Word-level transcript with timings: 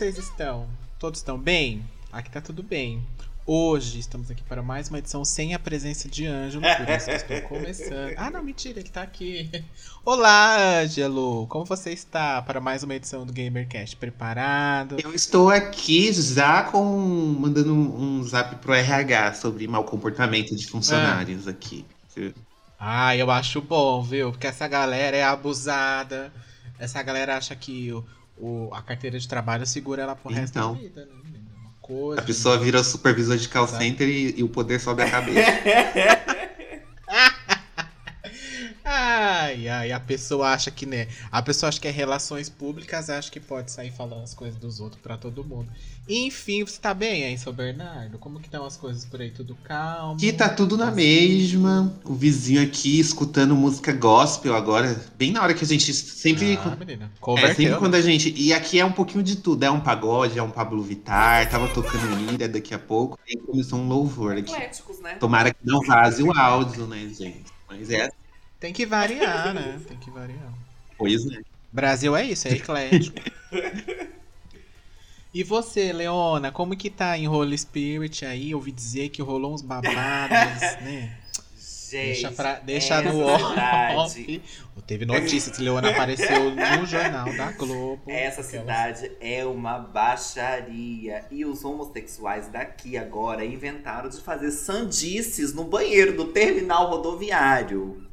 vocês 0.00 0.16
estão? 0.16 0.66
Todos 0.98 1.20
estão 1.20 1.36
bem? 1.36 1.84
Aqui 2.10 2.30
tá 2.30 2.40
tudo 2.40 2.62
bem. 2.62 3.06
Hoje 3.44 3.98
estamos 3.98 4.30
aqui 4.30 4.42
para 4.42 4.62
mais 4.62 4.88
uma 4.88 4.98
edição 4.98 5.26
sem 5.26 5.52
a 5.52 5.58
presença 5.58 6.08
de 6.08 6.24
Ângelo, 6.26 6.64
por 6.78 6.88
isso 6.88 7.04
que 7.04 7.16
estou 7.16 7.42
começando. 7.46 8.14
Ah, 8.16 8.30
não, 8.30 8.42
mentira, 8.42 8.80
ele 8.80 8.88
tá 8.88 9.02
aqui. 9.02 9.50
Olá, 10.02 10.80
Ângelo, 10.80 11.46
como 11.48 11.66
você 11.66 11.92
está 11.92 12.40
para 12.40 12.62
mais 12.62 12.82
uma 12.82 12.94
edição 12.94 13.26
do 13.26 13.32
GamerCast? 13.34 13.94
Preparado? 13.96 14.96
Eu 15.04 15.14
estou 15.14 15.50
aqui 15.50 16.10
já 16.14 16.62
com 16.62 16.82
mandando 17.38 17.74
um 17.74 18.22
zap 18.22 18.56
pro 18.56 18.72
RH 18.72 19.34
sobre 19.34 19.68
mau 19.68 19.84
comportamento 19.84 20.56
de 20.56 20.66
funcionários 20.66 21.46
aqui. 21.46 21.84
Ah, 22.78 23.14
eu 23.14 23.30
acho 23.30 23.60
bom, 23.60 24.02
viu? 24.02 24.30
Porque 24.30 24.46
essa 24.46 24.66
galera 24.66 25.14
é 25.14 25.24
abusada. 25.24 26.32
Essa 26.78 27.02
galera 27.02 27.36
acha 27.36 27.54
que 27.54 27.92
o, 27.92 28.02
o- 28.40 28.70
a 28.74 28.82
carteira 28.82 29.18
de 29.18 29.28
trabalho 29.28 29.66
segura 29.66 30.02
ela 30.02 30.16
pro 30.16 30.32
resto 30.32 30.58
Então. 30.58 30.74
da 30.74 30.80
vida, 30.80 31.04
né? 31.06 31.12
Coisa. 31.80 32.20
A 32.20 32.24
pessoa 32.24 32.56
vira 32.56 32.84
supervisor 32.84 33.36
de 33.36 33.48
call 33.48 33.66
center 33.66 34.08
e, 34.08 34.38
e 34.38 34.42
o 34.44 34.48
poder 34.48 34.78
sobe 34.80 35.02
a 35.02 35.10
cabeça. 35.10 35.40
Ai, 39.02 39.66
ai, 39.66 39.92
a 39.92 39.98
pessoa 39.98 40.48
acha 40.48 40.70
que, 40.70 40.84
né? 40.84 41.08
A 41.32 41.40
pessoa 41.40 41.68
acha 41.68 41.80
que 41.80 41.88
é 41.88 41.90
relações 41.90 42.50
públicas, 42.50 43.08
acha 43.08 43.30
que 43.30 43.40
pode 43.40 43.70
sair 43.70 43.90
falando 43.90 44.22
as 44.22 44.34
coisas 44.34 44.60
dos 44.60 44.78
outros 44.78 45.00
pra 45.00 45.16
todo 45.16 45.42
mundo. 45.42 45.68
Enfim, 46.06 46.64
você 46.64 46.78
tá 46.78 46.92
bem 46.92 47.24
aí, 47.24 47.38
seu 47.38 47.52
Bernardo? 47.52 48.18
Como 48.18 48.38
que 48.38 48.46
estão 48.46 48.64
as 48.66 48.76
coisas 48.76 49.06
por 49.06 49.20
aí? 49.20 49.30
Tudo 49.30 49.56
calmo? 49.64 50.16
Aqui 50.16 50.32
tá 50.32 50.50
tudo 50.50 50.76
na 50.76 50.90
mesma. 50.90 51.98
O 52.04 52.12
vizinho 52.12 52.62
aqui 52.62 53.00
escutando 53.00 53.56
música 53.56 53.90
gospel 53.92 54.54
agora. 54.54 55.00
Bem 55.16 55.32
na 55.32 55.42
hora 55.42 55.54
que 55.54 55.64
a 55.64 55.66
gente 55.66 55.94
sempre. 55.94 56.58
Ah, 56.62 56.76
menina. 56.76 57.10
É, 57.38 57.54
sempre 57.54 57.76
quando 57.76 57.94
a 57.94 58.02
gente. 58.02 58.34
E 58.36 58.52
aqui 58.52 58.78
é 58.78 58.84
um 58.84 58.92
pouquinho 58.92 59.22
de 59.22 59.36
tudo. 59.36 59.64
É 59.64 59.70
um 59.70 59.80
pagode, 59.80 60.38
é 60.38 60.42
um 60.42 60.50
Pablo 60.50 60.82
Vittar, 60.82 61.48
tava 61.48 61.68
tocando 61.68 62.32
Ira 62.32 62.48
daqui 62.48 62.74
a 62.74 62.78
pouco. 62.78 63.18
E 63.26 63.38
começou 63.38 63.78
um 63.78 63.88
louvor 63.88 64.36
aqui. 64.36 64.52
Ecléticos, 64.52 65.00
né? 65.00 65.14
Tomara 65.14 65.54
que 65.54 65.60
não 65.64 65.80
vaze 65.86 66.22
o 66.22 66.36
áudio, 66.36 66.86
né, 66.86 67.08
gente? 67.08 67.50
Mas 67.68 67.88
é 67.88 68.02
assim, 68.02 68.10
Tem 68.60 68.72
que 68.72 68.84
variar, 68.86 69.54
né? 69.54 69.80
Tem 69.88 69.96
que 69.96 70.10
variar. 70.10 70.52
coisa, 70.96 71.28
né? 71.30 71.42
Brasil 71.72 72.14
é 72.14 72.24
isso, 72.24 72.46
é 72.46 72.52
eclético. 72.52 73.18
E 75.32 75.44
você, 75.44 75.92
Leona, 75.92 76.50
como 76.50 76.76
que 76.76 76.90
tá 76.90 77.16
em 77.16 77.28
Holy 77.28 77.56
Spirit 77.56 78.26
aí? 78.26 78.52
Ouvi 78.52 78.72
dizer 78.72 79.10
que 79.10 79.22
rolou 79.22 79.54
uns 79.54 79.62
babados, 79.62 79.94
né? 80.82 81.16
Gente, 81.56 82.06
Deixa, 82.06 82.32
pra, 82.32 82.54
deixa 82.54 82.94
essa 82.94 83.12
no 83.12 83.20
off. 83.26 84.42
Teve 84.88 85.04
notícia 85.04 85.52
que 85.52 85.62
Leona 85.62 85.90
apareceu 85.90 86.50
no 86.50 86.86
jornal 86.86 87.32
da 87.36 87.52
Globo. 87.52 88.02
essa 88.08 88.42
cidade 88.42 89.12
é 89.20 89.44
uma 89.44 89.78
baixaria. 89.78 91.24
E 91.30 91.44
os 91.44 91.64
homossexuais 91.64 92.48
daqui 92.48 92.96
agora 92.96 93.44
inventaram 93.44 94.08
de 94.08 94.20
fazer 94.20 94.50
sandices 94.50 95.52
no 95.54 95.62
banheiro 95.62 96.16
do 96.16 96.26
terminal 96.26 96.90
rodoviário. 96.90 98.09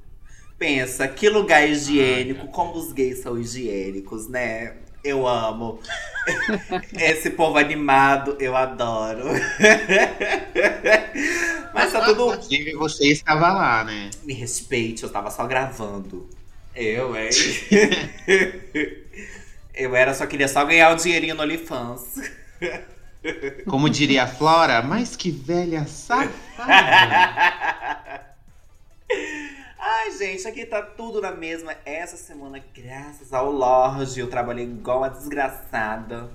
Pensa, 0.58 1.08
que 1.08 1.30
lugar 1.30 1.70
higiênico, 1.70 2.48
como 2.48 2.74
os 2.74 2.92
gays 2.92 3.20
são 3.20 3.38
higiênicos, 3.38 4.28
né? 4.28 4.74
Eu 5.04 5.28
amo. 5.28 5.80
Esse 7.00 7.30
povo 7.30 7.60
animado, 7.60 8.36
eu 8.40 8.56
adoro. 8.56 9.26
Mas 11.74 11.92
tá 11.92 12.02
tudo 12.06 12.34
Inclusive, 12.34 12.74
você 12.74 13.08
estava 13.08 13.54
lá, 13.54 13.84
né? 13.84 14.10
Me 14.24 14.34
respeite, 14.34 15.04
eu 15.04 15.10
tava 15.10 15.30
só 15.30 15.46
gravando. 15.46 16.28
Eu, 16.76 17.16
hein? 17.16 17.30
eu 19.76 19.96
era, 19.96 20.16
só 20.16 20.26
queria 20.26 20.48
só 20.48 20.66
ganhar 20.66 20.92
o 20.92 20.96
dinheirinho 20.96 21.36
no 21.36 21.44
OnlyFans. 21.44 22.16
Como 23.68 23.90
diria 23.90 24.24
a 24.24 24.28
Flora, 24.28 24.82
mas 24.82 25.16
que 25.16 25.30
velha 25.30 25.86
safada. 25.86 26.28
Ai, 29.90 30.12
gente, 30.18 30.46
aqui 30.46 30.66
tá 30.66 30.82
tudo 30.82 31.22
na 31.22 31.32
mesma. 31.32 31.74
Essa 31.86 32.18
semana, 32.18 32.62
graças 32.76 33.32
ao 33.32 33.50
Lorde, 33.50 34.20
eu 34.20 34.30
trabalhei 34.30 34.66
igual 34.66 34.98
uma 34.98 35.10
desgraçada. 35.10 36.30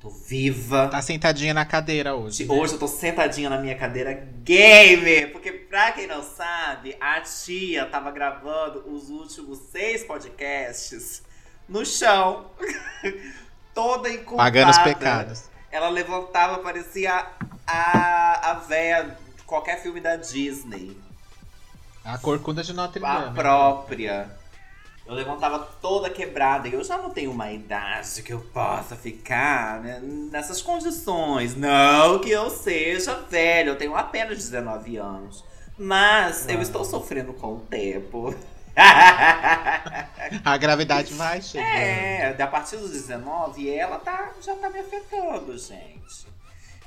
Tô 0.00 0.10
viva. 0.10 0.88
Tá 0.88 1.00
sentadinha 1.00 1.54
na 1.54 1.64
cadeira 1.64 2.16
hoje. 2.16 2.44
né? 2.44 2.52
Hoje 2.52 2.72
eu 2.72 2.78
tô 2.80 2.88
sentadinha 2.88 3.48
na 3.48 3.56
minha 3.56 3.76
cadeira 3.76 4.14
gamer, 4.42 5.30
porque 5.30 5.52
pra 5.52 5.92
quem 5.92 6.08
não 6.08 6.24
sabe, 6.24 6.96
a 7.00 7.20
tia 7.20 7.86
tava 7.86 8.10
gravando 8.10 8.82
os 8.92 9.08
últimos 9.08 9.60
seis 9.70 10.02
podcasts 10.02 11.22
no 11.68 11.86
chão, 11.86 12.50
toda 13.72 14.10
enculpada. 14.10 14.50
Pagando 14.50 14.70
os 14.70 14.78
pecados. 14.78 15.44
Ela 15.70 15.88
levantava, 15.88 16.58
parecia 16.58 17.28
a, 17.64 18.50
a 18.50 18.54
véia 18.54 19.16
de 19.36 19.42
qualquer 19.44 19.80
filme 19.80 20.00
da 20.00 20.16
Disney, 20.16 20.96
A 22.04 22.18
corcunda 22.18 22.62
de 22.62 22.72
Notre 22.72 23.04
a 23.04 23.20
Dame. 23.20 23.34
própria. 23.34 24.30
Eu 25.06 25.14
levantava 25.14 25.58
toda 25.80 26.08
quebrada 26.10 26.68
e 26.68 26.74
eu 26.74 26.82
já 26.84 26.96
não 26.96 27.10
tenho 27.10 27.30
uma 27.32 27.50
idade 27.50 28.22
que 28.22 28.32
eu 28.32 28.38
possa 28.40 28.94
ficar 28.94 29.80
né, 29.80 30.00
nessas 30.30 30.62
condições. 30.62 31.56
Não 31.56 32.18
que 32.20 32.30
eu 32.30 32.48
seja 32.50 33.14
velho, 33.28 33.70
eu 33.70 33.76
tenho 33.78 33.96
apenas 33.96 34.38
19 34.38 34.96
anos. 34.96 35.44
Mas 35.76 36.48
eu 36.48 36.58
Ah. 36.58 36.62
estou 36.62 36.84
sofrendo 36.84 37.32
com 37.32 37.54
o 37.56 37.60
tempo. 37.60 38.34
A 40.44 40.56
gravidade 40.56 41.12
vai 41.14 41.42
chegando. 41.42 41.68
é, 41.68 42.36
a 42.40 42.46
partir 42.46 42.76
dos 42.76 42.90
19 42.90 43.68
ela 43.68 43.98
tá, 43.98 44.30
já 44.40 44.54
tá 44.56 44.70
me 44.70 44.78
afetando, 44.78 45.58
gente. 45.58 46.26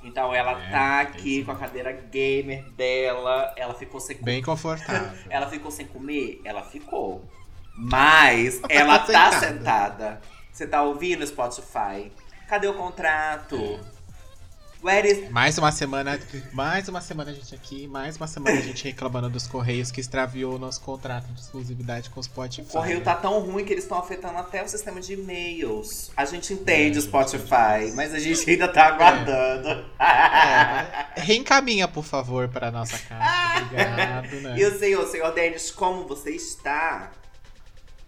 Então 0.05 0.33
ela 0.33 0.51
É, 0.51 0.71
tá 0.71 0.97
é 0.99 1.01
aqui 1.01 1.43
com 1.43 1.51
a 1.51 1.55
cadeira 1.55 1.91
gamer 1.91 2.63
dela, 2.71 3.53
ela 3.57 3.73
ficou 3.73 3.99
sem 3.99 4.17
Bem 4.21 4.41
confortável. 4.41 5.17
ela 5.29 5.49
ficou 5.49 5.71
sem 5.71 5.87
comer? 5.87 6.41
Ela 6.45 6.63
ficou. 6.63 7.27
Mas 7.75 8.61
ela 8.69 8.99
tá 8.99 9.31
sentada. 9.31 9.39
sentada. 9.39 10.21
Você 10.51 10.65
tá 10.67 10.81
ouvindo 10.83 11.25
Spotify? 11.27 12.11
Cadê 12.47 12.67
o 12.67 12.73
contrato? 12.75 13.79
Where 14.85 15.11
is. 15.11 15.31
Mais 15.31 15.57
uma 15.57 15.71
semana, 15.71 16.19
mais 16.53 16.87
uma 16.87 17.01
semana 17.01 17.31
a 17.31 17.33
gente 17.33 17.55
aqui, 17.55 17.87
mais 17.87 18.17
uma 18.17 18.27
semana 18.27 18.59
a 18.59 18.61
gente 18.61 18.83
reclamando 18.83 19.27
dos 19.31 19.47
Correios 19.47 19.89
que 19.89 19.99
extraviou 19.99 20.57
o 20.57 20.59
nosso 20.59 20.79
contrato 20.81 21.25
de 21.33 21.41
exclusividade 21.41 22.11
com 22.11 22.19
o 22.19 22.23
Spotify. 22.23 22.61
O 22.69 22.71
correio 22.71 23.01
tá 23.01 23.15
tão 23.15 23.39
ruim 23.39 23.65
que 23.65 23.73
eles 23.73 23.83
estão 23.85 23.97
afetando 23.97 24.37
até 24.37 24.63
o 24.63 24.67
sistema 24.67 25.01
de 25.01 25.13
e-mails. 25.13 26.11
A 26.15 26.23
gente 26.25 26.53
entende 26.53 26.97
É, 26.97 26.99
o 26.99 27.01
Spotify, 27.01 27.95
mas 27.95 28.13
a 28.13 28.19
gente 28.19 28.47
ainda 28.47 28.67
tá 28.67 28.85
aguardando. 28.85 29.69
É, 29.99 31.19
reencaminha, 31.19 31.87
por 31.87 32.03
favor, 32.03 32.47
para 32.47 32.69
nossa 32.69 32.99
casa. 32.99 33.65
Obrigado, 33.65 34.35
né? 34.41 34.55
E 34.55 34.65
o 34.65 34.77
senhor, 34.77 35.07
senhor 35.07 35.33
Denis, 35.33 35.71
como 35.71 36.07
você 36.07 36.29
está? 36.29 37.11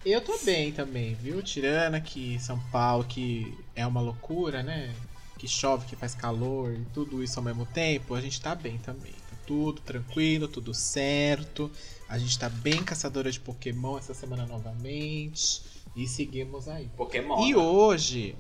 Eu 0.06 0.22
tô 0.22 0.38
bem 0.44 0.72
também, 0.72 1.16
viu? 1.16 1.42
Tirando 1.42 1.96
aqui 1.96 2.38
São 2.40 2.60
Paulo, 2.72 3.04
que 3.04 3.58
é 3.76 3.86
uma 3.86 4.00
loucura, 4.00 4.62
né? 4.62 4.92
Que 5.38 5.48
chove, 5.48 5.86
que 5.86 5.96
faz 5.96 6.16
calor 6.16 6.74
e 6.74 6.84
tudo 6.94 7.24
isso 7.24 7.40
ao 7.40 7.46
mesmo 7.46 7.66
tempo, 7.66 8.16
a 8.16 8.22
gente 8.22 8.42
tá 8.42 8.56
bem 8.56 8.78
também. 8.80 9.12
Tá 9.12 9.38
tudo 9.46 9.82
tranquilo, 9.82 10.48
tudo 10.48 10.74
certo. 10.74 11.72
A 12.10 12.18
gente 12.18 12.38
tá 12.38 12.50
bem 12.50 12.84
caçadora 12.84 13.32
de 13.32 13.40
Pokémon 13.40 13.98
essa 13.98 14.14
semana 14.14 14.46
novamente. 14.46 15.62
E 15.96 16.08
seguimos 16.08 16.68
aí. 16.68 16.90
Pokémon. 16.96 17.46
E 17.46 17.56
hoje, 17.56 18.36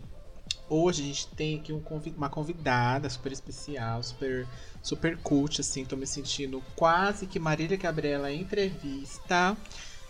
hoje 0.69 1.01
a 1.01 1.05
gente 1.05 1.27
tem 1.29 1.59
aqui 1.59 1.73
um 1.73 1.81
uma 2.15 2.29
convidada 2.29 3.09
super 3.09 3.31
especial, 3.31 4.03
super, 4.03 4.47
super 4.81 5.17
cult, 5.17 5.61
assim. 5.61 5.83
Tô 5.83 5.95
me 5.95 6.05
sentindo 6.05 6.63
quase 6.75 7.25
que 7.25 7.39
Marília 7.39 7.77
Gabriela 7.77 8.31
em 8.31 8.41
entrevista, 8.41 9.57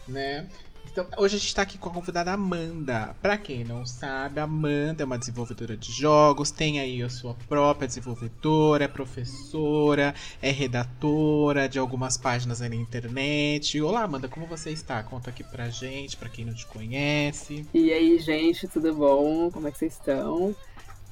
né? 0.07 0.49
Então, 0.97 1.07
hoje 1.15 1.35
a 1.35 1.39
gente 1.39 1.53
tá 1.53 1.61
aqui 1.61 1.77
com 1.77 1.89
a 1.89 1.94
convidada 1.94 2.31
Amanda. 2.31 3.15
Pra 3.21 3.38
quem 3.38 3.63
não 3.63 3.85
sabe, 3.85 4.39
Amanda 4.39 5.03
é 5.03 5.05
uma 5.05 5.19
desenvolvedora 5.19 5.77
de 5.77 5.91
jogos, 5.91 6.49
tem 6.49 6.79
aí 6.79 7.03
a 7.03 7.09
sua 7.09 7.35
própria 7.47 7.88
desenvolvedora, 7.88 8.85
é 8.85 8.88
professora, 8.88 10.15
é 10.41 10.49
redatora 10.49 11.69
de 11.69 11.77
algumas 11.77 12.17
páginas 12.17 12.63
aí 12.63 12.69
na 12.69 12.75
internet. 12.75 13.79
Olá, 13.79 14.01
Amanda, 14.01 14.27
como 14.27 14.47
você 14.47 14.71
está? 14.71 15.03
Conta 15.03 15.29
aqui 15.29 15.44
pra 15.44 15.69
gente, 15.69 16.17
pra 16.17 16.29
quem 16.29 16.44
não 16.44 16.55
te 16.55 16.65
conhece. 16.65 17.63
E 17.71 17.94
aí, 17.94 18.17
gente, 18.17 18.67
tudo 18.67 18.91
bom? 18.95 19.51
Como 19.51 19.67
é 19.67 19.71
que 19.71 19.77
vocês 19.77 19.94
estão? 19.94 20.55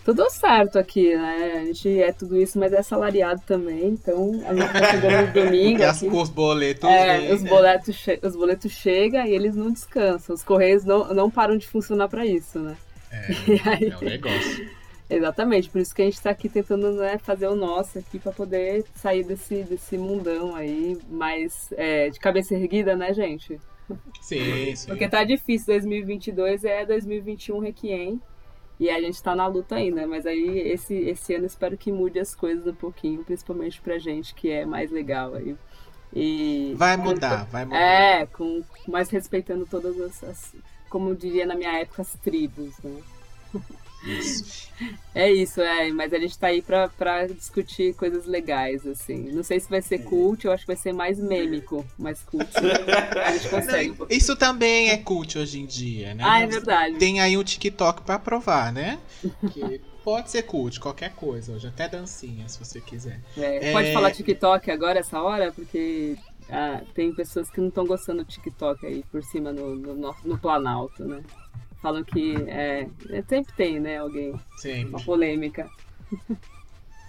Tudo 0.05 0.29
certo 0.29 0.77
aqui, 0.77 1.15
né? 1.17 1.61
A 1.61 1.65
gente 1.65 1.99
é 1.99 2.11
tudo 2.11 2.39
isso, 2.39 2.59
mas 2.59 2.71
é 2.71 2.83
salariado 2.83 3.41
também, 3.43 3.87
então 3.87 4.39
a 4.45 4.53
gente 4.53 4.71
tá 4.71 4.91
chegando 4.91 5.25
no 5.25 5.33
domingo. 5.33 5.79
Porque 5.81 6.05
aqui, 6.05 6.07
os 6.07 6.29
boletos. 6.29 6.87
é, 6.87 7.17
vêm, 7.17 7.33
os 7.33 7.41
né? 7.41 7.49
boletos, 7.49 7.95
che 7.95 8.19
os 8.21 8.35
boletos 8.35 8.71
chegam 8.71 9.25
e 9.25 9.33
eles 9.33 9.55
não 9.55 9.71
descansam. 9.71 10.35
Os 10.35 10.43
correios 10.43 10.85
não, 10.85 11.11
não 11.11 11.31
param 11.31 11.57
de 11.57 11.67
funcionar 11.67 12.07
para 12.07 12.23
isso, 12.23 12.59
né? 12.59 12.77
É, 13.11 13.89
é 13.89 13.97
um 13.97 14.01
negócio. 14.01 14.69
Exatamente, 15.09 15.69
por 15.69 15.81
isso 15.81 15.93
que 15.93 16.03
a 16.03 16.05
gente 16.05 16.21
tá 16.21 16.29
aqui 16.29 16.49
tentando 16.49 16.91
né, 16.93 17.17
fazer 17.17 17.47
o 17.47 17.55
nosso 17.55 17.97
aqui 17.97 18.19
para 18.19 18.31
poder 18.31 18.85
sair 18.95 19.23
desse, 19.23 19.63
desse 19.63 19.97
mundão 19.97 20.55
aí, 20.55 20.99
mais 21.09 21.73
é, 21.77 22.11
de 22.11 22.19
cabeça 22.19 22.53
erguida, 22.53 22.95
né, 22.95 23.11
gente? 23.11 23.59
Sim, 24.21 24.75
sim. 24.75 24.87
Porque 24.87 25.07
tá 25.07 25.23
difícil, 25.23 25.67
2022 25.67 26.63
é 26.63 26.85
2021 26.85 27.59
Requiem. 27.59 28.21
E 28.79 28.89
a 28.89 28.99
gente 28.99 29.21
tá 29.23 29.33
na 29.35 29.47
luta 29.47 29.75
ainda, 29.75 30.05
mas 30.05 30.25
aí 30.25 30.59
esse, 30.59 30.93
esse 30.93 31.33
ano 31.33 31.45
espero 31.45 31.77
que 31.77 31.91
mude 31.91 32.19
as 32.19 32.35
coisas 32.35 32.67
um 32.67 32.73
pouquinho, 32.73 33.23
principalmente 33.23 33.79
pra 33.81 33.97
gente 33.97 34.33
que 34.35 34.49
é 34.49 34.65
mais 34.65 34.91
legal 34.91 35.33
aí. 35.35 35.55
E 36.13 36.73
Vai 36.77 36.97
mudar, 36.97 37.45
vai 37.45 37.65
mudar. 37.65 37.77
é, 37.77 38.25
com 38.25 38.63
mais 38.87 39.09
respeitando 39.09 39.65
todas 39.65 39.99
as, 39.99 40.23
as- 40.23 40.55
como 40.89 41.09
eu 41.09 41.15
diria 41.15 41.45
na 41.45 41.55
minha 41.55 41.77
época, 41.79 42.01
as 42.01 42.13
tribos, 42.15 42.73
né? 42.83 43.01
Isso. 44.05 44.65
É 45.15 45.31
isso, 45.31 45.61
é, 45.61 45.89
mas 45.93 46.11
a 46.11 46.19
gente 46.19 46.37
tá 46.37 46.47
aí 46.47 46.61
pra, 46.61 46.89
pra 46.89 47.25
discutir 47.27 47.93
coisas 47.95 48.25
legais, 48.25 48.85
assim. 48.85 49.31
Não 49.31 49.41
sei 49.41 49.57
se 49.61 49.69
vai 49.69 49.81
ser 49.81 49.99
cult, 49.99 50.43
eu 50.43 50.51
acho 50.51 50.63
que 50.63 50.67
vai 50.67 50.75
ser 50.75 50.91
mais 50.91 51.17
mêmico, 51.17 51.85
mas 51.97 52.21
cult 52.23 52.45
a 53.23 53.31
gente 53.31 53.47
consegue. 53.47 53.95
Não, 53.97 54.07
isso 54.09 54.35
também 54.35 54.89
é 54.89 54.97
cult 54.97 55.37
hoje 55.37 55.61
em 55.61 55.65
dia, 55.65 56.13
né? 56.13 56.21
Ah, 56.27 56.41
é 56.41 56.47
verdade. 56.47 56.97
Tem 56.97 57.21
aí 57.21 57.37
um 57.37 57.43
TikTok 57.45 58.01
pra 58.01 58.19
provar, 58.19 58.73
né? 58.73 58.99
Que 59.53 59.79
pode 60.03 60.29
ser 60.29 60.43
cult, 60.43 60.77
qualquer 60.81 61.13
coisa 61.13 61.53
hoje, 61.53 61.67
até 61.67 61.87
dancinha, 61.87 62.49
se 62.49 62.59
você 62.59 62.81
quiser. 62.81 63.21
É, 63.37 63.69
É. 63.69 63.71
Pode 63.71 63.93
falar 63.93 64.11
TikTok 64.11 64.69
agora, 64.69 64.99
essa 64.99 65.21
hora? 65.21 65.53
Porque 65.53 66.17
ah, 66.49 66.81
tem 66.93 67.15
pessoas 67.15 67.49
que 67.49 67.61
não 67.61 67.69
estão 67.69 67.85
gostando 67.85 68.25
do 68.25 68.29
TikTok 68.29 68.85
aí 68.85 69.05
por 69.09 69.23
cima 69.23 69.53
no, 69.53 69.73
no- 69.77 70.15
no 70.25 70.37
Planalto, 70.37 71.05
né? 71.05 71.21
Falam 71.85 72.03
que 72.03 72.33
é, 72.47 72.87
é, 73.11 73.21
sempre 73.29 73.53
tem, 73.55 73.79
né, 73.79 73.99
alguém, 73.99 74.31
uma 74.31 74.41
Sempre. 74.57 75.03
polêmica. 75.05 75.69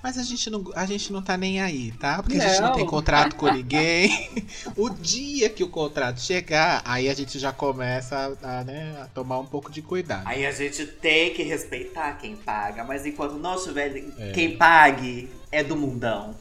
Mas 0.03 0.19
a 0.19 0.23
gente 0.23 0.51
não, 0.51 0.63
a 0.75 0.85
gente 0.85 1.11
não 1.11 1.23
tá 1.23 1.35
nem 1.35 1.63
aí, 1.63 1.93
tá? 1.93 2.23
Porque 2.23 2.37
a 2.37 2.47
gente 2.47 2.61
não 2.61 2.69
Não. 2.69 2.75
tem 2.77 2.85
contrato 2.85 3.37
com 3.37 3.49
ninguém. 3.51 4.31
o 4.77 4.91
dia 4.91 5.49
que 5.49 5.65
o 5.65 5.69
contrato 5.71 6.21
chegar, 6.21 6.83
aí 6.85 7.09
a 7.09 7.15
gente 7.15 7.39
já 7.39 7.55
começa 7.55 8.37
a, 8.43 8.65
né, 8.65 9.01
a 9.01 9.07
tomar 9.07 9.39
um 9.39 9.47
pouco 9.47 9.73
de 9.73 9.81
cuidado. 9.81 10.29
Aí 10.29 10.45
a 10.45 10.53
gente 10.53 10.87
tem 10.87 11.33
que 11.33 11.43
respeitar 11.43 12.13
quem 12.19 12.37
paga, 12.37 12.85
mas 12.85 13.07
enquanto 13.07 13.37
não 13.39 13.57
tiver 13.57 13.97
É. 14.19 14.33
quem 14.33 14.59
pague, 14.59 15.31
é 15.51 15.65
do 15.65 15.75
mundão. 15.75 16.35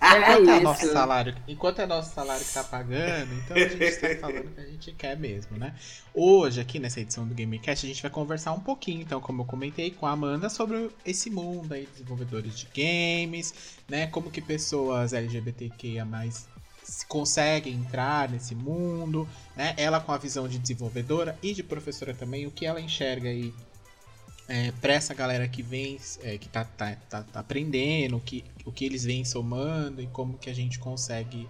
É 0.00 0.18
Enquanto 0.18 0.48
é 0.48 0.60
nosso 0.60 0.92
salário, 0.92 1.36
enquanto 1.46 1.78
é 1.80 1.86
nosso 1.86 2.14
salário 2.14 2.42
que 2.42 2.52
tá 2.54 2.64
pagando, 2.64 3.34
então 3.34 3.54
a 3.54 3.60
gente 3.60 3.84
está 3.84 4.16
falando 4.18 4.46
o 4.46 4.50
que 4.50 4.60
a 4.60 4.64
gente 4.64 4.92
quer 4.92 5.14
mesmo, 5.14 5.58
né? 5.58 5.74
Hoje, 6.14 6.58
aqui 6.58 6.78
nessa 6.78 7.00
edição 7.00 7.28
do 7.28 7.34
Gamecast, 7.34 7.84
a 7.84 7.88
gente 7.88 8.00
vai 8.00 8.10
conversar 8.10 8.52
um 8.52 8.60
pouquinho, 8.60 9.02
então, 9.02 9.20
como 9.20 9.42
eu 9.42 9.46
comentei 9.46 9.90
com 9.90 10.06
a 10.06 10.12
Amanda, 10.12 10.48
sobre 10.48 10.90
esse 11.04 11.28
mundo 11.28 11.74
aí, 11.74 11.86
desenvolvedores 11.92 12.58
de 12.58 12.66
games, 12.74 13.52
né? 13.86 14.06
Como 14.06 14.30
que 14.30 14.40
pessoas 14.40 15.12
LGBTQIA 15.12 16.06
se 16.82 17.06
conseguem 17.06 17.74
entrar 17.74 18.28
nesse 18.30 18.54
mundo, 18.54 19.28
né? 19.54 19.74
Ela 19.76 20.00
com 20.00 20.12
a 20.12 20.18
visão 20.18 20.48
de 20.48 20.58
desenvolvedora 20.58 21.38
e 21.42 21.52
de 21.52 21.62
professora 21.62 22.14
também, 22.14 22.46
o 22.46 22.50
que 22.50 22.64
ela 22.64 22.80
enxerga 22.80 23.28
aí 23.28 23.52
é, 24.50 24.72
para 24.80 24.92
essa 24.92 25.14
galera 25.14 25.46
que 25.46 25.62
vem, 25.62 25.96
é, 26.24 26.36
que 26.36 26.48
tá, 26.48 26.64
tá, 26.64 26.96
tá, 27.08 27.22
tá 27.22 27.38
aprendendo, 27.38 28.16
o 28.16 28.20
que, 28.20 28.44
o 28.64 28.72
que 28.72 28.84
eles 28.84 29.04
vêm 29.04 29.24
somando 29.24 30.02
e 30.02 30.08
como 30.08 30.36
que 30.36 30.50
a 30.50 30.52
gente 30.52 30.76
consegue 30.80 31.48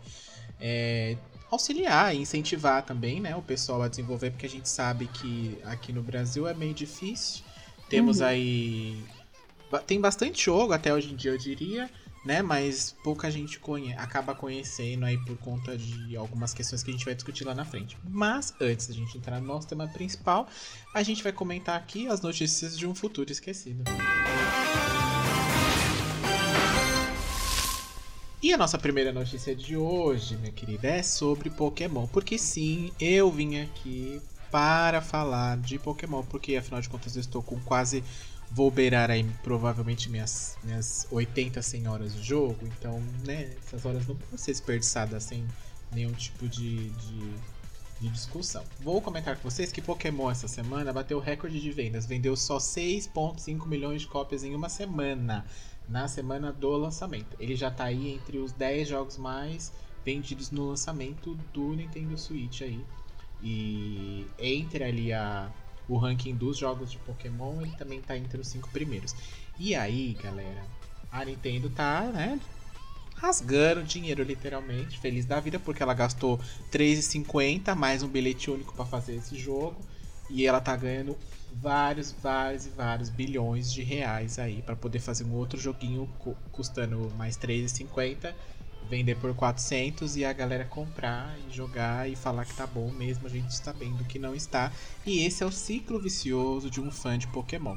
é, 0.60 1.16
auxiliar 1.50 2.14
e 2.14 2.18
incentivar 2.18 2.84
também 2.84 3.18
né, 3.18 3.34
o 3.34 3.40
pessoal 3.40 3.80
a 3.80 3.88
desenvolver, 3.88 4.30
porque 4.32 4.44
a 4.44 4.50
gente 4.50 4.68
sabe 4.68 5.06
que 5.06 5.58
aqui 5.64 5.94
no 5.94 6.02
Brasil 6.02 6.46
é 6.46 6.52
meio 6.52 6.74
difícil. 6.74 7.42
Temos 7.88 8.20
Uhum. 8.20 8.26
aí. 8.26 9.02
Tem 9.86 9.98
bastante 9.98 10.44
jogo 10.44 10.74
até 10.74 10.92
hoje 10.92 11.10
em 11.10 11.16
dia, 11.16 11.30
eu 11.30 11.38
diria, 11.38 11.88
né? 12.24 12.42
Mas 12.42 12.94
pouca 13.02 13.30
gente 13.30 13.58
conhe 13.58 13.92
acaba 13.94 14.34
conhecendo 14.34 15.04
aí 15.04 15.18
por 15.24 15.36
conta 15.38 15.76
de 15.76 16.16
algumas 16.16 16.52
questões 16.52 16.82
que 16.82 16.90
a 16.90 16.92
gente 16.92 17.04
vai 17.04 17.14
discutir 17.14 17.44
lá 17.44 17.54
na 17.54 17.64
frente. 17.64 17.96
Mas 18.08 18.54
antes 18.60 18.86
da 18.86 18.94
gente 18.94 19.16
entrar 19.16 19.40
no 19.40 19.46
nosso 19.46 19.68
tema 19.68 19.88
principal, 19.88 20.48
a 20.94 21.02
gente 21.02 21.22
vai 21.22 21.32
comentar 21.32 21.76
aqui 21.76 22.06
as 22.06 22.20
notícias 22.20 22.76
de 22.78 22.86
um 22.86 22.94
futuro 22.94 23.30
esquecido. 23.30 23.84
E 28.42 28.54
a 28.54 28.56
nossa 28.56 28.78
primeira 28.78 29.12
notícia 29.12 29.54
de 29.54 29.76
hoje, 29.76 30.34
minha 30.38 30.50
querida, 30.50 30.88
é 30.88 31.02
sobre 31.02 31.50
Pokémon. 31.50 32.06
Porque 32.06 32.38
sim, 32.38 32.90
eu 32.98 33.30
vim 33.30 33.60
aqui 33.60 34.18
para 34.50 35.02
falar 35.02 35.58
de 35.58 35.78
Pokémon. 35.78 36.22
Porque 36.22 36.56
afinal 36.56 36.80
de 36.80 36.88
contas 36.88 37.16
eu 37.16 37.20
estou 37.20 37.42
com 37.42 37.60
quase. 37.60 38.02
Vou 38.50 38.70
beirar 38.70 39.10
aí 39.10 39.24
provavelmente 39.42 40.10
minhas, 40.10 40.58
minhas 40.64 41.06
80, 41.10 41.62
100 41.62 41.88
horas 41.88 42.14
de 42.14 42.22
jogo. 42.22 42.58
Então, 42.62 43.00
né, 43.24 43.54
essas 43.64 43.84
horas 43.86 44.06
não 44.06 44.16
podem 44.16 44.36
ser 44.36 44.50
desperdiçadas 44.52 45.22
sem 45.22 45.46
nenhum 45.92 46.12
tipo 46.12 46.48
de, 46.48 46.90
de, 46.90 47.34
de 48.00 48.08
discussão. 48.08 48.64
Vou 48.80 49.00
comentar 49.00 49.36
com 49.36 49.48
vocês 49.48 49.70
que 49.70 49.80
Pokémon 49.80 50.30
essa 50.30 50.48
semana 50.48 50.92
bateu 50.92 51.20
recorde 51.20 51.60
de 51.60 51.70
vendas. 51.70 52.06
Vendeu 52.06 52.36
só 52.36 52.58
6,5 52.58 53.66
milhões 53.66 54.02
de 54.02 54.08
cópias 54.08 54.42
em 54.42 54.54
uma 54.54 54.68
semana 54.68 55.44
na 55.90 56.06
semana 56.06 56.52
do 56.52 56.70
lançamento. 56.70 57.36
Ele 57.38 57.56
já 57.56 57.70
tá 57.70 57.84
aí 57.84 58.12
entre 58.12 58.38
os 58.38 58.52
10 58.52 58.88
jogos 58.88 59.16
mais 59.16 59.72
vendidos 60.04 60.50
no 60.50 60.68
lançamento 60.68 61.34
do 61.52 61.74
Nintendo 61.74 62.16
Switch 62.16 62.62
aí. 62.62 62.84
E 63.42 64.26
entre 64.38 64.84
ali 64.84 65.12
a, 65.12 65.50
o 65.90 65.98
ranking 65.98 66.34
dos 66.34 66.56
jogos 66.56 66.90
de 66.90 66.98
Pokémon, 66.98 67.60
ele 67.60 67.72
também 67.72 68.00
tá 68.00 68.16
entre 68.16 68.40
os 68.40 68.46
5 68.48 68.68
primeiros. 68.68 69.14
E 69.58 69.74
aí, 69.74 70.14
galera, 70.22 70.64
a 71.10 71.24
Nintendo 71.24 71.68
tá, 71.68 72.02
né, 72.04 72.40
rasgando 73.16 73.82
dinheiro 73.82 74.22
literalmente, 74.22 74.98
feliz 74.98 75.26
da 75.26 75.40
vida 75.40 75.58
porque 75.58 75.82
ela 75.82 75.92
gastou 75.92 76.40
3,50 76.70 77.74
mais 77.74 78.02
um 78.02 78.08
bilhete 78.08 78.50
único 78.50 78.72
para 78.72 78.86
fazer 78.86 79.16
esse 79.16 79.36
jogo 79.36 79.76
e 80.30 80.46
ela 80.46 80.60
tá 80.60 80.74
ganhando 80.76 81.16
vários, 81.60 82.12
vários 82.12 82.66
e 82.66 82.70
vários 82.70 83.10
bilhões 83.10 83.70
de 83.70 83.82
reais 83.82 84.38
aí 84.38 84.62
para 84.62 84.76
poder 84.76 85.00
fazer 85.00 85.24
um 85.24 85.34
outro 85.34 85.60
joguinho 85.60 86.08
cu- 86.20 86.36
custando 86.52 87.10
mais 87.18 87.36
3,50, 87.36 88.32
vender 88.90 89.16
por 89.16 89.32
400 89.34 90.16
e 90.16 90.24
a 90.24 90.32
galera 90.32 90.64
comprar 90.64 91.36
e 91.48 91.54
jogar 91.54 92.10
e 92.10 92.16
falar 92.16 92.44
que 92.44 92.54
tá 92.54 92.66
bom 92.66 92.90
mesmo, 92.90 93.26
a 93.26 93.30
gente 93.30 93.50
está 93.50 93.70
vendo 93.70 94.04
que 94.04 94.18
não 94.18 94.34
está. 94.34 94.72
E 95.06 95.24
esse 95.24 95.44
é 95.44 95.46
o 95.46 95.52
ciclo 95.52 96.00
vicioso 96.00 96.68
de 96.68 96.80
um 96.80 96.90
fã 96.90 97.16
de 97.16 97.28
Pokémon. 97.28 97.76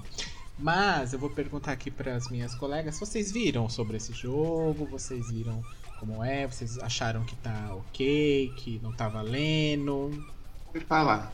Mas 0.58 1.14
eu 1.14 1.20
vou 1.20 1.30
perguntar 1.30 1.72
aqui 1.72 1.92
para 1.92 2.16
as 2.16 2.30
minhas 2.30 2.56
colegas, 2.56 3.00
vocês 3.00 3.32
viram 3.32 3.70
sobre 3.70 3.98
esse 3.98 4.12
jogo? 4.12 4.86
Vocês 4.86 5.30
viram 5.30 5.64
como 6.00 6.24
é? 6.24 6.48
Vocês 6.48 6.80
acharam 6.80 7.24
que 7.24 7.36
tá 7.36 7.76
ok, 7.76 8.52
que 8.58 8.80
não 8.82 8.92
tá 8.92 9.08
valendo? 9.08 10.26
Fui 10.72 10.82
falar. 10.82 11.32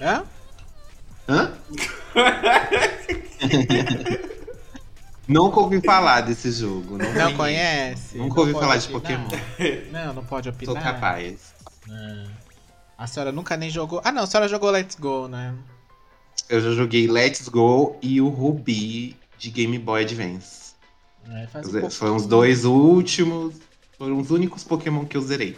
Hã? 0.00 0.24
Hã? 1.28 1.52
Nunca 5.28 5.60
ouvi 5.60 5.80
falar 5.80 6.20
desse 6.20 6.50
jogo. 6.52 6.96
Não, 6.98 7.12
Não 7.12 7.34
conhece? 7.36 8.16
Nunca 8.16 8.34
Não 8.36 8.40
ouvi 8.42 8.52
falar 8.52 8.76
de 8.76 8.94
opinar? 8.94 9.28
Pokémon. 9.28 9.42
Não, 9.90 10.14
não 10.14 10.24
pode 10.24 10.48
opinar. 10.48 10.74
Sou 10.74 10.82
capaz. 10.82 11.54
Ah. 11.90 12.26
A 12.98 13.06
senhora 13.06 13.32
nunca 13.32 13.56
nem 13.56 13.68
jogou. 13.68 14.00
Ah, 14.04 14.10
não, 14.12 14.22
a 14.22 14.26
senhora 14.26 14.48
jogou 14.48 14.70
Let's 14.70 14.96
Go, 14.96 15.28
né? 15.28 15.54
Eu 16.48 16.60
já 16.60 16.70
joguei 16.72 17.06
Let's 17.06 17.48
Go 17.48 17.96
e 18.00 18.20
o 18.20 18.28
Ruby 18.28 19.16
de 19.36 19.50
Game 19.50 19.78
Boy 19.78 20.02
Advance. 20.02 20.72
É, 21.28 21.46
faz 21.48 21.74
um 21.74 21.90
Foram 21.90 22.16
os 22.16 22.26
dois 22.26 22.64
últimos. 22.64 23.54
Foram 23.98 24.18
os 24.18 24.30
únicos 24.30 24.62
Pokémon 24.64 25.04
que 25.04 25.16
eu 25.16 25.20
zerei. 25.20 25.56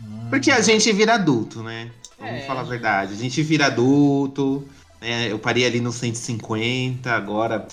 Hum. 0.00 0.28
Porque 0.30 0.50
a 0.50 0.60
gente 0.60 0.90
vira 0.92 1.14
adulto, 1.14 1.62
né? 1.62 1.90
Vamos 2.18 2.34
É. 2.42 2.46
falar 2.46 2.60
a 2.60 2.64
verdade. 2.64 3.12
A 3.12 3.16
gente 3.16 3.42
vira 3.42 3.66
adulto. 3.66 4.66
Né? 5.00 5.30
Eu 5.30 5.38
parei 5.38 5.66
ali 5.66 5.80
no 5.80 5.92
150. 5.92 7.10
Agora, 7.12 7.66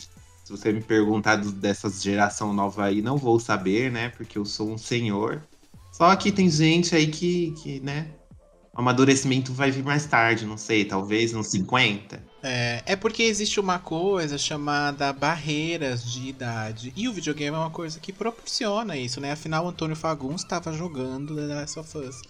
se 0.49 0.57
você 0.57 0.71
me 0.71 0.81
perguntar 0.81 1.35
dessas 1.35 2.01
geração 2.01 2.51
nova 2.51 2.85
aí, 2.85 3.03
não 3.03 3.17
vou 3.17 3.39
saber, 3.39 3.91
né? 3.91 4.09
Porque 4.09 4.35
eu 4.35 4.45
sou 4.45 4.71
um 4.71 4.79
senhor. 4.79 5.43
Só 5.91 6.15
que 6.15 6.31
tem 6.31 6.49
gente 6.49 6.95
aí 6.95 7.05
que, 7.05 7.51
que 7.61 7.79
né? 7.81 8.07
o 8.73 8.79
amadurecimento 8.79 9.53
vai 9.53 9.69
vir 9.69 9.83
mais 9.83 10.07
tarde, 10.07 10.45
não 10.45 10.57
sei, 10.57 10.85
talvez 10.85 11.35
uns 11.35 11.47
50. 11.47 12.19
É, 12.41 12.81
é 12.85 12.95
porque 12.95 13.21
existe 13.21 13.59
uma 13.59 13.77
coisa 13.77 14.39
chamada 14.39 15.13
barreiras 15.13 16.03
de 16.03 16.29
idade. 16.29 16.91
E 16.95 17.07
o 17.07 17.13
videogame 17.13 17.55
é 17.55 17.59
uma 17.59 17.69
coisa 17.69 17.99
que 17.99 18.11
proporciona 18.11 18.97
isso, 18.97 19.21
né? 19.21 19.31
Afinal, 19.33 19.65
o 19.65 19.69
Antônio 19.69 19.95
Fagundes 19.95 20.41
estava 20.41 20.73
jogando 20.73 21.35
The 21.35 21.53
Last 21.53 21.79
of 21.79 21.95
Us. 21.95 22.21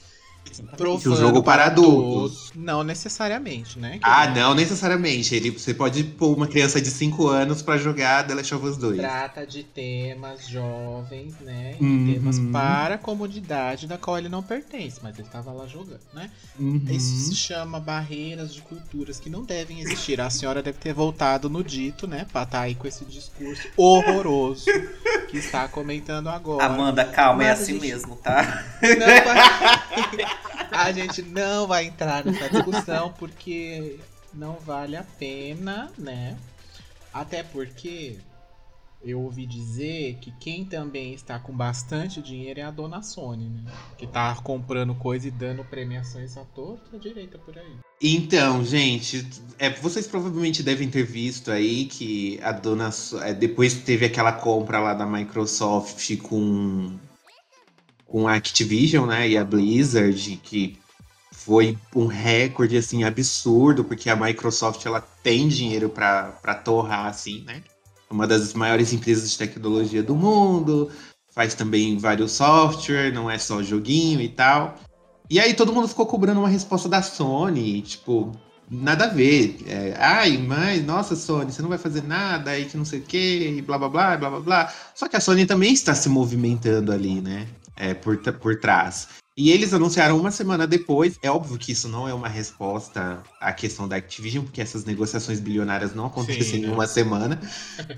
Um 0.82 1.16
jogo 1.16 1.42
para 1.44 1.66
adultos. 1.66 2.52
Não 2.56 2.84
necessariamente, 2.84 3.80
né? 3.80 3.94
Que 3.94 4.00
Ah, 4.04 4.26
ele 4.26 4.40
não 4.40 4.54
necessariamente. 4.54 5.34
Ele, 5.34 5.52
você 5.52 5.74
pode 5.74 6.04
pôr 6.04 6.36
uma 6.36 6.48
criança 6.48 6.82
de 6.82 6.90
5 6.90 7.28
anos 7.28 7.62
pra 7.62 7.78
jogar 7.78 8.26
The 8.28 8.34
Last 8.34 8.56
of 8.56 8.66
Us 8.66 8.76
2. 8.78 8.98
Trata 8.98 9.46
de 9.48 9.64
temas 9.64 10.48
jovens, 10.48 11.36
né? 11.40 11.76
E 11.80 11.84
Uhum. 11.84 12.14
temas 12.14 12.40
para 12.52 12.96
a 12.96 12.98
comunidade 12.98 13.88
da 13.88 13.98
qual 13.98 14.18
ele 14.18 14.28
não 14.28 14.44
pertence, 14.44 15.00
mas 15.02 15.18
ele 15.18 15.28
estava 15.28 15.52
lá 15.52 15.66
jogando, 15.68 16.00
né? 16.14 16.30
Uhum. 16.60 16.84
Isso 16.90 17.30
se 17.30 17.36
chama 17.36 17.80
barreiras 17.80 18.54
de 18.54 18.62
culturas 18.62 19.20
que 19.20 19.30
não 19.30 19.44
devem 19.44 19.80
existir. 19.80 20.20
A 20.20 20.30
senhora 20.30 20.62
deve 20.62 20.78
ter 20.80 20.94
voltado 20.94 21.50
no 21.50 21.64
dito, 21.64 22.06
né? 22.08 22.26
Pra 22.32 22.44
estar 22.44 22.62
aí 22.62 22.76
com 22.76 22.88
esse 22.88 23.06
discurso 23.06 23.68
horroroso 23.78 24.66
que 25.30 25.38
está 25.38 25.68
comentando 25.68 26.28
agora. 26.28 26.66
Amanda, 26.66 27.06
calma, 27.06 27.44
é 27.44 27.50
Mas 27.50 27.60
a 27.60 27.64
assim 27.64 27.74
gente- 27.74 27.82
mesmo, 27.88 28.16
tá? 28.18 28.66
Não 28.82 28.90
A 30.72 30.92
gente 30.92 31.22
não 31.22 31.68
vai 31.68 31.86
entrar 31.86 32.24
nessa 32.24 32.50
discussão 32.50 33.14
porque 33.14 34.00
não 34.34 34.56
vale 34.56 34.96
a 34.96 35.04
pena, 35.04 35.92
né? 35.98 36.38
Até 37.14 37.44
porque 37.44 38.20
eu 39.02 39.22
ouvi 39.22 39.46
dizer 39.46 40.18
que 40.22 40.32
quem 40.40 40.66
também 40.66 41.14
está 41.14 41.40
com 41.40 41.56
bastante 41.56 42.22
dinheiro 42.22 42.60
é 42.60 42.64
a 42.64 42.72
dona 42.72 43.02
Sony, 43.02 43.50
né? 43.50 43.72
Que 43.98 44.06
tá 44.06 44.36
comprando 44.44 44.94
coisa 44.94 45.28
e 45.28 45.32
dando 45.32 45.64
premiações 45.64 46.36
à 46.38 46.44
torta 46.44 47.00
direita 47.00 47.38
por 47.38 47.58
aí. 47.58 47.78
Então, 48.02 48.64
gente, 48.64 49.28
é, 49.58 49.70
vocês 49.70 50.06
provavelmente 50.06 50.62
devem 50.62 50.90
ter 50.90 51.04
visto 51.04 51.50
aí 51.50 51.86
que 51.86 52.40
a 52.42 52.52
dona. 52.52 52.90
É, 53.24 53.34
depois 53.34 53.74
teve 53.76 54.06
aquela 54.06 54.34
compra 54.34 54.80
lá 54.80 54.94
da 54.94 55.06
Microsoft 55.06 56.18
com, 56.18 56.98
com 58.10 58.28
a 58.28 58.34
Activision, 58.34 59.08
né? 59.08 59.30
E 59.30 59.38
a 59.38 59.46
Blizzard, 59.46 60.40
que 60.44 60.78
foi 61.32 61.78
um 61.96 62.06
recorde 62.08 62.76
assim 62.76 63.04
absurdo, 63.04 63.84
porque 63.84 64.10
a 64.10 64.16
Microsoft 64.16 64.86
ela 64.86 65.00
tem 65.24 65.48
dinheiro 65.48 65.90
pra 65.90 66.32
torrar, 66.64 67.06
assim, 67.06 67.44
né? 67.46 67.64
Uma 68.10 68.28
das 68.28 68.54
maiores 68.54 68.92
empresas 68.92 69.32
de 69.32 69.38
tecnologia 69.38 70.02
do 70.02 70.16
mundo, 70.16 70.92
faz 71.34 71.54
também 71.54 71.98
vários 71.98 72.32
software, 72.32 73.14
não 73.14 73.30
é 73.30 73.38
só 73.38 73.62
joguinho 73.62 74.20
e 74.20 74.30
tal. 74.30 74.76
E 75.30 75.40
aí 75.40 75.54
todo 75.54 75.72
mundo 75.72 75.88
ficou 75.88 76.08
cobrando 76.08 76.40
uma 76.40 76.50
resposta 76.50 76.90
da 76.90 77.04
Sony, 77.04 77.84
tipo, 77.84 78.32
nada 78.70 79.06
a 79.06 79.08
ver. 79.10 79.58
É, 79.68 79.96
Ai, 80.00 80.38
mas, 80.38 80.84
nossa, 80.84 81.16
Sony, 81.16 81.52
você 81.52 81.62
não 81.62 81.70
vai 81.70 81.78
fazer 81.78 82.04
nada 82.04 82.52
aí 82.52 82.66
que 82.66 82.76
não 82.76 82.86
sei 82.86 83.00
o 83.00 83.04
que, 83.04 83.58
e 83.58 83.62
blá 83.62 83.78
blá 83.78 83.90
blá, 83.90 84.18
blá 84.18 84.30
blá 84.32 84.40
blá. 84.40 84.74
Só 84.96 85.08
que 85.08 85.16
a 85.16 85.20
Sony 85.20 85.46
também 85.46 85.72
está 85.72 85.94
se 85.94 86.10
movimentando 86.10 86.92
ali, 86.92 87.22
né? 87.22 87.48
É, 87.80 87.94
por, 87.94 88.18
por 88.18 88.60
trás. 88.60 89.08
E 89.40 89.52
eles 89.52 89.74
anunciaram 89.74 90.18
uma 90.18 90.32
semana 90.32 90.68
depois. 90.68 91.18
É 91.24 91.32
óbvio 91.32 91.58
que 91.58 91.72
isso 91.72 91.88
não 91.88 92.06
é 92.06 92.14
uma 92.14 92.28
resposta 92.28 93.24
à 93.40 93.54
questão 93.54 93.88
da 93.88 93.96
Activision, 93.96 94.44
porque 94.44 94.60
essas 94.60 94.84
negociações 94.84 95.40
bilionárias 95.40 95.96
não 95.96 96.08
acontecem 96.08 96.44
Sim, 96.44 96.58
em 96.58 96.68
né? 96.68 96.74
uma 96.74 96.86
semana. 96.86 97.40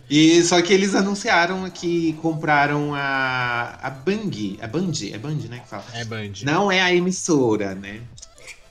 E 0.07 0.43
só 0.43 0.61
que 0.61 0.71
eles 0.71 0.93
anunciaram 0.93 1.67
que 1.71 2.13
compraram 2.21 2.93
a, 2.93 3.79
a 3.81 3.89
Bang. 3.89 4.59
A 4.61 4.67
Band, 4.67 4.91
é 5.11 5.17
Band, 5.17 5.47
né? 5.49 5.59
Que 5.59 5.67
fala. 5.67 5.83
É 5.93 6.05
Band. 6.05 6.33
Não 6.43 6.71
é 6.71 6.79
a 6.79 6.93
emissora, 6.93 7.73
né? 7.73 8.01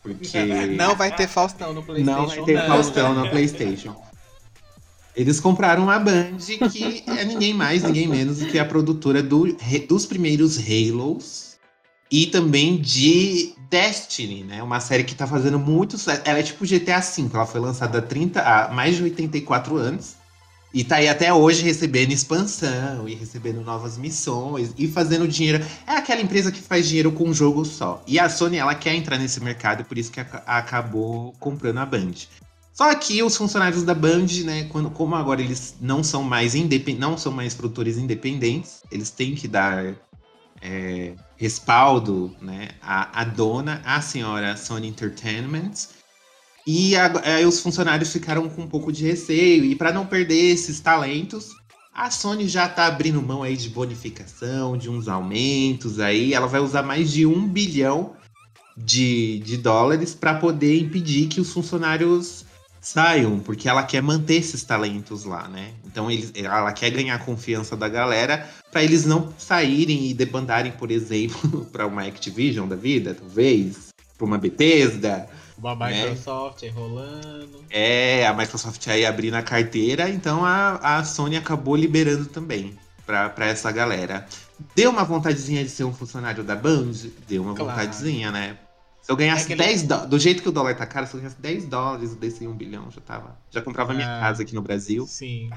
Porque. 0.00 0.38
Não 0.76 0.94
vai 0.94 1.14
ter 1.14 1.26
Faustão 1.26 1.72
no 1.72 1.82
Playstation. 1.82 2.20
Não 2.20 2.26
vai 2.28 2.44
ter 2.44 2.66
Faustão 2.68 3.14
no 3.14 3.30
PlayStation. 3.30 4.09
Eles 5.16 5.40
compraram 5.40 5.90
a 5.90 5.98
Band, 5.98 6.36
que 6.72 7.02
é 7.06 7.24
ninguém 7.24 7.52
mais, 7.52 7.82
ninguém 7.82 8.06
menos 8.08 8.38
do 8.38 8.46
que 8.46 8.58
a 8.58 8.64
produtora 8.64 9.22
do- 9.22 9.56
dos 9.88 10.06
primeiros 10.06 10.56
Halos 10.58 11.56
e 12.10 12.26
também 12.26 12.76
de 12.80 13.52
Destiny, 13.68 14.44
né? 14.44 14.62
Uma 14.62 14.80
série 14.80 15.04
que 15.04 15.14
tá 15.14 15.26
fazendo 15.26 15.58
muito 15.58 15.98
sucesso. 15.98 16.22
Ela 16.24 16.38
é 16.38 16.42
tipo 16.42 16.64
GTA 16.64 17.00
V, 17.00 17.28
ela 17.34 17.46
foi 17.46 17.60
lançada 17.60 17.98
há, 17.98 18.02
30, 18.02 18.40
há 18.40 18.72
mais 18.72 18.96
de 18.96 19.02
84 19.02 19.76
anos. 19.76 20.14
E 20.72 20.84
tá 20.84 20.96
aí 20.96 21.08
até 21.08 21.34
hoje 21.34 21.64
recebendo 21.64 22.12
expansão 22.12 23.08
e 23.08 23.14
recebendo 23.16 23.60
novas 23.60 23.98
missões 23.98 24.72
e 24.78 24.86
fazendo 24.86 25.26
dinheiro. 25.26 25.64
É 25.84 25.96
aquela 25.96 26.20
empresa 26.20 26.52
que 26.52 26.60
faz 26.60 26.86
dinheiro 26.86 27.10
com 27.10 27.24
um 27.28 27.34
jogo 27.34 27.64
só. 27.64 28.00
E 28.06 28.20
a 28.20 28.28
Sony, 28.28 28.56
ela 28.56 28.74
quer 28.76 28.94
entrar 28.94 29.18
nesse 29.18 29.40
mercado, 29.42 29.84
por 29.84 29.98
isso 29.98 30.12
que 30.12 30.20
aca- 30.20 30.44
acabou 30.46 31.32
comprando 31.40 31.78
a 31.78 31.86
Band. 31.86 32.12
Só 32.72 32.94
que 32.94 33.22
os 33.22 33.36
funcionários 33.36 33.82
da 33.82 33.94
Band, 33.94 34.26
né, 34.44 34.64
quando, 34.64 34.90
como 34.90 35.14
agora 35.14 35.42
eles 35.42 35.76
não 35.80 36.02
são 36.02 36.22
mais 36.22 36.54
não 36.98 37.18
são 37.18 37.32
mais 37.32 37.54
produtores 37.54 37.98
independentes, 37.98 38.82
eles 38.90 39.10
têm 39.10 39.34
que 39.34 39.46
dar 39.48 39.94
é, 40.62 41.14
respaldo, 41.36 42.34
né, 42.40 42.68
à, 42.80 43.20
à 43.20 43.24
dona, 43.24 43.82
a 43.84 44.00
senhora 44.00 44.56
Sony 44.56 44.88
Entertainment. 44.88 45.72
E 46.66 46.94
ag- 46.96 47.20
aí 47.26 47.44
os 47.44 47.60
funcionários 47.60 48.12
ficaram 48.12 48.48
com 48.48 48.62
um 48.62 48.68
pouco 48.68 48.92
de 48.92 49.04
receio. 49.04 49.64
E 49.64 49.74
para 49.74 49.92
não 49.92 50.06
perder 50.06 50.52
esses 50.52 50.78
talentos, 50.80 51.48
a 51.92 52.10
Sony 52.10 52.46
já 52.48 52.68
tá 52.68 52.86
abrindo 52.86 53.20
mão 53.22 53.42
aí 53.42 53.56
de 53.56 53.68
bonificação, 53.68 54.76
de 54.76 54.88
uns 54.88 55.08
aumentos 55.08 55.98
aí. 55.98 56.34
Ela 56.34 56.46
vai 56.46 56.60
usar 56.60 56.82
mais 56.82 57.10
de 57.10 57.26
um 57.26 57.48
bilhão 57.48 58.14
de, 58.76 59.40
de 59.40 59.56
dólares 59.56 60.14
para 60.14 60.34
poder 60.34 60.78
impedir 60.78 61.28
que 61.28 61.40
os 61.40 61.52
funcionários 61.52 62.44
saiam, 62.80 63.38
porque 63.38 63.68
ela 63.68 63.82
quer 63.82 64.02
manter 64.02 64.36
esses 64.36 64.62
talentos 64.64 65.24
lá, 65.24 65.46
né? 65.48 65.72
Então 65.84 66.10
eles, 66.10 66.32
ela 66.34 66.72
quer 66.72 66.90
ganhar 66.90 67.14
a 67.14 67.18
confiança 67.18 67.76
da 67.76 67.88
galera 67.88 68.48
para 68.72 68.82
eles 68.82 69.04
não 69.04 69.32
saírem 69.38 70.08
e 70.08 70.14
debandarem, 70.14 70.72
por 70.72 70.90
exemplo, 70.90 71.66
para 71.72 71.86
uma 71.86 72.02
Activision 72.02 72.66
da 72.66 72.76
vida, 72.76 73.14
talvez, 73.14 73.88
para 74.16 74.24
uma 74.24 74.38
Bethesda. 74.38 75.28
Uma 75.58 75.74
Microsoft 75.76 76.62
aí 76.62 76.70
rolando. 76.70 77.64
É, 77.68 78.26
a 78.26 78.32
Microsoft 78.32 78.86
aí 78.88 79.04
abrindo 79.04 79.34
a 79.34 79.42
carteira, 79.42 80.08
então 80.08 80.44
a, 80.44 80.76
a 80.76 81.04
Sony 81.04 81.36
acabou 81.36 81.76
liberando 81.76 82.24
também 82.26 82.78
pra, 83.04 83.28
pra 83.28 83.46
essa 83.46 83.70
galera. 83.70 84.26
Deu 84.74 84.90
uma 84.90 85.04
vontadezinha 85.04 85.62
de 85.62 85.68
ser 85.68 85.84
um 85.84 85.92
funcionário 85.92 86.42
da 86.42 86.56
Band? 86.56 86.92
Deu 87.28 87.42
uma 87.42 87.54
Claro. 87.54 87.70
vontadezinha, 87.72 88.30
né? 88.30 88.56
Se 89.10 89.12
eu 89.12 89.16
ganhasse 89.16 89.42
É 89.42 89.46
que 89.48 89.52
ele- 89.54 89.64
10 89.64 89.82
dólares, 89.82 90.08
do 90.08 90.18
jeito 90.20 90.40
que 90.40 90.48
o 90.48 90.52
dólar 90.52 90.76
tá 90.76 90.86
caro, 90.86 91.04
se 91.04 91.14
eu 91.14 91.18
ganhasse 91.20 91.40
10 91.40 91.66
dólares 91.66 92.14
desse 92.14 92.46
1 92.46 92.52
bilhão, 92.54 92.88
já 92.92 93.00
tava. 93.00 93.36
Já 93.50 93.60
comprava 93.60 93.92
minha 93.92 94.06
Ah. 94.06 94.20
casa 94.20 94.44
aqui 94.44 94.54
no 94.54 94.62
Brasil. 94.62 95.04
Sim. 95.04 95.50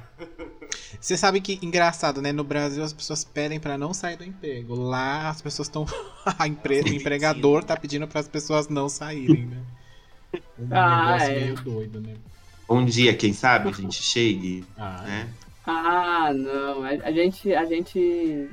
Você 0.99 1.15
sabe 1.15 1.39
que 1.39 1.59
engraçado, 1.61 2.19
né? 2.19 2.31
No 2.31 2.43
Brasil 2.43 2.83
as 2.83 2.91
pessoas 2.91 3.23
pedem 3.23 3.59
pra 3.59 3.77
não 3.77 3.93
sair 3.93 4.17
do 4.17 4.23
emprego. 4.23 4.73
Lá 4.73 5.29
as 5.29 5.39
pessoas 5.39 5.67
estão. 5.67 5.85
A 6.39 6.47
empre... 6.47 6.81
O 6.81 6.87
empregador 6.87 7.63
tá 7.63 7.77
pedindo 7.77 8.07
para 8.07 8.21
as 8.21 8.27
pessoas 8.27 8.67
não 8.69 8.89
saírem, 8.89 9.45
né? 9.45 9.57
Um 10.57 10.67
Ah, 10.71 11.05
negócio 11.11 11.31
é. 11.31 11.39
meio 11.41 11.55
doido, 11.61 12.01
né? 12.01 12.15
Um 12.67 12.83
dia, 12.83 13.13
quem 13.15 13.33
sabe, 13.33 13.69
a 13.69 13.71
gente 13.71 14.01
chegue, 14.01 14.65
Ah, 14.75 15.03
né? 15.03 15.29
Ah, 15.63 16.33
não. 16.33 16.83
A, 16.83 16.89
a 16.89 17.11
gente. 17.11 17.53
A 17.53 17.65
gente. 17.65 18.49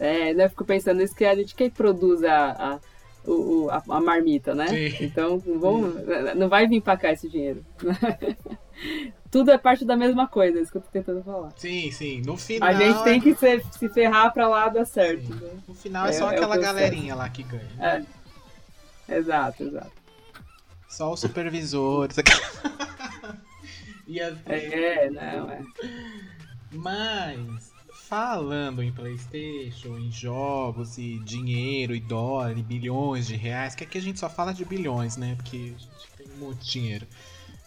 É, 0.00 0.32
né, 0.32 0.46
eu 0.46 0.50
fico 0.50 0.64
pensando 0.64 1.02
isso 1.02 1.14
que 1.14 1.26
a 1.26 1.34
gente 1.34 1.54
quem 1.54 1.68
produz 1.68 2.22
a, 2.24 2.50
a, 2.52 2.78
o, 3.26 3.64
o- 3.64 3.70
a, 3.70 3.82
a 3.88 4.00
marmita, 4.00 4.54
né? 4.54 4.68
Sim. 4.68 4.96
Então 5.04 5.38
vamos, 5.38 5.94
não 6.36 6.48
vai 6.48 6.66
vir 6.66 6.80
pra 6.80 6.96
cá 6.96 7.12
esse 7.12 7.28
dinheiro. 7.28 7.64
Tudo 9.30 9.50
é 9.50 9.58
parte 9.58 9.84
da 9.84 9.96
mesma 9.96 10.28
coisa, 10.28 10.58
é 10.58 10.62
isso 10.62 10.70
que 10.70 10.78
eu 10.78 10.82
tô 10.82 10.88
tentando 10.90 11.22
falar. 11.24 11.52
Sim, 11.56 11.90
sim. 11.90 12.22
No 12.24 12.36
final. 12.36 12.68
A 12.68 12.72
gente 12.72 13.02
tem 13.02 13.20
que 13.20 13.34
se, 13.34 13.60
se 13.72 13.88
ferrar 13.88 14.32
pra 14.32 14.46
lá 14.46 14.68
dar 14.68 14.84
certo. 14.84 15.28
Né? 15.34 15.50
No 15.66 15.74
final 15.74 16.06
é, 16.06 16.10
É- 16.10 16.12
só 16.12 16.30
é 16.30 16.34
aquela 16.36 16.56
galerinha 16.56 17.14
lá 17.16 17.28
que 17.28 17.42
ganha. 17.42 17.68
É. 19.08 19.16
Exato, 19.16 19.64
exato. 19.64 19.90
Só 20.88 21.12
os 21.12 21.18
supervisores. 21.20 22.16
e 24.06 24.20
as... 24.20 24.36
É, 24.46 25.10
não, 25.10 25.50
é. 25.50 25.62
Mas, 26.72 27.72
falando 28.18 28.80
em 28.80 28.92
PlayStation, 28.92 29.98
em 29.98 30.08
jogos 30.08 30.98
e 30.98 31.18
dinheiro 31.18 31.92
e 31.96 31.98
dólar 32.00 32.56
e 32.56 32.62
bilhões 32.62 33.26
de 33.26 33.34
reais, 33.34 33.74
que 33.74 33.82
aqui 33.82 33.98
a 33.98 34.00
gente 34.00 34.20
só 34.20 34.30
fala 34.30 34.54
de 34.54 34.64
bilhões, 34.64 35.16
né? 35.16 35.34
Porque 35.34 35.56
a 35.74 35.78
gente 35.80 36.12
tem 36.16 36.26
muito 36.36 36.64
dinheiro. 36.64 37.08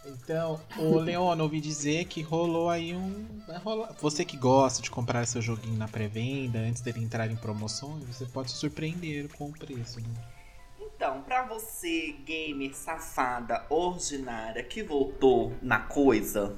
Então, 0.05 0.61
o 0.77 0.99
Leon, 1.03 1.37
ouvi 1.41 1.59
dizer 1.59 2.05
que 2.05 2.21
rolou 2.21 2.69
aí 2.69 2.95
um. 2.95 3.25
vai 3.45 3.57
rolar- 3.57 3.93
Você 3.99 4.23
que 4.23 4.37
gosta 4.37 4.81
de 4.81 4.89
comprar 4.89 5.27
seu 5.27 5.41
joguinho 5.41 5.77
na 5.77 5.87
pré-venda 5.89 6.59
antes 6.59 6.81
dele 6.81 7.03
entrar 7.03 7.29
em 7.29 7.35
promoções, 7.35 8.05
você 8.05 8.25
pode 8.25 8.51
se 8.51 8.57
surpreender 8.57 9.27
com 9.37 9.49
o 9.49 9.51
preço, 9.51 9.99
né? 9.99 10.07
Então, 10.79 11.23
pra 11.23 11.45
você, 11.45 12.15
gamer 12.25 12.73
safada, 12.73 13.65
ordinária, 13.69 14.63
que 14.63 14.81
voltou 14.81 15.51
na 15.61 15.79
coisa, 15.79 16.55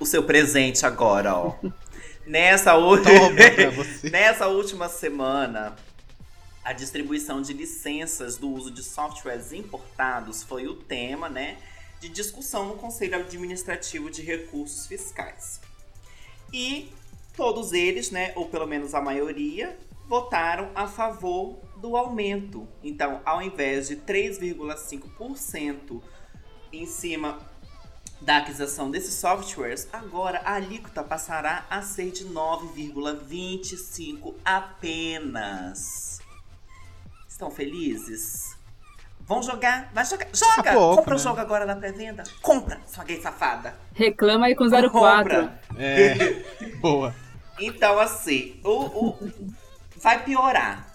o 0.00 0.06
seu 0.06 0.22
presente 0.22 0.86
agora, 0.86 1.36
ó. 1.36 1.54
Nessa, 2.30 2.78
u-. 2.78 2.94
Nessa 4.08 4.46
última 4.46 4.88
semana, 4.88 5.74
A 6.62 6.72
distribuição 6.72 7.42
de 7.42 7.52
licenças 7.52 8.36
do 8.36 8.48
uso 8.48 8.70
de 8.70 8.84
softwares 8.84 9.52
importados 9.52 10.44
foi 10.44 10.68
o 10.68 10.74
tema, 10.74 11.28
né, 11.28 11.56
de 11.98 12.08
discussão 12.08 12.66
no 12.66 12.76
Conselho 12.76 13.16
Administrativo 13.16 14.08
de 14.10 14.22
Recursos 14.22 14.86
Fiscais. 14.86 15.60
E 16.52 16.92
todos 17.36 17.72
eles, 17.72 18.12
né, 18.12 18.32
ou 18.36 18.46
pelo 18.46 18.66
menos 18.66 18.94
a 18.94 19.00
maioria, 19.00 19.76
votaram 20.06 20.70
a 20.74 20.86
favor 20.86 21.58
do 21.78 21.96
aumento. 21.96 22.68
Então, 22.82 23.22
ao 23.24 23.40
invés 23.42 23.88
de 23.88 23.96
3,5% 23.96 26.00
em 26.72 26.86
cima 26.86 27.49
da 28.20 28.38
aquisição 28.38 28.90
desses 28.90 29.14
softwares, 29.14 29.88
agora 29.92 30.40
a 30.44 30.54
alíquota 30.54 31.02
passará 31.02 31.64
a 31.70 31.80
ser 31.82 32.10
de 32.10 32.24
9,25 32.26 34.34
apenas. 34.44 36.20
Estão 37.28 37.50
felizes? 37.50 38.56
Vão 39.20 39.42
jogar? 39.42 39.90
Vai 39.94 40.04
jogar. 40.04 40.26
Joga! 40.34 40.72
pouco, 40.72 40.96
Compra 40.96 41.14
o 41.14 41.18
né? 41.18 41.22
jogo 41.22 41.40
agora 41.40 41.64
na 41.64 41.76
pré-venda. 41.76 42.24
Compra, 42.42 42.80
sua 42.86 43.04
gay 43.04 43.20
safada. 43.22 43.74
Reclama 43.94 44.46
aí 44.46 44.54
com 44.56 44.68
04. 44.68 44.90
Compra. 44.90 45.60
É. 45.78 46.14
Boa. 46.80 47.14
Então, 47.58 47.98
assim, 47.98 48.60
o, 48.64 48.70
o- 48.70 49.32
vai 49.96 50.24
piorar. 50.24 50.88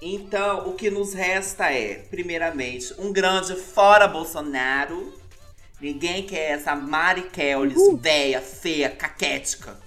Então, 0.00 0.68
o 0.68 0.74
que 0.74 0.90
nos 0.90 1.12
resta 1.14 1.70
é, 1.72 1.94
primeiramente, 2.10 2.92
um 2.98 3.12
grande 3.12 3.54
fora 3.54 4.08
Bolsonaro. 4.08 5.12
Ninguém 5.84 6.22
quer 6.22 6.52
essa 6.52 6.74
Mari 6.74 7.24
Kellis, 7.28 7.76
véia, 7.98 8.40
feia, 8.40 8.88
caquética. 8.88 9.78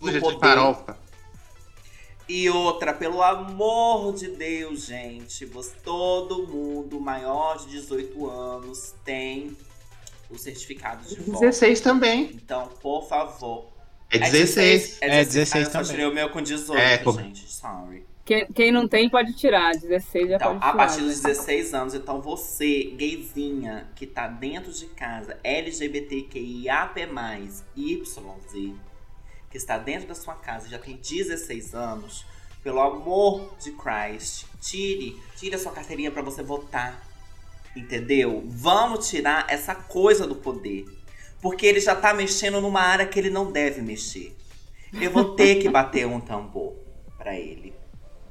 no 0.00 0.06
Suja 0.06 0.14
de 0.18 0.20
poder. 0.24 0.38
farofa. 0.40 0.98
E 2.26 2.48
outra, 2.48 2.94
pelo 2.94 3.22
amor 3.22 4.14
de 4.14 4.28
Deus, 4.28 4.86
gente, 4.86 5.44
você, 5.44 5.74
todo 5.84 6.46
mundo 6.46 6.98
maior 6.98 7.58
de 7.58 7.66
18 7.72 8.26
anos 8.30 8.94
tem 9.04 9.54
o 10.30 10.38
certificado 10.38 11.06
de 11.06 11.16
voto. 11.16 11.40
16 11.40 11.80
também. 11.82 12.30
Então, 12.34 12.66
por 12.80 13.06
favor. 13.06 13.66
É 14.10 14.18
16. 14.18 14.96
É 15.02 15.24
16 15.26 15.52
Ah, 15.52 15.58
eu 15.58 15.64
só 15.66 15.70
também. 15.72 15.90
tirei 15.90 16.06
o 16.06 16.14
meu 16.14 16.30
com 16.30 16.40
18, 16.40 16.78
É, 16.80 17.22
gente. 17.22 17.52
Sorry. 17.52 18.06
Quem, 18.24 18.46
quem 18.52 18.72
não 18.72 18.88
tem 18.88 19.08
pode 19.10 19.34
tirar. 19.34 19.72
16 19.76 20.30
já 20.30 20.38
Então, 20.38 20.54
pode 20.54 20.60
a 20.60 20.72
tirar. 20.72 20.74
partir 20.74 21.02
né? 21.02 21.08
dos 21.08 21.20
16 21.20 21.74
anos, 21.74 21.94
então 21.94 22.20
você, 22.20 22.84
gayzinha, 22.96 23.90
que 23.94 24.06
tá 24.06 24.26
dentro 24.28 24.72
de 24.72 24.86
casa, 24.86 25.38
LGBTQIAP+, 25.44 27.00
YZ, 27.76 28.14
que 29.50 29.56
está 29.56 29.78
dentro 29.78 30.08
da 30.08 30.14
sua 30.14 30.34
casa 30.34 30.66
e 30.66 30.70
já 30.70 30.78
tem 30.78 30.96
16 30.96 31.74
anos, 31.74 32.26
pelo 32.62 32.80
amor 32.80 33.54
de 33.58 33.72
Christ, 33.72 34.46
tire, 34.60 35.20
tire 35.36 35.54
a 35.54 35.58
sua 35.58 35.72
carteirinha 35.72 36.10
pra 36.10 36.22
você 36.22 36.42
votar. 36.42 37.02
Entendeu? 37.76 38.42
Vamos 38.46 39.08
tirar 39.08 39.46
essa 39.50 39.74
coisa 39.74 40.26
do 40.26 40.36
poder. 40.36 40.86
Porque 41.42 41.66
ele 41.66 41.80
já 41.80 41.94
tá 41.94 42.14
mexendo 42.14 42.60
numa 42.60 42.80
área 42.80 43.06
que 43.06 43.18
ele 43.18 43.30
não 43.30 43.50
deve 43.52 43.82
mexer. 43.82 44.34
Eu 45.00 45.10
vou 45.10 45.34
ter 45.34 45.56
que 45.56 45.68
bater 45.68 46.06
um 46.06 46.20
tambor 46.20 46.74
pra 47.18 47.34
ele. 47.38 47.73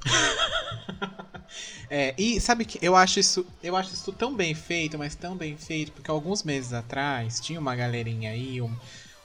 É, 1.90 2.14
e 2.18 2.40
sabe 2.42 2.66
que 2.66 2.80
eu 2.82 2.96
acho 2.96 3.20
isso, 3.20 3.46
eu 3.62 3.76
acho 3.76 3.94
isso 3.94 4.12
tão 4.14 4.36
bem 4.36 4.54
feito, 4.56 4.98
mas 4.98 5.16
tão 5.16 5.36
bem 5.36 5.56
feito, 5.58 5.92
porque 5.92 6.10
alguns 6.10 6.44
meses 6.44 6.74
atrás 6.74 7.40
tinha 7.40 7.60
uma 7.60 7.76
galerinha 7.76 8.32
aí, 8.32 8.62
um- 8.62 8.76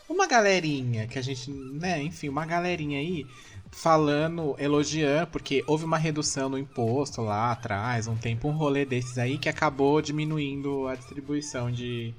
uma 0.09 0.27
galerinha 0.27 1.07
que 1.07 1.19
a 1.19 1.23
gente, 1.23 1.51
né, 1.51 2.03
enfim, 2.03 2.29
uma 2.29 2.47
galerinha 2.47 2.99
aí 2.99 3.27
falando, 3.71 4.57
elogiando, 4.59 5.29
porque 5.29 5.63
houve 5.67 5.85
uma 5.85 5.99
redução 5.99 6.49
no 6.49 6.59
imposto 6.59 7.21
lá 7.23 7.53
atrás, 7.53 8.07
um 8.09 8.17
tempo, 8.17 8.49
um 8.49 8.53
rolê 8.53 8.85
desses 8.85 9.19
aí 9.19 9.39
que 9.39 9.49
acabou 9.49 10.01
diminuindo 10.03 10.87
a 10.89 10.95
distribuição 10.95 11.71
de, 11.71 12.15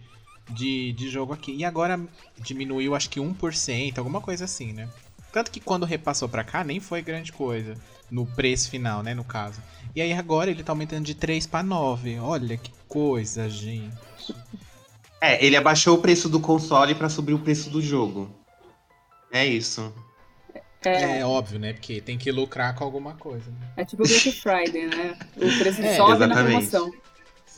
de, 0.52 0.94
de 0.94 1.10
jogo 1.10 1.34
aqui. 1.34 1.54
E 1.56 1.66
agora 1.66 2.00
diminuiu 2.40 2.96
acho 2.96 3.10
que 3.10 3.20
1%, 3.20 4.00
alguma 4.00 4.22
coisa 4.22 4.46
assim, 4.46 4.74
né? 4.74 4.90
Tanto 5.32 5.52
que 5.52 5.60
quando 5.60 5.86
repassou 5.86 6.28
pra 6.28 6.44
cá 6.44 6.64
nem 6.64 6.80
foi 6.80 7.02
grande 7.02 7.32
coisa 7.32 7.76
no 8.10 8.26
preço 8.26 8.70
final, 8.70 9.04
né, 9.04 9.14
no 9.14 9.24
caso. 9.24 9.62
E 9.96 10.02
aí 10.02 10.12
agora 10.14 10.50
ele 10.50 10.64
tá 10.64 10.72
aumentando 10.72 11.06
de 11.06 11.14
3 11.14 11.46
pra 11.46 11.62
9. 11.62 12.20
Olha 12.20 12.58
que 12.58 12.72
coisa, 12.88 13.50
gente. 13.50 13.94
É, 15.22 15.44
ele 15.46 15.56
abaixou 15.58 15.98
o 15.98 16.02
preço 16.02 16.30
do 16.30 16.40
console 16.40 16.96
pra 16.96 17.10
subir 17.10 17.34
o 17.34 17.40
preço 17.40 17.70
do 17.70 17.82
jogo. 17.82 18.30
É 19.32 19.46
isso. 19.46 19.94
É, 20.84 21.20
É 21.20 21.26
óbvio, 21.26 21.60
né? 21.60 21.74
Porque 21.74 22.00
tem 22.02 22.18
que 22.18 22.32
lucrar 22.32 22.74
com 22.74 22.84
alguma 22.84 23.14
coisa. 23.16 23.52
Né? 23.52 23.68
é 23.78 23.86
tipo 23.86 24.04
Black 24.04 24.32
Friday, 24.32 24.88
né? 24.88 25.18
O 25.36 25.58
preço 25.60 25.82
É, 25.82 25.96
sobe 25.98 26.18
na 26.20 26.26
exatamente. 26.26 26.70
promoção. 26.70 26.92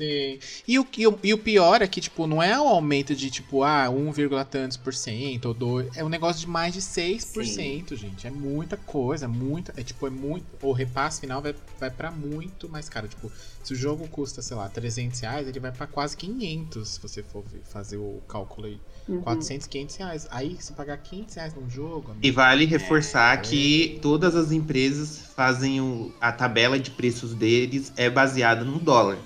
Sim. 0.02 0.40
E 0.68 0.80
o, 0.80 0.88
e, 0.98 1.08
o, 1.08 1.20
e 1.24 1.34
o 1.34 1.38
pior 1.38 1.82
é 1.82 1.88
que, 1.88 2.02
tipo, 2.02 2.26
não 2.26 2.42
é 2.42 2.60
um 2.60 2.68
aumento 2.68 3.16
de, 3.16 3.30
tipo, 3.30 3.64
ah, 3.64 3.90
1, 3.90 4.12
tantos 4.50 4.78
por 4.78 4.94
cento 4.94 5.46
ou 5.46 5.54
2. 5.54 5.96
É 5.96 6.04
um 6.04 6.10
negócio 6.10 6.42
de 6.42 6.48
mais 6.48 6.74
de 6.74 6.82
6%, 6.82 7.96
gente. 7.96 8.26
É 8.26 8.32
muita 8.32 8.78
coisa, 8.78 9.28
muita. 9.28 9.74
É 9.80 9.84
tipo, 9.84 10.08
é 10.08 10.10
muito. 10.10 10.46
O 10.62 10.72
repasse 10.72 11.22
final 11.22 11.42
vai, 11.42 11.56
vai 11.80 11.90
pra 11.92 12.12
muito 12.12 12.68
mais 12.68 12.90
caro. 12.90 13.08
Tipo, 13.08 13.32
se 13.64 13.74
o 13.74 13.76
jogo 13.76 14.08
custa, 14.08 14.42
sei 14.42 14.58
lá, 14.58 14.68
300 14.70 15.20
reais, 15.20 15.48
ele 15.48 15.60
vai 15.60 15.72
pra 15.72 15.86
quase 15.88 16.18
500, 16.18 16.90
se 16.90 17.02
você 17.02 17.22
for 17.24 17.44
fazer 17.66 17.98
o 17.98 18.22
cálculo 18.28 18.68
aí. 18.68 18.80
Uhum. 19.08 19.22
400, 19.22 19.68
500 19.68 19.96
reais. 19.98 20.28
Aí, 20.32 20.58
se 20.60 20.74
pagar 20.74 20.98
500 20.98 21.36
reais 21.36 21.54
num 21.54 21.70
jogo. 21.70 22.12
amigo, 22.12 22.26
E 22.26 22.32
vale 22.32 22.66
reforçar 22.66 23.42
que 23.42 24.00
todas 24.02 24.36
as 24.36 24.52
empresas 24.52 25.20
fazem 25.36 25.82
o- 25.82 26.12
a 26.22 26.32
tabela 26.32 26.80
de 26.80 26.92
preços 26.92 27.34
deles 27.34 27.92
é 27.98 28.10
baseada 28.10 28.64
no 28.64 28.80
dólar. 28.80 29.18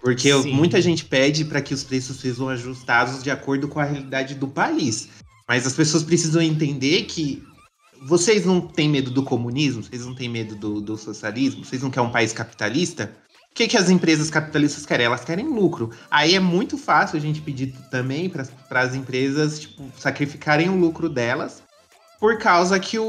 Porque 0.00 0.32
Sim. 0.32 0.52
muita 0.52 0.80
gente 0.80 1.04
pede 1.04 1.44
para 1.44 1.60
que 1.60 1.74
os 1.74 1.82
preços 1.82 2.18
sejam 2.18 2.48
ajustados 2.48 3.22
de 3.22 3.30
acordo 3.30 3.68
com 3.68 3.80
a 3.80 3.84
realidade 3.84 4.34
do 4.34 4.46
país. 4.46 5.08
Mas 5.46 5.66
as 5.66 5.74
pessoas 5.74 6.02
precisam 6.02 6.40
entender 6.40 7.04
que 7.04 7.42
vocês 8.02 8.44
não 8.44 8.60
têm 8.60 8.88
medo 8.88 9.10
do 9.10 9.22
comunismo, 9.22 9.82
vocês 9.82 10.04
não 10.04 10.14
têm 10.14 10.28
medo 10.28 10.54
do, 10.54 10.80
do 10.80 10.96
socialismo, 10.96 11.64
vocês 11.64 11.82
não 11.82 11.90
querem 11.90 12.08
um 12.08 12.12
país 12.12 12.32
capitalista. 12.32 13.12
O 13.50 13.54
que, 13.54 13.66
que 13.66 13.76
as 13.76 13.90
empresas 13.90 14.30
capitalistas 14.30 14.86
querem? 14.86 15.06
Elas 15.06 15.24
querem 15.24 15.48
lucro. 15.48 15.90
Aí 16.08 16.34
é 16.34 16.40
muito 16.40 16.78
fácil 16.78 17.16
a 17.16 17.20
gente 17.20 17.40
pedir 17.40 17.74
também 17.90 18.28
para 18.28 18.46
as 18.80 18.94
empresas 18.94 19.60
tipo, 19.60 19.82
sacrificarem 19.98 20.68
o 20.68 20.76
lucro 20.76 21.08
delas 21.08 21.62
por 22.20 22.38
causa 22.38 22.78
que 22.80 22.98
o 22.98 23.04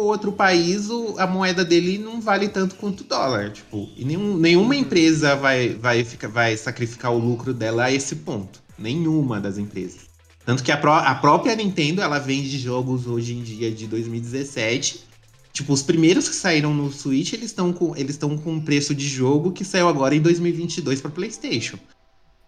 outro 0.00 0.32
país, 0.32 0.88
o- 0.90 1.14
a 1.18 1.26
moeda 1.26 1.64
dele 1.64 1.98
não 1.98 2.20
vale 2.20 2.48
tanto 2.48 2.74
quanto 2.76 3.00
o 3.02 3.04
dólar. 3.04 3.50
Tipo, 3.50 3.88
e 3.96 4.04
nenhum, 4.04 4.36
nenhuma 4.36 4.74
empresa 4.76 5.36
vai, 5.36 5.70
vai, 5.70 6.04
ficar, 6.04 6.28
vai 6.28 6.56
sacrificar 6.56 7.12
o 7.12 7.18
lucro 7.18 7.52
dela 7.52 7.84
a 7.84 7.92
esse 7.92 8.16
ponto. 8.16 8.62
Nenhuma 8.78 9.40
das 9.40 9.58
empresas. 9.58 10.02
Tanto 10.44 10.62
que 10.62 10.72
a, 10.72 10.76
pró- 10.76 10.94
a 10.98 11.14
própria 11.14 11.54
Nintendo, 11.54 12.02
ela 12.02 12.18
vende 12.18 12.58
jogos 12.58 13.06
hoje 13.06 13.34
em 13.34 13.42
dia 13.42 13.70
de 13.70 13.86
2017. 13.86 15.04
Tipo, 15.52 15.72
os 15.72 15.82
primeiros 15.82 16.28
que 16.28 16.34
saíram 16.34 16.74
no 16.74 16.90
Switch, 16.92 17.32
eles 17.32 17.46
estão 17.46 17.72
com 17.72 17.94
eles 17.96 18.16
estão 18.16 18.36
com 18.36 18.52
um 18.54 18.60
preço 18.60 18.94
de 18.94 19.06
jogo 19.06 19.52
que 19.52 19.64
saiu 19.64 19.88
agora 19.88 20.14
em 20.14 20.20
2022 20.20 21.00
para 21.00 21.10
PlayStation. 21.10 21.78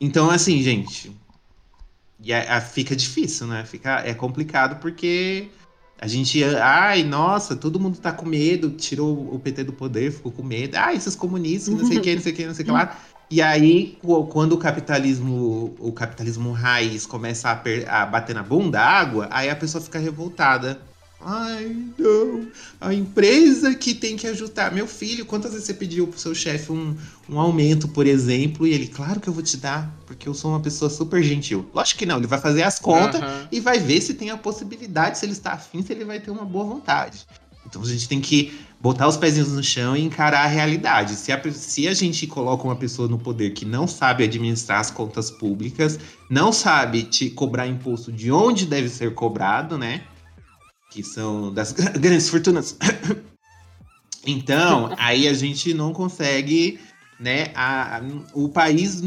Então, 0.01 0.29
assim, 0.31 0.61
gente, 0.63 1.11
e 2.23 2.33
a- 2.33 2.57
a- 2.57 2.61
fica 2.61 2.97
difícil, 2.97 3.47
né? 3.47 3.65
Fica, 3.65 4.03
é 4.05 4.13
complicado 4.13 4.81
porque 4.81 5.49
a 5.99 6.07
gente, 6.07 6.43
ai, 6.45 7.03
nossa, 7.05 7.57
todo 7.57 7.81
mundo 7.81 7.99
tá 7.99 8.13
com 8.13 8.27
medo, 8.27 8.71
tirou 8.77 9.35
o 9.35 9.41
PT 9.41 9.65
do 9.65 9.73
poder, 9.73 10.13
ficou 10.13 10.31
com 10.33 10.43
medo. 10.43 10.77
Ah, 10.77 10.93
esses 10.95 11.17
comunistas, 11.17 11.75
não 11.75 11.85
sei 11.85 11.99
o 11.99 12.01
que, 12.01 12.15
não 12.15 12.23
sei 12.23 12.33
o 12.33 12.37
que, 12.37 12.47
não 12.47 12.55
sei 12.55 12.63
o 12.65 12.67
que 12.67 12.73
lá. 12.73 12.97
E 13.31 13.41
aí, 13.43 13.97
qu- 14.01 14.27
quando 14.29 14.53
o 14.53 14.59
capitalismo, 14.59 15.75
o 15.79 15.93
capitalismo 15.93 16.53
raiz 16.53 17.07
começa 17.07 17.49
a, 17.51 18.03
a 18.03 18.07
bater 18.07 18.35
na 18.35 18.43
bunda, 18.43 18.81
a 18.81 18.87
água, 18.89 19.29
aí 19.33 19.49
a 19.51 19.57
pessoa 19.57 19.83
fica 19.83 19.99
revoltada. 19.99 20.87
Ai, 21.29 21.77
não, 21.99 22.47
a 22.81 22.95
empresa 22.95 23.75
que 23.75 23.93
tem 23.93 24.17
que 24.17 24.29
ajudar. 24.29 24.73
Meu 24.73 24.87
filho, 24.87 25.27
quantas 25.27 25.51
vezes 25.51 25.67
você 25.67 25.75
pediu 25.75 26.07
pro 26.07 26.21
seu 26.21 26.33
chefe 26.33 26.71
um, 26.71 26.97
um 27.29 27.41
aumento, 27.41 27.89
por 27.89 28.07
exemplo, 28.07 28.65
e 28.65 28.73
ele, 28.73 28.87
claro 28.87 29.19
que 29.19 29.27
eu 29.27 29.33
vou 29.33 29.43
te 29.43 29.57
dar, 29.57 29.93
porque 30.07 30.29
eu 30.29 30.35
sou 30.35 30.53
uma 30.53 30.61
pessoa 30.61 30.89
super 30.89 31.21
gentil. 31.25 31.69
Lógico 31.75 31.99
que 31.99 32.07
não, 32.07 32.19
ele 32.19 32.29
vai 32.29 32.39
fazer 32.39 32.63
as 32.63 32.79
contas 32.79 33.21
Aham. 33.21 33.49
e 33.51 33.59
vai 33.59 33.81
ver 33.81 34.01
se 34.03 34.15
tem 34.15 34.31
a 34.31 34.37
possibilidade, 34.37 35.19
se 35.19 35.27
ele 35.27 35.33
está 35.33 35.55
afim, 35.55 35.83
se 35.83 35.93
ele 35.93 36.05
vai 36.05 36.21
ter 36.21 36.31
uma 36.31 36.45
boa 36.45 36.65
vontade. 36.65 37.27
Então 37.67 37.83
a 37.83 37.87
gente 37.87 38.09
tem 38.09 38.21
que 38.21 38.57
botar 38.81 39.09
os 39.09 39.17
pezinhos 39.17 39.51
no 39.51 39.65
chão 39.65 39.97
e 39.97 40.05
encarar 40.05 40.45
a 40.45 40.47
realidade. 40.47 41.17
Se 41.17 41.33
a, 41.33 41.53
se 41.53 41.89
a 41.89 41.95
gente 41.95 42.25
coloca 42.29 42.63
uma 42.63 42.77
pessoa 42.77 43.09
no 43.09 43.19
poder 43.19 43.51
que 43.51 43.65
não 43.65 43.89
sabe 43.89 44.23
administrar 44.23 44.79
as 44.79 44.93
contas 44.93 45.29
públicas, 45.29 45.99
não 46.31 46.53
sabe 46.53 47.03
te 47.03 47.29
cobrar 47.31 47.67
imposto 47.67 48.13
de 48.13 48.31
onde 48.31 48.65
deve 48.65 48.89
ser 48.89 49.13
cobrado, 49.13 49.77
né? 49.77 50.05
Que 50.97 51.03
são 51.03 51.53
das 51.53 51.73
grandes 52.01 52.29
fortunas. 52.29 52.77
Então, 54.29 54.93
aí 54.99 55.29
a 55.29 55.33
gente 55.35 55.73
não 55.73 55.93
consegue 55.93 56.81
né? 57.19 57.51
A, 57.55 57.99
a- 57.99 58.03
o 58.35 58.49
país, 58.49 59.01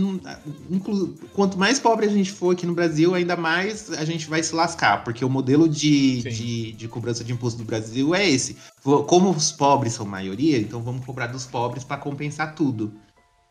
inclu- 0.69 1.13
quanto 1.33 1.59
mais 1.59 1.77
pobre 1.77 2.05
a 2.05 2.09
gente 2.09 2.31
for 2.31 2.51
aqui 2.53 2.65
no 2.65 2.73
Brasil, 2.73 3.13
ainda 3.13 3.35
mais 3.35 3.91
a 3.91 4.05
gente 4.05 4.27
vai 4.29 4.41
se 4.41 4.55
lascar, 4.55 5.03
porque 5.03 5.23
o 5.25 5.29
modelo 5.29 5.67
de, 5.69 6.21
de, 6.23 6.71
de 6.71 6.87
cobrança 6.87 7.21
de 7.23 7.33
imposto 7.33 7.59
do 7.59 7.65
Brasil 7.65 8.15
é 8.15 8.27
esse. 8.27 8.55
Como 8.81 9.29
os 9.29 9.51
pobres 9.51 9.93
são 9.93 10.05
maioria, 10.05 10.57
então 10.57 10.81
vamos 10.81 11.05
cobrar 11.05 11.27
dos 11.27 11.45
pobres 11.45 11.83
para 11.83 11.97
compensar 11.97 12.55
tudo. 12.55 12.93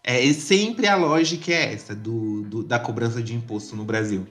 É 0.03 0.33
sempre 0.33 0.87
a 0.88 0.96
lógica 0.96 1.53
é 1.53 1.74
essa 1.74 1.94
do, 1.94 2.42
do- 2.42 2.62
da 2.64 2.79
cobrança 2.81 3.22
de 3.22 3.35
imposto 3.35 3.77
no 3.77 3.85
Brasil. 3.85 4.27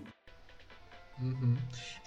Uhum. 1.21 1.55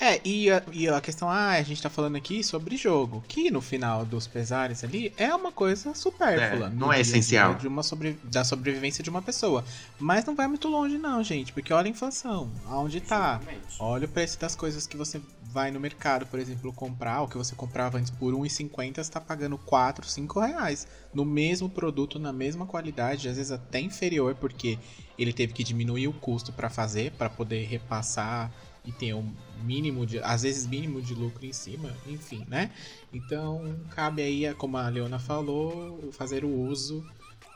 É, 0.00 0.18
e 0.24 0.50
a, 0.50 0.62
e 0.72 0.88
a 0.88 0.98
questão, 0.98 1.28
ah, 1.28 1.50
a 1.50 1.62
gente 1.62 1.82
tá 1.82 1.90
falando 1.90 2.16
aqui 2.16 2.42
sobre 2.42 2.74
jogo, 2.74 3.22
que 3.28 3.50
no 3.50 3.60
final 3.60 4.06
dos 4.06 4.26
pesares 4.26 4.82
ali 4.82 5.12
é 5.18 5.34
uma 5.34 5.52
coisa 5.52 5.94
supérflua. 5.94 6.68
É, 6.68 6.70
não 6.70 6.90
é 6.90 7.00
essencial. 7.00 7.54
De 7.56 7.68
uma 7.68 7.82
sobre, 7.82 8.18
da 8.24 8.42
sobrevivência 8.42 9.04
de 9.04 9.10
uma 9.10 9.20
pessoa. 9.20 9.62
Mas 9.98 10.24
não 10.24 10.34
vai 10.34 10.48
muito 10.48 10.68
longe, 10.68 10.96
não, 10.96 11.22
gente, 11.22 11.52
porque 11.52 11.70
olha 11.70 11.86
a 11.86 11.90
inflação, 11.90 12.50
aonde 12.66 13.02
tá. 13.02 13.36
Justamente. 13.36 13.76
Olha 13.78 14.06
o 14.06 14.08
preço 14.08 14.40
das 14.40 14.56
coisas 14.56 14.86
que 14.86 14.96
você 14.96 15.20
vai 15.42 15.70
no 15.70 15.78
mercado, 15.78 16.24
por 16.26 16.38
exemplo, 16.38 16.72
comprar, 16.72 17.22
o 17.22 17.28
que 17.28 17.36
você 17.36 17.54
comprava 17.54 17.98
antes 17.98 18.10
por 18.10 18.32
R$1,50, 18.32 19.04
você 19.04 19.10
tá 19.10 19.20
pagando 19.20 19.58
4, 19.58 20.08
5 20.08 20.40
reais. 20.40 20.86
No 21.12 21.26
mesmo 21.26 21.68
produto, 21.68 22.18
na 22.18 22.32
mesma 22.32 22.64
qualidade, 22.64 23.28
às 23.28 23.36
vezes 23.36 23.52
até 23.52 23.80
inferior, 23.80 24.34
porque 24.36 24.78
ele 25.18 25.32
teve 25.32 25.52
que 25.52 25.62
diminuir 25.62 26.08
o 26.08 26.12
custo 26.12 26.52
para 26.52 26.70
fazer, 26.70 27.12
para 27.12 27.28
poder 27.28 27.66
repassar 27.66 28.50
e 28.84 28.92
ter 28.92 29.14
um 29.14 29.30
mínimo 29.62 30.06
de, 30.06 30.18
às 30.20 30.42
vezes 30.42 30.66
mínimo 30.66 31.02
de 31.02 31.14
lucro 31.14 31.44
em 31.44 31.52
cima, 31.52 31.90
enfim, 32.06 32.44
né? 32.48 32.70
Então, 33.12 33.76
cabe 33.90 34.22
aí, 34.22 34.52
como 34.54 34.76
a 34.76 34.88
Leona 34.88 35.18
falou, 35.18 36.10
fazer 36.12 36.44
o 36.44 36.48
uso, 36.48 37.04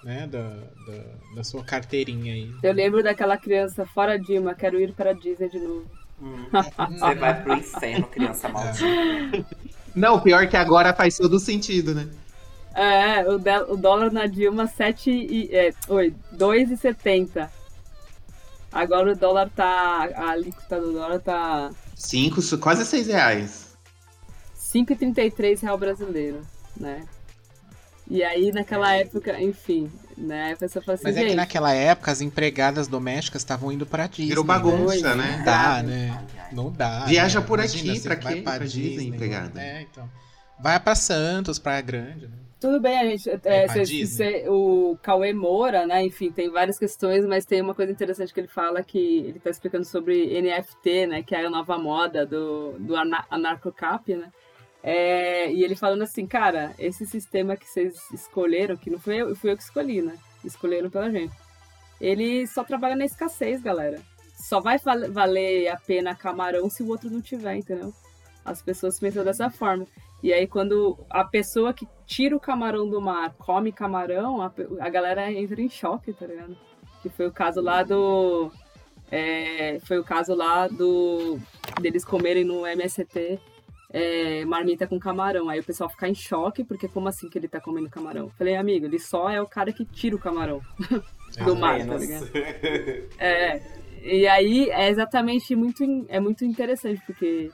né, 0.03 0.27
da, 0.27 0.43
da, 0.49 1.05
da 1.37 1.45
sua 1.45 1.65
carteirinha 1.65 2.35
aí. 2.35 2.53
Eu 2.63 2.73
lembro 2.75 3.03
daquela 3.03 3.39
criança 3.39 3.87
fora 3.87 4.19
Dilma, 4.19 4.55
quero 4.55 4.79
ir 4.79 4.93
para 4.93 5.11
a 5.11 5.15
Disney 5.15 5.49
de 5.49 5.59
novo. 5.59 5.87
Hum, 6.21 6.45
Você 6.53 7.15
vai 7.15 7.43
pro 7.43 7.55
inferno, 7.55 8.07
criança 8.09 8.49
maldita. 8.49 8.85
Não, 9.95 10.17
o 10.17 10.21
pior 10.21 10.43
é 10.43 10.47
que 10.47 10.57
agora 10.57 10.93
faz 10.93 11.17
todo 11.17 11.39
sentido, 11.39 11.95
né? 11.95 12.09
É, 12.75 13.29
o, 13.29 13.39
de- 13.39 13.63
o 13.69 13.77
dólar 13.77 14.13
na 14.13 14.27
Dilma 14.27 14.67
7 14.67 15.11
e, 15.11 15.49
é, 15.55 15.73
oi, 15.89 16.13
2,70. 16.37 17.49
Agora 18.75 19.13
o 19.13 19.17
dólar 19.17 19.49
tá. 19.51 20.11
A 20.17 20.31
alíquota 20.31 20.81
do 20.81 20.93
dólar 20.93 21.21
tá 21.21 21.71
Cinco, 21.95 22.41
quase 22.59 22.85
seis 22.85 23.07
reais. 23.07 23.77
5,33 24.59 25.61
real 25.63 25.79
brasileiro, 25.79 26.41
né? 26.77 27.05
E 28.11 28.23
aí 28.23 28.51
naquela 28.53 28.93
época, 28.95 29.41
enfim, 29.41 29.91
né? 30.19 30.53
A 30.53 30.57
pessoa 30.57 30.85
fala 30.85 30.97
assim, 30.97 31.05
Mas 31.05 31.17
é 31.17 31.21
gente, 31.21 31.31
que 31.31 31.37
naquela 31.37 31.73
época 31.73 32.11
as 32.11 32.21
empregadas 32.21 32.89
domésticas 32.89 33.41
estavam 33.41 33.71
indo 33.73 33.87
pra 33.87 34.07
Disney. 34.09 34.27
Virou 34.29 34.45
né? 34.45 34.49
bagunça, 34.49 35.11
Oi. 35.11 35.17
né? 35.17 35.37
Não 35.39 35.45
dá, 35.45 35.83
né? 35.83 36.25
Não 36.53 36.71
dá. 36.73 37.05
Viaja 37.07 37.41
né? 37.41 37.47
por 37.47 37.59
Imagina, 37.61 37.93
aqui, 37.93 38.01
pra 38.03 38.17
vai 38.17 38.35
quê? 38.35 38.43
Pra 38.43 38.59
Disney, 38.59 39.09
não- 39.09 39.15
empregada. 39.15 39.63
É, 39.63 39.83
então. 39.83 40.11
Vai 40.61 40.79
pra 40.81 40.95
Santos, 40.95 41.59
Praia 41.59 41.81
Grande, 41.81 42.27
né? 42.27 42.37
Tudo 42.61 42.81
bem, 42.81 42.99
a 42.99 43.05
gente. 43.05 43.29
É, 43.29 43.39
É, 43.45 43.69
cê- 43.69 43.83
Disney. 43.83 44.07
cê- 44.07 44.49
o 44.49 44.97
Cauê 45.03 45.33
Moura, 45.35 45.87
né? 45.87 46.03
Enfim, 46.05 46.31
tem 46.33 46.49
várias 46.51 46.79
questões, 46.79 47.27
mas 47.27 47.45
tem 47.45 47.61
uma 47.61 47.75
coisa 47.75 47.93
interessante 47.93 48.33
que 48.33 48.41
ele 48.41 48.49
fala 48.49 48.83
que 48.83 48.99
ele 49.19 49.39
tá 49.39 49.51
explicando 49.51 49.85
sobre 49.85 50.35
NFT, 50.41 51.07
né? 51.07 51.23
Que 51.23 51.35
é 51.35 51.45
a 51.45 51.51
nova 51.51 51.77
moda 51.79 52.25
do, 52.25 52.73
do 52.79 52.97
ana- 52.97 53.27
anarcocap, 53.31 54.15
né? 54.15 54.33
É, 54.83 55.51
e 55.53 55.63
ele 55.65 55.75
falando 55.77 56.03
assim, 56.03 56.27
cara, 56.27 56.75
esse 56.79 57.07
sistema 57.07 57.57
que 57.57 57.67
vocês 57.69 57.95
escolheram, 58.13 58.77
que 58.77 58.91
não 58.91 58.99
fui 58.99 59.17
eu, 59.21 59.35
fui 59.37 59.51
eu 59.51 59.57
que 59.57 59.63
escolhi, 59.63 60.01
né? 60.03 60.17
Escolheram 60.45 60.89
pela 60.91 61.11
gente. 61.11 61.35
Ele 62.01 62.47
só 62.47 62.65
trabalha 62.65 62.97
na 62.97 63.05
escassez, 63.05 63.63
galera. 63.63 64.01
Só 64.37 64.61
vai 64.61 64.79
val- 64.79 65.11
valer 65.11 65.69
a 65.69 65.77
pena 65.77 66.15
camarão 66.15 66.69
se 66.69 66.83
o 66.83 66.89
outro 66.89 67.11
não 67.11 67.21
tiver, 67.21 67.57
entendeu? 67.57 67.93
As 68.45 68.63
pessoas 68.63 68.99
pensam 68.99 69.25
dessa 69.25 69.49
forma. 69.51 69.87
E 70.23 70.33
aí, 70.33 70.47
quando 70.47 70.99
a 71.11 71.25
pessoa 71.25 71.73
que 71.73 71.87
tira 72.07 72.37
o 72.37 72.41
camarão 72.41 72.89
do 72.89 73.01
mar 73.01 73.35
come 73.39 73.73
camarão, 73.73 74.41
a, 74.41 74.53
a 74.81 74.89
galera 74.89 75.31
entra 75.31 75.61
em 75.61 75.69
choque, 75.69 76.13
tá 76.13 76.27
ligado? 76.27 76.57
Que 77.03 77.09
foi 77.09 77.27
o 77.27 77.33
caso 77.33 77.61
lá 77.61 77.83
do. 77.83 78.51
é, 79.11 79.79
foi 79.81 79.99
o 79.99 80.05
caso 80.05 80.35
lá 80.35 80.67
do. 80.67 81.39
deles 81.81 82.05
comerem 82.05 82.45
no 82.45 82.67
MST 82.67 83.41
é, 83.95 84.45
marmita 84.45 84.89
com 84.89 84.99
camarão. 84.99 85.49
Aí 85.49 85.61
o 85.61 85.65
pessoal 85.65 85.89
fica 85.89 86.09
em 86.09 86.15
choque, 86.15 86.65
porque 86.65 86.89
como 86.89 87.09
assim 87.09 87.29
que 87.29 87.39
ele 87.39 87.47
tá 87.47 87.61
comendo 87.61 87.89
camarão? 87.89 88.29
Falei, 88.31 88.57
amigo, 88.57 88.87
ele 88.87 88.99
só 88.99 89.31
é 89.31 89.41
o 89.41 89.47
cara 89.47 89.73
que 89.73 89.85
tira 89.85 90.17
o 90.17 90.19
camarão 90.19 90.61
do 91.45 91.55
mar, 91.55 91.79
tá 91.79 91.95
Apenas. 91.95 92.01
ligado? 92.03 92.31
É, 93.17 93.63
e 94.03 94.27
aí 94.27 94.69
é 94.71 94.91
exatamente 94.91 95.55
muito, 95.55 95.85
é 96.09 96.19
muito 96.19 96.45
interessante, 96.45 97.01
porque 97.07 97.53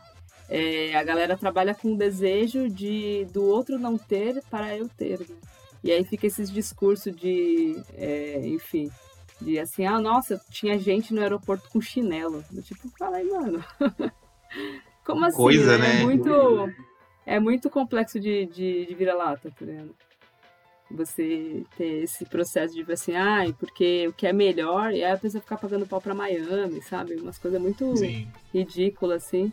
é, 0.51 0.97
a 0.97 1.05
galera 1.05 1.37
trabalha 1.37 1.73
com 1.73 1.93
o 1.93 1.97
desejo 1.97 2.69
de 2.69 3.25
do 3.33 3.45
outro 3.45 3.79
não 3.79 3.97
ter 3.97 4.43
para 4.51 4.77
eu 4.77 4.89
ter. 4.89 5.21
né? 5.21 5.37
E 5.83 5.93
aí 5.93 6.05
fica 6.05 6.27
esses 6.27 6.51
discursos 6.51 7.15
de, 7.15 7.81
é, 7.95 8.41
enfim, 8.45 8.91
de 9.41 9.59
assim, 9.61 9.87
ah, 9.87 10.01
nossa, 10.01 10.41
tinha 10.51 10.77
gente 10.79 11.15
no 11.15 11.23
aeroporto 11.23 11.71
com 11.71 11.81
chinelo. 11.81 12.45
Eu, 12.53 12.63
tipo, 12.63 12.91
falei, 12.99 13.25
mano. 13.25 13.65
Como 15.07 15.25
assim? 15.25 15.37
Coisa, 15.37 15.79
né? 15.79 15.95
né? 15.95 16.01
É 16.01 16.05
muito, 16.05 16.73
é 17.25 17.41
muito 17.41 17.71
complexo 17.71 18.19
de, 18.19 18.47
de, 18.47 18.87
de 18.87 18.95
vira-lata, 18.95 19.53
tá 19.57 19.65
ligado? 19.65 19.95
Você 20.91 21.65
ter 21.77 22.03
esse 22.03 22.25
processo 22.25 22.75
de 22.75 22.93
assim, 22.93 23.15
ai, 23.15 23.55
porque 23.59 24.09
o 24.09 24.13
que 24.13 24.27
é 24.27 24.33
melhor, 24.33 24.93
e 24.93 25.05
aí 25.05 25.13
a 25.13 25.17
pessoa 25.17 25.41
ficar 25.41 25.57
pagando 25.57 25.87
pau 25.87 26.01
pra 26.01 26.13
Miami, 26.13 26.83
sabe? 26.83 27.15
Umas 27.15 27.39
coisas 27.39 27.63
muito 27.63 27.97
Sim. 27.97 28.29
ridículas, 28.53 29.25
assim. 29.25 29.53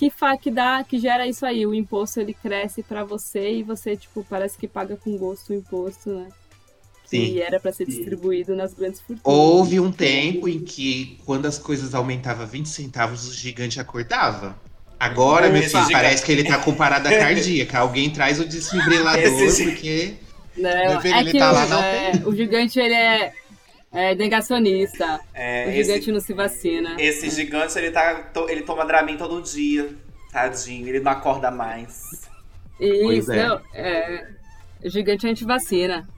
Que, 0.00 0.08
fa 0.08 0.34
que 0.34 0.50
dá, 0.50 0.82
que 0.82 0.98
gera 0.98 1.26
isso 1.26 1.44
aí. 1.44 1.66
O 1.66 1.74
imposto 1.74 2.18
ele 2.20 2.32
cresce 2.32 2.82
pra 2.82 3.04
você 3.04 3.56
e 3.56 3.62
você, 3.62 3.94
tipo, 3.94 4.24
parece 4.30 4.56
que 4.56 4.66
paga 4.66 4.96
com 4.96 5.14
gosto 5.18 5.50
o 5.50 5.54
imposto, 5.54 6.08
né? 6.08 6.28
Sim. 7.04 7.18
E 7.34 7.42
era 7.42 7.60
pra 7.60 7.70
ser 7.70 7.84
distribuído 7.84 8.56
nas 8.56 8.72
grandes 8.72 8.98
fortunas. 8.98 9.20
Houve 9.24 9.78
um 9.78 9.92
tempo 9.92 10.48
em 10.48 10.60
que, 10.60 11.18
quando 11.26 11.44
as 11.44 11.58
coisas 11.58 11.94
aumentavam 11.94 12.46
20 12.46 12.66
centavos, 12.70 13.28
o 13.28 13.34
gigante 13.34 13.78
acordava. 13.78 14.56
Agora, 14.98 15.50
meu 15.50 15.60
Esse 15.60 15.72
filho, 15.72 15.82
gigante- 15.82 15.92
parece 15.92 16.24
que 16.24 16.32
ele 16.32 16.44
tá 16.44 16.56
com 16.56 16.74
parada 16.74 17.10
cardíaca. 17.20 17.78
Alguém 17.80 18.08
traz 18.08 18.40
o 18.40 18.46
desfibrilador, 18.46 19.54
porque. 19.54 20.14
Meu 20.56 21.00
filho, 21.02 21.14
é 21.14 21.20
ele 21.20 21.38
tá 21.38 21.50
o, 21.50 21.54
lá 21.54 21.66
na 21.66 21.84
é, 21.84 22.12
o 22.24 22.34
gigante 22.34 22.80
ele 22.80 22.94
é, 22.94 23.34
é 23.92 24.14
negacionista. 24.14 25.20
É, 25.34 25.66
o 25.66 25.70
esse, 25.70 25.84
gigante 25.84 26.12
não 26.12 26.20
se 26.20 26.32
vacina. 26.32 26.96
esse 26.98 27.28
gigante, 27.30 27.76
ele, 27.78 27.90
tá, 27.90 28.14
to- 28.32 28.48
ele 28.48 28.62
toma 28.62 28.84
Dramin 28.86 29.16
todo 29.16 29.40
dia. 29.42 29.90
Tadinho, 30.32 30.86
ele 30.88 31.00
não 31.00 31.10
acorda 31.10 31.50
mais. 31.50 32.28
Pois 32.78 33.18
Isso, 33.24 33.32
é. 33.32 33.46
não, 33.48 33.60
é. 33.74 34.28
O 34.84 34.88
gigante 34.88 35.26
é 35.26 35.30
antivacina. 35.30 36.08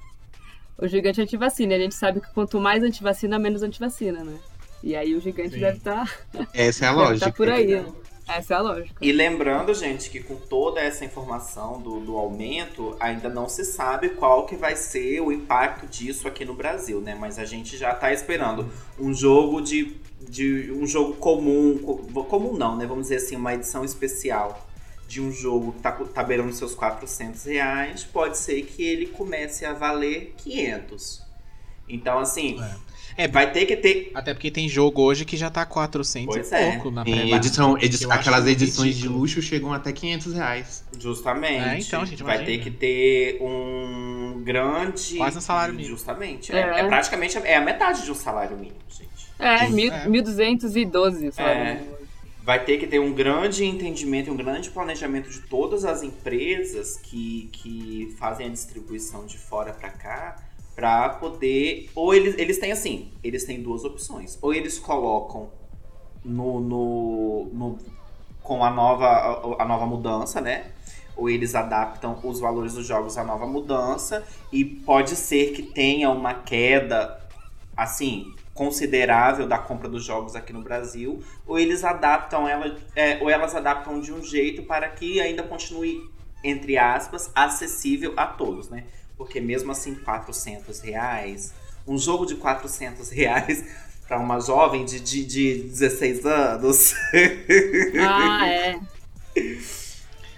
O 0.79 0.87
gigante 0.87 1.21
é 1.21 1.25
antivacina. 1.25 1.73
E 1.73 1.77
a 1.77 1.79
gente 1.81 1.95
sabe 1.95 2.21
que 2.21 2.31
quanto 2.33 2.61
mais 2.61 2.83
antivacina, 2.85 3.39
menos 3.39 3.63
antivacina, 3.63 4.23
né? 4.23 4.37
E 4.83 4.95
aí 4.95 5.15
o 5.15 5.21
gigante 5.21 5.55
Sim. 5.55 5.61
deve 5.61 5.79
estar 5.79 6.05
Essa 6.53 6.85
é 6.87 6.89
a 6.89 6.93
deve 6.95 7.03
lógica. 7.05 7.27
tá 7.31 7.33
por 7.37 7.49
aí. 7.49 7.67
né? 7.81 7.87
Essa 8.29 8.55
é 8.55 8.57
a 8.57 8.61
lógica. 8.61 9.05
E 9.05 9.11
lembrando, 9.13 9.75
gente, 9.75 10.09
que 10.09 10.21
com 10.23 10.37
toda 10.37 10.81
essa 10.81 11.05
informação 11.05 11.81
do, 11.81 12.01
do 12.01 12.17
aumento, 12.17 12.97
ainda 13.01 13.29
não 13.29 13.49
se 13.49 13.65
sabe 13.65 14.11
qual 14.11 14.47
que 14.47 14.55
vai 14.57 14.77
ser 14.77 15.21
o 15.21 15.33
impacto 15.33 15.87
disso 15.87 16.27
aqui 16.29 16.45
no 16.45 16.55
Brasil, 16.55 17.01
né? 17.01 17.15
Mas 17.15 17.39
a 17.39 17.45
gente 17.45 17.77
já 17.77 17.95
tá 17.95 18.13
esperando 18.13 18.71
um 18.99 19.13
jogo 19.13 19.61
de, 19.61 19.97
de 20.21 20.71
um 20.73 20.87
jogo 20.87 21.15
comum, 21.15 21.79
co- 21.79 22.25
comum 22.25 22.55
não, 22.57 22.77
né? 22.77 22.87
Vamos 22.87 23.05
dizer 23.09 23.17
assim, 23.17 23.37
uma 23.37 23.55
edição 23.55 23.85
especial 23.85 24.67
de 25.09 25.21
um 25.21 25.31
jogo 25.33 25.73
que 25.73 25.81
tá, 25.81 25.93
tá 25.93 26.23
beirando 26.23 26.53
seus 26.55 26.75
400 26.75 27.45
reais, 27.45 28.03
pode 28.05 28.39
ser 28.39 28.63
que 28.63 28.83
ele 28.83 29.07
comece 29.09 29.67
a 29.67 29.75
valer 29.75 30.33
500. 30.39 31.23
Então, 31.89 32.19
assim, 32.19 32.59
É, 32.63 32.77
vai 33.31 33.51
ter 33.53 33.67
que 33.67 33.77
ter... 33.77 34.11
Até 34.15 34.33
porque 34.35 34.51
tem 34.51 34.69
jogo 34.69 35.03
hoje 35.03 35.25
que 35.25 35.37
já 35.37 35.51
tá 35.51 35.65
400 35.67 36.35
Pois 36.35 36.51
e 36.51 36.55
é. 36.55 36.71
pouco 36.73 36.91
na 36.91 37.05
pré 37.05 37.31
edição, 37.31 37.77
edi- 37.79 38.03
Eu 38.05 38.11
acho 38.11 38.21
aquelas 38.21 38.47
edições 38.47 38.91
de 38.95 39.03
ridículo. 39.03 39.19
luxo 39.21 39.43
chegam 39.43 39.73
até 39.73 39.93
500 39.93 40.33
reais. 40.35 40.85
Justamente. 40.99 41.69
É, 41.69 41.79
então, 41.79 42.05
gente, 42.07 42.23
vai 42.23 42.45
ter 42.45 42.59
que 42.59 42.71
ter 42.71 43.39
um 43.43 44.41
grande. 44.45 45.17
Quase 45.17 45.39
um 45.39 45.41
salário 45.41 45.75
mínimo. 45.75 45.95
Justamente. 45.95 46.53
É. 46.53 46.59
É, 46.61 46.81
é 46.81 46.87
praticamente 46.87 47.37
é 47.39 47.57
a 47.57 47.61
metade 47.61 48.05
de 48.05 48.11
um 48.11 48.15
salário 48.15 48.57
mínimo, 48.57 48.77
gente. 48.89 49.11
É, 49.39 49.69
mil, 49.69 49.93
É. 49.93 50.07
1212, 50.09 51.33
sabe? 51.33 51.49
É. 51.51 51.81
Vai 52.45 52.65
ter 52.65 52.77
que 52.79 52.89
ter 52.89 52.99
um 52.99 53.13
grande 53.13 53.65
entendimento, 53.65 54.31
um 54.33 54.37
grande 54.37 54.69
planejamento 54.71 55.31
de 55.31 55.41
todas 55.43 55.85
as 55.85 56.03
empresas 56.03 56.97
que, 57.01 57.49
que 57.53 58.17
fazem 58.19 58.47
a 58.47 58.49
distribuição 58.49 59.25
de 59.27 59.39
fora 59.39 59.73
para 59.73 59.91
cá, 59.91 60.37
para 60.75 61.09
poder. 61.11 61.91
Ou 61.95 62.15
eles, 62.15 62.37
eles 62.39 62.59
têm 62.59 62.73
assim, 62.73 63.11
eles 63.23 63.45
têm 63.45 63.63
duas 63.63 63.85
opções. 63.85 64.39
Ou 64.43 64.53
eles 64.55 64.79
colocam 64.79 65.51
no, 66.25 66.61
no, 66.61 67.51
no- 67.53 67.79
com 68.43 68.65
a 68.65 68.71
nova, 68.71 69.07
a, 69.07 69.63
a 69.63 69.65
nova 69.67 69.87
mudança, 69.87 70.41
né? 70.41 70.73
ou 71.17 71.29
eles 71.29 71.55
adaptam 71.55 72.19
os 72.25 72.41
valores 72.41 72.73
dos 72.75 72.87
jogos 72.87 73.19
à 73.19 73.25
nova 73.25 73.47
mudança 73.47 74.25
e 74.51 74.65
pode 74.65 75.15
ser 75.15 75.53
que 75.53 75.63
tenha 75.63 76.11
uma 76.11 76.33
queda 76.35 77.21
assim 77.77 78.35
considerável 78.55 79.47
da 79.47 79.59
compra 79.59 79.89
dos 79.89 80.05
jogos 80.05 80.37
aqui 80.37 80.53
no 80.53 80.61
Brasil, 80.63 81.23
ou 81.47 81.59
eles 81.59 81.85
adaptam 81.85 82.47
ela, 82.47 82.77
é, 82.95 83.19
ou 83.23 83.31
elas 83.31 83.55
adaptam 83.55 84.01
de 84.01 84.13
um 84.13 84.23
jeito 84.23 84.63
para 84.65 84.89
que 84.89 85.21
ainda 85.21 85.43
continue 85.43 85.99
entre 86.45 86.77
aspas 86.77 87.31
acessível 87.35 88.13
a 88.17 88.27
todos, 88.27 88.69
né? 88.69 88.85
Porque 89.17 89.41
mesmo 89.41 89.73
assim 89.73 89.95
400 89.95 90.81
reais, 90.81 91.53
um 91.87 91.99
jogo 91.99 92.27
de 92.27 92.37
400 92.37 93.11
reais 93.13 93.65
para 94.07 94.19
uma 94.19 94.41
jovem 94.41 94.85
de, 94.85 95.01
de, 95.01 95.25
de 95.25 95.63
16 95.65 96.27
anos. 96.27 96.95
Ah, 97.99 98.49
é. 98.49 98.81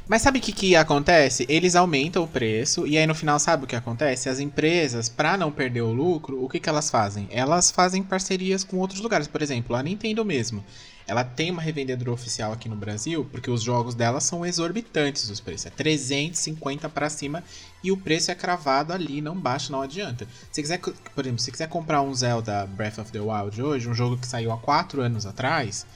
Mas 0.07 0.21
sabe 0.21 0.39
o 0.39 0.43
que, 0.43 0.53
que 0.53 0.77
acontece? 0.77 1.47
Eles 1.49 1.75
aumentam 1.75 2.23
o 2.23 2.29
preço 2.29 2.87
e 2.87 2.99
aí 2.99 3.07
no 3.07 3.15
final 3.15 3.39
sabe 3.39 3.65
o 3.65 3.67
que 3.67 3.75
acontece? 3.75 4.29
As 4.29 4.39
empresas, 4.39 5.09
para 5.09 5.37
não 5.37 5.51
perder 5.51 5.81
o 5.81 5.93
lucro, 5.93 6.45
o 6.45 6.49
que, 6.49 6.61
que 6.61 6.69
elas 6.69 6.91
fazem? 6.91 7.27
Elas 7.31 7.71
fazem 7.71 8.03
parcerias 8.03 8.63
com 8.63 8.77
outros 8.77 9.01
lugares. 9.01 9.27
Por 9.27 9.41
exemplo, 9.41 9.75
a 9.75 9.83
Nintendo 9.83 10.23
mesmo. 10.25 10.63
Ela 11.07 11.23
tem 11.23 11.51
uma 11.51 11.61
revendedora 11.61 12.11
oficial 12.11 12.53
aqui 12.53 12.69
no 12.69 12.77
Brasil, 12.77 13.29
porque 13.31 13.51
os 13.51 13.63
jogos 13.63 13.95
dela 13.95 14.21
são 14.21 14.45
exorbitantes 14.45 15.29
os 15.29 15.41
preços. 15.41 15.67
É 15.67 15.71
350 15.71 16.89
para 16.89 17.11
cima 17.11 17.45
e 17.83 17.93
o 17.93 17.97
preço 17.97 18.31
é 18.31 18.35
cravado 18.35 18.93
ali, 18.93 19.21
não 19.21 19.39
baixa, 19.39 19.71
não 19.71 19.83
adianta. 19.83 20.27
Se 20.51 20.63
quiser, 20.63 20.79
por 20.79 21.25
exemplo, 21.25 21.41
se 21.41 21.53
quiser 21.53 21.69
comprar 21.69 22.01
um 22.01 22.15
Zelda 22.15 22.67
Breath 22.67 22.99
of 22.99 23.13
the 23.13 23.21
Wild 23.21 23.63
hoje, 23.63 23.89
um 23.89 23.95
jogo 23.95 24.17
que 24.17 24.27
saiu 24.27 24.51
há 24.51 24.57
4 24.57 25.03
anos 25.03 25.27
atrás, 25.27 25.87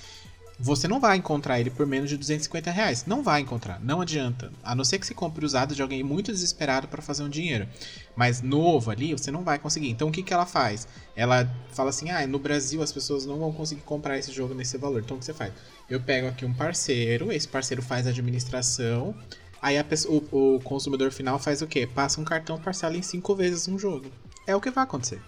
você 0.60 0.88
não 0.88 0.98
vai 0.98 1.16
encontrar 1.16 1.60
ele 1.60 1.70
por 1.70 1.86
menos 1.86 2.10
de 2.10 2.16
250 2.16 2.70
reais. 2.70 3.06
Não 3.06 3.22
vai 3.22 3.40
encontrar, 3.40 3.80
não 3.80 4.00
adianta. 4.00 4.50
A 4.62 4.74
não 4.74 4.84
ser 4.84 4.98
que 4.98 5.06
você 5.06 5.14
compre 5.14 5.44
usado 5.44 5.74
de 5.74 5.80
alguém 5.80 6.02
muito 6.02 6.32
desesperado 6.32 6.88
para 6.88 7.00
fazer 7.00 7.22
um 7.22 7.28
dinheiro. 7.28 7.68
Mas 8.16 8.42
novo 8.42 8.90
ali, 8.90 9.12
você 9.12 9.30
não 9.30 9.44
vai 9.44 9.58
conseguir. 9.58 9.88
Então 9.88 10.08
o 10.08 10.12
que, 10.12 10.22
que 10.22 10.34
ela 10.34 10.46
faz? 10.46 10.88
Ela 11.14 11.48
fala 11.72 11.90
assim: 11.90 12.10
ah, 12.10 12.26
no 12.26 12.40
Brasil 12.40 12.82
as 12.82 12.90
pessoas 12.90 13.24
não 13.24 13.38
vão 13.38 13.52
conseguir 13.52 13.82
comprar 13.82 14.18
esse 14.18 14.32
jogo 14.32 14.52
nesse 14.52 14.76
valor. 14.76 15.00
Então 15.00 15.16
o 15.16 15.20
que 15.20 15.26
você 15.26 15.34
faz? 15.34 15.52
Eu 15.88 16.00
pego 16.00 16.26
aqui 16.26 16.44
um 16.44 16.52
parceiro, 16.52 17.30
esse 17.30 17.46
parceiro 17.46 17.80
faz 17.80 18.06
a 18.06 18.10
administração. 18.10 19.14
Aí 19.62 19.82
pessoa, 19.84 20.22
o, 20.32 20.56
o 20.56 20.60
consumidor 20.60 21.12
final 21.12 21.38
faz 21.38 21.62
o 21.62 21.66
quê? 21.66 21.86
Passa 21.86 22.20
um 22.20 22.24
cartão 22.24 22.58
parcela 22.58 22.96
em 22.96 23.02
cinco 23.02 23.34
vezes 23.34 23.68
um 23.68 23.78
jogo. 23.78 24.10
É 24.46 24.56
o 24.56 24.60
que 24.60 24.70
vai 24.70 24.84
acontecer. 24.84 25.20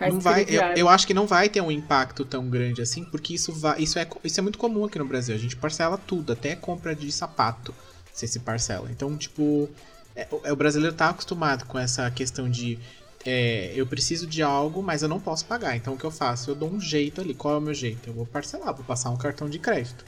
Não 0.00 0.20
vai, 0.20 0.46
eu, 0.48 0.62
eu, 0.76 0.88
acho 0.88 1.06
que 1.06 1.12
não 1.12 1.26
vai 1.26 1.48
ter 1.48 1.60
um 1.60 1.72
impacto 1.72 2.24
tão 2.24 2.48
grande 2.48 2.80
assim, 2.80 3.04
porque 3.04 3.34
isso, 3.34 3.52
vai, 3.52 3.80
isso, 3.80 3.98
é, 3.98 4.06
isso 4.22 4.38
é 4.38 4.42
muito 4.42 4.56
comum 4.56 4.84
aqui 4.84 4.98
no 4.98 5.04
Brasil. 5.04 5.34
A 5.34 5.38
gente 5.38 5.56
parcela 5.56 5.98
tudo, 5.98 6.32
até 6.32 6.54
compra 6.54 6.94
de 6.94 7.10
sapato, 7.10 7.74
se 8.12 8.28
se 8.28 8.38
parcela. 8.38 8.88
Então, 8.92 9.16
tipo, 9.16 9.68
é, 10.14 10.28
o, 10.30 10.40
é, 10.44 10.52
o 10.52 10.56
brasileiro 10.56 10.94
tá 10.94 11.08
acostumado 11.08 11.64
com 11.64 11.78
essa 11.78 12.08
questão 12.12 12.48
de 12.48 12.78
é, 13.26 13.72
eu 13.74 13.86
preciso 13.86 14.26
de 14.26 14.40
algo, 14.40 14.82
mas 14.82 15.02
eu 15.02 15.08
não 15.08 15.18
posso 15.18 15.44
pagar. 15.46 15.76
Então, 15.76 15.94
o 15.94 15.98
que 15.98 16.04
eu 16.04 16.12
faço? 16.12 16.50
Eu 16.50 16.54
dou 16.54 16.70
um 16.70 16.80
jeito 16.80 17.20
ali. 17.20 17.34
Qual 17.34 17.54
é 17.54 17.58
o 17.58 17.60
meu 17.60 17.74
jeito? 17.74 18.08
Eu 18.08 18.14
vou 18.14 18.24
parcelar, 18.24 18.72
vou 18.72 18.84
passar 18.84 19.10
um 19.10 19.16
cartão 19.16 19.50
de 19.50 19.58
crédito. 19.58 20.04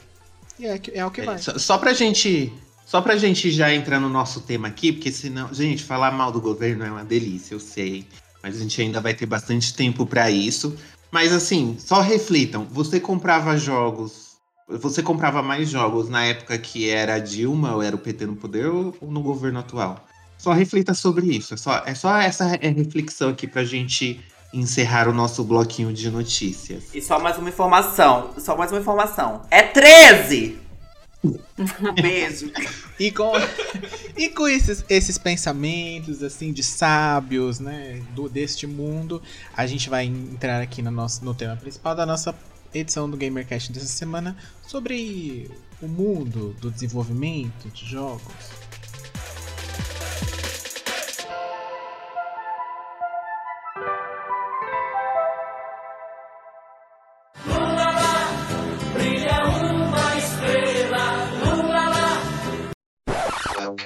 E 0.57 0.65
é, 0.65 0.79
é 0.93 1.05
o 1.05 1.11
que 1.11 1.21
vai. 1.21 1.37
Só, 1.37 1.57
só 1.57 1.77
pra 1.77 1.93
gente 1.93 2.53
só 2.85 3.01
pra 3.01 3.15
gente 3.15 3.51
já 3.51 3.73
entrar 3.73 3.99
no 3.99 4.09
nosso 4.09 4.41
tema 4.41 4.67
aqui, 4.67 4.91
porque 4.91 5.11
senão, 5.11 5.53
gente, 5.53 5.81
falar 5.81 6.11
mal 6.11 6.29
do 6.29 6.41
governo 6.41 6.83
é 6.83 6.91
uma 6.91 7.05
delícia, 7.05 7.55
eu 7.55 7.59
sei. 7.59 8.05
Mas 8.43 8.55
a 8.55 8.59
gente 8.59 8.81
ainda 8.81 8.99
vai 8.99 9.13
ter 9.13 9.25
bastante 9.25 9.73
tempo 9.73 10.05
para 10.05 10.29
isso. 10.29 10.75
Mas 11.11 11.33
assim, 11.33 11.77
só 11.79 12.01
reflitam. 12.01 12.65
Você 12.71 12.99
comprava 12.99 13.57
jogos. 13.57 14.31
Você 14.67 15.03
comprava 15.03 15.43
mais 15.43 15.69
jogos 15.69 16.09
na 16.09 16.23
época 16.23 16.57
que 16.57 16.89
era 16.89 17.19
Dilma 17.19 17.75
ou 17.75 17.83
era 17.83 17.95
o 17.95 17.99
PT 17.99 18.25
no 18.25 18.35
poder 18.35 18.67
ou 18.67 18.95
no 19.01 19.21
governo 19.21 19.59
atual? 19.59 20.05
Só 20.37 20.53
reflita 20.53 20.93
sobre 20.93 21.27
isso. 21.27 21.53
É 21.53 21.57
só, 21.57 21.83
é 21.85 21.93
só 21.93 22.17
essa 22.17 22.45
reflexão 22.45 23.29
aqui 23.29 23.45
pra 23.45 23.63
gente 23.63 24.19
encerrar 24.53 25.07
o 25.07 25.13
nosso 25.13 25.43
bloquinho 25.43 25.93
de 25.93 26.09
notícias. 26.09 26.85
E 26.93 27.01
só 27.01 27.19
mais 27.19 27.37
uma 27.37 27.49
informação. 27.49 28.31
Só 28.37 28.57
mais 28.57 28.71
uma 28.71 28.79
informação. 28.79 29.41
É 29.51 29.61
13! 29.61 30.70
Beijo. 32.01 32.51
E 32.99 33.11
com, 33.11 33.31
e 34.17 34.29
com 34.29 34.47
esses, 34.47 34.83
esses 34.89 35.17
pensamentos, 35.17 36.23
assim, 36.23 36.51
de 36.51 36.63
sábios, 36.63 37.59
né, 37.59 38.01
do, 38.15 38.27
deste 38.27 38.65
mundo, 38.65 39.21
a 39.55 39.67
gente 39.67 39.89
vai 39.89 40.05
entrar 40.05 40.61
aqui 40.61 40.81
no, 40.81 40.91
nosso, 40.91 41.23
no 41.23 41.33
tema 41.33 41.55
principal 41.55 41.95
da 41.95 42.05
nossa 42.05 42.35
edição 42.73 43.09
do 43.09 43.17
GamerCast 43.17 43.71
dessa 43.71 43.87
semana 43.87 44.35
sobre 44.63 45.51
o 45.81 45.87
mundo 45.87 46.55
do 46.59 46.71
desenvolvimento 46.71 47.69
de 47.69 47.85
jogos. 47.85 48.60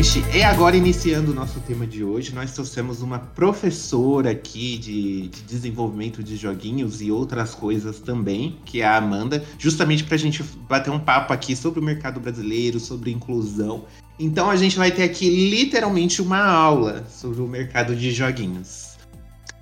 Gente, 0.00 0.24
e 0.34 0.42
agora 0.42 0.74
iniciando 0.78 1.30
o 1.30 1.34
nosso 1.34 1.60
tema 1.60 1.86
de 1.86 2.02
hoje, 2.02 2.34
nós 2.34 2.54
trouxemos 2.54 3.02
uma 3.02 3.18
professora 3.18 4.30
aqui 4.30 4.78
de, 4.78 5.28
de 5.28 5.42
desenvolvimento 5.42 6.22
de 6.22 6.38
joguinhos 6.38 7.02
e 7.02 7.12
outras 7.12 7.54
coisas 7.54 8.00
também, 8.00 8.56
que 8.64 8.80
é 8.80 8.86
a 8.86 8.96
Amanda, 8.96 9.44
justamente 9.58 10.02
para 10.02 10.14
a 10.14 10.18
gente 10.18 10.42
bater 10.66 10.88
um 10.88 10.98
papo 10.98 11.34
aqui 11.34 11.54
sobre 11.54 11.80
o 11.80 11.82
mercado 11.82 12.18
brasileiro, 12.18 12.80
sobre 12.80 13.10
inclusão. 13.10 13.84
Então 14.18 14.48
a 14.48 14.56
gente 14.56 14.78
vai 14.78 14.90
ter 14.90 15.02
aqui 15.02 15.28
literalmente 15.50 16.22
uma 16.22 16.42
aula 16.42 17.04
sobre 17.06 17.42
o 17.42 17.46
mercado 17.46 17.94
de 17.94 18.10
joguinhos. 18.10 18.89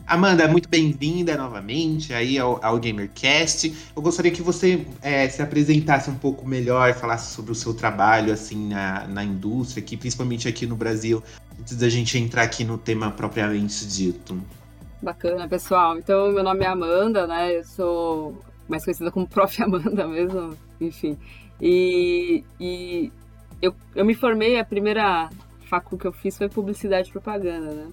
Amanda, 0.09 0.49
muito 0.49 0.71
bem-vinda 0.71 1.37
novamente 1.37 2.15
aí 2.15 2.39
ao, 2.39 2.65
ao, 2.65 2.81
GamerCast. 2.81 3.91
Eu 3.95 4.01
gostaria 4.01 4.31
que 4.31 4.41
você 4.41 4.87
é, 5.03 5.29
se 5.29 5.43
apresentasse 5.43 6.09
um 6.09 6.15
pouco 6.15 6.49
melhor, 6.49 6.95
falasse 6.95 7.35
sobre 7.35 7.53
o 7.53 7.55
seu 7.55 7.75
trabalho 7.75 8.33
assim 8.33 8.69
na, 8.71 9.07
na 9.07 9.23
indústria, 9.23 9.83
aqui, 9.85 9.99
principalmente 9.99 10.49
aqui 10.49 10.67
no 10.67 10.75
Brasil, 10.75 11.23
antes 11.61 11.77
da 11.77 11.91
gente 11.91 12.17
entrar 12.17 12.45
aqui 12.45 12.65
no 12.65 12.79
tema 12.79 13.11
propriamente 13.11 13.87
dito. 13.87 14.41
Bacana, 15.03 15.47
pessoal. 15.47 15.99
Então, 15.99 16.33
meu 16.33 16.43
nome 16.43 16.65
é 16.65 16.69
Amanda, 16.69 17.27
né? 17.27 17.59
Eu 17.59 17.65
sou 17.65 18.43
mais 18.67 18.85
conhecida 18.85 19.11
como 19.11 19.29
Prof. 19.29 19.63
Amanda 19.63 20.09
mesmo, 20.09 20.57
enfim. 20.81 21.19
E, 21.61 22.43
e 22.59 23.13
eu, 23.61 23.75
eu 23.95 24.07
me 24.07 24.15
formei, 24.15 24.59
a 24.59 24.65
primeira 24.65 25.29
facul 25.67 25.99
que 25.99 26.07
eu 26.07 26.13
fiz 26.15 26.39
foi 26.39 26.49
publicidade 26.49 27.11
e 27.11 27.13
propaganda, 27.13 27.75
né? 27.75 27.89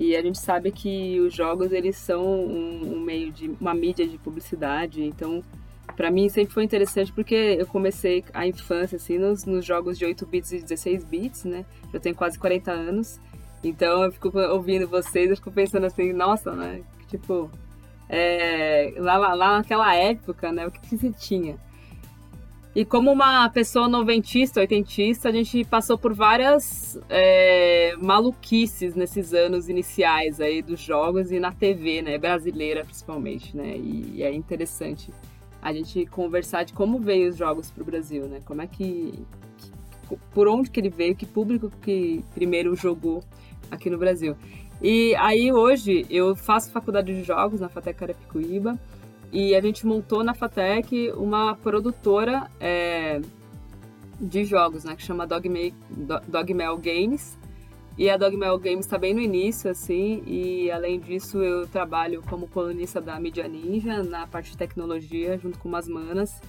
E 0.00 0.16
a 0.16 0.22
gente 0.22 0.38
sabe 0.38 0.72
que 0.72 1.20
os 1.20 1.34
jogos 1.34 1.72
eles 1.72 1.94
são 1.94 2.24
um, 2.24 2.94
um 2.94 3.00
meio 3.00 3.30
de 3.30 3.54
uma 3.60 3.74
mídia 3.74 4.08
de 4.08 4.16
publicidade, 4.16 5.04
então 5.04 5.44
para 5.94 6.10
mim 6.10 6.26
sempre 6.30 6.54
foi 6.54 6.64
interessante 6.64 7.12
porque 7.12 7.34
eu 7.34 7.66
comecei 7.66 8.24
a 8.32 8.46
infância 8.46 8.96
assim 8.96 9.18
nos, 9.18 9.44
nos 9.44 9.62
jogos 9.62 9.98
de 9.98 10.06
8 10.06 10.24
bits 10.24 10.52
e 10.52 10.62
16 10.62 11.04
bits, 11.04 11.44
né? 11.44 11.66
Eu 11.92 12.00
tenho 12.00 12.14
quase 12.14 12.38
40 12.38 12.72
anos. 12.72 13.20
Então 13.62 14.02
eu 14.02 14.10
fico 14.10 14.30
ouvindo 14.38 14.88
vocês, 14.88 15.28
eu 15.28 15.36
fico 15.36 15.52
pensando 15.52 15.84
assim, 15.84 16.14
nossa, 16.14 16.52
né? 16.52 16.80
Tipo, 17.06 17.50
é, 18.08 18.94
lá, 18.96 19.18
lá 19.34 19.58
naquela 19.58 19.94
época, 19.94 20.50
né? 20.50 20.66
O 20.66 20.70
que, 20.70 20.80
que 20.80 20.96
você 20.96 21.12
tinha? 21.12 21.58
E 22.74 22.84
como 22.84 23.10
uma 23.10 23.48
pessoa 23.48 23.88
noventista, 23.88 24.60
oitentista, 24.60 25.28
a 25.28 25.32
gente 25.32 25.64
passou 25.64 25.98
por 25.98 26.14
várias 26.14 26.96
é, 27.08 27.96
maluquices 28.00 28.94
nesses 28.94 29.34
anos 29.34 29.68
iniciais 29.68 30.40
aí 30.40 30.62
dos 30.62 30.78
jogos 30.78 31.32
e 31.32 31.40
na 31.40 31.50
TV, 31.50 32.00
né, 32.00 32.16
brasileira 32.16 32.84
principalmente, 32.84 33.56
né, 33.56 33.76
e, 33.76 34.12
e 34.14 34.22
é 34.22 34.32
interessante 34.32 35.12
a 35.60 35.72
gente 35.72 36.06
conversar 36.06 36.62
de 36.62 36.72
como 36.72 37.00
veio 37.00 37.28
os 37.28 37.36
jogos 37.36 37.72
para 37.72 37.82
o 37.82 37.84
Brasil, 37.84 38.26
né, 38.28 38.40
como 38.44 38.62
é 38.62 38.68
que, 38.68 39.14
que, 40.08 40.16
por 40.32 40.46
onde 40.46 40.70
que 40.70 40.78
ele 40.78 40.90
veio, 40.90 41.16
que 41.16 41.26
público 41.26 41.72
que 41.82 42.24
primeiro 42.34 42.76
jogou 42.76 43.24
aqui 43.68 43.90
no 43.90 43.98
Brasil. 43.98 44.36
E 44.80 45.14
aí 45.16 45.52
hoje 45.52 46.06
eu 46.08 46.36
faço 46.36 46.70
faculdade 46.70 47.12
de 47.12 47.24
jogos 47.24 47.60
na 47.60 47.68
Fatec 47.68 47.98
Carapicuíba, 47.98 48.78
e 49.32 49.54
a 49.54 49.60
gente 49.60 49.86
montou 49.86 50.24
na 50.24 50.34
Fatec 50.34 51.12
uma 51.16 51.54
produtora 51.54 52.50
é, 52.58 53.20
de 54.20 54.44
jogos, 54.44 54.84
né? 54.84 54.96
Que 54.96 55.02
chama 55.02 55.26
Dogmail, 55.26 56.78
Games. 56.78 57.38
E 57.96 58.08
a 58.08 58.16
Dogmail 58.16 58.58
Games 58.58 58.86
está 58.86 58.96
bem 58.96 59.12
no 59.12 59.20
início, 59.20 59.70
assim, 59.70 60.22
e 60.26 60.70
além 60.70 60.98
disso 60.98 61.38
eu 61.42 61.66
trabalho 61.66 62.22
como 62.28 62.48
colunista 62.48 63.00
da 63.00 63.20
Media 63.20 63.46
Ninja, 63.46 64.02
na 64.02 64.26
parte 64.26 64.52
de 64.52 64.56
tecnologia, 64.56 65.36
junto 65.36 65.58
com 65.58 65.68
umas 65.68 65.86
manas, 65.86 66.40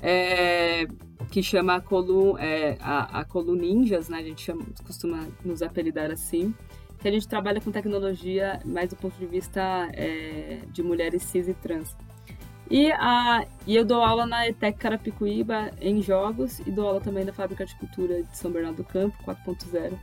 é, 0.00 0.86
que 1.32 1.42
chama 1.42 1.74
a 1.74 1.80
Colu, 1.80 2.38
é, 2.38 2.76
a, 2.80 3.20
a 3.20 3.24
Colu 3.24 3.56
Ninjas, 3.56 4.08
né, 4.08 4.18
a 4.18 4.22
gente 4.22 4.42
chama, 4.42 4.62
costuma 4.86 5.26
nos 5.44 5.62
apelidar 5.62 6.12
assim, 6.12 6.54
que 7.00 7.08
a 7.08 7.10
gente 7.10 7.28
trabalha 7.28 7.60
com 7.60 7.70
tecnologia 7.70 8.60
mais 8.64 8.90
do 8.90 8.96
ponto 8.96 9.16
de 9.18 9.26
vista 9.26 9.88
é, 9.92 10.60
de 10.72 10.82
mulheres 10.82 11.22
cis 11.22 11.48
e 11.48 11.54
trans. 11.54 11.96
E, 12.70 12.92
a, 12.92 13.46
e 13.66 13.76
eu 13.76 13.84
dou 13.84 14.02
aula 14.02 14.26
na 14.26 14.46
ETEC 14.46 14.78
Carapicuíba 14.78 15.70
em 15.80 16.02
jogos 16.02 16.58
e 16.60 16.70
dou 16.70 16.86
aula 16.86 17.00
também 17.00 17.24
na 17.24 17.32
Fábrica 17.32 17.64
de 17.64 17.74
Cultura 17.76 18.22
de 18.22 18.36
São 18.36 18.50
Bernardo 18.50 18.78
do 18.78 18.84
Campo 18.84 19.16
4.0 19.24 19.94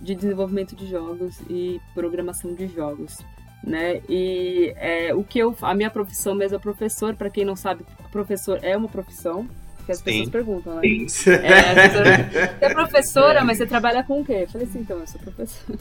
de 0.00 0.14
desenvolvimento 0.14 0.76
de 0.76 0.86
jogos 0.86 1.40
e 1.50 1.80
programação 1.94 2.54
de 2.54 2.68
jogos. 2.68 3.18
Né? 3.64 4.00
E 4.08 4.72
é, 4.76 5.12
o 5.12 5.24
que 5.24 5.40
eu. 5.40 5.56
A 5.62 5.74
minha 5.74 5.90
profissão 5.90 6.34
mesmo 6.34 6.56
é 6.56 6.60
professor, 6.60 7.16
para 7.16 7.28
quem 7.28 7.44
não 7.44 7.56
sabe, 7.56 7.84
professor 8.12 8.60
é 8.62 8.76
uma 8.76 8.88
profissão. 8.88 9.48
Que 9.84 9.92
as 9.92 9.98
Sim. 9.98 10.04
pessoas 10.04 10.28
perguntam, 10.30 10.74
né? 10.74 10.82
Sim. 11.08 11.30
É, 11.30 11.70
a 11.70 11.74
pessoa, 11.74 12.04
você 12.04 12.64
é 12.66 12.74
professora, 12.74 13.44
mas 13.44 13.58
você 13.58 13.66
trabalha 13.66 14.02
com 14.02 14.20
o 14.20 14.24
quê? 14.24 14.40
Eu 14.42 14.48
falei 14.48 14.66
assim, 14.66 14.80
então, 14.80 14.98
eu 14.98 15.06
sou 15.06 15.20
professora. 15.20 15.78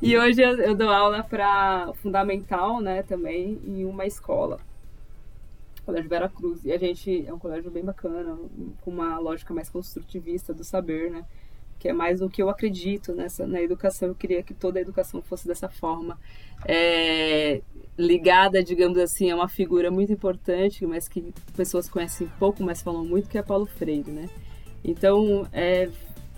E 0.00 0.16
hoje 0.16 0.42
eu, 0.42 0.56
eu 0.58 0.74
dou 0.74 0.88
aula 0.88 1.22
para 1.22 1.92
fundamental, 1.94 2.80
né, 2.80 3.02
também, 3.02 3.60
em 3.64 3.84
uma 3.84 4.06
escola. 4.06 4.58
Colégio 5.84 6.08
Vera 6.08 6.28
Cruz. 6.28 6.64
E 6.64 6.72
a 6.72 6.78
gente 6.78 7.26
é 7.26 7.32
um 7.32 7.38
colégio 7.38 7.70
bem 7.70 7.84
bacana, 7.84 8.38
com 8.80 8.90
uma 8.90 9.18
lógica 9.18 9.52
mais 9.52 9.68
construtivista 9.68 10.54
do 10.54 10.62
saber, 10.62 11.10
né? 11.10 11.24
Que 11.78 11.88
é 11.88 11.92
mais 11.92 12.20
o 12.20 12.28
que 12.28 12.42
eu 12.42 12.48
acredito 12.48 13.14
nessa, 13.14 13.46
na 13.46 13.60
educação. 13.60 14.08
Eu 14.08 14.14
queria 14.14 14.42
que 14.42 14.54
toda 14.54 14.78
a 14.78 14.82
educação 14.82 15.22
fosse 15.22 15.48
dessa 15.48 15.68
forma. 15.68 16.18
É, 16.66 17.62
ligada, 17.98 18.62
digamos 18.62 18.98
assim, 18.98 19.30
a 19.30 19.36
uma 19.36 19.48
figura 19.48 19.90
muito 19.90 20.12
importante, 20.12 20.86
mas 20.86 21.08
que 21.08 21.32
pessoas 21.56 21.88
conhecem 21.88 22.30
pouco, 22.38 22.62
mas 22.62 22.82
falam 22.82 23.04
muito, 23.04 23.28
que 23.28 23.38
é 23.38 23.42
Paulo 23.42 23.66
Freire, 23.66 24.10
né? 24.10 24.28
Então, 24.84 25.46
é, 25.52 25.88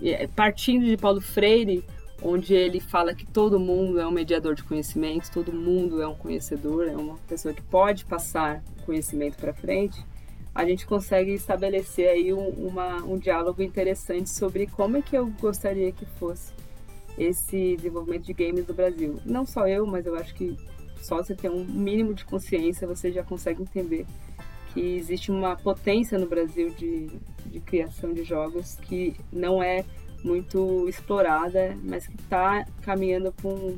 é, 0.03 0.27
partindo 0.29 0.85
de 0.85 0.97
Paulo 0.97 1.21
Freire, 1.21 1.85
onde 2.23 2.55
ele 2.55 2.81
fala 2.81 3.15
que 3.15 3.27
todo 3.27 3.59
mundo 3.59 4.01
é 4.01 4.07
um 4.07 4.11
mediador 4.11 4.55
de 4.55 4.63
conhecimento, 4.63 5.31
todo 5.31 5.53
mundo 5.53 6.01
é 6.01 6.07
um 6.07 6.15
conhecedor, 6.15 6.89
é 6.89 6.97
uma 6.97 7.17
pessoa 7.29 7.53
que 7.53 7.63
pode 7.63 8.05
passar 8.05 8.63
conhecimento 8.87 9.37
para 9.37 9.53
frente, 9.53 10.05
a 10.55 10.65
gente 10.65 10.87
consegue 10.87 11.33
estabelecer 11.33 12.09
aí 12.09 12.33
um, 12.33 12.49
uma, 12.49 12.97
um 13.05 13.19
diálogo 13.19 13.63
interessante 13.63 14.29
sobre 14.31 14.67
como 14.67 14.99
é 14.99 15.03
que 15.03 15.17
eu 15.17 15.27
gostaria 15.41 15.91
que 15.91 16.05
fosse 16.05 16.53
esse 17.19 17.77
desenvolvimento 17.77 18.25
de 18.25 18.33
games 18.33 18.65
do 18.67 18.75
Brasil. 18.75 19.19
Não 19.25 19.47
só 19.47 19.67
eu, 19.67 19.87
mas 19.87 20.07
eu 20.07 20.15
acho 20.15 20.35
que 20.35 20.57
só 21.01 21.17
você 21.17 21.35
ter 21.35 21.51
um 21.51 21.65
mínimo 21.65 22.15
de 22.15 22.25
consciência 22.25 22.87
você 22.87 23.11
já 23.11 23.23
consegue 23.23 23.63
entender 23.63 24.07
que 24.73 24.81
existe 24.81 25.31
uma 25.31 25.57
potência 25.57 26.19
no 26.19 26.27
Brasil 26.27 26.71
de, 26.71 27.11
de 27.47 27.61
criação 27.61 28.13
de 28.13 28.23
jogos 28.25 28.77
que 28.77 29.17
não 29.33 29.63
é 29.63 29.85
muito 30.25 30.89
explorada, 30.89 31.77
mas 31.83 32.07
que 32.07 32.15
está 32.17 32.65
caminhando 32.83 33.33
para 33.33 33.49
um, 33.51 33.77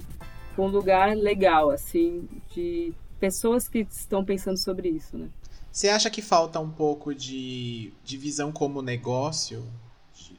um 0.58 0.66
lugar 0.66 1.16
legal, 1.16 1.70
assim, 1.70 2.28
de 2.54 2.92
pessoas 3.18 3.68
que 3.68 3.86
estão 3.90 4.24
pensando 4.24 4.58
sobre 4.58 4.88
isso, 4.88 5.16
né? 5.16 5.28
Você 5.72 5.88
acha 5.88 6.08
que 6.10 6.22
falta 6.22 6.60
um 6.60 6.70
pouco 6.70 7.14
de, 7.14 7.92
de 8.04 8.16
visão 8.16 8.52
como 8.52 8.80
negócio? 8.82 9.64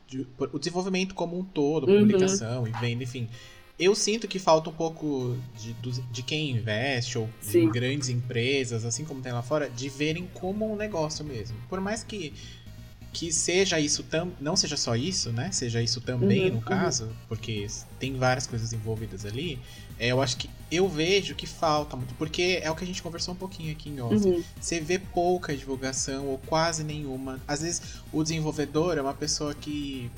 De- 0.08 0.24
de- 0.24 0.28
o 0.54 0.58
desenvolvimento 0.60 1.14
como 1.14 1.38
um 1.38 1.44
todo, 1.44 1.88
Uhum. 1.90 2.00
publicação 2.00 2.68
e 2.68 2.72
venda, 2.72 3.04
enfim. 3.04 3.28
Eu 3.78 3.94
sinto 3.94 4.26
que 4.30 4.40
falta 4.40 4.70
um 4.70 4.74
pouco 4.74 5.36
de, 5.58 5.74
de 6.10 6.24
quem 6.24 6.52
investe, 6.52 7.18
ou 7.18 7.26
de 7.42 7.48
Sim. 7.52 7.70
grandes 7.70 8.08
empresas, 8.08 8.86
assim 8.86 9.04
como 9.04 9.22
tem 9.22 9.34
lá 9.34 9.42
fora, 9.42 9.70
de 9.70 9.90
verem 9.90 10.30
como 10.34 10.72
um 10.72 10.78
negócio 10.78 11.26
mesmo. 11.26 11.58
Por 11.68 11.82
mais 11.82 12.02
que, 12.02 12.34
que 13.16 13.32
seja 13.32 13.80
isso 13.80 14.04
tam, 14.04 14.30
não 14.42 14.58
seja 14.58 14.76
só 14.76 14.94
isso, 14.94 15.32
né? 15.32 15.50
Seja 15.50 15.82
isso 15.82 16.02
também, 16.02 16.44
Uhum, 16.48 16.50
no 16.50 16.56
uhum. 16.56 16.62
caso, 16.62 17.10
porque 17.30 17.66
tem 17.98 18.18
várias 18.18 18.46
coisas 18.46 18.74
envolvidas 18.74 19.26
ali. 19.26 19.58
É, 19.98 20.08
eu 20.10 20.22
acho 20.22 20.36
que 20.36 20.50
eu 20.70 20.90
vejo 20.90 21.34
que 21.34 21.48
falta 21.48 21.96
muito, 21.96 22.14
porque 22.16 22.60
é 22.62 22.70
o 22.70 22.76
que 22.76 22.84
a 22.84 22.88
gente 22.88 23.02
conversou 23.02 23.34
um 23.34 23.38
pouquinho 23.38 23.72
aqui 23.72 23.90
em 23.90 24.02
off. 24.02 24.16
Uhum. 24.16 24.44
Você 24.60 24.82
vê 24.82 25.00
pouca 25.00 25.56
divulgação 25.56 26.28
ou 26.28 26.38
quase 26.40 26.84
nenhuma. 26.84 27.40
Às 27.48 27.62
vezes 27.62 27.82
o 28.12 28.22
desenvolvedor 28.22 28.98
é 28.98 29.02
uma 29.02 29.14
pessoa 29.14 29.56
que, 29.56 30.12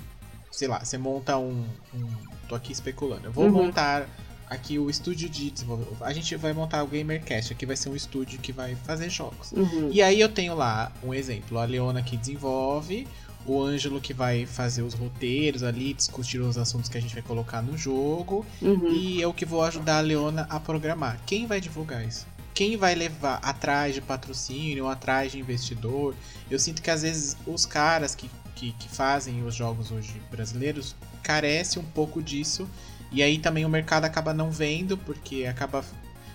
sei 0.51 0.67
lá, 0.67 0.83
você 0.83 0.97
monta 0.97 1.37
um. 1.37 1.65
um 1.93 2.07
tô 2.49 2.55
aqui 2.55 2.71
especulando. 2.71 3.27
Eu 3.27 3.31
vou 3.31 3.45
Uhum. 3.45 3.51
montar 3.65 4.09
aqui 4.49 4.79
o 4.79 4.89
estúdio 4.89 5.29
de 5.29 5.51
desenvolvimento. 5.51 6.03
A 6.03 6.13
gente 6.13 6.35
vai 6.35 6.53
montar 6.53 6.83
o 6.83 6.87
GamerCast. 6.87 7.53
Aqui 7.53 7.65
vai 7.65 7.75
ser 7.75 7.89
um 7.89 7.95
estúdio 7.95 8.39
que 8.39 8.51
vai 8.51 8.75
fazer 8.75 9.09
jogos. 9.09 9.51
Uhum. 9.51 9.89
E 9.91 10.01
aí 10.01 10.19
eu 10.19 10.29
tenho 10.29 10.55
lá 10.55 10.91
um 11.03 11.13
exemplo: 11.13 11.57
a 11.59 11.65
Leona 11.65 12.01
que 12.01 12.17
desenvolve, 12.17 13.07
o 13.45 13.61
Ângelo 13.61 14.01
que 14.01 14.13
vai 14.13 14.45
fazer 14.45 14.81
os 14.81 14.93
roteiros 14.93 15.63
ali, 15.63 15.93
discutir 15.93 16.39
os 16.39 16.57
assuntos 16.57 16.89
que 16.89 16.97
a 16.97 17.01
gente 17.01 17.13
vai 17.13 17.23
colocar 17.23 17.61
no 17.61 17.77
jogo. 17.77 18.45
Uhum. 18.61 18.91
E 18.91 19.21
eu 19.21 19.33
que 19.33 19.45
vou 19.45 19.63
ajudar 19.63 19.97
a 19.97 20.01
Leona 20.01 20.47
a 20.49 20.59
programar. 20.59 21.19
Quem 21.25 21.45
vai 21.45 21.61
divulgar 21.61 22.05
isso? 22.05 22.25
Quem 22.53 22.75
vai 22.75 22.95
levar 22.95 23.35
atrás 23.43 23.93
de 23.93 24.01
patrocínio, 24.01 24.87
atrás 24.87 25.31
de 25.31 25.39
investidor? 25.39 26.15
Eu 26.49 26.57
sinto 26.57 26.81
que 26.81 26.89
às 26.89 27.03
vezes 27.03 27.37
os 27.45 27.67
caras 27.67 28.15
que, 28.15 28.27
que, 28.55 28.71
que 28.71 28.89
fazem 28.89 29.43
os 29.43 29.53
jogos 29.53 29.91
hoje 29.91 30.19
brasileiros 30.31 30.95
carecem 31.21 31.79
um 31.79 31.85
pouco 31.85 32.21
disso. 32.21 32.67
E 33.11 33.23
aí 33.23 33.37
também 33.39 33.65
o 33.65 33.69
mercado 33.69 34.05
acaba 34.05 34.33
não 34.33 34.51
vendo, 34.51 34.97
porque 34.97 35.45
acaba 35.45 35.83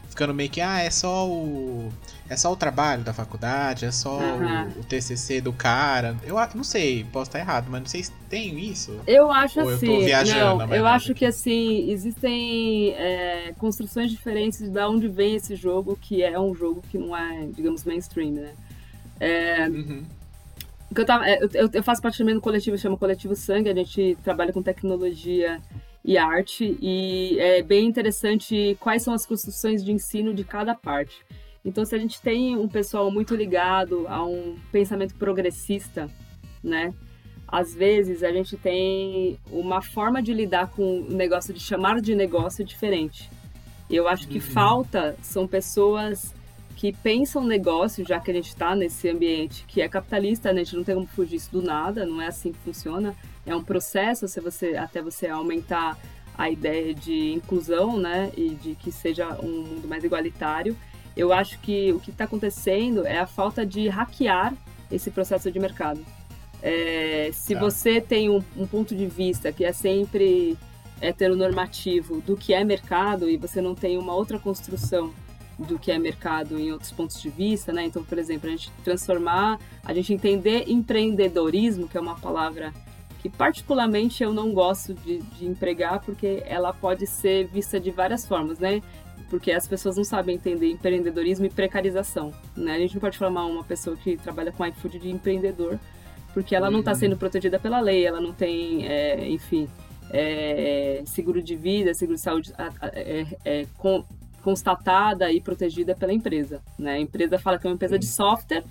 ficando 0.08 0.34
meio 0.34 0.50
que, 0.50 0.60
ah, 0.60 0.80
é 0.80 0.90
só 0.90 1.28
o. 1.28 1.90
É 2.28 2.36
só 2.36 2.52
o 2.52 2.56
trabalho 2.56 3.02
da 3.02 3.12
faculdade, 3.12 3.84
é 3.84 3.90
só 3.90 4.18
Aham. 4.18 4.68
o, 4.76 4.80
o 4.80 4.84
TCC 4.84 5.40
do 5.40 5.52
cara. 5.52 6.16
Eu 6.22 6.36
não 6.54 6.64
sei, 6.64 7.04
posso 7.04 7.28
estar 7.28 7.38
errado, 7.40 7.66
mas 7.70 7.80
não 7.80 7.88
sei 7.88 8.02
se 8.04 8.12
tem 8.30 8.58
isso. 8.58 8.98
Eu 9.06 9.30
acho 9.30 9.60
Ou 9.60 9.70
eu 9.70 9.78
tô 9.78 9.96
assim, 9.96 10.04
viajando 10.04 10.66
não, 10.66 10.74
eu 10.74 10.86
acho 10.86 11.14
que 11.14 11.26
assim, 11.26 11.90
existem 11.90 12.90
é, 12.92 13.52
construções 13.58 14.10
diferentes 14.10 14.60
de 14.60 14.80
onde 14.84 15.08
vem 15.08 15.34
esse 15.36 15.54
jogo, 15.56 15.98
que 16.00 16.22
é 16.22 16.38
um 16.38 16.54
jogo 16.54 16.82
que 16.90 16.96
não 16.96 17.14
é, 17.16 17.46
digamos, 17.54 17.84
mainstream, 17.84 18.32
né? 18.32 18.52
Uhum. 19.68 20.04
O 20.90 20.94
que 20.94 21.00
eu, 21.00 21.06
tava, 21.06 21.26
é, 21.28 21.38
eu- 21.54 21.70
eu 21.72 21.82
faço 21.82 22.02
parte 22.02 22.18
também 22.18 22.34
do 22.34 22.40
coletivo, 22.40 22.76
chama 22.76 22.96
Coletivo 22.98 23.34
Sangue, 23.34 23.70
a 23.70 23.74
gente 23.74 24.16
trabalha 24.22 24.52
com 24.52 24.62
tecnologia 24.62 25.58
e 26.04 26.18
arte, 26.18 26.76
e 26.80 27.36
é 27.38 27.62
bem 27.62 27.86
interessante 27.86 28.76
quais 28.80 29.02
são 29.02 29.14
as 29.14 29.24
construções 29.24 29.84
de 29.84 29.92
ensino 29.92 30.34
de 30.34 30.42
cada 30.44 30.74
parte. 30.74 31.24
Então, 31.64 31.84
se 31.84 31.94
a 31.94 31.98
gente 31.98 32.20
tem 32.20 32.56
um 32.56 32.68
pessoal 32.68 33.10
muito 33.10 33.36
ligado 33.36 34.06
a 34.08 34.24
um 34.24 34.56
pensamento 34.72 35.14
progressista, 35.14 36.10
né? 36.62 36.92
Às 37.46 37.74
vezes 37.74 38.22
a 38.22 38.32
gente 38.32 38.56
tem 38.56 39.38
uma 39.50 39.80
forma 39.82 40.22
de 40.22 40.32
lidar 40.32 40.70
com 40.70 41.00
o 41.02 41.12
negócio, 41.12 41.52
de 41.52 41.60
chamar 41.60 42.00
de 42.00 42.14
negócio 42.14 42.64
diferente. 42.64 43.30
Eu 43.90 44.08
acho 44.08 44.26
que 44.26 44.38
Uhum. 44.38 44.44
falta 44.44 45.14
são 45.22 45.46
pessoas 45.46 46.34
que 46.74 46.92
pensam 46.92 47.44
negócio, 47.44 48.04
já 48.04 48.18
que 48.18 48.30
a 48.30 48.34
gente 48.34 48.48
está 48.48 48.74
nesse 48.74 49.08
ambiente 49.08 49.64
que 49.68 49.80
é 49.80 49.88
capitalista, 49.88 50.52
né? 50.52 50.62
a 50.62 50.64
gente 50.64 50.76
não 50.76 50.82
tem 50.82 50.94
como 50.94 51.06
fugir 51.06 51.36
disso 51.36 51.52
do 51.52 51.62
nada, 51.62 52.04
não 52.06 52.20
é 52.20 52.26
assim 52.26 52.50
que 52.50 52.58
funciona. 52.58 53.14
É 53.44 53.54
um 53.54 53.62
processo 53.62 54.28
se 54.28 54.40
você, 54.40 54.76
até 54.76 55.02
você 55.02 55.26
aumentar 55.26 55.98
a 56.36 56.50
ideia 56.50 56.94
de 56.94 57.32
inclusão, 57.32 57.96
né? 57.98 58.30
E 58.36 58.50
de 58.50 58.74
que 58.74 58.90
seja 58.90 59.28
um 59.42 59.62
mundo 59.62 59.88
mais 59.88 60.04
igualitário. 60.04 60.76
Eu 61.16 61.32
acho 61.32 61.58
que 61.60 61.92
o 61.92 62.00
que 62.00 62.10
está 62.10 62.24
acontecendo 62.24 63.06
é 63.06 63.18
a 63.18 63.26
falta 63.26 63.66
de 63.66 63.88
hackear 63.88 64.54
esse 64.90 65.10
processo 65.10 65.50
de 65.50 65.58
mercado. 65.58 66.04
É, 66.62 67.30
se 67.32 67.54
Tá. 67.54 67.60
você 67.60 68.00
tem 68.00 68.30
um, 68.30 68.42
um 68.56 68.66
ponto 68.66 68.94
de 68.94 69.06
vista 69.06 69.52
que 69.52 69.64
é 69.64 69.72
sempre 69.72 70.56
heteronormativo 71.00 72.20
do 72.20 72.36
que 72.36 72.54
é 72.54 72.62
mercado 72.64 73.28
e 73.28 73.36
você 73.36 73.60
não 73.60 73.74
tem 73.74 73.98
uma 73.98 74.14
outra 74.14 74.38
construção 74.38 75.12
do 75.58 75.78
que 75.78 75.90
é 75.90 75.98
mercado 75.98 76.58
em 76.58 76.72
outros 76.72 76.92
pontos 76.92 77.20
de 77.20 77.28
vista, 77.28 77.72
né? 77.72 77.84
Então, 77.84 78.02
por 78.02 78.18
exemplo, 78.18 78.48
a 78.48 78.52
gente 78.52 78.70
transformar, 78.84 79.58
a 79.84 79.92
gente 79.92 80.12
entender 80.12 80.64
empreendedorismo, 80.68 81.88
que 81.88 81.96
é 81.98 82.00
uma 82.00 82.14
palavra 82.16 82.72
que 83.22 83.28
particularmente 83.30 84.22
eu 84.22 84.34
não 84.34 84.52
gosto 84.52 84.92
de, 84.92 85.18
de 85.22 85.46
empregar 85.46 86.00
porque 86.00 86.42
ela 86.44 86.72
pode 86.72 87.06
ser 87.06 87.46
vista 87.46 87.78
de 87.78 87.90
várias 87.90 88.26
formas, 88.26 88.58
né? 88.58 88.82
Porque 89.30 89.52
as 89.52 89.66
pessoas 89.66 89.96
não 89.96 90.04
sabem 90.04 90.34
entender 90.34 90.70
empreendedorismo 90.70 91.46
e 91.46 91.48
precarização, 91.50 92.32
né? 92.56 92.74
A 92.74 92.78
gente 92.78 92.94
não 92.94 93.00
pode 93.00 93.16
chamar 93.16 93.46
uma 93.46 93.62
pessoa 93.64 93.96
que 93.96 94.16
trabalha 94.16 94.50
com 94.50 94.66
iFood 94.66 94.98
de 94.98 95.08
empreendedor, 95.08 95.78
porque 96.34 96.54
ela 96.54 96.70
não 96.70 96.80
está 96.80 96.90
Uhum. 96.92 96.98
sendo 96.98 97.16
protegida 97.16 97.58
pela 97.60 97.78
lei, 97.80 98.04
ela 98.04 98.20
não 98.20 98.32
tem, 98.32 98.86
é, 98.88 99.28
enfim, 99.28 99.68
é, 100.10 101.02
seguro 101.06 101.42
de 101.42 101.54
vida, 101.54 101.94
seguro 101.94 102.16
de 102.16 102.22
saúde 102.22 102.52
é, 102.92 103.26
é, 103.44 103.66
con- 103.78 104.04
constatada 104.42 105.30
e 105.30 105.40
protegida 105.40 105.94
pela 105.94 106.12
empresa. 106.12 106.60
Né? 106.78 106.94
A 106.94 107.00
empresa 107.00 107.38
fala 107.38 107.58
que 107.58 107.66
é 107.66 107.70
uma 107.70 107.74
empresa 107.76 107.98
de 107.98 108.06
software 108.06 108.64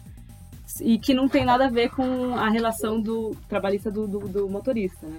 e 0.79 0.97
que 0.97 1.13
não 1.13 1.27
tem 1.27 1.43
nada 1.43 1.65
a 1.65 1.69
ver 1.69 1.89
com 1.89 2.35
a 2.35 2.49
relação 2.49 3.01
do 3.01 3.35
trabalhista 3.49 3.91
do, 3.91 4.07
do, 4.07 4.19
do 4.27 4.49
motorista. 4.49 5.05
Né? 5.07 5.17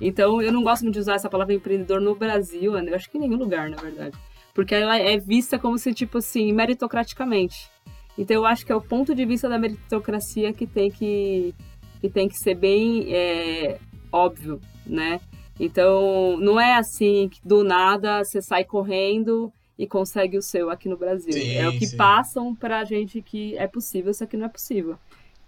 Então, 0.00 0.40
eu 0.40 0.52
não 0.52 0.62
gosto 0.62 0.82
muito 0.82 0.94
de 0.94 1.00
usar 1.00 1.14
essa 1.14 1.28
palavra 1.28 1.54
empreendedor 1.54 2.00
no 2.00 2.14
Brasil, 2.14 2.78
eu 2.78 2.94
acho 2.94 3.10
que 3.10 3.18
em 3.18 3.20
nenhum 3.20 3.36
lugar, 3.36 3.68
na 3.68 3.76
verdade. 3.76 4.16
Porque 4.54 4.74
ela 4.74 4.98
é 4.98 5.18
vista 5.18 5.58
como 5.58 5.78
se, 5.78 5.92
tipo 5.92 6.18
assim, 6.18 6.52
meritocraticamente. 6.52 7.70
Então, 8.16 8.36
eu 8.36 8.46
acho 8.46 8.64
que 8.64 8.72
é 8.72 8.74
o 8.74 8.80
ponto 8.80 9.14
de 9.14 9.24
vista 9.24 9.48
da 9.48 9.58
meritocracia 9.58 10.52
que 10.52 10.66
tem 10.66 10.90
que, 10.90 11.54
que, 12.00 12.08
tem 12.08 12.28
que 12.28 12.36
ser 12.36 12.54
bem 12.54 13.14
é, 13.14 13.78
óbvio, 14.10 14.60
né? 14.86 15.20
Então, 15.60 16.36
não 16.38 16.60
é 16.60 16.74
assim 16.74 17.28
que 17.28 17.40
do 17.44 17.64
nada 17.64 18.24
você 18.24 18.40
sai 18.40 18.64
correndo 18.64 19.52
e 19.78 19.86
consegue 19.86 20.36
o 20.36 20.42
seu 20.42 20.70
aqui 20.70 20.88
no 20.88 20.96
Brasil. 20.96 21.32
Sim, 21.32 21.54
é 21.54 21.68
o 21.68 21.72
que 21.78 21.86
sim. 21.86 21.96
passam 21.96 22.54
pra 22.54 22.84
gente 22.84 23.22
que 23.22 23.56
é 23.56 23.66
possível, 23.66 24.10
isso 24.10 24.24
aqui 24.24 24.36
não 24.36 24.46
é 24.46 24.48
possível. 24.48 24.98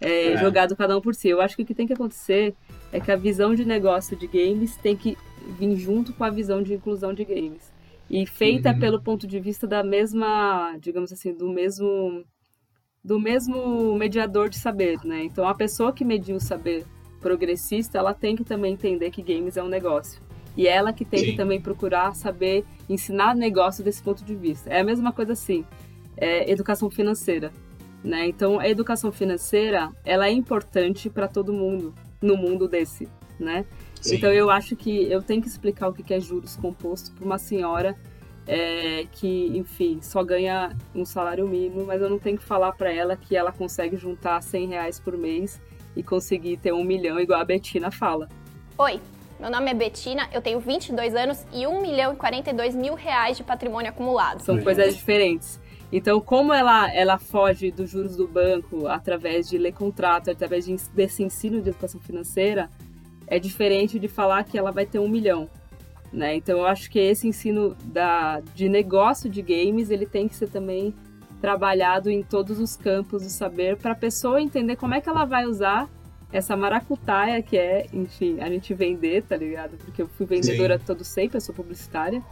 É, 0.00 0.32
É. 0.32 0.36
Jogado 0.38 0.76
cada 0.76 0.96
um 0.96 1.00
por 1.00 1.14
si. 1.14 1.28
Eu 1.28 1.40
acho 1.40 1.56
que 1.56 1.62
o 1.62 1.66
que 1.66 1.74
tem 1.74 1.86
que 1.86 1.92
acontecer 1.92 2.54
é 2.92 3.00
que 3.00 3.10
a 3.10 3.16
visão 3.16 3.54
de 3.54 3.64
negócio 3.64 4.16
de 4.16 4.26
games 4.26 4.76
tem 4.76 4.96
que 4.96 5.16
vir 5.58 5.76
junto 5.76 6.12
com 6.14 6.24
a 6.24 6.30
visão 6.30 6.62
de 6.62 6.72
inclusão 6.74 7.12
de 7.12 7.24
games. 7.24 7.70
E 8.08 8.26
feita 8.26 8.70
Uhum. 8.72 8.78
pelo 8.80 9.00
ponto 9.02 9.26
de 9.26 9.38
vista 9.38 9.66
da 9.66 9.82
mesma, 9.84 10.76
digamos 10.80 11.12
assim, 11.12 11.34
do 11.34 11.48
mesmo 11.50 12.24
do 13.02 13.18
mesmo 13.18 13.94
mediador 13.96 14.50
de 14.50 14.58
saber, 14.58 14.98
né? 15.04 15.24
Então 15.24 15.46
a 15.48 15.54
pessoa 15.54 15.90
que 15.92 16.04
mediu 16.04 16.36
o 16.36 16.40
saber 16.40 16.84
progressista, 17.20 17.96
ela 17.98 18.12
tem 18.12 18.36
que 18.36 18.44
também 18.44 18.74
entender 18.74 19.10
que 19.10 19.22
games 19.22 19.56
é 19.56 19.62
um 19.62 19.68
negócio. 19.68 20.20
E 20.56 20.66
ela 20.66 20.92
que 20.92 21.04
tem 21.04 21.24
que 21.24 21.36
também 21.36 21.60
procurar 21.60 22.14
saber 22.14 22.64
ensinar 22.88 23.34
negócio 23.34 23.84
desse 23.84 24.02
ponto 24.02 24.24
de 24.24 24.34
vista. 24.34 24.68
É 24.70 24.80
a 24.80 24.84
mesma 24.84 25.12
coisa 25.12 25.32
assim, 25.32 25.64
é 26.16 26.50
educação 26.50 26.90
financeira, 26.90 27.52
né? 28.02 28.26
Então 28.26 28.58
a 28.58 28.68
educação 28.68 29.12
financeira, 29.12 29.90
ela 30.04 30.26
é 30.26 30.32
importante 30.32 31.08
para 31.08 31.28
todo 31.28 31.52
mundo 31.52 31.94
no 32.20 32.36
mundo 32.36 32.68
desse, 32.68 33.08
né? 33.38 33.64
Sim. 34.00 34.16
Então 34.16 34.32
eu 34.32 34.50
acho 34.50 34.74
que 34.76 35.10
eu 35.10 35.22
tenho 35.22 35.40
que 35.40 35.48
explicar 35.48 35.88
o 35.88 35.92
que 35.92 36.02
que 36.02 36.14
é 36.14 36.20
juros 36.20 36.56
composto 36.56 37.12
para 37.12 37.24
uma 37.24 37.38
senhora 37.38 37.96
é, 38.46 39.06
que, 39.12 39.56
enfim, 39.56 40.00
só 40.02 40.24
ganha 40.24 40.76
um 40.94 41.04
salário 41.04 41.46
mínimo, 41.46 41.84
mas 41.86 42.02
eu 42.02 42.10
não 42.10 42.18
tenho 42.18 42.36
que 42.36 42.44
falar 42.44 42.72
para 42.72 42.92
ela 42.92 43.16
que 43.16 43.36
ela 43.36 43.52
consegue 43.52 43.96
juntar 43.96 44.42
100 44.42 44.68
reais 44.68 44.98
por 44.98 45.16
mês 45.16 45.60
e 45.94 46.02
conseguir 46.02 46.56
ter 46.56 46.72
um 46.72 46.82
milhão, 46.82 47.20
igual 47.20 47.40
a 47.40 47.44
Betina 47.44 47.90
fala. 47.90 48.28
Oi, 48.78 49.00
meu 49.40 49.50
nome 49.50 49.70
é 49.70 49.74
Betina, 49.74 50.28
eu 50.34 50.42
tenho 50.42 50.60
22 50.60 51.14
anos 51.14 51.46
e 51.50 51.66
1 51.66 51.80
milhão 51.80 52.12
e 52.12 52.16
42 52.16 52.76
mil 52.76 52.94
reais 52.94 53.38
de 53.38 53.42
patrimônio 53.42 53.88
acumulado. 53.88 54.42
São 54.42 54.60
coisas 54.60 54.94
diferentes. 54.94 55.58
Então, 55.90 56.20
como 56.20 56.52
ela, 56.52 56.92
ela 56.94 57.18
foge 57.18 57.70
dos 57.70 57.88
juros 57.88 58.14
do 58.14 58.28
banco 58.28 58.86
através 58.86 59.48
de 59.48 59.56
ler 59.56 59.72
contrato, 59.72 60.30
através 60.30 60.66
de, 60.66 60.76
desse 60.94 61.22
ensino 61.22 61.60
de 61.62 61.70
educação 61.70 61.98
financeira, 62.00 62.70
é 63.26 63.38
diferente 63.38 63.98
de 63.98 64.08
falar 64.08 64.44
que 64.44 64.58
ela 64.58 64.70
vai 64.70 64.84
ter 64.84 64.98
um 64.98 65.08
milhão. 65.08 65.48
Né? 66.12 66.36
Então, 66.36 66.58
eu 66.58 66.66
acho 66.66 66.90
que 66.90 66.98
esse 66.98 67.26
ensino 67.26 67.74
da, 67.84 68.40
de 68.54 68.68
negócio 68.68 69.30
de 69.30 69.40
games, 69.40 69.90
ele 69.90 70.04
tem 70.04 70.28
que 70.28 70.36
ser 70.36 70.50
também 70.50 70.94
trabalhado 71.40 72.10
em 72.10 72.22
todos 72.22 72.60
os 72.60 72.76
campos 72.76 73.22
do 73.22 73.30
saber 73.30 73.78
para 73.78 73.92
a 73.92 73.96
pessoa 73.96 74.40
entender 74.40 74.76
como 74.76 74.94
é 74.94 75.00
que 75.00 75.08
ela 75.08 75.24
vai 75.24 75.46
usar 75.46 75.88
essa 76.32 76.56
maracutaia 76.56 77.42
que 77.42 77.56
é, 77.58 77.86
enfim, 77.92 78.40
a 78.40 78.48
gente 78.48 78.72
vender, 78.74 79.22
tá 79.24 79.36
ligado? 79.36 79.76
Porque 79.78 80.02
eu 80.02 80.08
fui 80.08 80.26
vendedora 80.26 80.78
todo 80.78 81.04
sempre, 81.04 81.36
eu 81.36 81.40
sou 81.40 81.54
publicitária 81.54 82.22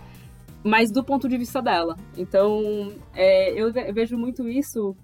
mas 0.64 0.90
do 0.90 1.04
ponto 1.04 1.28
de 1.28 1.38
vista 1.38 1.62
dela. 1.62 1.96
Então, 2.16 2.92
é, 3.14 3.52
eu 3.52 3.72
ve- 3.72 3.92
vejo 3.92 4.18
muito 4.18 4.48
isso 4.48 4.94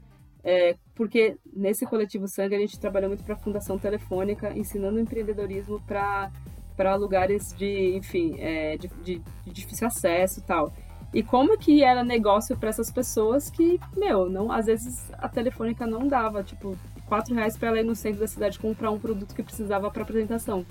é, 0.43 0.75
porque 0.97 1.37
nesse 1.55 1.87
coletivo 1.87 2.27
Sangue 2.27 2.57
a 2.57 2.59
gente 2.59 2.79
trabalha 2.79 3.07
muito 3.09 3.23
para 3.23 3.35
a 3.35 3.39
Fundação 3.39 3.79
Telefônica, 3.79 4.53
ensinando 4.59 4.99
empreendedorismo 5.01 5.81
para 5.87 6.31
para 6.77 6.97
lugares 6.97 7.55
de, 7.57 7.95
enfim, 7.97 8.35
é, 8.41 8.77
de, 8.77 8.89
de- 9.05 9.23
de 9.45 9.53
difícil 9.53 9.87
acesso 9.87 10.41
e 10.41 10.43
tal. 10.43 10.73
E 11.15 11.23
como 11.23 11.57
que 11.57 11.85
era 11.85 12.03
negócio 12.03 12.57
para 12.57 12.69
essas 12.69 12.91
pessoas 12.91 13.49
que, 13.49 13.79
meu, 13.97 14.29
não, 14.29 14.51
às 14.51 14.67
vezes 14.67 15.09
a 15.13 15.29
Telefônica 15.29 15.87
não 15.87 16.09
dava, 16.09 16.43
tipo, 16.43 16.77
quatro 17.07 17.35
reais 17.35 17.57
para 17.57 17.69
ela 17.69 17.81
ir 17.81 17.85
no 17.85 17.95
centro 17.95 18.21
da 18.21 18.27
cidade 18.27 18.59
comprar 18.59 18.91
um 18.91 18.99
produto 18.99 19.35
que 19.35 19.43
precisava 19.43 19.91
para 19.91 20.03
apresentação. 20.03 20.65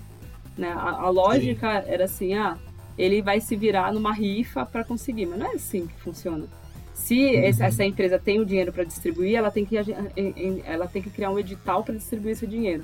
Né? 0.57 0.69
A, 0.69 1.01
a 1.03 1.09
lógica 1.09 1.83
era 1.87 2.05
assim, 2.05 2.33
ah, 2.33 2.57
ele 2.97 3.21
vai 3.21 3.39
se 3.41 3.55
virar 3.55 3.91
numa 3.93 4.13
rifa 4.13 4.65
para 4.65 4.83
conseguir, 4.83 5.25
mas 5.25 5.39
não 5.39 5.47
é 5.47 5.55
assim 5.55 5.87
que 5.87 5.99
funciona. 6.01 6.45
Se 6.93 7.19
esse- 7.19 7.63
essa 7.63 7.83
empresa 7.83 8.19
tem 8.19 8.39
o 8.39 8.45
dinheiro 8.45 8.71
para 8.71 8.83
distribuir, 8.83 9.35
ela 9.35 9.49
tem 9.49 9.65
que 9.65 9.75
ela 10.65 10.87
tem 10.87 11.01
que 11.01 11.09
criar 11.09 11.31
um 11.31 11.39
edital 11.39 11.83
para 11.83 11.95
distribuir 11.95 12.33
esse 12.33 12.45
dinheiro, 12.45 12.83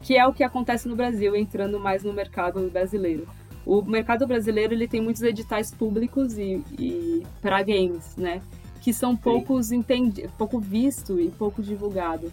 que 0.00 0.16
é 0.16 0.26
o 0.26 0.32
que 0.32 0.44
acontece 0.44 0.88
no 0.88 0.94
Brasil, 0.94 1.34
entrando 1.34 1.78
mais 1.80 2.02
no 2.04 2.12
mercado 2.12 2.60
brasileiro. 2.70 3.26
O 3.66 3.82
mercado 3.82 4.26
brasileiro 4.26 4.74
ele 4.74 4.88
tem 4.88 5.00
muitos 5.00 5.22
editais 5.22 5.72
públicos 5.72 6.38
e, 6.38 6.62
e 6.78 7.22
para 7.40 7.62
games, 7.62 8.16
né, 8.16 8.40
que 8.80 8.92
são 8.92 9.16
poucos 9.16 9.70
entendi, 9.72 10.28
pouco 10.38 10.58
visto 10.60 11.20
e 11.20 11.28
pouco 11.30 11.62
divulgado. 11.62 12.32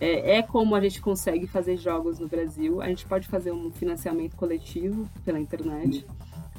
É, 0.00 0.38
é 0.38 0.42
como 0.42 0.74
a 0.74 0.80
gente 0.80 1.00
consegue 1.00 1.46
fazer 1.46 1.76
jogos 1.76 2.18
no 2.18 2.26
Brasil. 2.26 2.80
A 2.80 2.88
gente 2.88 3.04
pode 3.06 3.28
fazer 3.28 3.52
um 3.52 3.70
financiamento 3.70 4.34
coletivo 4.34 5.08
pela 5.24 5.38
internet. 5.38 6.06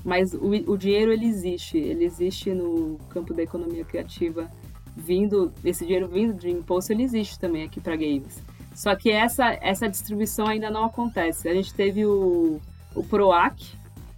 Mas 0.03 0.33
o, 0.33 0.49
o 0.71 0.77
dinheiro 0.77 1.11
ele 1.11 1.25
existe, 1.25 1.77
ele 1.77 2.05
existe 2.05 2.53
no 2.53 2.97
campo 3.09 3.33
da 3.33 3.43
economia 3.43 3.85
criativa, 3.85 4.49
vindo 4.95 5.51
esse 5.63 5.85
dinheiro 5.85 6.07
vindo 6.07 6.33
de 6.33 6.49
imposto 6.49 6.91
ele 6.91 7.03
existe 7.03 7.39
também 7.39 7.63
aqui 7.63 7.79
para 7.79 7.95
games. 7.95 8.41
Só 8.73 8.95
que 8.95 9.11
essa 9.11 9.57
essa 9.61 9.87
distribuição 9.87 10.47
ainda 10.47 10.69
não 10.69 10.85
acontece. 10.85 11.47
A 11.47 11.53
gente 11.53 11.73
teve 11.73 12.05
o, 12.05 12.59
o 12.95 13.03
Proac 13.03 13.75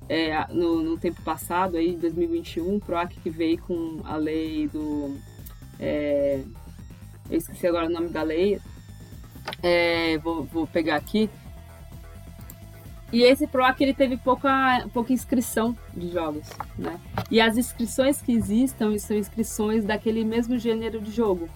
é, 0.08 0.48
no, 0.54 0.82
no 0.82 0.98
tempo 0.98 1.22
passado, 1.22 1.76
aí 1.76 1.96
2021, 1.96 2.76
o 2.76 2.80
Proac 2.80 3.20
que 3.20 3.30
veio 3.30 3.58
com 3.62 4.00
a 4.04 4.16
lei 4.16 4.68
do 4.68 5.18
é, 5.80 6.42
eu 7.30 7.38
esqueci 7.38 7.68
agora 7.68 7.88
o 7.88 7.90
nome 7.90 8.10
da 8.10 8.24
lei. 8.24 8.60
É, 9.62 10.18
vou, 10.20 10.44
vou 10.44 10.68
pegar 10.68 10.96
aqui. 10.96 11.30
E 13.12 13.22
esse 13.22 13.46
PROAC 13.46 13.80
ele 13.82 13.94
teve 13.94 14.18
pouca, 14.18 14.88
pouca 14.92 15.14
inscrição 15.14 15.78
de 15.96 16.12
jogos, 16.12 16.48
né? 16.78 17.00
E 17.30 17.40
as 17.40 17.58
inscrições 17.58 18.20
que 18.22 18.32
existam 18.32 18.98
são 18.98 19.16
inscrições 19.16 19.86
daquele 19.86 20.24
mesmo 20.24 20.58
gênero 20.58 21.00
de 21.00 21.12
jogo. 21.12 21.48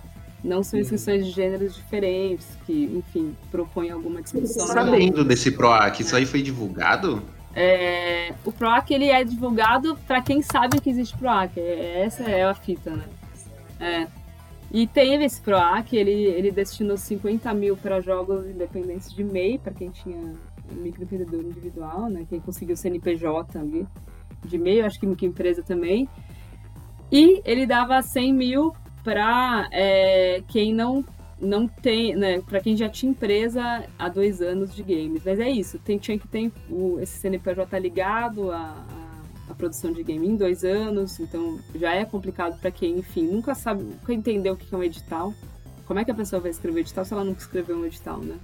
Não 0.44 0.62
são 0.64 0.80
inscrições 0.80 1.26
de 1.26 1.32
gêneros 1.32 1.76
diferentes, 1.76 2.48
que, 2.66 2.84
enfim, 2.96 3.36
propõem 3.50 3.90
alguma 3.90 4.22
discussão. 4.22 4.68
Sabendo 4.68 5.24
desse 5.26 5.52
PROAC, 5.52 6.02
isso 6.02 6.16
aí 6.16 6.28
foi 6.28 6.44
divulgado? 6.44 7.24
É, 7.56 8.36
o 8.46 8.52
PROAC 8.52 8.92
ele 8.92 9.10
é 9.10 9.24
divulgado 9.24 9.98
para 10.06 10.22
quem 10.22 10.44
sabe 10.44 10.80
que 10.80 10.92
existe 10.92 11.18
PROAC. 11.18 11.58
É- 11.58 12.04
Essa 12.06 12.22
é 12.24 12.44
a 12.44 12.54
fita, 12.54 12.92
né? 12.92 13.04
É. 13.80 14.08
E 14.72 14.86
teve 14.86 15.24
esse 15.26 15.40
PROAC, 15.42 15.94
ele, 15.94 16.12
ele 16.12 16.52
destinou 16.52 16.98
50 16.98 17.54
mil 17.54 17.78
para 17.78 18.02
jogos 18.02 18.46
independentes 18.46 19.14
de 19.14 19.24
MEI, 19.24 19.58
para 19.58 19.74
quem 19.74 19.90
tinha 19.90 20.34
microempreendedor 20.72 21.42
individual, 21.42 22.10
né? 22.10 22.26
Quem 22.30 22.40
conseguiu 22.40 22.76
CNPJ 22.76 23.58
ali 23.58 23.88
de 24.44 24.58
MEI, 24.58 24.82
acho 24.82 25.00
que 25.00 25.08
microempresa 25.08 25.64
também. 25.64 26.08
E 27.12 27.42
ele 27.46 27.66
dava 27.66 28.02
100 28.02 28.34
mil 28.34 28.74
para 29.04 29.70
quem 30.48 30.74
não 30.74 31.06
não 31.40 31.68
tem, 31.68 32.16
né, 32.16 32.42
para 32.42 32.60
quem 32.60 32.76
já 32.76 32.90
tinha 32.90 33.12
empresa 33.12 33.86
há 33.98 34.10
dois 34.10 34.42
anos 34.42 34.74
de 34.74 34.82
games. 34.82 35.22
Mas 35.24 35.40
é 35.40 35.50
isso, 35.50 35.78
tem, 35.80 35.98
tinha 35.98 36.18
que 36.18 36.28
ter 36.28 36.52
o, 36.70 37.00
esse 37.00 37.20
CNPJ 37.20 37.80
ligado 37.80 38.52
à, 38.52 38.58
à 38.58 39.07
produção 39.58 39.92
de 39.92 40.04
game 40.04 40.28
em 40.28 40.36
dois 40.36 40.64
anos, 40.64 41.20
então 41.20 41.60
já 41.76 41.94
é 41.94 42.06
complicado 42.06 42.60
para 42.60 42.72
quem, 42.72 43.00
enfim, 43.00 43.24
nunca 43.24 43.56
sabe, 43.56 43.84
nunca 43.84 44.14
entendeu 44.14 44.54
o 44.54 44.58
que 44.58 44.74
é 44.74 44.78
um 44.78 44.84
edital. 44.84 45.34
Como 45.86 46.00
é 46.00 46.06
que 46.06 46.12
a 46.12 46.16
pessoa 46.16 46.42
vai 46.42 46.52
escrever 46.52 46.82
edital 46.82 47.06
se 47.06 47.14
ela 47.14 47.24
nunca 47.24 47.40
escreveu 47.40 47.78
um 47.78 47.86
edital, 47.86 48.20
né? 48.20 48.38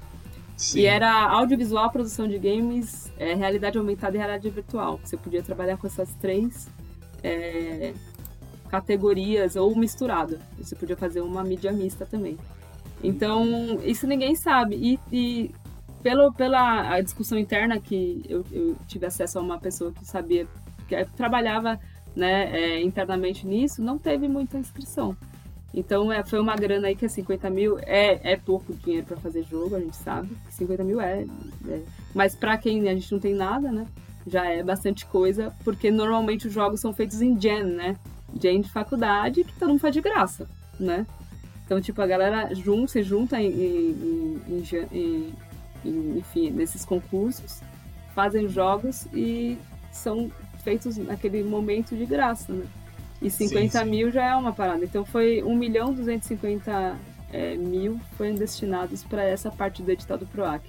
Sim. 0.56 0.80
E 0.80 0.86
era 0.86 1.12
audiovisual, 1.30 1.90
produção 1.92 2.28
de 2.28 2.38
games, 2.38 3.12
é, 3.18 3.34
realidade 3.34 3.78
aumentada 3.78 4.16
e 4.16 4.20
realidade 4.20 4.50
virtual. 4.50 5.00
Você 5.04 5.18
podia 5.18 5.44
trabalhar 5.44 5.78
com 5.78 5.88
essas 5.88 6.14
três 6.16 6.70
é, 7.22 7.94
categorias 8.70 9.56
ou 9.56 9.76
misturado. 9.76 10.40
Você 10.58 10.76
podia 10.76 10.96
fazer 10.96 11.22
uma 11.22 11.44
mídia 11.44 11.72
mista 11.72 12.06
também. 12.06 12.38
Então, 13.04 13.80
isso 13.84 14.08
ninguém 14.08 14.36
sabe. 14.36 14.76
E, 14.76 15.00
e 15.12 15.52
pelo, 16.02 16.34
pela 16.34 16.94
a 16.94 17.02
discussão 17.02 17.38
interna 17.38 17.80
que 17.80 18.24
eu, 18.28 18.46
eu 18.52 18.76
tive 18.88 19.06
acesso 19.06 19.40
a 19.40 19.42
uma 19.42 19.60
pessoa 19.60 19.92
que 19.92 20.06
sabia, 20.06 20.48
que 20.88 21.06
trabalhava 21.16 21.80
né, 22.16 22.50
é, 22.56 22.82
internamente 22.82 23.46
nisso, 23.46 23.82
não 23.82 23.98
teve 23.98 24.28
muita 24.28 24.58
inscrição. 24.58 25.16
Então 25.74 26.12
é, 26.12 26.24
foi 26.24 26.40
uma 26.40 26.56
grana 26.56 26.88
aí 26.88 26.96
que 26.96 27.06
é 27.06 27.08
50 27.08 27.50
mil 27.50 27.80
é, 27.80 28.34
é 28.34 28.38
pouco 28.38 28.74
dinheiro 28.74 29.08
para 29.08 29.18
fazer 29.18 29.44
jogo, 29.44 29.76
a 29.76 29.80
gente 29.80 29.96
sabe. 29.96 30.30
50 30.52 30.84
mil 30.84 31.02
é. 31.02 31.26
é. 31.68 31.82
Mas 32.14 32.36
para 32.36 32.58
quem 32.58 32.88
a 32.88 32.94
gente 32.94 33.12
não 33.12 33.20
tem 33.20 33.34
nada, 33.34 33.72
né? 33.72 33.88
Já 34.28 34.46
é 34.46 34.64
bastante 34.64 35.06
coisa, 35.06 35.52
porque 35.64 35.90
normalmente 35.90 36.48
os 36.48 36.54
jogos 36.54 36.80
são 36.80 36.94
feitos 36.94 37.22
em 37.22 37.40
Gen, 37.40 37.64
né? 37.64 37.96
Gen 38.40 38.62
de 38.62 38.70
faculdade, 38.70 39.44
que 39.44 39.54
todo 39.54 39.70
mundo 39.70 39.80
faz 39.80 39.94
de 39.94 40.02
graça, 40.02 40.48
né? 40.80 41.06
Então, 41.66 41.82
tipo, 41.82 42.02
a 42.02 42.08
galera 42.08 42.54
junta, 42.54 42.92
se 42.92 43.04
junta 43.04 43.42
em, 43.42 43.48
em, 43.48 44.42
em, 44.48 45.34
em 45.86 46.18
enfim, 46.18 46.52
nesses 46.52 46.86
concursos, 46.86 47.62
fazem 48.14 48.48
jogos 48.48 49.08
e 49.14 49.58
são 49.92 50.32
feitos 50.64 50.98
naquele 50.98 51.44
momento 51.44 51.96
de 51.96 52.06
graça, 52.06 52.52
né? 52.54 52.66
E 53.22 53.30
50 53.30 53.80
Sim, 53.80 53.84
sim. 53.86 53.90
mil 53.90 54.12
já 54.12 54.26
é 54.32 54.36
uma 54.36 54.52
parada. 54.52 54.84
Então 54.84 55.06
foi 55.06 55.42
1 55.44 55.56
milhão 55.56 55.94
250 55.94 56.96
é, 57.32 57.56
mil 57.56 58.00
foram 58.18 58.36
destinados 58.36 59.04
para 59.04 59.24
essa 59.24 59.50
parte 59.50 59.82
do 59.82 59.90
edital 59.92 60.18
do 60.18 60.26
PROAC. 60.28 60.64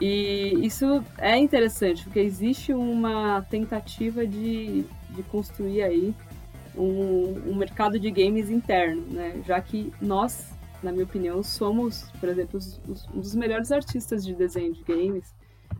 E 0.00 0.58
isso 0.66 1.04
é 1.18 1.36
interessante, 1.38 2.02
porque 2.04 2.18
existe 2.18 2.72
uma 2.72 3.42
tentativa 3.42 4.26
de, 4.26 4.84
de 5.10 5.22
construir 5.30 5.82
aí 5.82 6.14
um, 6.76 7.50
um 7.50 7.54
mercado 7.54 8.00
de 8.00 8.10
games 8.10 8.50
interno, 8.50 9.02
né? 9.10 9.40
Já 9.46 9.60
que 9.60 9.92
nós, 10.00 10.50
na 10.82 10.90
minha 10.90 11.04
opinião, 11.04 11.42
somos, 11.42 12.10
por 12.18 12.28
exemplo, 12.28 12.58
os- 12.58 12.80
os- 12.88 13.06
um 13.14 13.20
dos 13.20 13.34
melhores 13.36 13.70
artistas 13.70 14.24
de 14.24 14.34
desenho 14.34 14.72
de 14.72 14.82
games. 14.82 15.32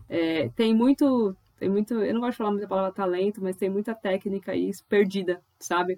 É, 0.09 0.49
tem 0.55 0.73
muito, 0.73 1.35
tem 1.63 1.69
muito, 1.69 1.93
eu 1.93 2.13
não 2.13 2.19
gosto 2.19 2.31
de 2.33 2.37
falar 2.39 2.51
muito 2.51 2.65
a 2.65 2.67
palavra 2.67 2.91
talento, 2.91 3.41
mas 3.41 3.55
tem 3.55 3.69
muita 3.69 3.95
técnica 3.95 4.51
aí 4.51 4.69
perdida, 4.89 5.39
sabe? 5.57 5.97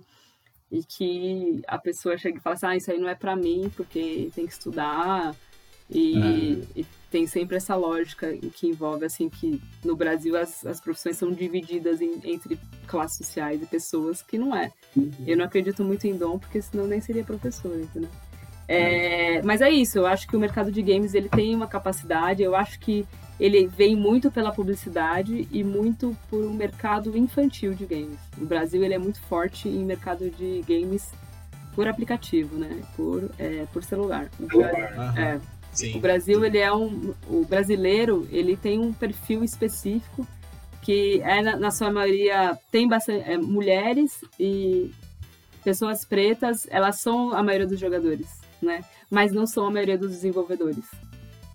E 0.72 0.84
que 0.84 1.60
a 1.68 1.80
pessoa 1.80 2.16
chega 2.20 2.38
e 2.38 2.42
fala 2.42 2.54
assim, 2.54 2.66
ah, 2.68 2.76
isso 2.76 2.92
aí 2.92 3.00
não 3.00 3.10
é 3.10 3.16
pra 3.16 3.36
mim, 3.36 3.72
porque 3.76 4.30
tem 4.36 4.46
que 4.46 4.54
estudar. 4.54 5.36
E, 5.90 6.64
e 6.76 6.86
tem 7.10 7.26
sempre 7.26 7.58
essa 7.58 7.76
lógica 7.76 8.32
que 8.38 8.68
envolve, 8.68 9.06
assim, 9.06 9.28
que 9.28 9.60
no 9.84 9.96
Brasil 9.96 10.38
as, 10.38 10.64
as 10.68 10.80
profissões 10.80 11.18
são 11.18 11.32
divididas 11.32 12.00
em- 12.00 12.22
entre 12.24 12.60
classes 12.86 13.18
sociais 13.26 13.60
e 13.64 13.66
pessoas 13.66 14.22
que 14.22 14.38
não 14.38 14.56
é. 14.56 14.72
Eu 15.26 15.38
não 15.38 15.46
acredito 15.46 15.84
muito 15.84 16.06
em 16.06 16.16
dom, 16.16 16.38
porque 16.38 16.62
senão 16.62 16.86
nem 16.86 17.02
seria 17.02 17.24
professor, 17.24 17.76
entendeu? 17.76 18.10
É, 18.68 19.42
mas 19.44 19.62
é 19.62 19.70
isso, 19.70 19.98
eu 19.98 20.06
acho 20.08 20.28
que 20.28 20.36
o 20.36 20.40
mercado 20.40 20.72
de 20.72 20.82
games 20.82 21.14
ele 21.16 21.30
tem 21.30 21.56
uma 21.56 21.68
capacidade, 21.68 22.42
eu 22.44 22.56
acho 22.56 22.80
que 22.80 23.06
ele 23.40 23.68
vem 23.68 23.96
muito 23.96 24.32
pela 24.32 24.52
publicidade 24.52 25.48
e 25.52 25.64
muito 25.64 26.16
por 26.30 26.46
um 26.46 26.54
mercado 26.54 27.18
infantil 27.18 27.74
de 27.74 27.86
games. 27.86 28.18
O 28.38 28.46
Brasil 28.46 28.84
ele 28.84 28.94
é 28.94 28.98
muito 29.00 29.20
forte 29.22 29.68
em 29.68 29.84
mercado 29.84 30.30
de 30.30 30.64
games 30.68 31.12
por 31.74 31.88
aplicativo, 31.88 32.58
né? 32.58 32.82
Por, 32.96 33.30
é, 33.38 33.66
por 33.74 33.84
celular. 33.84 34.30
O 34.40 34.46
Bra- 34.48 34.70
Aham. 34.98 35.20
é, 35.20 35.40
Sim. 35.74 35.98
o 35.98 36.00
Brasil, 36.00 36.46
ele 36.46 36.58
é 36.58 36.74
um. 36.74 37.14
O 37.28 37.46
brasileiro, 37.46 38.26
ele 38.32 38.56
tem 38.56 38.80
um 38.80 38.94
perfil 38.94 39.44
específico 39.44 40.26
que 40.82 41.20
é, 41.22 41.42
na, 41.42 41.58
na 41.58 41.72
sua 41.72 41.92
maioria, 41.92 42.58
tem 42.72 42.88
bastante. 42.88 43.30
é, 43.30 43.38
mulheres 43.38 44.24
e 44.40 44.92
pessoas 45.64 46.06
pretas, 46.06 46.66
elas 46.70 46.98
são 47.02 47.34
a 47.34 47.42
maioria 47.44 47.68
dos 47.68 47.80
jogadores, 47.80 48.40
né? 48.62 48.86
Mas 49.10 49.34
não 49.34 49.46
são 49.48 49.66
a 49.66 49.72
maioria 49.72 49.98
dos 49.98 50.12
desenvolvedores. 50.12 50.86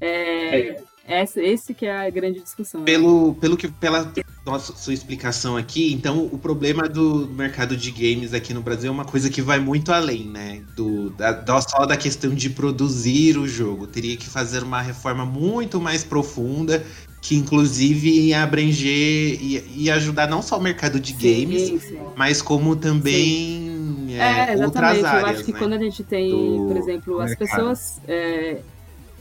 É, 0.01 0.83
essa, 1.11 1.43
esse 1.43 1.75
que 1.75 1.85
é 1.87 2.07
a 2.07 2.11
grande 2.11 2.41
discussão. 2.41 2.81
né? 2.81 2.87
Pelo, 2.87 3.35
pelo 3.35 3.57
que, 3.57 3.69
pela 3.69 4.13
nossa, 4.47 4.75
sua 4.77 4.95
explicação 4.95 5.57
aqui, 5.57 5.93
então 5.93 6.27
o 6.33 6.39
problema 6.39 6.89
do 6.89 7.29
mercado 7.29 7.77
de 7.77 7.91
games 7.91 8.33
aqui 8.33 8.55
no 8.55 8.63
Brasil 8.63 8.89
é 8.89 8.93
uma 8.93 9.05
coisa 9.05 9.29
que 9.29 9.43
vai 9.43 9.59
muito 9.59 9.93
além, 9.93 10.25
né? 10.25 10.63
Do, 10.77 11.11
da, 11.11 11.33
da- 11.33 11.61
só 11.61 11.85
da 11.85 11.97
questão 11.97 12.35
de 12.35 12.49
produzir 12.51 13.37
o 13.37 13.47
jogo. 13.47 13.87
Teria 13.87 14.17
que 14.17 14.27
fazer 14.27 14.63
uma 14.63 14.81
reforma 14.81 15.25
muito 15.27 15.81
mais 15.81 16.03
profunda, 16.03 16.83
que 17.21 17.35
inclusive 17.37 18.09
ia 18.29 18.43
abranger 18.43 19.39
e 19.43 19.63
ia 19.77 19.95
ajudar 19.97 20.27
não 20.29 20.41
só 20.41 20.59
o 20.59 20.63
mercado 20.63 20.99
de 20.99 21.13
games, 21.13 21.63
Sim, 21.69 21.79
sim. 21.81 21.99
mas 22.17 22.41
como 22.41 22.75
também 22.77 24.07
é, 24.19 24.53
É, 24.55 24.57
outras 24.65 24.99
exatamente. 24.99 25.05
áreas. 25.05 25.23
Eu 25.23 25.27
acho 25.35 25.45
que 25.45 25.53
né? 25.53 25.59
quando 25.59 25.73
a 25.75 25.79
gente 25.79 26.03
tem, 26.03 26.31
do 26.31 26.67
por 26.67 26.77
exemplo, 26.77 27.21
as 27.21 27.31
mercado. 27.31 27.49
pessoas. 27.49 28.01
É, 28.09 28.63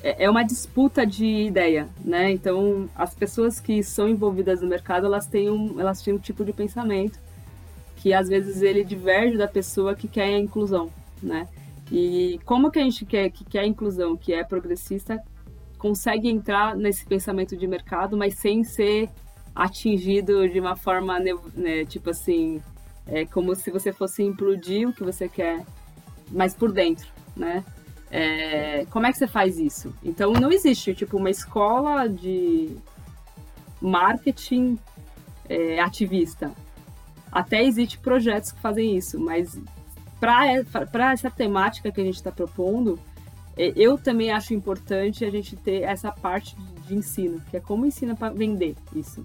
é 0.04 0.26
é 0.26 0.30
uma 0.30 0.44
disputa 0.44 1.06
de 1.06 1.26
ideia, 1.26 1.88
né? 2.04 2.32
Então, 2.32 2.90
as 2.96 3.14
pessoas 3.14 3.60
que 3.60 3.84
são 3.84 4.08
envolvidas 4.08 4.62
no 4.62 4.68
mercado, 4.68 5.06
elas 5.06 5.28
têm 5.28 5.50
um, 5.50 5.80
elas 5.80 6.02
têm 6.02 6.14
um 6.14 6.20
tipo 6.20 6.44
de 6.44 6.54
pensamento 6.54 7.20
que 7.98 8.14
às 8.14 8.30
vezes 8.30 8.62
ele 8.62 8.84
diverge 8.84 9.38
da 9.38 9.48
pessoa 9.48 9.94
que 9.94 10.08
quer 10.08 10.24
a 10.24 10.40
inclusão, 10.40 10.90
né? 11.22 11.48
E 11.92 12.40
como 12.46 12.72
que 12.72 12.80
a 12.80 12.84
gente 12.84 13.06
quer 13.06 13.30
que 13.30 13.44
quer 13.44 13.62
a 13.62 13.68
inclusão, 13.68 14.16
que 14.16 14.32
é 14.32 14.44
progressista, 14.44 15.22
consegue 15.78 16.30
entrar 16.30 16.76
nesse 16.76 17.06
pensamento 17.06 17.58
de 17.58 17.68
mercado, 17.68 18.16
mas 18.16 18.36
sem 18.36 18.64
ser 18.64 19.10
atingido 19.56 20.48
de 20.48 20.60
uma 20.60 20.76
forma, 20.76 21.20
né, 21.20 21.86
tipo 21.86 22.10
assim, 22.10 22.62
é 23.08 23.26
como 23.26 23.56
se 23.56 23.72
você 23.72 23.92
fosse 23.92 24.24
implodir 24.24 24.88
o 24.88 24.94
que 24.94 25.04
você 25.04 25.28
quer, 25.28 25.66
mas 26.32 26.54
por 26.54 26.72
dentro, 26.72 27.08
né? 27.36 27.64
É, 28.12 28.86
como 28.90 29.06
é 29.06 29.12
que 29.12 29.18
você 29.18 29.28
faz 29.28 29.60
isso? 29.60 29.94
Então 30.04 30.34
não 30.34 30.52
existe 30.52 30.94
tipo 30.96 31.18
uma 31.18 31.30
escola 31.30 32.08
de 32.08 32.76
marketing 33.82 34.78
é, 35.48 35.80
ativista. 35.80 36.52
Até 37.32 37.64
existe 37.64 38.00
projetos 38.00 38.52
que 38.52 38.60
fazem 38.60 38.98
isso, 38.98 39.20
mas 39.20 39.60
para 40.20 41.12
essa 41.12 41.30
temática 41.30 41.92
que 41.92 42.02
a 42.02 42.04
gente 42.04 42.16
está 42.16 42.32
propondo, 42.32 43.00
é, 43.56 43.72
eu 43.76 43.98
também 43.98 44.32
acho 44.32 44.54
importante 44.54 45.24
a 45.24 45.30
gente 45.30 45.56
ter 45.56 45.84
essa 45.84 46.12
parte 46.12 46.56
de, 46.56 46.88
de 46.88 46.96
ensino, 46.96 47.42
que 47.50 47.58
é 47.58 47.60
como 47.60 47.86
ensina 47.86 48.16
para 48.16 48.34
vender 48.34 48.76
isso. 48.96 49.24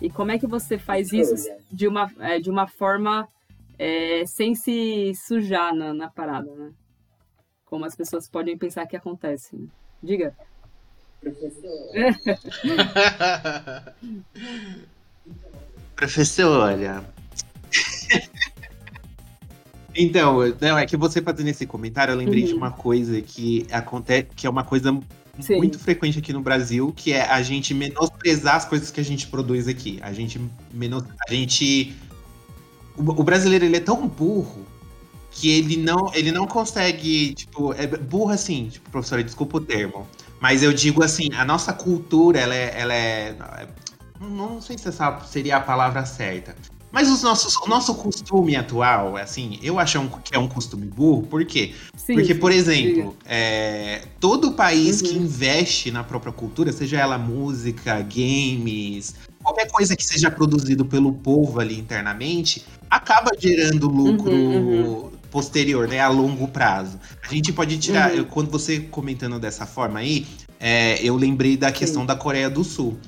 E 0.00 0.10
como 0.10 0.32
é 0.32 0.38
que 0.38 0.46
você 0.46 0.78
faz 0.78 1.12
isso 1.12 1.34
de 1.70 1.86
uma, 1.86 2.10
é, 2.18 2.38
de 2.38 2.50
uma 2.50 2.66
forma 2.66 3.28
é, 3.78 4.24
sem 4.26 4.54
se 4.54 5.12
sujar 5.14 5.74
na, 5.74 5.94
na 5.94 6.08
parada, 6.08 6.52
né? 6.54 6.72
Como 7.72 7.84
as 7.86 7.96
pessoas 7.96 8.28
podem 8.28 8.58
pensar 8.58 8.86
que 8.86 8.94
acontece. 8.94 9.56
Né? 9.56 9.66
Diga. 10.02 10.36
Professora. 15.96 17.02
então, 19.96 20.40
não, 20.60 20.76
é 20.76 20.84
que 20.84 20.98
você 20.98 21.22
fazendo 21.22 21.48
esse 21.48 21.64
comentário, 21.64 22.12
eu 22.12 22.18
lembrei 22.18 22.42
de 22.42 22.52
Uhum. 22.52 22.58
uma 22.58 22.72
coisa 22.72 23.22
que 23.22 23.66
acontece, 23.72 24.28
que 24.36 24.46
é 24.46 24.50
uma 24.50 24.64
coisa 24.64 25.00
Sim. 25.40 25.56
muito 25.56 25.78
frequente 25.78 26.18
aqui 26.18 26.34
no 26.34 26.42
Brasil, 26.42 26.92
que 26.94 27.14
é 27.14 27.22
a 27.22 27.40
gente 27.40 27.72
menosprezar 27.72 28.56
as 28.56 28.66
coisas 28.66 28.90
que 28.90 29.00
a 29.00 29.04
gente 29.04 29.28
produz 29.28 29.66
aqui. 29.66 29.98
A 30.02 30.12
gente 30.12 30.38
menos, 30.74 31.04
a 31.26 31.32
gente 31.32 31.96
o, 32.98 33.00
o 33.00 33.24
brasileiro 33.24 33.64
ele 33.64 33.78
é 33.78 33.80
tão 33.80 34.06
burro 34.06 34.70
que 35.32 35.50
ele 35.50 35.76
não, 35.76 36.10
ele 36.14 36.30
não 36.30 36.46
consegue, 36.46 37.34
tipo, 37.34 37.72
é 37.72 37.86
burro 37.86 38.30
assim, 38.30 38.68
tipo, 38.68 38.90
professora, 38.90 39.24
desculpa 39.24 39.56
o 39.56 39.60
termo, 39.60 40.06
mas 40.40 40.62
eu 40.62 40.72
digo 40.72 41.02
assim, 41.02 41.28
a 41.32 41.44
nossa 41.44 41.72
cultura, 41.72 42.38
ela 42.38 42.54
é, 42.54 42.80
ela 42.80 42.94
é 42.94 43.34
não, 44.20 44.60
sei 44.60 44.78
se 44.78 44.88
essa 44.88 45.20
seria 45.20 45.56
a 45.56 45.60
palavra 45.60 46.04
certa. 46.04 46.54
Mas 46.92 47.10
os 47.10 47.22
nossos, 47.22 47.56
o 47.56 47.68
nosso 47.68 47.94
costume 47.94 48.54
atual, 48.54 49.16
assim, 49.16 49.58
eu 49.62 49.78
acho 49.78 49.98
que 50.22 50.34
é 50.36 50.38
um 50.38 50.46
costume 50.46 50.86
burro, 50.86 51.22
por 51.22 51.42
quê? 51.44 51.74
Sim, 51.96 52.14
Porque, 52.14 52.34
por 52.34 52.52
exemplo, 52.52 53.16
é, 53.24 54.02
todo 54.20 54.52
país 54.52 55.00
que 55.00 55.16
Uhum. 55.16 55.22
investe 55.24 55.90
na 55.90 56.04
própria 56.04 56.32
cultura, 56.32 56.70
seja 56.70 56.98
ela 56.98 57.16
música, 57.16 58.00
games, 58.02 59.14
qualquer 59.42 59.70
coisa 59.70 59.96
que 59.96 60.04
seja 60.04 60.30
produzido 60.30 60.84
pelo 60.84 61.14
povo 61.14 61.60
ali 61.60 61.78
internamente, 61.78 62.62
acaba 62.90 63.30
gerando 63.38 63.88
lucro 63.88 64.36
Uhum, 64.36 65.11
posterior, 65.32 65.88
né, 65.88 65.98
a 65.98 66.08
longo 66.08 66.46
prazo. 66.46 67.00
A 67.28 67.34
gente 67.34 67.52
pode 67.52 67.78
tirar, 67.78 68.10
Uhum. 68.12 68.18
eu- 68.18 68.24
quando 68.26 68.50
você 68.50 68.78
comentando 68.78 69.40
dessa 69.40 69.64
forma 69.66 69.98
aí, 69.98 70.26
é, 70.60 71.00
eu 71.02 71.16
lembrei 71.16 71.56
da 71.56 71.72
questão 71.72 72.04
da 72.06 72.14
Coreia 72.14 72.48
do 72.50 72.62
Sul. 72.62 72.98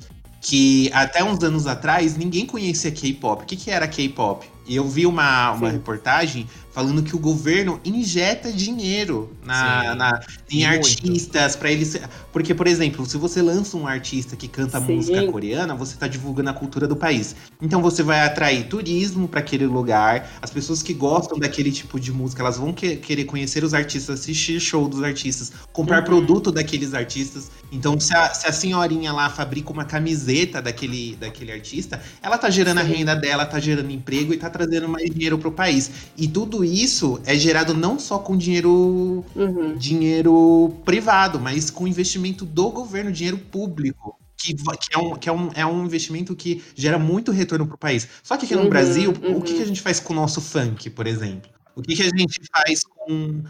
Que 0.41 0.91
até 0.93 1.23
uns 1.23 1.43
anos 1.43 1.65
atrás 1.65 2.15
ninguém 2.17 2.45
conhecia 2.45 2.91
K-pop. 2.91 3.43
O 3.43 3.45
que, 3.45 3.55
que 3.55 3.71
era 3.71 3.87
K-pop? 3.87 4.45
E 4.67 4.75
eu 4.75 4.87
vi 4.87 5.05
uma, 5.05 5.51
uma 5.51 5.67
Sim. 5.67 5.73
reportagem 5.73 6.47
falando 6.73 7.01
que 7.03 7.15
o 7.15 7.19
governo 7.19 7.79
injeta 7.85 8.51
dinheiro 8.51 9.31
na, 9.45 9.81
Sim. 9.91 9.97
na- 9.97 10.19
em 10.51 10.67
Muito. 10.67 10.87
artistas 10.87 11.55
para 11.55 11.71
eles. 11.71 11.97
Porque, 12.33 12.53
por 12.53 12.67
exemplo, 12.67 13.05
se 13.05 13.15
você 13.17 13.41
lança 13.41 13.77
um 13.77 13.87
artista 13.87 14.35
que 14.35 14.47
canta 14.47 14.81
Sim. 14.81 14.95
música 14.97 15.31
coreana, 15.31 15.73
você 15.73 15.95
tá 15.95 16.05
divulgando 16.07 16.49
a 16.49 16.53
cultura 16.53 16.85
do 16.85 16.95
país. 16.95 17.33
Então 17.61 17.81
você 17.81 18.03
vai 18.03 18.19
atrair 18.25 18.67
turismo 18.67 19.25
para 19.27 19.39
aquele 19.39 19.65
lugar. 19.65 20.29
As 20.41 20.49
pessoas 20.49 20.81
que 20.83 20.93
gostam 20.93 21.39
daquele 21.39 21.71
tipo 21.71 21.97
de 21.97 22.11
música, 22.11 22.41
elas 22.41 22.57
vão 22.57 22.73
que- 22.73 22.97
querer 22.97 23.23
conhecer 23.23 23.63
os 23.63 23.73
artistas, 23.73 24.19
assistir 24.19 24.59
show 24.59 24.87
dos 24.89 25.01
artistas, 25.01 25.53
comprar 25.71 25.99
Uhum. 25.99 26.05
produto 26.05 26.51
daqueles 26.51 26.93
artistas. 26.93 27.49
Então, 27.71 27.97
se 27.99 28.13
a, 28.13 28.33
se 28.33 28.47
a 28.47 28.51
senhorinha 28.51 29.13
lá 29.13 29.29
fabrica 29.29 29.71
uma 29.71 29.85
camiseta 29.85 30.61
daquele, 30.61 31.15
daquele 31.15 31.51
artista, 31.53 32.01
ela 32.21 32.37
tá 32.37 32.49
gerando 32.49 32.79
a 32.79 32.83
Sim. 32.85 32.93
renda 32.95 33.15
dela, 33.15 33.45
tá 33.45 33.59
gerando 33.61 33.91
emprego 33.91 34.33
e 34.33 34.37
tá 34.37 34.49
trazendo 34.57 34.87
mais 34.87 35.09
dinheiro 35.09 35.37
pro 35.37 35.51
país. 35.51 35.91
E 36.17 36.27
tudo 36.27 36.63
isso 36.63 37.19
é 37.25 37.35
gerado 37.35 37.73
não 37.73 37.99
só 37.99 38.17
com 38.19 38.37
dinheiro 38.37 39.23
Uhum. 39.35 39.75
dinheiro 39.77 40.73
privado, 40.85 41.39
mas 41.39 41.69
com 41.69 41.85
investimento 41.87 42.45
do 42.45 42.69
governo, 42.69 43.11
dinheiro 43.11 43.37
público. 43.37 44.17
Que, 44.37 44.53
que, 44.53 44.93
é, 44.93 44.97
um, 44.99 45.15
que 45.15 45.27
é, 45.29 45.31
um, 45.33 45.49
é 45.55 45.65
um 45.65 45.83
investimento 45.85 46.35
que 46.35 46.61
gera 46.75 46.99
muito 46.99 47.31
retorno 47.31 47.65
pro 47.65 47.77
país. 47.77 48.07
Só 48.21 48.37
que 48.37 48.45
aqui 48.45 48.55
no 48.55 48.63
Uhum, 48.63 48.69
Brasil, 48.69 49.11
uhum. 49.23 49.37
o 49.37 49.41
que, 49.41 49.55
que 49.55 49.61
a 49.63 49.65
gente 49.65 49.81
faz 49.81 49.99
com 49.99 50.13
o 50.13 50.15
nosso 50.15 50.39
funk, 50.39 50.89
por 50.91 51.07
exemplo? 51.07 51.49
O 51.75 51.81
que, 51.81 51.95
que 51.95 52.03
a 52.03 52.09
gente 52.15 52.39
faz 52.51 52.81
com. 52.83 53.41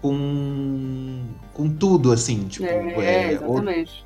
com. 0.00 1.20
com 1.52 1.68
tudo, 1.70 2.12
assim? 2.12 2.44
Tipo, 2.44 2.66
É, 2.66 3.32
é, 3.34 3.40
ou- 3.40 3.54
exatamente. 3.58 4.04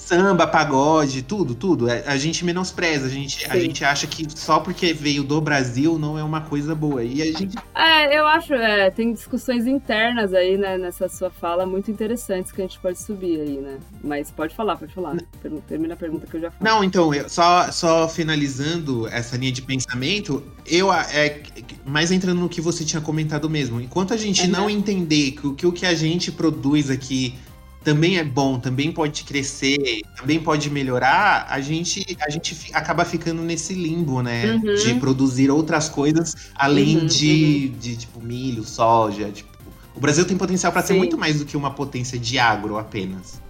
Samba, 0.00 0.46
pagode, 0.46 1.22
tudo, 1.22 1.54
tudo. 1.54 1.88
É, 1.88 2.02
A 2.06 2.16
gente 2.16 2.44
menospreza, 2.44 3.06
a 3.06 3.08
gente, 3.08 3.44
a 3.48 3.56
gente 3.58 3.84
acha 3.84 4.06
que 4.06 4.26
só 4.34 4.58
porque 4.58 4.92
veio 4.92 5.22
do 5.22 5.40
Brasil 5.40 5.98
não 5.98 6.18
é 6.18 6.24
uma 6.24 6.40
coisa 6.40 6.74
boa. 6.74 7.04
E 7.04 7.20
a 7.22 7.26
gente. 7.26 7.56
É, 7.74 8.18
eu 8.18 8.26
acho, 8.26 8.54
é, 8.54 8.90
tem 8.90 9.12
discussões 9.12 9.66
internas 9.66 10.32
aí, 10.34 10.56
né, 10.56 10.76
nessa 10.78 11.08
sua 11.08 11.30
fala, 11.30 11.64
muito 11.66 11.90
interessantes 11.90 12.50
que 12.50 12.60
a 12.60 12.64
gente 12.66 12.80
pode 12.80 12.98
subir 13.00 13.40
aí, 13.40 13.58
né? 13.58 13.78
Mas 14.02 14.30
pode 14.30 14.54
falar, 14.54 14.76
pode 14.76 14.92
falar. 14.94 15.16
Per- 15.42 15.52
Termina 15.68 15.94
a 15.94 15.96
pergunta 15.96 16.26
que 16.26 16.36
eu 16.36 16.40
já 16.40 16.50
falei. 16.50 16.72
Não, 16.72 16.82
então, 16.82 17.14
eu- 17.14 17.28
só, 17.28 17.70
só 17.70 18.08
finalizando 18.08 19.06
essa 19.08 19.36
linha 19.36 19.52
de 19.52 19.62
pensamento, 19.62 20.42
eu 20.66 20.92
é 20.92 21.40
mais 21.84 22.10
entrando 22.10 22.40
no 22.40 22.48
que 22.48 22.60
você 22.60 22.84
tinha 22.84 23.00
comentado 23.02 23.48
mesmo. 23.50 23.80
Enquanto 23.80 24.14
a 24.14 24.16
gente 24.16 24.42
Uhum. 24.44 24.50
não 24.50 24.70
entender 24.70 25.32
que, 25.32 25.46
o- 25.46 25.54
que 25.54 25.66
o 25.66 25.72
que 25.72 25.84
a 25.86 25.94
gente 25.94 26.32
produz 26.32 26.90
aqui 26.90 27.34
também 27.82 28.18
é 28.18 28.24
bom, 28.24 28.58
também 28.58 28.92
pode 28.92 29.24
crescer, 29.24 30.02
também 30.16 30.40
pode 30.40 30.68
melhorar, 30.70 31.46
a 31.48 31.60
gente, 31.60 32.16
a 32.20 32.30
gente 32.30 32.70
acaba 32.74 33.04
ficando 33.04 33.42
nesse 33.42 33.74
limbo, 33.74 34.22
né? 34.22 34.54
Uhum. 34.54 34.74
De 34.74 34.94
produzir 34.96 35.50
outras 35.50 35.88
coisas 35.88 36.50
além 36.54 36.98
Uhum, 36.98 37.06
de, 37.06 37.68
de, 37.70 37.96
tipo, 37.96 38.20
milho, 38.22 38.64
soja. 38.64 39.30
Tipo, 39.30 39.50
o 39.94 40.00
Brasil 40.00 40.24
tem 40.26 40.36
potencial 40.36 40.72
para 40.72 40.82
ser 40.82 40.94
muito 40.94 41.16
mais 41.18 41.38
do 41.38 41.46
que 41.46 41.56
uma 41.56 41.70
potência 41.72 42.18
de 42.18 42.38
agro 42.38 42.76
apenas. 42.78 43.40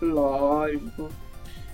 Lógico. 0.00 1.10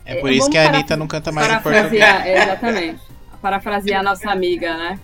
É 0.05 0.17
por 0.17 0.31
É, 0.31 0.35
isso 0.35 0.49
que 0.51 0.59
a 0.59 0.67
Anitta 0.67 0.97
não 0.97 1.07
canta 1.09 1.33
mais 1.33 1.51
em 1.51 1.59
português. 1.59 1.99
Parafrasear, 1.99 2.27
é, 2.27 2.39
exatamente. 2.39 3.03
Parafrasear 3.43 4.01
a 4.01 4.03
nossa 4.03 4.31
amiga, 4.31 4.77
né? 4.77 5.01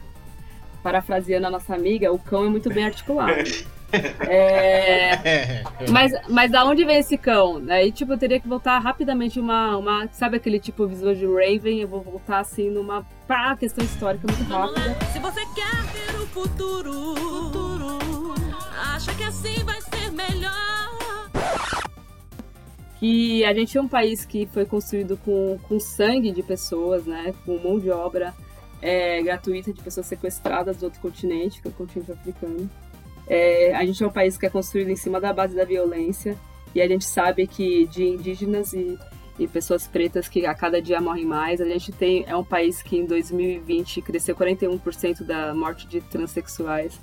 Parafraseando 0.82 1.46
a 1.46 1.50
nossa 1.50 1.74
amiga, 1.74 2.12
o 2.12 2.18
cão 2.18 2.44
é 2.44 2.48
muito 2.48 2.70
bem 2.70 2.84
articulado. 2.84 3.42
É, 4.20 5.02
É, 5.12 5.62
mas, 5.90 6.12
mas 6.28 6.50
da 6.50 6.64
onde 6.64 6.84
vem 6.84 6.98
esse 6.98 7.16
cão? 7.18 7.62
Aí, 7.68 7.92
tipo, 7.92 8.12
eu 8.12 8.18
teria 8.18 8.40
que 8.40 8.48
voltar 8.48 8.78
rapidamente 8.78 9.38
uma, 9.38 9.76
uma. 9.76 10.08
Sabe 10.12 10.36
aquele 10.36 10.58
tipo 10.58 10.86
visual 10.86 11.14
de 11.14 11.26
Raven? 11.26 11.80
Eu 11.80 11.88
vou 11.88 12.00
voltar 12.00 12.40
assim 12.40 12.70
numa 12.70 13.06
pá, 13.26 13.56
questão 13.56 13.84
histórica 13.84 14.26
muito 14.26 14.44
rápida. 14.44 14.96
Se 15.12 15.18
você 15.18 15.40
quer 15.54 15.82
ver 15.92 16.20
o 16.20 16.26
futuro, 16.26 16.92
futuro, 17.14 18.34
acha 18.94 19.14
que 19.14 19.24
assim 19.24 19.62
vai 19.64 19.80
ser 19.80 20.10
melhor. 20.12 20.52
que 22.98 23.44
a 23.44 23.52
gente 23.52 23.76
é 23.76 23.80
um 23.80 23.88
país 23.88 24.24
que 24.24 24.46
foi 24.46 24.64
construído 24.64 25.16
com, 25.18 25.58
com 25.68 25.80
sangue 25.80 26.30
de 26.30 26.42
pessoas, 26.42 27.04
né? 27.04 27.34
Com 27.44 27.58
mão 27.58 27.78
de 27.78 27.90
obra 27.90 28.32
é, 28.80 29.22
gratuita 29.22 29.72
de 29.72 29.82
pessoas 29.82 30.06
sequestradas 30.06 30.76
do 30.76 30.84
outro 30.84 31.00
continente, 31.00 31.60
que 31.60 31.68
é 31.68 31.70
o 31.70 31.74
continente 31.74 32.12
africano. 32.12 32.70
É, 33.26 33.74
a 33.74 33.84
gente 33.84 34.02
é 34.02 34.06
um 34.06 34.10
país 34.10 34.36
que 34.36 34.46
é 34.46 34.50
construído 34.50 34.90
em 34.90 34.96
cima 34.96 35.20
da 35.20 35.32
base 35.32 35.54
da 35.54 35.64
violência 35.64 36.36
e 36.74 36.80
a 36.80 36.88
gente 36.88 37.04
sabe 37.04 37.46
que 37.46 37.86
de 37.86 38.04
indígenas 38.04 38.72
e, 38.72 38.98
e 39.38 39.46
pessoas 39.46 39.86
pretas 39.86 40.28
que 40.28 40.44
a 40.46 40.54
cada 40.54 40.80
dia 40.80 41.00
morrem 41.00 41.24
mais. 41.24 41.60
A 41.60 41.64
gente 41.64 41.92
tem 41.92 42.24
é 42.26 42.36
um 42.36 42.44
país 42.44 42.82
que 42.82 42.96
em 42.96 43.06
2020 43.06 44.02
cresceu 44.02 44.34
41% 44.34 45.22
da 45.22 45.54
morte 45.54 45.86
de 45.86 46.00
transexuais 46.00 46.98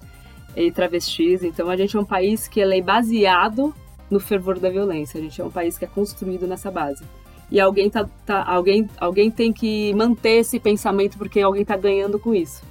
e 0.55 0.72
travestis. 0.72 1.43
Então 1.43 1.70
a 1.70 1.78
gente 1.78 1.95
é 1.95 1.99
um 1.99 2.05
país 2.05 2.47
que 2.47 2.61
é 2.61 2.82
baseado 2.82 3.74
no 4.09 4.20
fervor 4.20 4.59
da 4.59 4.70
violência. 4.70 5.20
A 5.20 5.24
gente 5.24 5.39
é 5.39 5.45
um 5.45 5.51
país 5.51 5.78
que 5.78 5.86
é 5.86 5.88
construído 5.88 6.47
nessa 6.47 6.72
base. 6.72 7.03
E 7.51 7.59
alguém, 7.59 7.89
tá, 7.89 8.07
tá- 8.26 8.43
alguém, 8.45 8.88
alguém 8.99 9.32
tem 9.32 9.51
que 9.51 9.93
manter 9.95 10.39
esse 10.39 10.59
pensamento 10.59 11.17
porque 11.17 11.39
alguém 11.41 11.63
está 11.63 11.76
ganhando 11.76 12.20
com 12.20 12.34
isso. 12.34 12.63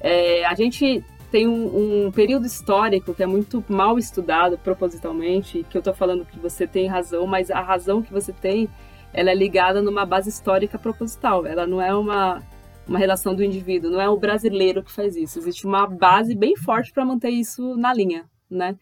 É, 0.00 0.44
a 0.44 0.54
gente 0.54 1.02
tem 1.30 1.46
um, 1.46 2.06
um 2.06 2.12
período 2.12 2.46
histórico 2.46 3.14
que 3.14 3.22
é 3.22 3.26
muito 3.26 3.64
mal 3.68 3.98
estudado 3.98 4.58
propositalmente, 4.58 5.64
que 5.68 5.76
eu 5.76 5.80
estou 5.80 5.94
falando 5.94 6.24
que 6.24 6.38
você 6.38 6.66
tem 6.66 6.86
razão, 6.86 7.26
mas 7.26 7.50
a 7.50 7.60
razão 7.60 8.02
que 8.02 8.12
você 8.12 8.32
tem 8.32 8.68
ela 9.12 9.30
é 9.30 9.34
ligada 9.34 9.82
numa 9.82 10.06
base 10.06 10.28
histórica 10.28 10.78
proposital. 10.78 11.46
Ela 11.46 11.66
não 11.66 11.80
é 11.80 11.94
uma, 11.94 12.42
uma 12.86 12.98
relação 12.98 13.34
do 13.34 13.42
indivíduo, 13.42 13.90
não 13.90 14.00
é 14.00 14.08
o 14.08 14.16
brasileiro 14.16 14.82
que 14.82 14.92
faz 14.92 15.16
isso. 15.16 15.38
Existe 15.38 15.66
uma 15.66 15.86
base 15.86 16.34
bem 16.34 16.56
forte 16.56 16.92
para 16.92 17.04
manter 17.04 17.30
isso 17.30 17.76
na 17.76 17.92
linha, 17.92 18.24
né? 18.48 18.76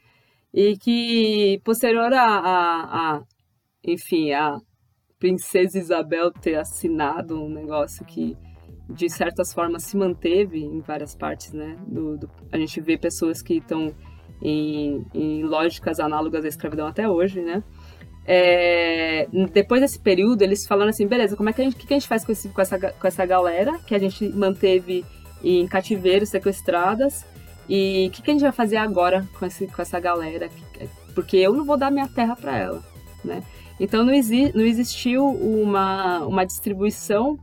E 0.52 0.76
que, 0.76 1.60
posterior 1.64 2.12
a, 2.12 2.24
a, 2.24 3.16
a, 3.16 3.22
enfim, 3.84 4.32
a 4.32 4.58
Princesa 5.18 5.78
Isabel 5.78 6.30
ter 6.30 6.54
assinado 6.54 7.42
um 7.42 7.48
negócio 7.48 8.04
que, 8.04 8.36
de 8.88 9.08
certas 9.10 9.52
formas, 9.52 9.84
se 9.84 9.96
manteve 9.96 10.58
em 10.64 10.80
várias 10.80 11.14
partes, 11.14 11.52
né? 11.52 11.76
Do, 11.86 12.16
do- 12.16 12.30
a 12.50 12.56
gente 12.56 12.80
vê 12.80 12.96
pessoas 12.96 13.42
que 13.42 13.54
estão 13.58 13.92
em, 14.40 15.04
em 15.12 15.42
lógicas 15.44 16.00
análogas 16.00 16.44
à 16.44 16.48
escravidão 16.48 16.86
até 16.86 17.08
hoje, 17.08 17.40
né? 17.42 17.62
É, 18.30 19.26
depois 19.52 19.80
desse 19.80 19.98
período, 19.98 20.42
eles 20.42 20.66
falaram 20.66 20.90
assim, 20.90 21.06
beleza, 21.06 21.34
como 21.36 21.48
é 21.48 21.52
que 21.52 21.60
a 21.62 21.64
gente, 21.64 21.76
que 21.76 21.86
que 21.86 21.94
a 21.94 21.98
gente 21.98 22.08
faz 22.08 22.24
com, 22.24 22.32
esse, 22.32 22.48
com, 22.50 22.60
essa, 22.60 22.78
com 22.78 23.06
essa 23.06 23.24
galera 23.24 23.78
que 23.86 23.94
a 23.94 23.98
gente 23.98 24.28
manteve 24.28 25.04
em 25.42 25.66
cativeiro, 25.66 26.26
sequestradas, 26.26 27.24
e 27.68 28.06
o 28.08 28.10
que, 28.10 28.22
que 28.22 28.30
a 28.30 28.34
gente 28.34 28.42
vai 28.42 28.52
fazer 28.52 28.76
agora 28.76 29.26
com, 29.38 29.46
esse, 29.46 29.66
com 29.66 29.80
essa 29.80 29.98
galera? 29.98 30.50
Porque 31.14 31.36
eu 31.38 31.52
não 31.54 31.64
vou 31.64 31.76
dar 31.76 31.90
minha 31.90 32.08
terra 32.08 32.36
para 32.36 32.56
ela, 32.56 32.82
né? 33.24 33.42
Então 33.80 34.04
não, 34.04 34.12
exi 34.12 34.52
não 34.54 34.64
existiu 34.64 35.24
uma, 35.26 36.20
uma 36.26 36.44
distribuição 36.44 37.38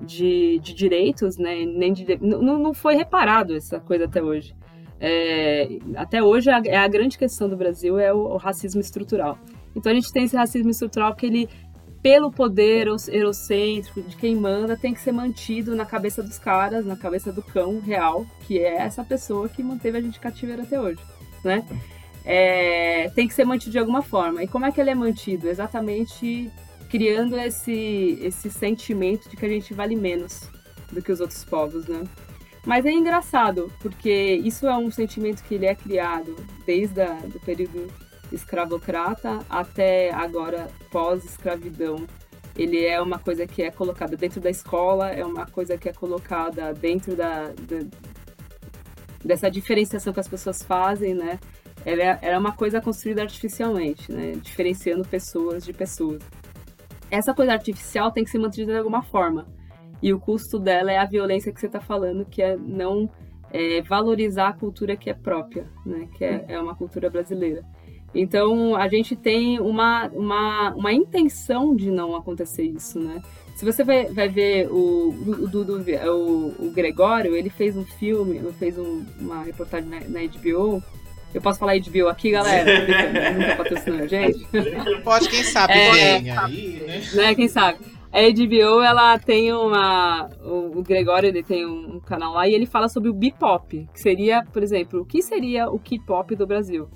de, 0.00 0.58
de 0.60 0.74
direitos, 0.74 1.36
né? 1.36 1.64
Nem 1.64 1.92
de, 1.92 2.18
não, 2.20 2.58
não 2.58 2.74
foi 2.74 2.94
reparado 2.94 3.54
essa 3.54 3.78
coisa 3.80 4.04
até 4.04 4.22
hoje. 4.22 4.54
É, 4.98 5.78
até 5.96 6.22
hoje 6.22 6.50
a, 6.50 6.60
é 6.64 6.76
a 6.76 6.86
grande 6.86 7.16
questão 7.16 7.48
do 7.48 7.56
Brasil 7.56 7.98
é 7.98 8.12
o, 8.12 8.18
o 8.18 8.36
racismo 8.36 8.80
estrutural. 8.80 9.38
Então 9.74 9.90
a 9.90 9.94
gente 9.94 10.12
tem 10.12 10.24
esse 10.24 10.36
racismo 10.36 10.70
estrutural 10.70 11.14
que 11.14 11.24
ele, 11.24 11.48
pelo 12.02 12.30
poder 12.30 12.86
euro- 12.86 12.96
eurocêntrico 13.08 14.02
de 14.02 14.16
quem 14.16 14.36
manda, 14.36 14.76
tem 14.76 14.92
que 14.92 15.00
ser 15.00 15.12
mantido 15.12 15.74
na 15.74 15.86
cabeça 15.86 16.22
dos 16.22 16.38
caras, 16.38 16.84
na 16.84 16.96
cabeça 16.96 17.32
do 17.32 17.42
cão 17.42 17.80
real, 17.80 18.26
que 18.46 18.58
é 18.58 18.76
essa 18.76 19.02
pessoa 19.02 19.48
que 19.48 19.62
manteve 19.62 19.98
a 19.98 20.02
gente 20.02 20.20
cativeiro 20.20 20.62
até 20.62 20.78
hoje, 20.78 21.00
né? 21.44 21.64
É, 22.22 23.10
tem 23.14 23.26
que 23.26 23.32
ser 23.32 23.46
mantido 23.46 23.72
de 23.72 23.78
alguma 23.78 24.02
forma. 24.02 24.42
E 24.42 24.46
como 24.46 24.66
é 24.66 24.72
que 24.72 24.78
ele 24.80 24.90
é 24.90 24.94
mantido? 24.94 25.48
Exatamente 25.48 26.50
criando 26.90 27.38
esse, 27.38 28.18
esse 28.20 28.50
sentimento 28.50 29.28
de 29.30 29.36
que 29.36 29.46
a 29.46 29.48
gente 29.48 29.72
vale 29.72 29.94
menos 29.94 30.42
do 30.92 31.00
que 31.00 31.12
os 31.12 31.20
outros 31.20 31.44
povos, 31.44 31.86
né? 31.86 32.02
Mas 32.66 32.84
é 32.84 32.90
engraçado, 32.90 33.72
porque 33.80 34.40
isso 34.44 34.66
é 34.66 34.76
um 34.76 34.90
sentimento 34.90 35.42
que 35.44 35.54
ele 35.54 35.66
é 35.66 35.74
criado 35.74 36.34
desde 36.66 37.04
do 37.32 37.40
período 37.40 37.86
escravocrata 38.30 39.38
até 39.48 40.12
agora 40.12 40.68
pós-escravidão. 40.90 42.06
Ele 42.56 42.84
é 42.84 43.00
uma 43.00 43.18
coisa 43.18 43.46
que 43.46 43.62
é 43.62 43.70
colocada 43.70 44.16
dentro 44.16 44.40
da 44.40 44.50
escola, 44.50 45.10
é 45.10 45.24
uma 45.24 45.46
coisa 45.46 45.78
que 45.78 45.88
é 45.88 45.92
colocada 45.92 46.74
dentro 46.74 47.14
da, 47.16 47.46
da- 47.48 47.86
dessa 49.24 49.50
diferenciação 49.50 50.12
que 50.12 50.20
as 50.20 50.28
pessoas 50.28 50.62
fazem, 50.62 51.14
né? 51.14 51.38
Ela 51.84 52.02
é, 52.02 52.18
ela 52.20 52.34
é 52.34 52.38
uma 52.38 52.52
coisa 52.52 52.80
construída 52.80 53.22
artificialmente, 53.22 54.12
né? 54.12 54.32
Diferenciando 54.42 55.04
pessoas 55.06 55.64
de 55.64 55.72
pessoas. 55.72 56.20
Essa 57.10 57.34
coisa 57.34 57.52
artificial 57.52 58.10
tem 58.12 58.24
que 58.24 58.30
ser 58.30 58.38
mantida 58.38 58.72
de 58.72 58.78
alguma 58.78 59.02
forma. 59.02 59.46
E 60.02 60.12
o 60.14 60.20
custo 60.20 60.58
dela 60.58 60.90
é 60.90 60.98
a 60.98 61.04
violência 61.04 61.52
que 61.52 61.60
você 61.60 61.66
está 61.66 61.80
falando, 61.80 62.24
que 62.24 62.40
é 62.42 62.56
não 62.56 63.10
é, 63.52 63.82
valorizar 63.82 64.48
a 64.48 64.52
cultura 64.52 64.96
que 64.96 65.10
é 65.10 65.14
própria, 65.14 65.66
né? 65.84 66.08
Que 66.16 66.24
é, 66.24 66.44
é 66.48 66.60
uma 66.60 66.74
cultura 66.74 67.10
brasileira. 67.10 67.62
Então, 68.14 68.74
a 68.74 68.88
gente 68.88 69.14
tem 69.14 69.60
uma, 69.60 70.08
uma, 70.08 70.74
uma 70.74 70.92
intenção 70.92 71.76
de 71.76 71.90
não 71.90 72.16
acontecer 72.16 72.64
isso, 72.64 72.98
né? 72.98 73.20
Se 73.54 73.64
você 73.64 73.84
vai, 73.84 74.06
vai 74.06 74.28
ver 74.28 74.68
o, 74.68 75.10
o, 75.10 75.46
Dudu- 75.48 75.84
o, 76.10 76.66
o 76.66 76.72
Gregório, 76.72 77.36
ele 77.36 77.50
fez 77.50 77.76
um 77.76 77.84
filme, 77.84 78.40
fez 78.58 78.76
um- 78.78 79.04
uma 79.20 79.42
reportagem 79.42 79.88
na, 79.88 80.00
na 80.00 80.20
HBO. 80.26 80.82
Eu 81.32 81.40
posso 81.40 81.58
falar 81.60 81.74
HBO 81.78 82.08
aqui, 82.08 82.30
galera? 82.30 82.64
Nunca 83.32 83.56
patrocinou 83.56 84.00
a 84.00 84.06
gente. 84.06 84.46
Pode, 85.04 85.28
quem 85.28 85.44
sabe, 85.44 85.72
É. 85.74 86.18
vem 86.20 86.30
aí, 86.30 86.82
né? 86.86 87.02
né? 87.14 87.34
Quem 87.34 87.48
sabe? 87.48 87.78
A 88.12 88.18
HBO, 88.22 88.82
ela 88.82 89.16
tem 89.20 89.52
uma... 89.52 90.28
O 90.42 90.82
Gregório, 90.82 91.28
ele 91.28 91.44
tem 91.44 91.64
um 91.64 92.00
canal 92.00 92.34
lá 92.34 92.48
e 92.48 92.54
ele 92.54 92.66
fala 92.66 92.88
sobre 92.88 93.08
o 93.08 93.14
Bebop, 93.14 93.88
que 93.94 94.00
seria, 94.00 94.42
por 94.52 94.62
exemplo, 94.64 95.02
o 95.02 95.04
que 95.04 95.22
seria 95.22 95.70
o 95.70 95.78
K-pop 95.78 96.34
do 96.34 96.44
Brasil? 96.46 96.88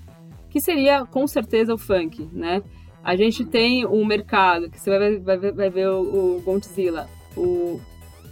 Que 0.51 0.61
seria, 0.61 1.05
com 1.07 1.25
certeza, 1.29 1.73
o 1.73 1.79
funk, 1.79 2.29
né? 2.33 2.63
A 3.03 3.15
gente 3.15 3.45
tem 3.45 3.87
um 3.87 4.05
mercado, 4.05 4.69
que 4.69 4.81
você 4.81 4.91
vai, 4.99 5.19
vai, 5.19 5.37
ver- 5.39 5.53
vai 5.53 5.71
ver 5.71 5.89
o, 5.91 6.01
o 6.39 6.43
Godzilla, 6.45 7.07
o, 7.37 7.81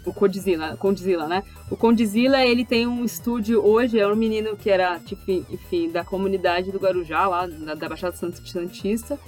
o 0.05 0.13
Condzilla, 0.13 0.77
Condzilla, 0.77 1.27
né? 1.29 1.43
O 1.71 1.77
Condzilla, 1.77 2.45
ele 2.45 2.65
tem 2.65 2.87
um 2.87 3.05
estúdio 3.05 3.65
hoje, 3.65 3.99
é 4.01 4.07
um 4.07 4.17
menino 4.17 4.57
que 4.57 4.69
era, 4.71 4.99
tipo, 5.01 5.23
enfim, 5.31 5.91
da 5.91 6.05
comunidade 6.05 6.71
do 6.73 6.79
Guarujá, 6.79 7.27
lá, 7.27 7.47
da, 7.47 7.75
da 7.75 7.89
Baixada 7.89 8.17
Sant- 8.17 8.41
Santista, 8.47 9.19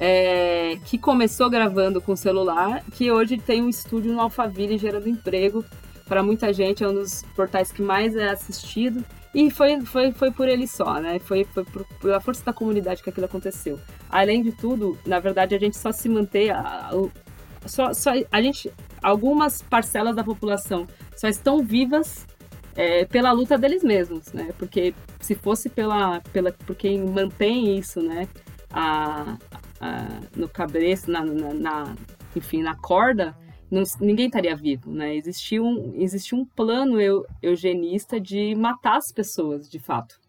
é, 0.00 0.78
que 0.84 0.98
começou 0.98 1.50
gravando 1.50 2.00
com 2.00 2.14
celular, 2.16 2.82
que 2.92 3.10
hoje 3.10 3.36
tem 3.38 3.62
um 3.62 3.68
estúdio 3.68 4.12
no 4.12 4.20
Alphaville 4.20 4.78
gerando 4.78 5.08
emprego, 5.08 5.64
para 6.06 6.22
muita 6.22 6.52
gente 6.52 6.82
é 6.82 6.88
um 6.88 6.94
dos 6.94 7.22
portais 7.36 7.70
que 7.72 7.82
mais 7.82 8.16
é 8.16 8.28
assistido. 8.30 9.04
E 9.34 9.50
foi, 9.50 9.78
foi, 9.82 10.10
foi 10.10 10.30
por 10.30 10.48
ele 10.48 10.66
só, 10.66 10.94
né? 11.00 11.18
Foi, 11.18 11.44
foi 11.44 11.62
por, 11.64 11.84
pela 12.00 12.18
força 12.18 12.42
da 12.44 12.52
comunidade 12.52 13.02
que 13.02 13.10
aquilo 13.10 13.26
aconteceu. 13.26 13.78
Além 14.08 14.42
de 14.42 14.52
tudo, 14.52 14.98
na 15.04 15.20
verdade, 15.20 15.54
a 15.54 15.58
gente 15.58 15.76
só 15.76 15.92
se 15.92 16.08
mantém. 16.08 16.50
A, 16.50 16.88
o- 16.94 17.10
só, 17.66 17.92
só, 17.92 18.12
a 18.32 18.40
gente. 18.42 18.72
Algumas 19.02 19.62
parcelas 19.62 20.14
da 20.16 20.24
população 20.24 20.86
só 21.16 21.28
estão 21.28 21.58
vivas 21.62 22.26
é, 22.76 23.04
pela 23.04 23.32
luta 23.32 23.58
deles 23.58 23.82
mesmos, 23.82 24.32
né? 24.32 24.52
Porque 24.58 24.94
se 25.20 25.34
fosse 25.34 25.68
pela, 25.68 26.20
pela, 26.32 26.52
por 26.52 26.76
quem 26.76 27.04
mantém 27.04 27.76
isso, 27.78 28.00
né? 28.00 28.28
A, 28.70 29.36
a- 29.80 30.20
no 30.36 30.48
cabreço, 30.48 31.10
na, 31.10 31.24
na, 31.24 31.54
na- 31.54 31.94
enfim, 32.36 32.62
na 32.62 32.76
corda, 32.76 33.36
não- 33.70 33.82
ninguém 34.00 34.26
estaria 34.26 34.54
vivo, 34.54 34.90
né? 34.92 35.14
Existia 35.16 35.62
um, 35.62 35.92
existia 35.96 36.38
um 36.38 36.44
plano 36.44 37.00
eu, 37.00 37.26
eugenista 37.42 38.20
de 38.20 38.54
matar 38.54 38.96
as 38.96 39.10
pessoas, 39.12 39.68
de 39.68 39.78
fato. 39.78 40.20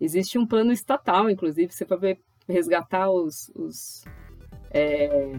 Existe 0.00 0.38
um 0.38 0.46
plano 0.46 0.72
estatal, 0.72 1.30
inclusive, 1.30 1.72
você 1.72 1.84
vai 1.86 2.18
resgatar 2.46 3.10
os, 3.10 3.50
os, 3.54 4.04
é, 4.70 5.32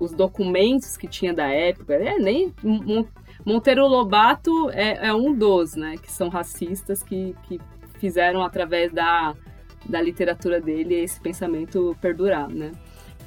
os 0.00 0.12
documentos 0.12 0.96
que 0.96 1.06
tinha 1.06 1.32
da 1.32 1.46
época. 1.46 1.94
É, 1.94 2.18
nem 2.18 2.52
Mon- 2.62 3.04
Monteiro 3.44 3.86
Lobato 3.86 4.70
é, 4.70 5.08
é 5.08 5.14
um 5.14 5.32
dos, 5.34 5.76
né? 5.76 5.96
Que 6.02 6.10
são 6.10 6.28
racistas 6.28 7.02
que, 7.02 7.36
que 7.44 7.60
fizeram 7.98 8.42
através 8.42 8.90
da, 8.92 9.34
da 9.86 10.00
literatura 10.00 10.60
dele 10.60 10.94
esse 10.94 11.20
pensamento 11.20 11.96
perdurar, 12.00 12.48
né? 12.48 12.72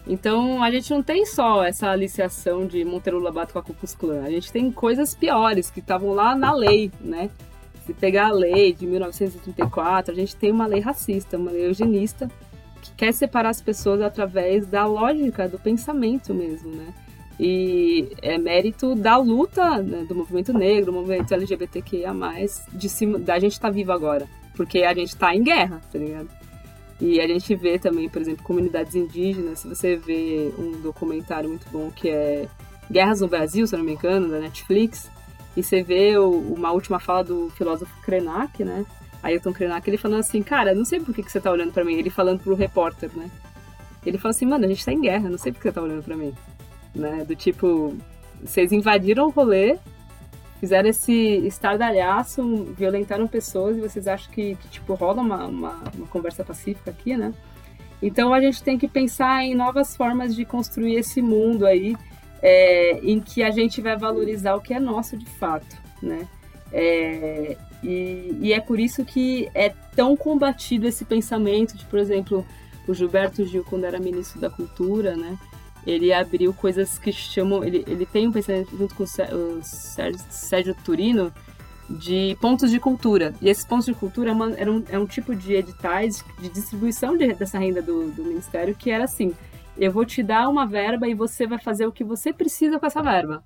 Então 0.06 0.62
a 0.62 0.70
gente 0.70 0.92
não 0.92 1.02
tem 1.02 1.26
só 1.26 1.64
essa 1.64 1.90
aliciação 1.90 2.66
de 2.68 2.84
Monteiro 2.84 3.20
Lobato 3.20 3.54
com 3.54 3.60
a 3.60 3.64
Ku 3.64 3.74
Klux 3.74 3.96
Klan, 3.96 4.24
a 4.24 4.30
gente 4.30 4.52
tem 4.52 4.70
coisas 4.70 5.16
piores 5.16 5.70
que 5.72 5.80
estavam 5.80 6.12
lá 6.12 6.36
na 6.36 6.54
lei, 6.54 6.92
né? 7.00 7.30
Se 7.86 7.94
pegar 7.94 8.28
a 8.28 8.34
lei 8.34 8.74
de 8.74 8.86
1934, 8.86 10.12
a 10.12 10.16
gente 10.16 10.36
tem 10.36 10.52
uma 10.52 10.66
lei 10.66 10.80
racista, 10.82 11.38
uma 11.38 11.52
lei 11.52 11.68
eugenista, 11.68 12.30
que 12.84 12.92
quer 12.94 13.14
separar 13.14 13.50
as 13.50 13.62
pessoas 13.62 14.02
através 14.02 14.66
da 14.68 14.86
lógica, 14.86 15.48
do 15.48 15.58
pensamento 15.58 16.34
mesmo, 16.34 16.72
né? 16.76 16.94
E 17.40 18.10
é 18.22 18.38
mérito 18.38 18.94
da 18.94 19.18
luta 19.18 19.82
né, 19.82 20.06
do 20.08 20.14
movimento 20.14 20.54
negro, 20.54 20.86
do 20.88 20.94
movimento 20.94 21.34
LGBTQIA+, 21.34 22.14
de 22.72 22.88
cima, 22.90 23.18
da 23.18 23.40
gente 23.40 23.54
estar 23.54 23.72
vivo 23.72 23.92
agora. 23.92 24.28
Porque 24.56 24.84
a 24.84 24.94
gente 24.94 25.16
tá 25.16 25.36
em 25.36 25.42
guerra, 25.44 25.82
tá 25.92 25.98
ligado? 25.98 26.30
E 27.02 27.20
a 27.20 27.28
gente 27.28 27.56
vê 27.56 27.80
também, 27.80 28.08
por 28.08 28.22
exemplo, 28.22 28.44
comunidades 28.44 28.94
indígenas. 28.94 29.60
Se 29.60 29.68
você 29.68 29.96
vê 29.96 30.54
um 30.60 30.80
documentário 30.82 31.50
muito 31.50 31.68
bom 31.72 31.90
que 31.90 32.08
é 32.10 32.48
Guerras 32.92 33.22
no 33.22 33.28
Brasil, 33.28 33.66
se 33.66 33.76
não 33.76 33.84
me 33.84 33.94
engano, 33.94 34.30
da 34.30 34.40
Netflix, 34.40 35.10
e 35.58 35.64
você 35.64 35.82
vê 35.82 36.16
o- 36.18 36.54
uma 36.54 36.72
última 36.72 37.00
fala 37.00 37.24
do 37.24 37.50
filósofo 37.58 37.92
Krenak, 38.04 38.64
né? 38.64 38.86
Ailton 39.24 39.54
Krenak, 39.54 39.90
ele 39.90 39.98
falando 39.98 40.20
assim, 40.20 40.44
cara, 40.44 40.76
não 40.76 40.84
sei 40.84 41.00
por 41.00 41.16
que, 41.16 41.24
que 41.24 41.32
você 41.32 41.40
tá 41.40 41.50
olhando 41.50 41.72
pra 41.72 41.86
mim. 41.86 41.96
Ele 41.96 42.10
falando 42.10 42.42
pro 42.42 42.54
repórter, 42.54 43.10
né? 43.16 43.32
Ele 44.06 44.18
fala 44.18 44.32
assim, 44.32 44.46
mano, 44.46 44.66
a 44.66 44.68
gente 44.68 44.84
tá 44.84 44.92
em 44.92 45.00
guerra, 45.00 45.30
não 45.30 45.38
sei 45.38 45.54
por 45.54 45.60
que 45.60 45.70
você 45.70 45.72
tá 45.72 45.82
olhando 45.82 46.04
pra 46.04 46.16
mim. 46.16 46.34
Né? 46.94 47.24
Do 47.26 47.36
tipo, 47.36 47.96
vocês 48.42 48.74
invadiram 48.74 49.28
o 49.28 49.30
rolê, 49.30 49.80
fizeram 50.60 50.90
esse 50.90 51.14
estardalhaço, 51.14 52.66
violentaram 52.78 53.28
pessoas 53.28 53.78
e 53.78 53.82
vocês 53.82 54.08
acham 54.08 54.32
que, 54.32 54.56
que, 54.56 54.68
tipo, 54.68 54.94
rola 54.94 55.22
uma, 55.22 55.46
uma, 55.46 55.84
uma 55.96 56.08
conversa 56.08 56.44
pacífica 56.44 56.92
aqui, 56.92 57.16
né? 57.16 57.34
Então 58.02 58.34
a 58.34 58.42
gente 58.42 58.62
tem 58.62 58.78
que 58.78 58.88
pensar 58.88 59.46
em 59.46 59.56
novas 59.56 59.96
formas 59.96 60.36
de 60.36 60.44
construir 60.44 60.96
esse 60.96 61.22
mundo 61.22 61.66
aí, 61.66 61.96
é, 62.42 63.00
em 63.02 63.22
que 63.22 63.42
a 63.42 63.50
gente 63.50 63.80
vai 63.80 63.98
valorizar 63.98 64.56
o 64.56 64.62
que 64.62 64.74
é 64.74 64.80
nosso 64.80 65.18
de 65.18 65.26
fato, 65.26 65.78
né? 66.02 66.28
É, 66.74 67.56
e, 67.84 68.38
e 68.42 68.54
é 68.54 68.60
por 68.60 68.80
isso 68.80 69.04
que 69.04 69.50
é 69.54 69.70
tão 69.96 70.16
combatido 70.16 70.88
esse 70.88 71.04
pensamento 71.06 71.76
de, 71.78 71.86
por 71.86 72.00
exemplo, 72.00 72.46
o 72.88 72.94
Gilberto 72.94 73.46
Gil, 73.46 73.64
quando 73.64 73.84
era 73.86 74.00
ministro 74.00 74.40
da 74.40 74.50
Cultura, 74.50 75.16
né? 75.16 75.38
Ele 75.86 76.14
abriu 76.14 76.54
coisas 76.54 76.98
que 76.98 77.12
chamam. 77.12 77.64
Ele, 77.64 77.84
ele 77.88 78.06
tem 78.06 78.28
um 78.28 78.32
pensamento 78.32 78.76
junto 78.78 78.96
com 78.96 79.04
o 79.04 79.08
Sé- 79.08 79.34
o 79.34 79.60
Sérgio, 79.62 80.22
Sérgio 80.30 80.76
Turino 80.84 81.32
de 81.90 82.38
pontos 82.40 82.72
de 82.72 82.80
cultura. 82.80 83.34
E 83.42 83.50
esses 83.50 83.66
pontos 83.66 83.86
de 83.86 83.94
cultura 83.94 84.30
é, 84.32 84.34
uma- 84.34 84.54
era 84.54 84.72
um, 84.72 84.84
é 84.90 84.98
um 84.98 85.06
tipo 85.06 85.36
de 85.36 85.54
editais 85.54 86.24
de 86.40 86.48
distribuição 86.50 87.18
de- 87.18 87.34
dessa 87.34 87.60
renda 87.60 87.82
do, 87.82 88.10
do 88.12 88.24
Ministério 88.24 88.74
que 88.74 88.90
era 88.90 89.04
assim: 89.04 89.34
eu 89.78 89.92
vou 89.92 90.06
te 90.06 90.24
dar 90.24 90.48
uma 90.48 90.66
verba 90.66 91.08
e 91.08 91.14
você 91.14 91.46
vai 91.46 91.60
fazer 91.60 91.86
o 91.86 91.92
que 91.92 92.04
você 92.04 92.32
precisa 92.32 92.80
com 92.80 92.86
essa 92.86 93.02
verba. 93.02 93.44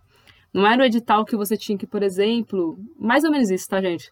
Não 0.53 0.65
era 0.65 0.81
o 0.81 0.85
edital 0.85 1.25
que 1.25 1.35
você 1.35 1.57
tinha 1.57 1.77
que, 1.77 1.87
por 1.87 2.01
exemplo, 2.03 2.79
mais 2.99 3.23
ou 3.23 3.31
menos 3.31 3.49
isso, 3.49 3.67
tá, 3.67 3.81
gente? 3.81 4.11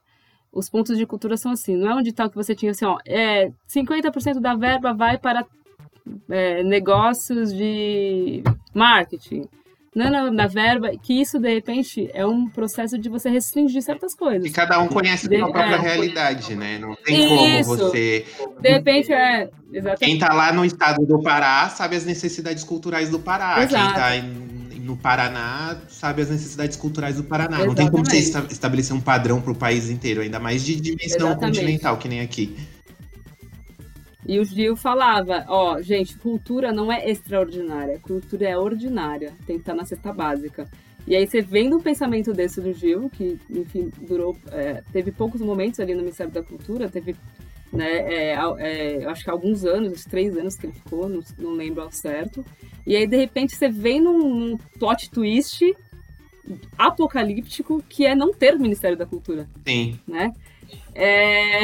Os 0.56 0.70
pontos 0.70 0.98
de 0.98 1.06
cultura 1.06 1.36
são 1.38 1.52
assim, 1.52 1.76
não 1.76 1.92
é 1.92 1.96
um 1.96 2.00
edital 2.00 2.30
que 2.30 2.36
você 2.36 2.56
tinha 2.56 2.72
assim, 2.72 2.86
ó, 2.86 2.98
é 3.06 3.52
50% 3.70 4.40
da 4.40 4.56
verba 4.56 4.94
vai 4.94 5.18
para 5.18 5.46
é, 6.30 6.64
negócios 6.64 7.54
de 7.54 8.42
marketing. 8.74 9.44
Não, 9.94 10.10
não, 10.12 10.36
da 10.36 10.46
verba, 10.46 10.92
que 11.02 11.22
isso 11.22 11.40
de 11.40 11.54
repente 11.54 12.10
é 12.14 12.26
um 12.26 12.50
processo 12.50 12.98
de 12.98 13.08
você 13.08 13.30
restringir 13.30 13.82
certas 13.82 14.14
coisas. 14.14 14.46
E 14.46 14.52
cada 14.52 14.78
um 14.82 14.88
conhece 14.90 15.26
a 15.26 15.30
De- 15.30 15.38
sua 15.40 15.52
própria 15.52 15.76
é. 15.76 15.80
realidade, 15.80 16.54
né? 16.56 16.78
Não 16.80 16.96
tem 16.96 17.28
como 17.30 17.46
Isso. 17.48 17.70
você. 17.78 18.26
De 18.60 18.70
repente 18.70 19.14
é. 19.14 19.48
Quem 19.48 19.78
Exatamente. 19.80 20.20
tá 20.20 20.34
lá 20.34 20.52
no 20.52 20.66
estado 20.66 21.06
do 21.06 21.22
Pará 21.22 21.70
sabe 21.70 21.96
as 21.96 22.06
necessidades 22.06 22.64
culturais 22.66 23.10
do 23.10 23.20
Pará. 23.20 23.64
Exato. 23.64 23.86
Quem 23.86 23.94
tá 23.94 24.16
em- 24.18 24.55
no 24.86 24.96
Paraná 24.96 25.82
sabe 25.90 26.22
as 26.22 26.30
necessidades 26.30 26.78
culturais 26.78 27.16
do 27.18 27.24
Paraná. 27.24 27.66
Não 27.66 27.74
tem 27.74 27.90
como 27.90 28.06
você 28.06 28.18
Exatamente. 28.18 28.46
esta- 28.52 28.54
estabelecer 28.54 28.96
um 28.96 29.02
padrão 29.02 29.42
pro 29.42 29.56
país 29.56 29.90
inteiro, 29.90 30.22
ainda 30.22 30.40
mais 30.40 30.64
de 30.64 30.76
dimensão 30.80 31.28
Exatamente. 31.30 31.60
continental, 31.60 31.98
que 31.98 32.08
nem 32.08 32.22
aqui. 32.22 32.56
E 34.28 34.40
o 34.40 34.46
Gil 34.46 34.76
falava, 34.76 35.46
ó, 35.48 35.82
gente, 35.82 36.18
cultura 36.18 36.72
não 36.72 36.92
é 36.92 37.10
extraordinária, 37.10 38.00
cultura 38.00 38.48
é 38.48 38.58
ordinária, 38.58 39.34
tem 39.46 39.58
que 39.58 39.62
estar 39.62 39.76
na 39.76 39.86
cesta 39.86 40.12
básica. 40.12 40.68
E 41.08 41.16
aí 41.16 41.28
você 41.28 41.42
vendo 41.42 41.78
um 41.78 41.82
pensamento 41.82 42.34
desse 42.34 42.60
do 42.60 42.74
Gil, 42.74 43.08
que, 43.12 43.40
enfim, 43.50 43.92
durou, 44.02 44.36
é, 44.52 44.82
teve 44.92 45.12
poucos 45.12 45.42
momentos 45.42 45.80
ali 45.80 45.94
no 45.94 46.02
Ministério 46.02 46.32
da 46.34 46.42
Cultura, 46.42 46.90
teve, 46.90 47.16
né, 47.76 47.98
é, 48.14 48.38
é, 48.60 49.06
acho 49.06 49.24
que 49.24 49.30
alguns 49.30 49.66
anos, 49.66 49.92
uns 49.92 50.06
três 50.06 50.38
anos 50.38 50.56
que 50.56 50.68
ele 50.68 50.74
ficou, 50.74 51.10
não, 51.10 51.22
não 51.38 51.52
lembro 51.52 51.82
ao 51.84 51.92
certo. 51.92 52.46
E 52.86 52.96
aí, 52.96 53.08
de 53.08 53.18
repente, 53.18 53.56
você 53.56 53.70
vem 53.70 54.00
num, 54.00 54.30
num 54.34 54.58
plot 54.80 55.10
twist 55.10 55.76
apocalíptico 56.78 57.84
que 57.90 58.06
é 58.06 58.14
não 58.14 58.32
ter 58.32 58.54
o 58.54 58.60
Ministério 58.60 58.96
da 58.96 59.06
Cultura 59.06 59.48
Sim. 59.66 60.00
né? 60.08 60.32
É, 60.94 61.64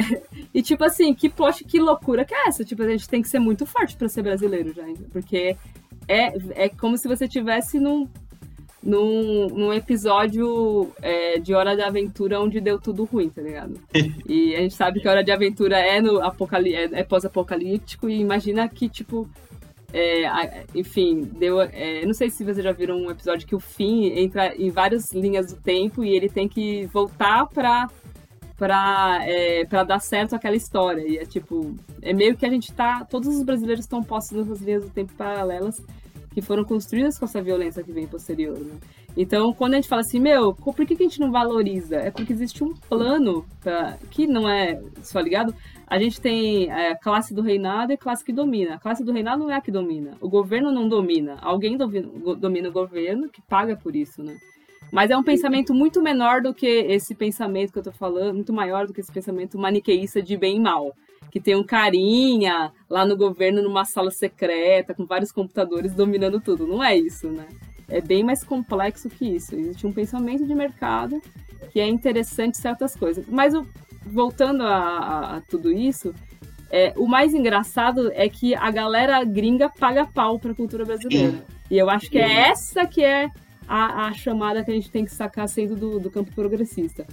E 0.53 0.61
tipo 0.61 0.83
assim, 0.83 1.13
que 1.13 1.29
plot, 1.29 1.63
que 1.63 1.79
loucura 1.79 2.25
que 2.25 2.33
é 2.33 2.47
essa? 2.47 2.63
Tipo, 2.65 2.83
a 2.83 2.89
gente 2.89 3.07
tem 3.07 3.21
que 3.21 3.29
ser 3.29 3.39
muito 3.39 3.65
forte 3.65 3.95
pra 3.95 4.09
ser 4.09 4.21
brasileiro 4.21 4.73
já, 4.73 4.83
porque 5.11 5.55
é, 6.07 6.65
é 6.65 6.69
como 6.69 6.97
se 6.97 7.07
você 7.07 7.27
tivesse 7.27 7.79
num, 7.79 8.07
num, 8.83 9.47
num 9.47 9.73
episódio 9.73 10.91
é, 11.01 11.37
de 11.39 11.53
Hora 11.53 11.75
de 11.75 11.81
Aventura 11.81 12.39
onde 12.39 12.59
deu 12.59 12.79
tudo 12.79 13.03
ruim, 13.03 13.29
tá 13.29 13.41
ligado? 13.41 13.79
e 14.27 14.55
a 14.55 14.59
gente 14.59 14.73
sabe 14.73 14.99
que 14.99 15.07
Hora 15.07 15.23
de 15.23 15.31
Aventura 15.31 15.77
é, 15.77 16.01
no 16.01 16.23
apocali 16.23 16.73
é, 16.73 16.89
é 16.91 17.03
pós-apocalíptico 17.03 18.09
e 18.09 18.19
imagina 18.19 18.67
que, 18.67 18.89
tipo, 18.89 19.29
é, 19.93 20.65
enfim, 20.73 21.21
deu. 21.21 21.61
é, 21.61 22.05
não 22.05 22.13
sei 22.13 22.29
se 22.29 22.43
vocês 22.43 22.63
já 22.63 22.71
viram 22.71 22.97
um 22.97 23.11
episódio 23.11 23.47
que 23.47 23.55
o 23.55 23.59
Finn 23.59 24.11
entra 24.15 24.55
em 24.55 24.69
várias 24.69 25.13
linhas 25.13 25.53
do 25.53 25.59
tempo 25.59 26.03
e 26.03 26.15
ele 26.15 26.29
tem 26.29 26.47
que 26.47 26.85
voltar 26.87 27.45
pra, 27.47 27.89
pra, 28.57 29.19
é, 29.23 29.65
pra 29.65 29.83
dar 29.83 29.99
certo 29.99 30.35
aquela 30.35 30.55
história. 30.55 31.05
E 31.05 31.17
é 31.17 31.25
tipo. 31.25 31.75
É 32.01 32.13
meio 32.13 32.35
que 32.37 32.45
a 32.45 32.49
gente 32.49 32.71
tá. 32.71 33.05
Todos 33.05 33.35
os 33.35 33.43
brasileiros 33.43 33.85
estão 33.85 34.01
postos 34.01 34.37
nessas 34.37 34.61
linhas 34.61 34.83
do 34.83 34.89
tempo 34.89 35.13
paralelas 35.13 35.81
que 36.33 36.41
foram 36.41 36.63
construídas 36.63 37.19
com 37.19 37.25
essa 37.25 37.41
violência 37.41 37.83
que 37.83 37.91
vem 37.91 38.07
posterior, 38.07 38.57
né? 38.59 38.75
Então, 39.15 39.53
quando 39.53 39.73
a 39.73 39.75
gente 39.75 39.89
fala 39.89 40.01
assim, 40.01 40.19
meu, 40.19 40.53
por 40.53 40.73
que, 40.73 40.95
que 40.95 41.03
a 41.03 41.05
gente 41.05 41.19
não 41.19 41.31
valoriza? 41.31 41.97
É 41.97 42.09
porque 42.09 42.31
existe 42.31 42.63
um 42.63 42.73
plano 42.73 43.45
pra, 43.59 43.97
que 44.09 44.25
não 44.25 44.49
é 44.49 44.81
só 45.03 45.19
ligado. 45.19 45.53
A 45.85 45.99
gente 45.99 46.21
tem 46.21 46.71
é, 46.71 46.95
classe 46.95 47.33
do 47.33 47.41
reinado 47.41 47.91
e 47.91 47.97
classe 47.97 48.23
que 48.23 48.31
domina. 48.31 48.75
A 48.75 48.79
classe 48.79 49.03
do 49.03 49.11
reinado 49.11 49.43
não 49.43 49.51
é 49.51 49.55
a 49.55 49.61
que 49.61 49.71
domina. 49.71 50.15
O 50.21 50.29
governo 50.29 50.71
não 50.71 50.87
domina. 50.87 51.37
Alguém 51.41 51.75
domina, 51.75 52.07
domina 52.37 52.69
o 52.69 52.71
governo 52.71 53.27
que 53.27 53.41
paga 53.41 53.75
por 53.75 53.93
isso, 53.93 54.23
né? 54.23 54.37
Mas 54.91 55.11
é 55.11 55.17
um 55.17 55.23
pensamento 55.23 55.73
muito 55.73 56.01
menor 56.01 56.41
do 56.41 56.53
que 56.53 56.65
esse 56.65 57.13
pensamento 57.13 57.71
que 57.71 57.79
eu 57.79 57.83
tô 57.83 57.91
falando, 57.91 58.35
muito 58.35 58.53
maior 58.53 58.87
do 58.87 58.93
que 58.93 59.01
esse 59.01 59.11
pensamento 59.11 59.57
maniqueísta 59.57 60.21
de 60.21 60.37
bem 60.37 60.57
e 60.57 60.59
mal. 60.59 60.93
Que 61.29 61.39
tem 61.39 61.55
um 61.55 61.63
carinha 61.63 62.71
lá 62.89 63.05
no 63.05 63.15
governo 63.15 63.61
numa 63.61 63.85
sala 63.85 64.11
secreta, 64.11 64.93
com 64.93 65.05
vários 65.05 65.31
computadores 65.31 65.93
dominando 65.93 66.41
tudo. 66.41 66.65
Não 66.67 66.83
é 66.83 66.97
isso, 66.97 67.29
né? 67.29 67.45
É 67.87 68.01
bem 68.01 68.23
mais 68.23 68.43
complexo 68.43 69.09
que 69.09 69.25
isso. 69.35 69.55
Existe 69.55 69.85
um 69.85 69.91
pensamento 69.93 70.45
de 70.45 70.55
mercado 70.55 71.21
que 71.71 71.79
é 71.79 71.87
interessante 71.87 72.57
certas 72.57 72.95
coisas. 72.95 73.25
Mas 73.27 73.53
o- 73.53 73.65
voltando 74.05 74.63
a, 74.63 74.75
a- 74.77 75.35
a 75.37 75.41
tudo 75.41 75.71
isso, 75.71 76.13
é, 76.69 76.93
o 76.97 77.05
mais 77.07 77.33
engraçado 77.33 78.11
é 78.13 78.27
que 78.27 78.55
a 78.55 78.71
galera 78.71 79.23
gringa 79.23 79.69
paga 79.69 80.05
pau 80.05 80.39
pra 80.39 80.53
cultura 80.53 80.83
brasileira. 80.85 81.43
E 81.69 81.77
eu 81.77 81.89
acho 81.89 82.09
que 82.09 82.17
é 82.17 82.49
essa 82.49 82.85
que 82.85 83.03
é 83.03 83.29
a, 83.67 84.07
a 84.07 84.13
chamada 84.13 84.63
que 84.65 84.71
a 84.71 84.73
gente 84.73 84.91
tem 84.91 85.05
que 85.05 85.13
sacar 85.13 85.47
sendo 85.47 85.75
do, 85.77 85.99
do 85.99 86.11
campo 86.11 86.33
progressista. 86.33 87.05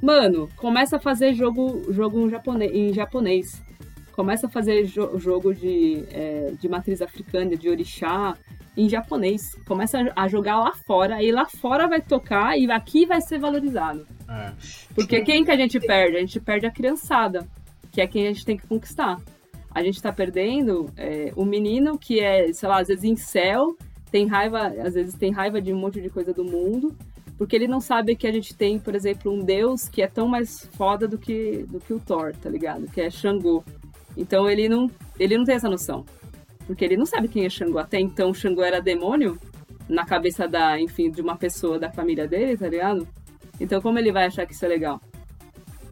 Mano, 0.00 0.48
começa 0.56 0.96
a 0.96 1.00
fazer 1.00 1.34
jogo, 1.34 1.92
jogo 1.92 2.20
em, 2.20 2.30
japonês, 2.30 2.72
em 2.74 2.92
japonês. 2.92 3.62
Começa 4.12 4.46
a 4.46 4.50
fazer 4.50 4.84
jo- 4.84 5.18
jogo 5.18 5.54
de, 5.54 6.04
é, 6.10 6.52
de 6.58 6.68
matriz 6.68 7.02
africana, 7.02 7.56
de 7.56 7.68
orixá, 7.68 8.36
em 8.76 8.88
japonês. 8.88 9.54
Começa 9.66 9.98
a 10.14 10.24
a 10.24 10.28
jogar 10.28 10.58
lá 10.60 10.72
fora, 10.74 11.22
e 11.22 11.30
lá 11.30 11.46
fora 11.46 11.86
vai 11.88 12.00
tocar 12.00 12.58
e 12.58 12.70
aqui 12.70 13.06
vai 13.06 13.20
ser 13.20 13.38
valorizado. 13.38 14.06
É. 14.28 14.52
Porque 14.94 15.20
quem 15.22 15.44
que 15.44 15.50
a 15.50 15.56
gente 15.56 15.78
perde? 15.80 16.16
A 16.16 16.20
gente 16.20 16.40
perde 16.40 16.66
a 16.66 16.70
criançada, 16.70 17.46
que 17.92 18.00
é 18.00 18.06
quem 18.06 18.26
a 18.26 18.32
gente 18.32 18.44
tem 18.44 18.56
que 18.56 18.66
conquistar. 18.66 19.20
A 19.74 19.82
gente 19.82 20.00
tá 20.00 20.10
perdendo 20.12 20.90
é, 20.96 21.32
o 21.36 21.44
menino 21.44 21.98
que 21.98 22.20
é, 22.20 22.50
sei 22.52 22.68
lá, 22.68 22.80
às 22.80 22.88
vezes 22.88 23.04
em 23.04 23.16
céu, 23.16 23.76
tem 24.10 24.26
raiva, 24.26 24.68
às 24.68 24.94
vezes 24.94 25.14
tem 25.14 25.30
raiva 25.30 25.60
de 25.60 25.72
um 25.72 25.78
monte 25.78 26.00
de 26.00 26.08
coisa 26.08 26.32
do 26.32 26.44
mundo, 26.44 26.96
porque 27.38 27.54
ele 27.54 27.68
não 27.68 27.80
sabe 27.80 28.16
que 28.16 28.26
a 28.26 28.32
gente 28.32 28.54
tem, 28.54 28.78
por 28.78 28.94
exemplo, 28.94 29.32
um 29.32 29.44
deus 29.44 29.88
que 29.88 30.00
é 30.02 30.06
tão 30.06 30.26
mais 30.26 30.66
foda 30.76 31.06
do 31.06 31.18
que, 31.18 31.64
do 31.68 31.78
que 31.80 31.92
o 31.92 32.00
Thor, 32.00 32.32
tá 32.40 32.48
ligado? 32.48 32.86
Que 32.90 33.02
é 33.02 33.10
Xangô. 33.10 33.62
Então 34.16 34.48
ele 34.48 34.68
não, 34.68 34.90
ele 35.18 35.36
não 35.36 35.44
tem 35.44 35.54
essa 35.54 35.68
noção. 35.68 36.04
Porque 36.66 36.84
ele 36.84 36.96
não 36.96 37.06
sabe 37.06 37.28
quem 37.28 37.44
é 37.44 37.50
Xangô. 37.50 37.78
Até 37.78 38.00
então, 38.00 38.32
Xangô 38.34 38.62
era 38.62 38.80
demônio 38.80 39.38
na 39.88 40.04
cabeça 40.04 40.48
da, 40.48 40.80
enfim, 40.80 41.10
de 41.10 41.20
uma 41.20 41.36
pessoa 41.36 41.78
da 41.78 41.90
família 41.90 42.26
dele, 42.26 42.56
tá 42.56 42.68
ligado? 42.68 43.06
Então 43.60 43.80
como 43.80 43.98
ele 43.98 44.10
vai 44.10 44.26
achar 44.26 44.44
que 44.46 44.52
isso 44.52 44.64
é 44.64 44.68
legal? 44.68 45.00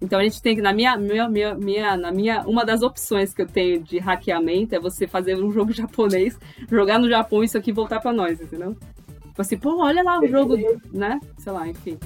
Então 0.02 0.18
a 0.18 0.22
gente 0.24 0.42
tem 0.42 0.54
que, 0.56 0.60
na 0.60 0.72
minha, 0.72 0.96
minha, 0.98 1.28
minha, 1.28 1.54
minha- 1.54 1.96
na 1.96 2.10
minha, 2.10 2.42
uma 2.42 2.64
das 2.64 2.82
opções 2.82 3.32
que 3.32 3.40
eu 3.40 3.46
tenho 3.46 3.80
de 3.82 3.98
hackeamento 3.98 4.74
é 4.74 4.80
você 4.80 5.06
fazer 5.06 5.36
um 5.42 5.50
jogo 5.52 5.72
japonês, 5.76 6.36
jogar 6.70 6.98
no 6.98 7.08
Japão 7.08 7.44
isso 7.44 7.56
aqui 7.56 7.70
voltar 7.72 8.00
pra 8.00 8.12
nós, 8.12 8.40
entendeu? 8.40 8.76
Tipo 9.34 9.42
assim, 9.42 9.58
pô, 9.58 9.82
olha 9.82 10.00
lá 10.04 10.20
o 10.20 10.28
jogo, 10.28 10.56
né? 10.92 11.18
Sei 11.38 11.52
lá, 11.52 11.66
enfim. 11.66 11.98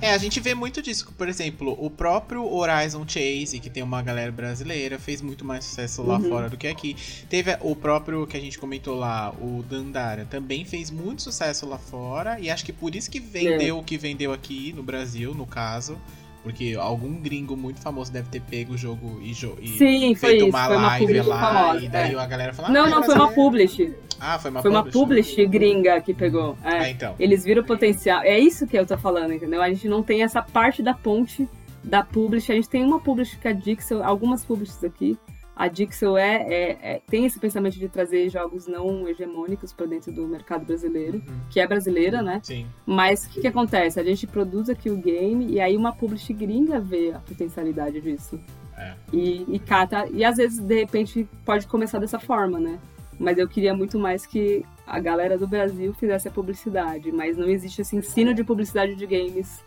É, 0.00 0.12
a 0.12 0.18
gente 0.18 0.38
vê 0.38 0.54
muito 0.54 0.80
disso. 0.80 1.12
Por 1.18 1.28
exemplo, 1.28 1.76
o 1.78 1.90
próprio 1.90 2.44
Horizon 2.44 3.04
Chase, 3.06 3.58
que 3.58 3.68
tem 3.68 3.82
uma 3.82 4.00
galera 4.00 4.30
brasileira, 4.30 4.96
fez 4.98 5.20
muito 5.20 5.44
mais 5.44 5.64
sucesso 5.64 6.02
lá 6.02 6.18
Uhum. 6.18 6.28
fora 6.28 6.48
do 6.48 6.56
que 6.56 6.68
aqui. 6.68 6.96
Teve 7.28 7.56
o 7.60 7.74
próprio 7.74 8.24
que 8.26 8.36
a 8.36 8.40
gente 8.40 8.58
comentou 8.58 8.94
lá, 8.96 9.30
o 9.40 9.62
Dandara, 9.68 10.24
também 10.24 10.64
fez 10.64 10.88
muito 10.90 11.22
sucesso 11.22 11.66
lá 11.66 11.78
fora. 11.78 12.38
E 12.38 12.48
acho 12.48 12.64
que 12.64 12.72
por 12.72 12.94
isso 12.94 13.10
que 13.10 13.18
vendeu 13.18 13.78
o 13.78 13.82
que 13.82 13.98
vendeu 13.98 14.32
aqui 14.32 14.72
no 14.72 14.84
Brasil, 14.84 15.34
no 15.34 15.46
caso. 15.46 15.98
Porque 16.42 16.76
algum 16.78 17.20
gringo 17.20 17.56
muito 17.56 17.80
famoso 17.80 18.12
deve 18.12 18.28
ter 18.28 18.40
pego 18.40 18.74
o 18.74 18.78
jogo 18.78 19.18
e, 19.22 19.32
jo 19.32 19.56
e 19.60 19.68
Sim, 19.68 20.14
feito 20.14 20.46
isso. 20.46 20.56
uma 20.56 20.68
uma 20.68 20.86
live 20.88 21.06
publish 21.06 21.28
lá. 21.28 21.40
famosa. 21.40 21.84
e 21.84 21.88
daí 21.88 22.14
é. 22.14 22.18
a 22.18 22.26
galera 22.26 22.54
fala. 22.54 22.68
Não, 22.70 22.84
"Ah, 22.84 22.88
não, 22.88 23.00
é 23.00 23.04
foi 23.04 23.14
uma 23.14 23.26
brasileiro." 23.26 23.34
publish. 23.34 23.94
Ah, 24.20 24.38
foi 24.38 24.50
uma 24.50 24.62
Foi 24.62 24.70
uma 24.70 24.82
publish. 24.84 24.98
publish 25.34 25.46
gringa 25.46 26.00
que 26.00 26.14
pegou. 26.14 26.56
É. 26.64 26.68
Ah, 26.70 26.90
então. 26.90 27.14
Eles 27.18 27.44
viram 27.44 27.62
o 27.62 27.66
potencial. 27.66 28.22
É 28.22 28.38
isso 28.38 28.66
que 28.66 28.78
eu 28.78 28.86
tô 28.86 28.96
falando, 28.98 29.32
entendeu? 29.32 29.60
A 29.62 29.68
gente 29.68 29.88
não 29.88 30.02
tem 30.02 30.22
essa 30.22 30.42
parte 30.42 30.82
da 30.82 30.94
ponte 30.94 31.48
da 31.84 32.02
publish. 32.02 32.50
A 32.50 32.54
gente 32.54 32.68
tem 32.68 32.84
uma 32.84 32.98
publish 33.00 33.36
que 33.36 33.46
é 33.46 33.50
a 33.50 33.54
Dixel, 33.54 34.02
algumas 34.02 34.44
publishs 34.44 34.82
aqui. 34.82 35.16
A 35.58 35.66
Dixel 35.66 36.16
é, 36.16 36.36
é- 36.36 36.78
é- 36.82 37.02
tem 37.08 37.26
esse 37.26 37.40
pensamento 37.40 37.76
de 37.76 37.88
trazer 37.88 38.28
jogos 38.30 38.68
não 38.68 39.08
hegemônicos 39.08 39.72
para 39.72 39.86
dentro 39.86 40.12
do 40.12 40.24
mercado 40.28 40.64
brasileiro, 40.64 41.16
Uhum. 41.18 41.34
que 41.50 41.58
é 41.58 41.66
brasileira, 41.66 42.22
né? 42.22 42.40
Sim. 42.44 42.64
Mas 42.86 43.24
o 43.24 43.30
que, 43.30 43.40
que 43.40 43.46
acontece? 43.48 43.98
A 43.98 44.04
gente 44.04 44.24
produz 44.24 44.70
aqui 44.70 44.88
o 44.88 44.96
game 44.96 45.44
e 45.50 45.60
aí 45.60 45.76
uma 45.76 45.92
publish 45.92 46.32
gringa 46.32 46.78
vê 46.78 47.10
a 47.12 47.18
potencialidade 47.18 48.00
disso. 48.00 48.38
É. 48.76 48.94
E, 49.12 49.44
e 49.48 49.58
cata. 49.58 50.06
E 50.12 50.24
às 50.24 50.36
vezes, 50.36 50.60
de 50.60 50.74
repente, 50.76 51.28
pode 51.44 51.66
começar 51.66 51.98
dessa 51.98 52.20
forma, 52.20 52.60
né? 52.60 52.78
Mas 53.18 53.36
eu 53.36 53.48
queria 53.48 53.74
muito 53.74 53.98
mais 53.98 54.24
que 54.24 54.64
a 54.86 55.00
galera 55.00 55.36
do 55.36 55.48
Brasil 55.48 55.92
fizesse 55.94 56.28
a 56.28 56.30
publicidade. 56.30 57.10
Mas 57.10 57.36
não 57.36 57.48
existe 57.48 57.80
esse 57.82 57.96
ensino 57.96 58.32
de 58.32 58.44
publicidade 58.44 58.94
de 58.94 59.04
games. 59.04 59.64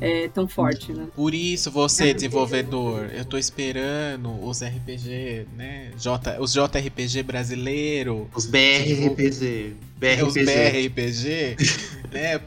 É, 0.00 0.28
tão 0.28 0.46
forte, 0.48 0.92
né? 0.92 1.06
Por 1.14 1.34
isso, 1.34 1.70
você, 1.70 2.12
desenvolvedor, 2.14 3.10
eu 3.12 3.24
tô 3.24 3.36
esperando 3.38 4.30
os 4.44 4.62
RPG, 4.62 5.46
né? 5.56 5.90
J, 5.98 6.38
os 6.40 6.52
JRPG 6.52 7.22
brasileiro, 7.22 8.28
Os 8.34 8.46
BRRPG. 8.46 9.74
é, 10.00 10.22
os 10.24 10.34
BRPG. 10.34 10.70
BRPG, 10.88 11.56
né? 12.12 12.40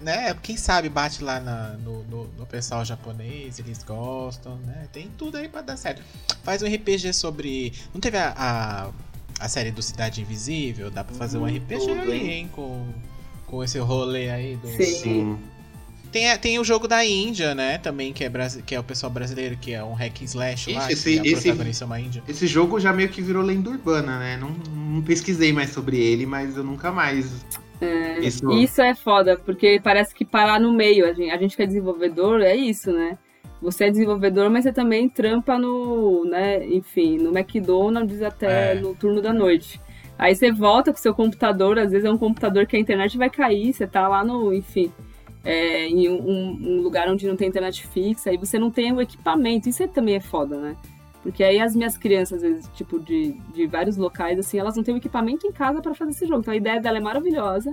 né? 0.00 0.36
Quem 0.42 0.56
sabe 0.56 0.88
bate 0.88 1.22
lá 1.22 1.40
na- 1.40 1.76
no, 1.84 2.02
no, 2.04 2.24
no 2.38 2.46
pessoal 2.46 2.84
japonês, 2.84 3.58
eles 3.58 3.82
gostam, 3.82 4.56
né? 4.58 4.88
Tem 4.92 5.10
tudo 5.16 5.36
aí 5.36 5.48
pra 5.48 5.60
dar 5.62 5.76
certo. 5.76 6.02
Faz 6.42 6.62
um 6.62 6.66
RPG 6.66 7.12
sobre. 7.12 7.72
Não 7.92 8.00
teve 8.00 8.16
a, 8.18 8.34
a, 8.36 8.90
a 9.44 9.48
série 9.48 9.70
do 9.70 9.82
Cidade 9.82 10.20
Invisível? 10.20 10.90
Dá 10.90 11.02
pra 11.04 11.14
fazer 11.14 11.38
um 11.38 11.44
Hum, 11.44 11.56
RPG 11.56 11.78
tudo, 11.86 12.12
hein? 12.12 12.30
hein? 12.30 12.50
Com, 12.52 12.86
com 13.46 13.62
esse 13.64 13.78
rolê 13.78 14.30
aí 14.30 14.56
do. 14.56 14.68
Sim. 14.68 14.84
Sim. 14.84 15.38
Tem, 16.14 16.30
a- 16.30 16.38
tem 16.38 16.60
o 16.60 16.64
jogo 16.64 16.86
da 16.86 17.04
Índia, 17.04 17.56
né? 17.56 17.76
Também, 17.76 18.12
que 18.12 18.22
é, 18.22 18.30
que 18.64 18.72
é 18.72 18.78
o 18.78 18.84
pessoal 18.84 19.10
brasileiro, 19.10 19.56
que 19.56 19.72
é 19.72 19.82
um 19.82 19.94
hack 19.94 20.22
and 20.22 20.26
slash 20.26 20.72
lá, 20.72 20.78
Ixi, 20.78 20.86
que 20.86 20.92
esse- 20.92 21.18
a 21.18 21.22
esse- 21.24 21.42
protagonista 21.48 21.84
é 21.84 21.86
uma 21.86 21.98
índia. 22.00 22.22
Esse 22.28 22.46
jogo 22.46 22.78
já 22.78 22.92
meio 22.92 23.08
que 23.08 23.20
virou 23.20 23.42
lenda 23.42 23.68
urbana, 23.68 24.16
né? 24.20 24.36
Não, 24.36 24.50
não 24.76 25.02
pesquisei 25.02 25.52
mais 25.52 25.70
sobre 25.70 25.98
ele, 25.98 26.24
mas 26.24 26.56
eu 26.56 26.62
nunca 26.62 26.92
mais. 26.92 27.44
Isso, 28.22 28.48
Isso 28.52 28.80
é 28.80 28.94
foda, 28.94 29.36
porque 29.36 29.80
parece 29.82 30.14
que 30.14 30.24
parar 30.24 30.60
no 30.60 30.72
meio. 30.72 31.04
A 31.04 31.12
gente, 31.12 31.30
a 31.32 31.36
gente 31.36 31.56
que 31.56 31.62
é 31.64 31.66
desenvolvedor, 31.66 32.40
é 32.42 32.54
isso, 32.54 32.92
né? 32.92 33.18
Você 33.60 33.86
é 33.86 33.90
desenvolvedor, 33.90 34.48
mas 34.50 34.62
você 34.62 34.72
também 34.72 35.08
trampa 35.08 35.58
no, 35.58 36.24
né, 36.26 36.64
enfim, 36.64 37.18
no 37.18 37.36
McDonald's 37.36 38.22
até 38.22 38.72
É. 38.72 38.74
no 38.76 38.94
turno 38.94 39.20
da 39.20 39.32
noite. 39.32 39.80
Aí 40.16 40.36
você 40.36 40.52
volta 40.52 40.92
com 40.92 40.98
seu 40.98 41.12
computador, 41.12 41.76
às 41.76 41.90
vezes 41.90 42.04
é 42.06 42.10
um 42.10 42.16
computador 42.16 42.66
que 42.66 42.76
a 42.76 42.78
internet 42.78 43.18
vai 43.18 43.28
cair, 43.28 43.72
você 43.72 43.84
tá 43.84 44.06
lá 44.06 44.22
no, 44.24 44.54
enfim, 44.54 44.92
é, 45.44 45.86
em 45.86 46.08
um, 46.08 46.78
um 46.78 46.80
lugar 46.80 47.08
onde 47.08 47.26
não 47.26 47.36
tem 47.36 47.48
internet 47.48 47.86
fixa, 47.86 48.30
aí 48.30 48.36
você 48.36 48.58
não 48.58 48.70
tem 48.70 48.92
o 48.92 49.00
equipamento. 49.00 49.68
Isso 49.68 49.82
aí 49.82 49.88
também 49.88 50.16
é 50.16 50.20
foda, 50.20 50.58
né? 50.58 50.76
Porque 51.22 51.42
aí 51.42 51.60
as 51.60 51.74
minhas 51.74 51.96
crianças, 51.96 52.42
às 52.42 52.50
vezes, 52.50 52.70
tipo, 52.74 52.98
de, 52.98 53.32
de 53.54 53.66
vários 53.66 53.96
locais, 53.96 54.38
assim, 54.38 54.58
elas 54.58 54.76
não 54.76 54.82
têm 54.82 54.94
o 54.94 54.98
equipamento 54.98 55.46
em 55.46 55.52
casa 55.52 55.80
para 55.80 55.94
fazer 55.94 56.10
esse 56.10 56.26
jogo. 56.26 56.40
Então 56.40 56.52
a 56.52 56.56
ideia 56.56 56.80
dela 56.80 56.98
é 56.98 57.00
maravilhosa, 57.00 57.72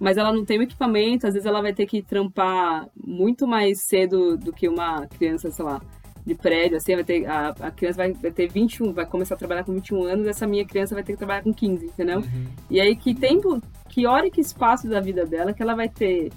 mas 0.00 0.16
ela 0.16 0.32
não 0.32 0.44
tem 0.44 0.58
o 0.58 0.62
equipamento, 0.62 1.26
às 1.26 1.34
vezes 1.34 1.46
ela 1.46 1.60
vai 1.60 1.72
ter 1.72 1.86
que 1.86 2.02
trampar 2.02 2.88
muito 2.96 3.46
mais 3.46 3.82
cedo 3.82 4.36
do 4.36 4.52
que 4.52 4.68
uma 4.68 5.06
criança, 5.06 5.50
sei 5.50 5.64
lá, 5.64 5.80
de 6.26 6.34
prédio, 6.34 6.76
assim, 6.76 6.94
vai 6.94 7.04
ter, 7.04 7.26
a, 7.26 7.48
a 7.60 7.70
criança 7.70 7.96
vai, 7.96 8.12
vai 8.12 8.30
ter 8.30 8.48
21, 8.48 8.92
vai 8.92 9.06
começar 9.06 9.34
a 9.34 9.38
trabalhar 9.38 9.64
com 9.64 9.72
21 9.72 10.04
anos, 10.04 10.26
essa 10.26 10.46
minha 10.46 10.64
criança 10.64 10.94
vai 10.94 11.02
ter 11.02 11.12
que 11.12 11.18
trabalhar 11.18 11.42
com 11.42 11.52
15, 11.52 11.86
entendeu? 11.86 12.18
Uhum. 12.18 12.46
E 12.70 12.80
aí, 12.80 12.94
que 12.94 13.14
tempo, 13.14 13.60
que 13.88 14.06
hora 14.06 14.26
e 14.26 14.30
que 14.30 14.40
espaço 14.40 14.88
da 14.88 15.00
vida 15.00 15.24
dela 15.24 15.52
que 15.52 15.62
ela 15.62 15.74
vai 15.74 15.88
ter 15.88 16.30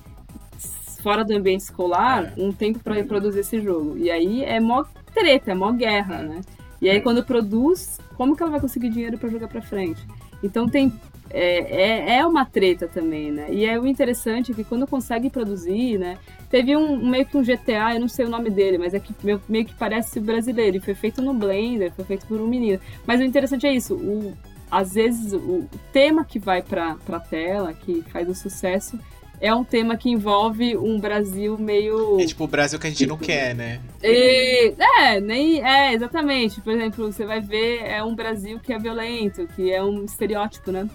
fora 1.02 1.24
do 1.24 1.34
ambiente 1.34 1.62
escolar 1.62 2.34
um 2.38 2.52
tempo 2.52 2.80
para 2.80 2.96
reproduzir 2.96 3.42
esse 3.42 3.60
jogo? 3.60 3.98
E 3.98 4.10
aí 4.10 4.44
é 4.44 4.60
mó 4.60 4.84
treta, 5.14 5.52
é 5.52 5.54
mó 5.54 5.72
guerra, 5.72 6.22
né? 6.22 6.42
E 6.82 6.90
aí, 6.90 7.00
quando 7.00 7.24
produz, 7.24 8.00
como 8.18 8.36
que 8.36 8.42
ela 8.42 8.52
vai 8.52 8.60
conseguir 8.60 8.90
dinheiro 8.90 9.18
para 9.18 9.30
jogar 9.30 9.48
para 9.48 9.62
frente? 9.62 10.02
Então, 10.42 10.68
tem. 10.68 10.92
É, 11.34 12.16
é, 12.16 12.18
é 12.18 12.26
uma 12.26 12.44
treta 12.44 12.90
também, 12.90 13.32
né? 13.32 13.48
E 13.54 13.64
é 13.64 13.80
o 13.80 13.86
interessante 13.86 14.54
que 14.54 14.66
quando 14.66 14.86
consegue 14.86 15.30
produzir, 15.30 15.98
né? 15.98 16.18
Teve 16.50 16.76
um, 16.76 17.08
meio 17.08 17.26
que 17.26 17.38
um 17.38 17.44
GTA, 17.44 17.94
eu 17.94 18.02
não 18.02 18.08
sei 18.10 18.26
o 18.26 18.30
nome 18.30 18.50
dele, 18.50 18.78
mas 18.78 18.94
é 18.94 19.00
que 19.00 19.14
meio, 19.24 19.42
meio 19.48 19.64
que 19.64 19.74
parece 19.76 20.20
brasileiro. 20.20 20.78
E 20.78 20.82
foi 20.82 20.94
feito 20.94 21.22
no 21.22 21.34
Blender, 21.34 21.94
foi 21.94 22.04
feito 22.04 22.26
por 22.26 22.42
um 22.42 22.48
menino. 22.48 22.82
Mas 23.06 23.22
o 23.22 23.24
interessante 23.24 23.66
é 23.66 23.74
isso, 23.74 23.96
o, 23.96 24.34
às 24.70 24.94
vezes 24.94 25.32
o 25.32 25.70
tema 25.94 26.26
que 26.26 26.38
vai 26.38 26.62
pra, 26.62 26.96
pra 27.06 27.20
tela, 27.20 27.74
que 27.74 28.02
faz 28.12 28.28
o 28.28 28.36
sucesso, 28.36 29.00
é 29.42 29.54
um 29.54 29.64
tema 29.64 29.98
que 29.98 30.08
envolve 30.10 30.78
um 30.78 31.00
Brasil 31.00 31.58
meio. 31.58 32.22
É 32.22 32.26
tipo 32.26 32.44
o 32.44 32.48
Brasil 32.48 32.80
que 32.80 32.86
a 32.86 32.90
gente 32.92 33.08
não 33.08 33.18
quer, 33.18 33.56
né? 33.56 33.82
E- 34.04 34.76
é, 35.00 35.20
nem. 35.20 35.62
É, 35.68 35.94
exatamente. 35.94 36.62
Por 36.62 36.72
exemplo, 36.72 37.12
você 37.12 37.26
vai 37.26 37.42
ver 37.42 37.84
é 37.84 38.04
um 38.04 38.14
Brasil 38.14 38.60
que 38.60 38.72
é 38.72 38.78
violento, 38.78 39.48
que 39.56 39.72
é 39.74 39.84
um 39.84 40.06
estereótipo, 40.06 40.72
né? 40.72 40.88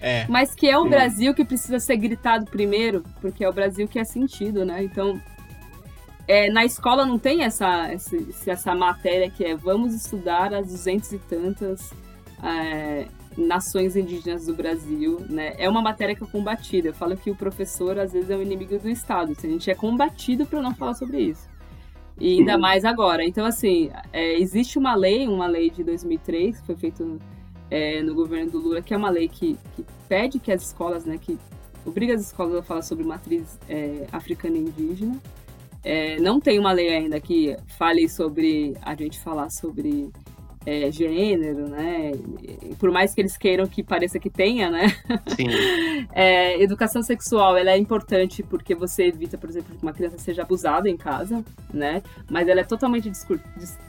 É. 0.00 0.24
Mas 0.28 0.54
que 0.54 0.66
é 0.66 0.78
o 0.78 0.88
Brasil 0.88 1.34
que 1.34 1.44
precisa 1.44 1.78
ser 1.78 1.98
gritado 1.98 2.46
primeiro, 2.46 3.04
porque 3.20 3.44
é 3.44 3.48
o 3.48 3.52
Brasil 3.52 3.86
que 3.86 3.98
é 3.98 4.04
sentido, 4.04 4.64
né? 4.64 4.82
Então, 4.82 5.20
é, 6.26 6.50
na 6.50 6.64
escola 6.64 7.04
não 7.04 7.18
tem 7.18 7.42
essa, 7.42 7.92
essa, 7.92 8.16
essa 8.46 8.74
matéria 8.74 9.30
que 9.30 9.44
é 9.44 9.54
vamos 9.54 9.94
estudar 9.94 10.54
as 10.54 10.68
duzentas 10.68 11.12
e 11.12 11.18
tantas 11.18 11.92
é, 12.42 13.06
nações 13.36 13.96
indígenas 13.96 14.46
do 14.46 14.54
Brasil, 14.54 15.20
né? 15.28 15.54
É 15.58 15.68
uma 15.68 15.82
matéria 15.82 16.14
que 16.14 16.22
é 16.24 16.26
combatida. 16.26 16.88
Eu 16.88 16.94
falo 16.94 17.16
que 17.16 17.30
o 17.30 17.36
professor, 17.36 17.98
às 17.98 18.12
vezes, 18.12 18.30
é 18.30 18.36
o 18.36 18.42
inimigo 18.42 18.78
do 18.78 18.88
Estado. 18.88 19.32
A 19.36 19.46
gente 19.46 19.70
é 19.70 19.74
combatido 19.74 20.46
para 20.46 20.60
não 20.60 20.74
falar 20.74 20.94
sobre 20.94 21.18
isso. 21.20 21.48
E 22.18 22.38
ainda 22.38 22.58
mais 22.58 22.84
agora. 22.84 23.24
Então, 23.24 23.46
assim, 23.46 23.90
é, 24.12 24.38
existe 24.38 24.78
uma 24.78 24.94
lei, 24.94 25.26
uma 25.26 25.46
lei 25.46 25.70
de 25.70 25.82
2003, 25.82 26.60
que 26.60 26.66
foi 26.66 26.76
feita 26.76 27.04
é, 27.70 28.02
no 28.02 28.14
governo 28.14 28.50
do 28.50 28.58
Lula, 28.58 28.82
que 28.82 28.92
é 28.92 28.96
uma 28.96 29.08
lei 29.08 29.28
que, 29.28 29.56
que 29.74 29.84
pede 30.08 30.38
que 30.38 30.52
as 30.52 30.62
escolas, 30.62 31.06
né, 31.06 31.16
que 31.18 31.38
obriga 31.86 32.14
as 32.14 32.20
escolas 32.20 32.56
a 32.56 32.62
falar 32.62 32.82
sobre 32.82 33.04
matriz 33.04 33.58
é, 33.68 34.06
africana 34.12 34.56
e 34.56 34.60
indígena. 34.60 35.16
É, 35.82 36.20
não 36.20 36.38
tem 36.38 36.58
uma 36.58 36.72
lei 36.72 36.94
ainda 36.94 37.18
que 37.18 37.56
fale 37.78 38.06
sobre 38.06 38.76
a 38.82 38.94
gente 38.94 39.18
falar 39.18 39.48
sobre 39.48 40.10
é, 40.66 40.90
gênero, 40.90 41.68
né? 41.68 42.12
Por 42.78 42.90
mais 42.90 43.14
que 43.14 43.20
eles 43.20 43.36
queiram 43.36 43.66
que 43.66 43.82
pareça 43.82 44.18
que 44.18 44.28
tenha, 44.28 44.70
né? 44.70 44.88
Sim. 45.36 45.48
É, 46.12 46.60
educação 46.60 47.02
sexual 47.02 47.56
ela 47.56 47.70
é 47.70 47.78
importante 47.78 48.42
porque 48.42 48.74
você 48.74 49.04
evita, 49.04 49.38
por 49.38 49.48
exemplo, 49.48 49.76
que 49.76 49.82
uma 49.82 49.92
criança 49.92 50.18
seja 50.18 50.42
abusada 50.42 50.88
em 50.88 50.96
casa, 50.96 51.44
né? 51.72 52.02
Mas 52.28 52.48
ela 52.48 52.60
é 52.60 52.64
totalmente 52.64 53.12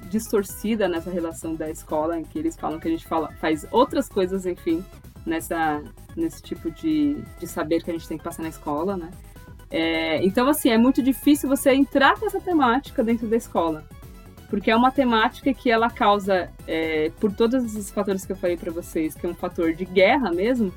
distorcida 0.09 0.87
nessa 0.87 1.09
relação 1.09 1.55
da 1.55 1.69
escola, 1.69 2.19
em 2.19 2.23
que 2.23 2.37
eles 2.37 2.55
falam 2.55 2.79
que 2.79 2.87
a 2.87 2.91
gente 2.91 3.07
fala, 3.07 3.31
faz 3.39 3.65
outras 3.71 4.07
coisas, 4.07 4.45
enfim, 4.45 4.83
nessa, 5.25 5.81
nesse 6.15 6.43
tipo 6.43 6.69
de, 6.69 7.17
de 7.39 7.47
saber 7.47 7.81
que 7.81 7.89
a 7.89 7.93
gente 7.93 8.07
tem 8.07 8.17
que 8.17 8.23
passar 8.23 8.43
na 8.43 8.49
escola, 8.49 8.95
né? 8.95 9.09
É, 9.71 10.23
então, 10.23 10.47
assim, 10.47 10.69
é 10.69 10.77
muito 10.77 11.01
difícil 11.01 11.49
você 11.49 11.71
entrar 11.71 12.19
com 12.19 12.27
essa 12.27 12.41
temática 12.41 13.03
dentro 13.03 13.27
da 13.27 13.37
escola. 13.37 13.83
Porque 14.51 14.69
é 14.69 14.75
uma 14.75 14.91
temática 14.91 15.51
que 15.53 15.71
ela 15.71 15.89
causa, 15.89 16.49
é, 16.67 17.09
por 17.19 17.31
todos 17.33 17.63
esses 17.63 17.89
fatores 17.89 18.23
que 18.25 18.33
eu 18.33 18.35
falei 18.35 18.57
pra 18.57 18.71
vocês, 18.71 19.15
que 19.15 19.25
é 19.25 19.29
um 19.29 19.33
fator 19.33 19.73
de 19.73 19.85
guerra 19.85 20.29
mesmo, 20.29 20.71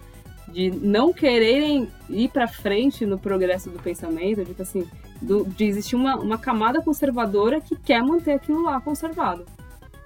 de 0.48 0.70
não 0.70 1.12
quererem 1.12 1.90
ir 2.08 2.28
pra 2.28 2.46
frente 2.46 3.04
no 3.04 3.18
progresso 3.18 3.68
do 3.70 3.78
pensamento, 3.80 4.44
tipo 4.44 4.62
assim, 4.62 4.88
do- 5.20 5.44
de 5.44 5.64
existir 5.64 5.96
uma, 5.96 6.14
uma 6.16 6.38
camada 6.38 6.80
conservadora 6.80 7.60
que 7.60 7.74
quer 7.76 8.00
manter 8.02 8.32
aquilo 8.34 8.62
lá 8.62 8.80
conservado. 8.80 9.44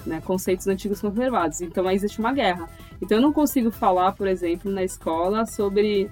Né, 0.07 0.23
conceitos 0.25 0.67
antigos 0.67 1.01
conservados. 1.03 1.61
Então 1.61 1.87
aí 1.87 1.95
existe 1.95 2.19
uma 2.21 2.33
guerra. 2.33 2.67
Então 3.03 3.19
eu 3.19 3.23
não 3.23 3.33
consigo 3.33 3.71
falar, 3.71 4.13
por 4.13 4.27
exemplo, 4.27 4.71
na 4.73 4.83
escola 4.83 5.45
sobre. 5.45 6.11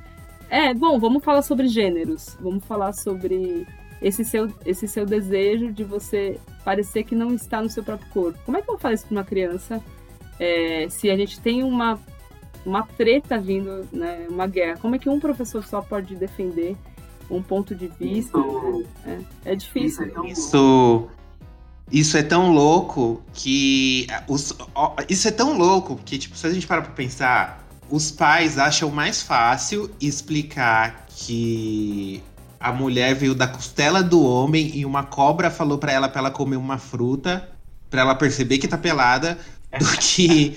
É, 0.50 0.74
bom, 0.74 0.98
vamos 0.98 1.24
falar 1.24 1.40
sobre 1.40 1.68
gêneros. 1.68 2.36
Vamos 2.40 2.62
falar 2.64 2.92
sobre 2.92 3.66
esse 4.00 4.24
seu, 4.24 4.52
esse 4.64 4.86
seu 4.86 5.06
desejo 5.06 5.72
de 5.72 5.84
você 5.84 6.38
parecer 6.64 7.04
que 7.04 7.14
não 7.14 7.34
está 7.34 7.62
no 7.62 7.70
seu 7.70 7.82
próprio 7.82 8.08
corpo. 8.10 8.38
Como 8.44 8.56
é 8.56 8.62
que 8.62 8.70
eu 8.70 8.78
falo 8.78 8.94
isso 8.94 9.06
para 9.06 9.16
uma 9.16 9.24
criança 9.24 9.82
é, 10.38 10.86
se 10.88 11.10
a 11.10 11.16
gente 11.16 11.40
tem 11.40 11.62
uma, 11.62 11.98
uma 12.64 12.82
treta 12.82 13.38
vindo, 13.38 13.88
né, 13.92 14.26
uma 14.28 14.46
guerra? 14.46 14.78
Como 14.78 14.94
é 14.94 14.98
que 14.98 15.08
um 15.08 15.20
professor 15.20 15.64
só 15.64 15.80
pode 15.80 16.14
defender 16.16 16.76
um 17.30 17.42
ponto 17.42 17.74
de 17.74 17.88
vista? 17.88 18.38
né? 19.04 19.24
É, 19.44 19.52
é 19.52 19.54
difícil. 19.54 20.12
Isso. 20.24 21.08
Isso 21.90 22.16
é 22.16 22.22
tão 22.22 22.52
louco 22.52 23.22
que. 23.32 24.08
Os, 24.26 24.52
ó, 24.74 24.96
isso 25.08 25.28
é 25.28 25.30
tão 25.30 25.56
louco 25.56 25.96
que, 26.04 26.18
tipo, 26.18 26.36
se 26.36 26.44
a 26.44 26.52
gente 26.52 26.66
parar 26.66 26.82
pra 26.82 26.92
pensar, 26.92 27.64
os 27.88 28.10
pais 28.10 28.58
acham 28.58 28.90
mais 28.90 29.22
fácil 29.22 29.88
explicar 30.00 31.06
que 31.08 32.20
a 32.68 32.72
mulher 32.72 33.14
veio 33.14 33.34
da 33.34 33.46
costela 33.46 34.02
do 34.02 34.22
homem 34.22 34.72
e 34.74 34.84
uma 34.84 35.02
cobra 35.04 35.50
falou 35.50 35.78
pra 35.78 35.92
ela 35.92 36.08
pra 36.08 36.20
ela 36.20 36.30
comer 36.30 36.56
uma 36.56 36.78
fruta, 36.78 37.48
pra 37.88 38.00
ela 38.00 38.14
perceber 38.14 38.58
que 38.58 38.66
tá 38.68 38.76
pelada, 38.78 39.38
do 39.78 39.86
que. 39.98 40.56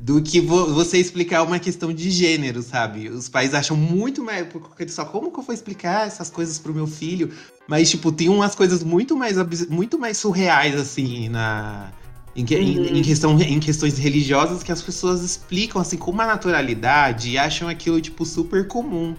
Do 0.00 0.22
que 0.22 0.40
vo- 0.40 0.72
você 0.72 0.96
explicar 0.96 1.42
uma 1.42 1.58
questão 1.58 1.92
de 1.92 2.10
gênero, 2.10 2.62
sabe? 2.62 3.10
Os 3.10 3.28
pais 3.28 3.52
acham 3.52 3.76
muito 3.76 4.24
mais. 4.24 4.46
Porque 4.46 4.88
só 4.88 5.04
como 5.04 5.30
que 5.30 5.38
eu 5.38 5.42
vou 5.42 5.54
explicar 5.54 6.06
essas 6.06 6.30
coisas 6.30 6.58
pro 6.58 6.72
meu 6.72 6.86
filho? 6.86 7.30
Mas, 7.68 7.90
tipo, 7.90 8.10
tem 8.10 8.28
umas 8.30 8.54
coisas 8.54 8.82
muito 8.82 9.14
mais, 9.14 9.36
muito 9.68 9.98
mais 9.98 10.16
surreais, 10.16 10.74
assim, 10.80 11.28
na. 11.28 11.90
Em, 12.34 12.44
que- 12.46 12.54
em- 12.56 12.78
Uhum. 12.78 12.84
em 12.96 13.02
questão, 13.02 13.38
em 13.38 13.60
questões 13.60 13.98
religiosas 13.98 14.62
que 14.62 14.72
as 14.72 14.80
pessoas 14.80 15.20
explicam, 15.22 15.82
assim, 15.82 15.98
com 15.98 16.10
uma 16.12 16.24
naturalidade 16.24 17.30
e 17.30 17.36
acham 17.36 17.68
aquilo, 17.68 18.00
tipo, 18.00 18.24
super 18.24 18.66
comum. 18.68 19.14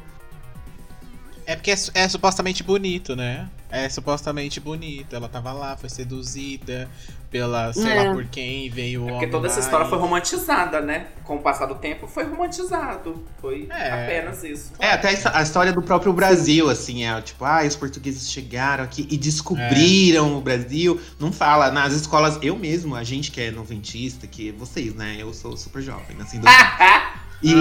É 1.51 1.55
porque 1.55 1.71
é, 1.71 1.75
é 1.95 2.07
supostamente 2.07 2.63
bonito, 2.63 3.15
né? 3.15 3.47
É 3.69 3.87
supostamente 3.89 4.59
bonito. 4.59 5.15
Ela 5.15 5.27
tava 5.27 5.51
lá, 5.51 5.75
foi 5.75 5.89
seduzida 5.89 6.89
pela, 7.29 7.71
sei 7.73 7.89
É. 7.91 8.03
lá 8.03 8.13
por 8.13 8.25
quem, 8.25 8.69
veio 8.69 9.01
o 9.01 9.03
Porque 9.03 9.17
homem 9.17 9.29
toda 9.31 9.47
essa 9.47 9.59
história 9.59 9.85
e- 9.85 9.89
foi 9.89 9.97
romantizada, 9.97 10.81
né? 10.81 11.07
Com 11.23 11.35
o 11.35 11.41
passar 11.41 11.65
do 11.65 11.75
tempo, 11.75 12.07
foi 12.07 12.23
romantizado. 12.25 13.23
Foi 13.41 13.67
É. 13.69 14.03
apenas 14.03 14.43
isso. 14.43 14.71
É, 14.79 14.91
até 14.91 15.09
a 15.33 15.41
história 15.41 15.71
do 15.73 15.81
próprio 15.81 16.11
Brasil, 16.13 16.69
assim, 16.69 17.03
é 17.05 17.21
tipo, 17.21 17.43
ah, 17.43 17.63
os 17.65 17.75
portugueses 17.75 18.29
chegaram 18.31 18.83
aqui 18.83 19.07
e 19.09 19.17
descobriram 19.17 20.37
o 20.37 20.41
Brasil. 20.41 20.99
Não 21.19 21.31
fala, 21.33 21.69
nas 21.71 21.93
escolas, 21.93 22.37
eu 22.41 22.57
mesmo, 22.57 22.95
a 22.95 23.03
gente 23.03 23.29
que 23.31 23.41
é 23.41 23.51
noventista, 23.51 24.25
que 24.27 24.51
vocês, 24.51 24.93
né? 24.95 25.17
Eu 25.19 25.33
sou 25.33 25.55
super 25.57 25.81
jovem, 25.81 26.15
assim, 26.21 26.39
do... 26.39 26.47
E 27.43 27.51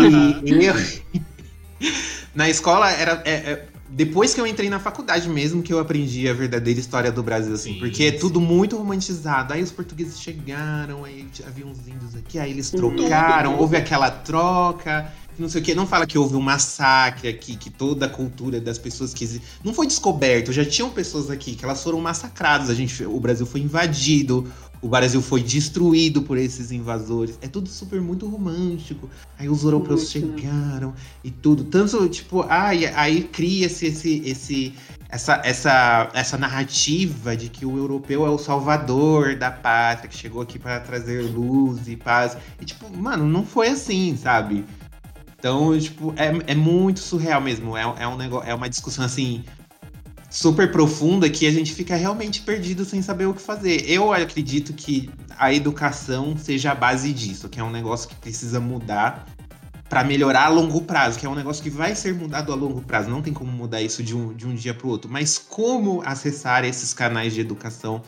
eu. 0.65 0.75
Na 2.35 2.49
escola 2.49 2.91
era. 2.91 3.23
é- 3.25 3.31
é- 3.53 3.67
depois 3.93 4.33
que 4.33 4.41
eu 4.41 4.47
entrei 4.47 4.71
na 4.71 4.79
faculdade 4.79 5.29
mesmo 5.29 5.63
que 5.63 5.73
eu 5.73 5.79
aprendi 5.79 6.29
a 6.29 6.33
verdadeira 6.33 6.79
história 6.79 7.11
do 7.11 7.23
Brasil, 7.23 7.55
assim. 7.55 7.75
Sim, 7.75 7.79
porque 7.81 8.05
é 8.05 8.13
tudo 8.13 8.41
muito 8.41 8.77
romantizado. 8.77 9.53
Aí 9.53 9.63
os 9.63 9.73
portugueses 9.73 10.21
chegaram, 10.21 11.05
aí 11.05 11.27
havia 11.47 11.67
uns 11.67 11.89
índios 11.89 12.15
aqui, 12.15 12.39
aí 12.39 12.51
eles 12.51 12.71
trocaram, 12.71 13.59
houve 13.59 13.77
aquela 13.77 14.11
troca. 14.11 15.13
Não 15.39 15.49
sei 15.49 15.61
o 15.63 15.65
que, 15.65 15.75
não 15.75 15.87
fala 15.87 16.07
que 16.07 16.19
houve 16.19 16.37
um 16.37 16.41
massacre 16.41 17.29
aqui, 17.29 17.57
que 17.57 17.71
toda 17.71 18.07
a 18.07 18.09
cultura 18.09 18.61
das 18.61 18.79
pessoas 18.79 19.15
que 19.15 19.41
não 19.65 19.73
foi 19.73 19.87
descoberto, 19.87 20.53
já 20.53 20.65
tinham 20.65 20.91
pessoas 20.91 21.31
aqui 21.31 21.55
que 21.55 21.65
elas 21.65 21.83
foram 21.83 21.99
massacradas, 21.99 22.69
a 22.69 22.75
gente, 22.75 23.05
o 23.05 23.19
Brasil 23.19 23.47
foi 23.47 23.61
invadido, 23.61 24.47
o 24.83 24.89
Brasil 24.89 25.21
foi 25.21 25.43
destruído 25.43 26.23
por 26.23 26.39
esses 26.39 26.73
invasores. 26.73 27.39
É 27.43 27.49
tudo 27.49 27.69
super 27.69 28.01
muito 28.01 28.27
romântico. 28.27 29.11
Aí 29.39 29.49
os 29.49 29.63
europeus 29.63 30.15
Muito, 30.15 30.29
né? 30.29 30.43
chegaram 30.43 30.95
e 31.23 31.31
tudo. 31.31 31.65
Tanto, 31.65 32.09
tipo, 32.09 32.45
ai, 32.49 32.87
aí 32.87 33.25
cria-se 33.25 33.87
esse, 33.87 34.23
esse, 34.25 34.75
essa, 35.09 35.41
essa, 35.45 36.11
essa 36.15 36.39
narrativa 36.39 37.37
de 37.37 37.51
que 37.51 37.67
o 37.67 37.77
europeu 37.77 38.25
é 38.25 38.31
o 38.31 38.39
salvador 38.39 39.37
da 39.37 39.51
pátria, 39.51 40.09
que 40.09 40.17
chegou 40.17 40.41
aqui 40.41 40.59
para 40.59 40.81
trazer 40.81 41.23
luz 41.23 41.87
e 41.87 41.97
paz. 41.97 42.37
E, 42.59 42.65
tipo, 42.65 42.95
mano, 42.97 43.27
não 43.27 43.45
foi 43.45 43.69
assim, 43.69 44.17
sabe? 44.17 44.65
Então, 45.39 45.79
tipo, 45.79 46.15
é, 46.17 46.53
é 46.53 46.55
muito 46.55 47.01
surreal 47.01 47.41
mesmo. 47.41 47.77
É, 47.77 47.83
é 47.99 48.09
um 48.09 48.17
negócio, 48.17 48.49
é 48.49 48.55
uma 48.55 48.69
discussão 48.69 49.05
assim 49.05 49.45
super 50.31 50.71
profunda 50.71 51.29
que 51.29 51.47
a 51.47 51.51
gente 51.51 51.75
fica 51.75 51.97
realmente 51.97 52.41
perdido 52.43 52.85
sem 52.85 53.03
saber 53.03 53.27
o 53.27 53.35
que 53.35 53.43
fazer. 53.43 53.85
Eu 53.91 54.13
acredito 54.13 54.73
que 54.73 55.11
a 55.37 55.53
educação 55.53 56.37
seja 56.37 56.71
a 56.71 56.75
base 56.75 57.13
disso, 57.13 57.49
que 57.49 57.59
é 57.59 57.65
um 57.65 57.71
negócio 57.71 58.09
que 58.09 58.15
precisa 58.15 58.61
mudar 58.61 59.27
para 59.89 60.05
melhorar 60.05 60.45
a 60.45 60.49
longo 60.49 60.83
prazo, 60.83 61.19
que 61.19 61.27
é 61.27 61.29
um 61.29 61.35
negócio 61.35 61.61
que 61.61 61.69
vai 61.69 61.97
ser 61.97 62.15
mudado 62.15 62.53
a 62.53 62.55
longo 62.55 62.81
prazo. 62.81 63.11
Não 63.11 63.21
tem 63.21 63.33
como 63.33 63.51
mudar 63.51 63.83
isso 63.83 64.05
de 64.05 64.17
um, 64.17 64.33
de 64.33 64.47
um 64.47 64.55
dia 64.55 64.73
para 64.73 64.87
o 64.87 64.91
outro. 64.91 65.11
Mas 65.11 65.37
como 65.37 66.01
acessar 66.07 66.65
esses 66.65 66.95
canais 66.95 67.35
de 67.35 67.41
educação 67.41 68.01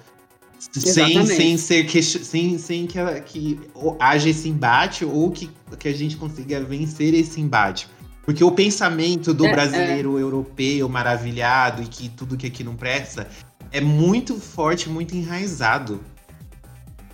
sem, 0.60 0.80
Exatamente. 0.90 1.34
sem 1.34 1.58
ser 1.58 1.84
que, 1.84 2.00
sem, 2.00 2.56
sem 2.56 2.86
que, 2.86 2.96
ela- 2.96 3.18
que 3.18 3.58
haja 3.98 4.28
esse 4.28 4.48
embate 4.48 5.04
ou 5.04 5.32
que, 5.32 5.50
que 5.76 5.88
a 5.88 5.92
gente 5.92 6.16
consiga 6.16 6.62
vencer 6.62 7.14
esse 7.14 7.40
embate. 7.40 7.88
Porque 8.22 8.42
o 8.42 8.52
pensamento 8.52 9.34
do 9.34 9.46
É, 9.46 9.48
é. 9.48 9.52
brasileiro 9.52 10.18
europeu 10.18 10.88
maravilhado 10.88 11.82
e 11.82 11.86
que 11.86 12.08
tudo 12.08 12.36
que 12.36 12.46
aqui 12.46 12.62
não 12.62 12.76
presta 12.76 13.28
é 13.70 13.80
muito 13.80 14.38
forte, 14.38 14.88
muito 14.88 15.14
enraizado. 15.14 16.00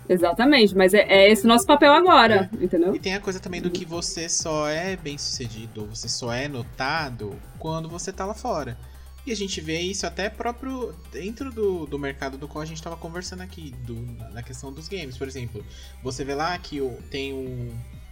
Exatamente, 0.08 0.74
mas 0.74 0.94
é, 0.94 1.00
é 1.00 1.30
esse 1.30 1.44
o 1.44 1.48
nosso 1.48 1.66
papel 1.66 1.92
agora, 1.92 2.48
entendeu? 2.58 2.94
E 2.94 2.98
tem 2.98 3.14
a 3.14 3.20
coisa 3.20 3.38
também 3.38 3.60
do 3.60 3.70
que 3.70 3.84
você 3.84 4.26
só 4.28 4.66
é 4.66 4.96
bem 4.96 5.18
sucedido, 5.18 5.82
ou 5.82 5.86
você 5.88 6.08
só 6.08 6.32
é 6.32 6.48
notado 6.48 7.36
quando 7.58 7.88
você 7.90 8.10
tá 8.10 8.24
lá 8.24 8.32
fora. 8.32 8.78
E 9.26 9.32
a 9.32 9.36
gente 9.36 9.60
vê 9.60 9.78
isso 9.80 10.06
até 10.06 10.30
próprio 10.30 10.94
dentro 11.12 11.50
do, 11.52 11.84
do 11.84 11.98
mercado 11.98 12.38
do 12.38 12.48
qual 12.48 12.62
a 12.62 12.64
gente 12.64 12.82
tava 12.82 12.96
conversando 12.96 13.42
aqui, 13.42 13.74
do, 13.84 13.94
na 14.32 14.42
questão 14.42 14.72
dos 14.72 14.88
games. 14.88 15.18
Por 15.18 15.28
exemplo, 15.28 15.62
você 16.02 16.24
vê 16.24 16.34
lá 16.34 16.56
que 16.56 16.80
tem 17.10 17.34
um, 17.34 17.70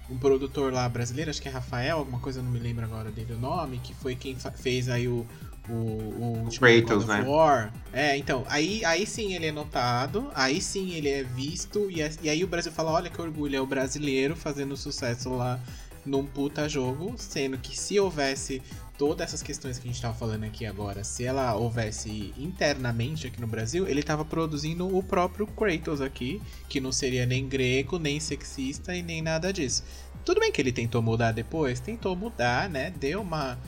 um 0.09 0.17
produtor 0.17 0.73
lá 0.73 0.89
brasileiro, 0.89 1.31
acho 1.31 1.43
que 1.43 1.49
é 1.49 1.51
Rafael, 1.51 1.99
alguma 1.99 2.19
coisa, 2.21 2.43
não 2.43 2.51
me 2.51 2.59
lembro 2.59 2.85
agora 2.85 3.11
dele 3.11 3.33
o 3.35 3.39
nome, 3.39 3.79
que 3.79 3.95
foi 3.95 4.15
quem 4.15 4.37
fez 4.57 4.89
aí 4.89 5.09
o. 5.09 5.27
O, 5.69 5.73
o 5.73 6.39
último 6.45 6.61
Kratos, 6.61 7.07
né? 7.07 7.25
War. 7.27 7.73
É, 7.93 8.17
então, 8.17 8.45
aí, 8.49 8.85
aí 8.85 9.05
sim 9.05 9.35
ele 9.35 9.47
é 9.47 9.51
notado, 9.53 10.31
aí 10.33 10.61
sim 10.61 10.93
ele 10.93 11.09
é 11.09 11.25
visto, 11.25 11.91
e, 11.91 12.01
é- 12.01 12.13
e 12.23 12.29
aí 12.29 12.45
o 12.45 12.47
Brasil 12.47 12.71
fala: 12.71 12.93
olha 12.93 13.11
que 13.11 13.21
orgulho, 13.21 13.57
é 13.57 13.61
o 13.61 13.67
brasileiro 13.67 14.37
fazendo 14.37 14.77
sucesso 14.77 15.29
lá 15.31 15.59
num 16.05 16.25
puta 16.25 16.69
jogo, 16.69 17.15
sendo 17.19 17.59
que 17.59 17.77
se 17.77 17.99
houvesse 17.99 18.63
todas 18.99 19.29
essas 19.29 19.43
questões 19.43 19.79
que 19.79 19.89
a 19.89 19.93
gente 19.93 20.01
tava 20.01 20.15
falando 20.15 20.45
aqui 20.45 20.65
agora, 20.65 21.05
se 21.05 21.25
ela 21.25 21.55
houvesse 21.55 22.33
internamente 22.37 23.27
aqui 23.27 23.41
no 23.41 23.47
Brasil, 23.47 23.87
ele 23.87 24.03
tava 24.03 24.25
produzindo 24.25 24.97
o 24.97 25.03
próprio 25.03 25.47
Kratos 25.47 26.01
aqui, 26.01 26.41
que 26.69 26.81
não 26.81 26.93
seria 26.93 27.27
nem 27.27 27.47
grego, 27.47 27.99
nem 27.99 28.19
sexista 28.19 28.95
e 28.95 29.03
nem 29.03 29.23
nada 29.23 29.53
disso. 29.53 29.85
Tudo 30.25 30.41
bem 30.41 30.51
que 30.51 30.61
ele 30.61 30.73
tentou 30.73 31.03
mudar 31.03 31.33
depois, 31.33 31.79
tentou 31.79 32.17
mudar, 32.17 32.69
né? 32.69 32.91
Deu 32.91 33.21
uma, 33.21 33.59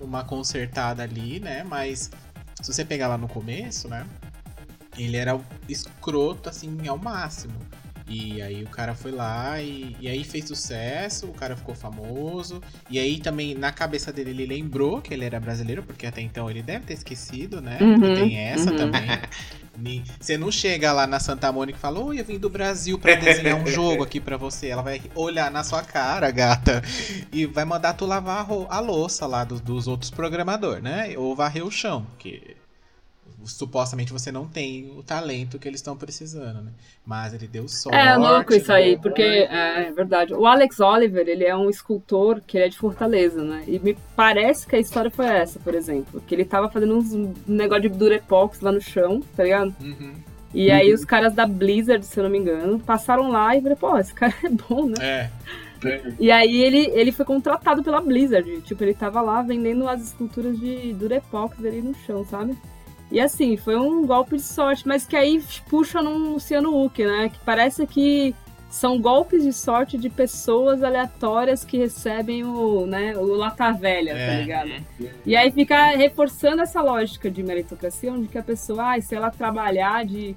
uma 0.00 0.24
consertada 0.24 1.02
ali, 1.02 1.38
né? 1.40 1.62
Mas 1.62 2.10
se 2.60 2.72
você 2.72 2.84
pegar 2.84 3.08
lá 3.08 3.18
no 3.18 3.28
começo, 3.28 3.88
né? 3.88 4.06
Ele 4.96 5.16
era 5.16 5.38
escroto, 5.68 6.48
assim, 6.48 6.86
ao 6.88 6.96
máximo. 6.96 7.54
E 8.06 8.42
aí 8.42 8.62
o 8.62 8.68
cara 8.68 8.94
foi 8.94 9.12
lá 9.12 9.60
e, 9.60 9.96
e 9.98 10.08
aí 10.08 10.22
fez 10.24 10.46
sucesso, 10.46 11.26
o 11.26 11.32
cara 11.32 11.56
ficou 11.56 11.74
famoso. 11.74 12.60
E 12.90 12.98
aí 12.98 13.18
também 13.18 13.54
na 13.54 13.72
cabeça 13.72 14.12
dele 14.12 14.30
ele 14.30 14.46
lembrou 14.46 15.00
que 15.00 15.14
ele 15.14 15.24
era 15.24 15.40
brasileiro, 15.40 15.82
porque 15.82 16.06
até 16.06 16.20
então 16.20 16.50
ele 16.50 16.62
deve 16.62 16.84
ter 16.84 16.94
esquecido, 16.94 17.60
né? 17.60 17.78
Uhum, 17.80 18.00
tem 18.00 18.38
essa 18.38 18.70
uhum. 18.70 18.76
também. 18.76 19.02
Você 20.20 20.38
não 20.38 20.52
chega 20.52 20.92
lá 20.92 21.06
na 21.06 21.18
Santa 21.18 21.50
Mônica 21.50 21.76
e 21.76 21.80
fala, 21.80 21.98
oi, 21.98 22.20
eu 22.20 22.24
vim 22.24 22.38
do 22.38 22.48
Brasil 22.48 22.98
pra 22.98 23.14
desenhar 23.16 23.60
um 23.60 23.66
jogo 23.66 24.04
aqui 24.04 24.20
pra 24.20 24.36
você. 24.36 24.68
Ela 24.68 24.82
vai 24.82 25.02
olhar 25.14 25.50
na 25.50 25.64
sua 25.64 25.82
cara, 25.82 26.30
gata, 26.30 26.80
e 27.32 27.44
vai 27.44 27.64
mandar 27.64 27.94
tu 27.94 28.06
lavar 28.06 28.46
a, 28.68 28.80
louça 28.80 29.26
lá 29.26 29.42
dos, 29.42 29.60
dos 29.60 29.88
outros 29.88 30.10
programadores, 30.10 30.82
né? 30.82 31.14
Ou 31.16 31.34
varrer 31.34 31.66
o 31.66 31.70
chão, 31.70 32.06
porque 32.12 32.56
supostamente 33.44 34.12
você 34.12 34.30
não 34.30 34.46
tem 34.46 34.90
o 34.96 35.02
talento 35.02 35.58
que 35.58 35.68
eles 35.68 35.80
estão 35.80 35.96
precisando, 35.96 36.62
né? 36.62 36.70
Mas 37.06 37.34
ele 37.34 37.46
deu 37.46 37.68
sorte. 37.68 37.96
É 37.96 38.16
louco 38.16 38.54
isso 38.54 38.72
aí, 38.72 38.98
porque 38.98 39.22
é, 39.22 39.88
é 39.88 39.92
verdade. 39.92 40.34
O 40.34 40.46
Alex 40.46 40.80
Oliver, 40.80 41.26
ele 41.28 41.44
é 41.44 41.54
um 41.54 41.68
escultor 41.68 42.40
que 42.46 42.56
ele 42.56 42.66
é 42.66 42.68
de 42.68 42.78
Fortaleza, 42.78 43.42
né? 43.42 43.64
E 43.66 43.78
me 43.78 43.96
parece 44.16 44.66
que 44.66 44.76
a 44.76 44.80
história 44.80 45.10
foi 45.10 45.26
essa, 45.26 45.58
por 45.60 45.74
exemplo. 45.74 46.22
Que 46.26 46.34
ele 46.34 46.44
tava 46.44 46.68
fazendo 46.70 46.96
uns 46.96 47.12
um 47.12 47.32
negócio 47.46 47.82
de 47.82 47.88
Durepox 47.90 48.60
lá 48.60 48.72
no 48.72 48.80
chão, 48.80 49.20
tá 49.36 49.44
ligado? 49.44 49.74
Uhum. 49.80 50.14
E 50.54 50.70
aí 50.70 50.94
os 50.94 51.04
caras 51.04 51.34
da 51.34 51.46
Blizzard, 51.46 52.06
se 52.06 52.18
eu 52.18 52.24
não 52.24 52.30
me 52.30 52.38
engano, 52.38 52.78
passaram 52.78 53.30
lá 53.30 53.56
e 53.56 53.60
falaram, 53.60 53.76
pô, 53.76 53.98
esse 53.98 54.14
cara 54.14 54.32
é 54.44 54.48
bom, 54.48 54.86
né? 54.86 54.94
É. 55.00 55.30
E 56.18 56.30
aí 56.30 56.62
ele, 56.62 56.90
ele 56.94 57.12
foi 57.12 57.24
contratado 57.24 57.82
pela 57.82 58.00
Blizzard. 58.00 58.60
Tipo, 58.62 58.84
ele 58.84 58.94
tava 58.94 59.20
lá 59.20 59.42
vendendo 59.42 59.88
as 59.88 60.02
esculturas 60.02 60.58
de 60.58 60.92
Durepox 60.94 61.58
ali 61.58 61.82
no 61.82 61.94
chão, 62.06 62.24
sabe? 62.24 62.56
E 63.14 63.20
assim, 63.20 63.56
foi 63.56 63.76
um 63.76 64.04
golpe 64.06 64.36
de 64.36 64.42
sorte, 64.42 64.86
mas 64.88 65.06
que 65.06 65.14
aí 65.16 65.40
puxa 65.70 66.02
num 66.02 66.32
Luciano 66.32 66.84
Huck, 66.84 67.04
né? 67.04 67.28
Que 67.28 67.38
parece 67.44 67.86
que 67.86 68.34
são 68.68 69.00
golpes 69.00 69.44
de 69.44 69.52
sorte 69.52 69.96
de 69.96 70.10
pessoas 70.10 70.82
aleatórias 70.82 71.64
que 71.64 71.78
recebem 71.78 72.42
o, 72.42 72.86
né, 72.86 73.16
o 73.16 73.22
lata 73.36 73.70
velha, 73.72 74.12
tá 74.14 74.18
É. 74.20 74.40
ligado? 74.40 74.70
E 75.24 75.36
aí 75.36 75.52
fica 75.52 75.90
reforçando 75.90 76.60
essa 76.60 76.82
lógica 76.82 77.30
de 77.30 77.40
meritocracia, 77.40 78.12
onde 78.12 78.26
que 78.26 78.36
a 78.36 78.42
pessoa, 78.42 78.94
ah, 78.96 79.00
se 79.00 79.14
ela 79.14 79.30
trabalhar 79.30 80.04
de 80.04 80.34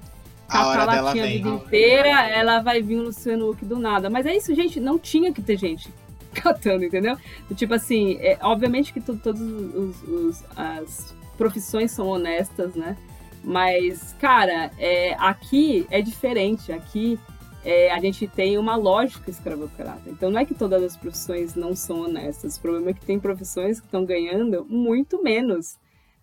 catar 0.48 1.02
latinha 1.02 1.24
a 1.24 1.26
vida 1.26 1.48
inteira, 1.48 2.28
ela 2.28 2.60
vai 2.60 2.80
vir 2.80 3.00
um 3.00 3.02
Luciano 3.06 3.50
Huck 3.50 3.64
do 3.64 3.76
nada. 3.76 4.08
Mas 4.08 4.24
é 4.24 4.36
isso, 4.36 4.54
gente, 4.54 4.78
não 4.78 5.00
tinha 5.00 5.32
que 5.32 5.42
ter 5.42 5.58
gente 5.58 5.92
catando, 6.32 6.84
entendeu? 6.84 7.16
Tipo 7.56 7.74
assim, 7.74 8.18
é, 8.20 8.38
obviamente 8.40 8.92
que 8.92 9.00
to- 9.00 9.16
todos 9.16 9.40
os, 9.40 10.02
os- 10.04 10.44
as 10.56 11.17
profissões 11.38 11.92
são 11.92 12.08
honestas, 12.08 12.74
né? 12.74 12.96
Mas, 13.42 14.14
cara, 14.20 14.70
é, 14.76 15.14
aqui 15.14 15.86
é 15.90 16.02
diferente. 16.02 16.72
Aqui 16.72 17.18
é, 17.64 17.90
a 17.92 18.00
gente 18.00 18.26
tem 18.26 18.58
uma 18.58 18.76
lógica 18.76 19.30
escravocrata. 19.30 20.10
Então 20.10 20.30
não 20.30 20.40
é 20.40 20.44
que 20.44 20.54
todas 20.54 20.82
as 20.82 20.96
profissões 20.96 21.54
não 21.54 21.74
são 21.74 22.02
honestas. 22.02 22.56
O 22.56 22.60
problema 22.60 22.90
é 22.90 22.94
que 22.94 23.06
tem 23.06 23.18
profissões 23.18 23.80
que 23.80 23.86
estão 23.86 24.04
ganhando 24.04 24.66
muito 24.68 25.22
menos 25.22 25.78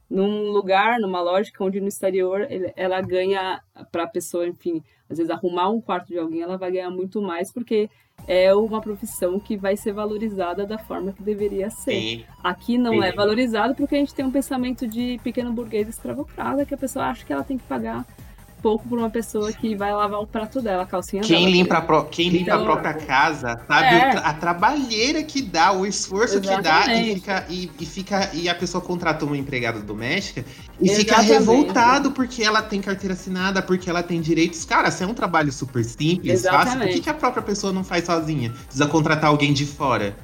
num 0.09 0.51
lugar, 0.51 0.99
numa 0.99 1.22
lógica 1.22 1.63
onde 1.63 1.82
no 1.82 1.88
exterior 1.88 2.47
ela 2.76 3.01
ganha 3.01 3.61
para 3.91 4.03
a 4.03 4.07
pessoa, 4.07 4.47
enfim, 4.47 4.84
às 5.09 5.18
vezes 5.18 5.32
arrumar 5.32 5.70
um 5.70 5.82
quarto 5.82 6.09
de 6.09 6.20
alguém, 6.20 6.41
ela 6.41 6.57
vai 6.57 6.72
ganhar 6.72 6.91
muito 6.91 7.22
mais 7.22 7.51
porque 7.51 7.89
é 8.28 8.53
uma 8.53 8.82
profissão 8.82 9.39
que 9.39 9.55
vai 9.55 9.78
ser 9.78 9.93
valorizada 9.93 10.66
da 10.66 10.78
forma 10.78 11.11
que 11.11 11.22
deveria 11.22 11.70
ser. 11.70 11.91
Sim. 11.91 12.26
Aqui 12.43 12.78
não 12.78 12.93
Sim. 12.93 13.03
é 13.03 13.11
valorizado 13.11 13.76
porque 13.76 13.95
a 13.95 13.97
gente 13.99 14.13
tem 14.13 14.26
um 14.26 14.32
pensamento 14.32 14.88
de 14.88 15.20
pequeno 15.24 15.53
burguês 15.53 15.88
escravocrata 15.88 16.66
que 16.66 16.74
a 16.74 16.78
pessoa 16.78 17.05
acha 17.05 17.26
que 17.26 17.32
ela 17.32 17.43
tem 17.43 17.57
que 17.57 17.66
pagar 17.66 18.05
pouco 18.66 18.89
por 18.89 18.97
uma 18.97 19.11
pessoa 19.11 19.53
que 19.53 19.76
vai 19.76 19.93
lavar 19.93 20.20
o 20.20 20.26
prato 20.26 20.59
dela, 20.59 20.82
a 20.82 20.86
calcinha 20.88 21.22
Quem 21.22 21.41
dela. 21.45 21.51
limpa, 21.51 21.78
a, 21.78 21.82
pró- 21.84 22.01
quem 22.05 22.30
limpa 22.30 22.53
a 22.53 22.55
Então- 22.55 22.66
própria 22.66 22.93
casa 22.95 23.61
sabe 23.68 23.86
É. 23.95 24.18
a 24.18 24.34
trabalheira 24.34 25.22
que 25.22 25.39
dá, 25.39 25.72
o 25.72 25.86
esforço 25.86 26.41
que 26.41 26.47
dá 26.47 26.55
e 26.55 26.59
Exatamente. 26.61 27.13
fica, 27.13 27.45
e, 27.47 27.72
e 27.80 27.86
fica 27.86 28.30
e 28.34 28.49
a 28.49 28.55
pessoa 28.55 28.82
contrata 28.84 29.24
uma 29.24 29.38
empregada 29.38 29.80
doméstica 29.82 30.43
e 30.82 30.89
fica 30.89 31.13
Exatamente. 31.22 31.32
revoltado 31.32 32.11
porque 32.11 32.41
ela 32.43 32.63
tem 32.63 32.82
carteira 32.82 33.13
assinada, 33.13 33.61
porque 33.61 33.88
ela 33.88 34.01
tem 34.01 34.20
direitos. 34.20 34.66
Cara, 34.66 34.89
se 34.89 35.03
é 35.03 35.05
um 35.07 35.13
trabalho 35.13 35.51
super 35.51 35.84
simples, 35.86 36.41
fácil, 36.41 36.49
por 36.49 36.59
que, 36.63 36.66
Exatamente. 36.66 36.99
que 37.01 37.09
a 37.11 37.13
própria 37.13 37.43
pessoa 37.43 37.72
não 37.72 37.84
faz 37.84 38.03
sozinha? 38.05 38.49
Precisa 38.49 38.88
contratar 38.88 39.30
alguém 39.30 39.53
de 39.53 39.63
fora. 39.68 40.16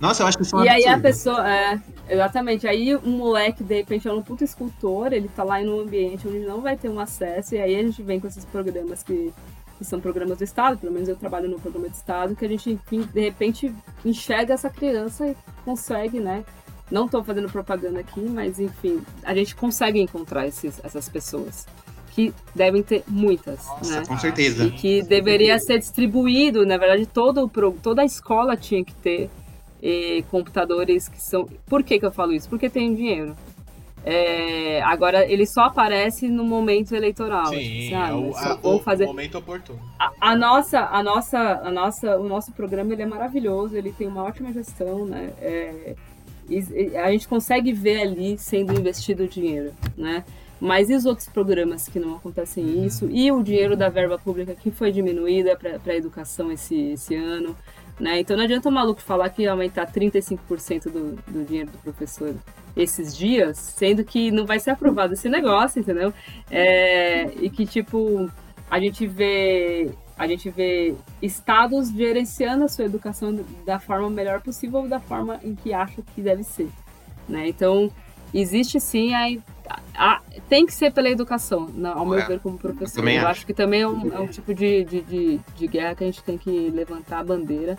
Nossa, 0.00 0.22
eu 0.22 0.26
acho 0.26 0.36
que 0.36 0.42
isso 0.42 0.56
é 0.56 0.58
um 0.60 0.64
E 0.64 0.68
aí 0.68 0.84
a 0.86 0.94
absurdo. 0.94 1.02
pessoa, 1.02 1.50
é, 1.50 1.80
exatamente, 2.08 2.66
aí 2.66 2.94
um 2.96 3.16
moleque, 3.16 3.62
de 3.62 3.74
repente, 3.74 4.08
é 4.08 4.12
um 4.12 4.22
puta 4.22 4.44
escultor, 4.44 5.12
ele 5.12 5.28
tá 5.28 5.42
lá 5.44 5.62
em 5.62 5.68
um 5.68 5.80
ambiente 5.80 6.26
onde 6.28 6.40
não 6.40 6.60
vai 6.60 6.76
ter 6.76 6.88
um 6.88 7.00
acesso, 7.00 7.54
e 7.54 7.58
aí 7.58 7.76
a 7.76 7.82
gente 7.82 8.02
vem 8.02 8.20
com 8.20 8.26
esses 8.26 8.44
programas 8.44 9.02
que, 9.02 9.32
que 9.78 9.84
são 9.84 10.00
programas 10.00 10.38
do 10.38 10.44
Estado, 10.44 10.76
pelo 10.78 10.92
menos 10.92 11.08
eu 11.08 11.16
trabalho 11.16 11.48
no 11.48 11.58
programa 11.58 11.88
do 11.88 11.94
Estado, 11.94 12.34
que 12.36 12.44
a 12.44 12.48
gente, 12.48 12.78
de 12.90 13.20
repente, 13.20 13.74
enxerga 14.04 14.54
essa 14.54 14.68
criança 14.68 15.26
e 15.28 15.36
consegue, 15.64 16.20
né? 16.20 16.44
Não 16.90 17.08
tô 17.08 17.24
fazendo 17.24 17.48
propaganda 17.50 18.00
aqui, 18.00 18.20
mas 18.20 18.58
enfim, 18.60 19.00
a 19.22 19.34
gente 19.34 19.56
consegue 19.56 20.00
encontrar 20.00 20.46
esses, 20.46 20.80
essas 20.84 21.08
pessoas. 21.08 21.66
Que 22.10 22.32
devem 22.54 22.80
ter 22.80 23.02
muitas, 23.08 23.66
Nossa, 23.66 24.00
né? 24.00 24.06
com 24.06 24.16
certeza. 24.16 24.66
E 24.66 24.70
que 24.70 25.02
deveria 25.02 25.58
ser 25.58 25.80
distribuído, 25.80 26.64
na 26.64 26.76
verdade, 26.76 27.06
todo, 27.06 27.50
toda 27.82 28.02
a 28.02 28.04
escola 28.04 28.56
tinha 28.56 28.84
que 28.84 28.94
ter 28.94 29.28
eh, 29.84 30.24
computadores 30.30 31.08
que 31.08 31.20
são. 31.22 31.46
Por 31.66 31.82
que, 31.84 31.98
que 32.00 32.06
eu 32.06 32.10
falo 32.12 32.32
isso? 32.32 32.48
Porque 32.48 32.70
tem 32.70 32.94
dinheiro. 32.94 33.36
É, 34.06 34.82
agora, 34.82 35.24
ele 35.30 35.46
só 35.46 35.62
aparece 35.62 36.28
no 36.28 36.44
momento 36.44 36.94
eleitoral. 36.94 37.46
Sim, 37.46 37.54
Assim, 37.56 37.94
é 37.94 38.12
o, 38.14 38.26
eu 38.26 38.32
só 38.34 38.38
a- 38.50 38.54
vou 38.54 38.76
o 38.76 38.78
fazer 38.80 39.06
momento 39.06 39.38
oportuno. 39.38 39.78
a, 39.98 40.10
a 40.20 40.36
nossa, 40.36 40.80
a 40.80 41.02
nossa, 41.02 41.38
a 41.38 41.70
nossa, 41.70 42.18
o 42.18 42.28
nosso 42.28 42.52
programa 42.52 42.92
ele 42.92 43.02
é 43.02 43.06
maravilhoso, 43.06 43.76
ele 43.76 43.92
tem 43.92 44.06
uma 44.06 44.22
ótima 44.22 44.52
gestão, 44.52 45.06
né? 45.06 45.32
É, 45.40 45.94
e- 46.50 46.90
e 46.92 46.96
a 46.98 47.10
gente 47.12 47.26
consegue 47.26 47.72
ver 47.72 48.02
ali 48.02 48.36
sendo 48.36 48.78
investido 48.78 49.24
o 49.24 49.28
dinheiro, 49.28 49.72
né? 49.96 50.22
Mas 50.60 50.88
e 50.90 50.94
os 50.94 51.04
outros 51.06 51.26
programas 51.28 51.88
que 51.88 51.98
não 51.98 52.14
acontecem 52.16 52.84
isso? 52.86 53.08
E 53.10 53.32
o 53.32 53.42
dinheiro 53.42 53.74
da 53.76 53.88
verba 53.88 54.18
pública 54.18 54.54
que 54.54 54.70
foi 54.70 54.92
diminuída 54.92 55.56
para 55.56 55.78
a 55.92 55.96
educação 55.96 56.52
esse, 56.52 56.92
esse 56.92 57.14
ano? 57.14 57.56
Né? 57.98 58.20
Então 58.20 58.36
não 58.36 58.44
adianta 58.44 58.68
o 58.68 58.72
maluco 58.72 59.00
falar 59.00 59.30
que 59.30 59.42
ia 59.42 59.52
aumentar 59.52 59.90
35% 59.90 60.84
do, 60.84 61.16
do 61.30 61.44
dinheiro 61.44 61.70
do 61.70 61.78
professor 61.78 62.34
esses 62.76 63.16
dias, 63.16 63.56
sendo 63.56 64.04
que 64.04 64.30
não 64.32 64.44
vai 64.44 64.58
ser 64.58 64.70
aprovado 64.70 65.14
esse 65.14 65.28
negócio, 65.28 65.80
entendeu? 65.80 66.12
É, 66.50 67.26
e 67.40 67.48
que, 67.48 67.64
tipo, 67.64 68.28
a 68.68 68.80
gente 68.80 69.06
vê 69.06 69.90
a 70.16 70.28
gente 70.28 70.48
vê 70.48 70.94
estados 71.20 71.90
gerenciando 71.90 72.64
a 72.64 72.68
sua 72.68 72.84
educação 72.84 73.44
da 73.66 73.80
forma 73.80 74.08
melhor 74.08 74.40
possível 74.40 74.86
da 74.86 75.00
forma 75.00 75.40
em 75.42 75.56
que 75.56 75.72
acham 75.72 76.04
que 76.14 76.22
deve 76.22 76.44
ser, 76.44 76.68
né? 77.28 77.48
Então, 77.48 77.90
existe 78.40 78.80
sim 78.80 79.14
a, 79.14 79.28
a- 79.96 80.20
tem 80.48 80.66
que 80.66 80.74
ser 80.74 80.92
pela 80.92 81.08
educação, 81.08 81.70
na- 81.74 81.92
ao 81.94 82.04
meu 82.04 82.18
É, 82.18 82.26
ver 82.26 82.40
como 82.40 82.58
professor. 82.58 83.06
Eu 83.06 83.18
acho. 83.18 83.26
acho 83.28 83.46
que 83.46 83.54
também 83.54 83.82
é 83.82 83.88
um, 83.88 84.12
é 84.12 84.18
um 84.20 84.26
tipo 84.26 84.52
de, 84.54 84.84
de, 84.84 85.00
de, 85.02 85.40
de 85.56 85.66
guerra 85.66 85.94
que 85.94 86.04
a 86.04 86.06
gente 86.06 86.22
tem 86.22 86.36
que 86.38 86.70
levantar 86.70 87.20
a 87.20 87.24
bandeira, 87.24 87.78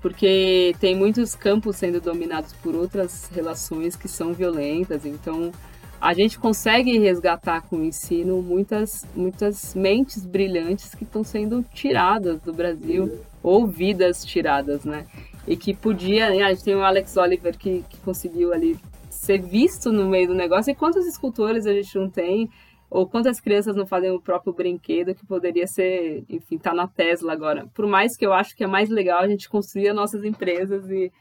porque 0.00 0.74
tem 0.80 0.96
muitos 0.96 1.34
campos 1.34 1.76
sendo 1.76 2.00
dominados 2.00 2.52
por 2.54 2.74
outras 2.74 3.28
relações 3.34 3.96
que 3.96 4.08
são 4.08 4.32
violentas, 4.32 5.04
então 5.04 5.52
a 6.00 6.14
gente 6.14 6.38
consegue 6.38 6.98
resgatar 6.98 7.60
com 7.60 7.76
o 7.76 7.84
ensino 7.84 8.40
muitas, 8.40 9.04
muitas 9.14 9.74
mentes 9.74 10.24
brilhantes 10.24 10.94
que 10.94 11.04
estão 11.04 11.22
sendo 11.22 11.62
tiradas 11.74 12.40
do 12.40 12.54
Brasil, 12.54 13.20
ou 13.42 13.66
vidas 13.66 14.24
tiradas, 14.24 14.84
né? 14.84 15.04
E 15.46 15.56
que 15.56 15.74
podia, 15.74 16.30
né, 16.30 16.42
a 16.42 16.52
gente 16.54 16.64
tem 16.64 16.74
o 16.74 16.82
Alex 16.82 17.16
Oliver 17.18 17.56
que, 17.58 17.84
que 17.88 17.98
conseguiu 17.98 18.52
ali 18.54 18.78
ser 19.10 19.42
visto 19.42 19.92
no 19.92 20.08
meio 20.08 20.28
do 20.28 20.34
negócio, 20.34 20.70
e 20.70 20.74
quantos 20.74 21.06
escultores 21.06 21.66
a 21.66 21.72
gente 21.72 21.94
não 21.98 22.08
tem, 22.08 22.48
ou 22.88 23.06
quantas 23.06 23.40
crianças 23.40 23.76
não 23.76 23.86
fazem 23.86 24.10
o 24.10 24.20
próprio 24.20 24.52
brinquedo 24.52 25.14
que 25.14 25.26
poderia 25.26 25.66
ser, 25.66 26.24
enfim, 26.28 26.56
tá 26.56 26.72
na 26.72 26.88
Tesla 26.88 27.32
agora. 27.32 27.66
Por 27.74 27.86
mais 27.86 28.16
que 28.16 28.24
eu 28.24 28.32
acho 28.32 28.56
que 28.56 28.64
é 28.64 28.66
mais 28.66 28.88
legal 28.88 29.20
a 29.20 29.28
gente 29.28 29.48
construir 29.48 29.88
as 29.88 29.94
nossas 29.94 30.24
empresas 30.24 30.88
e 30.90 31.12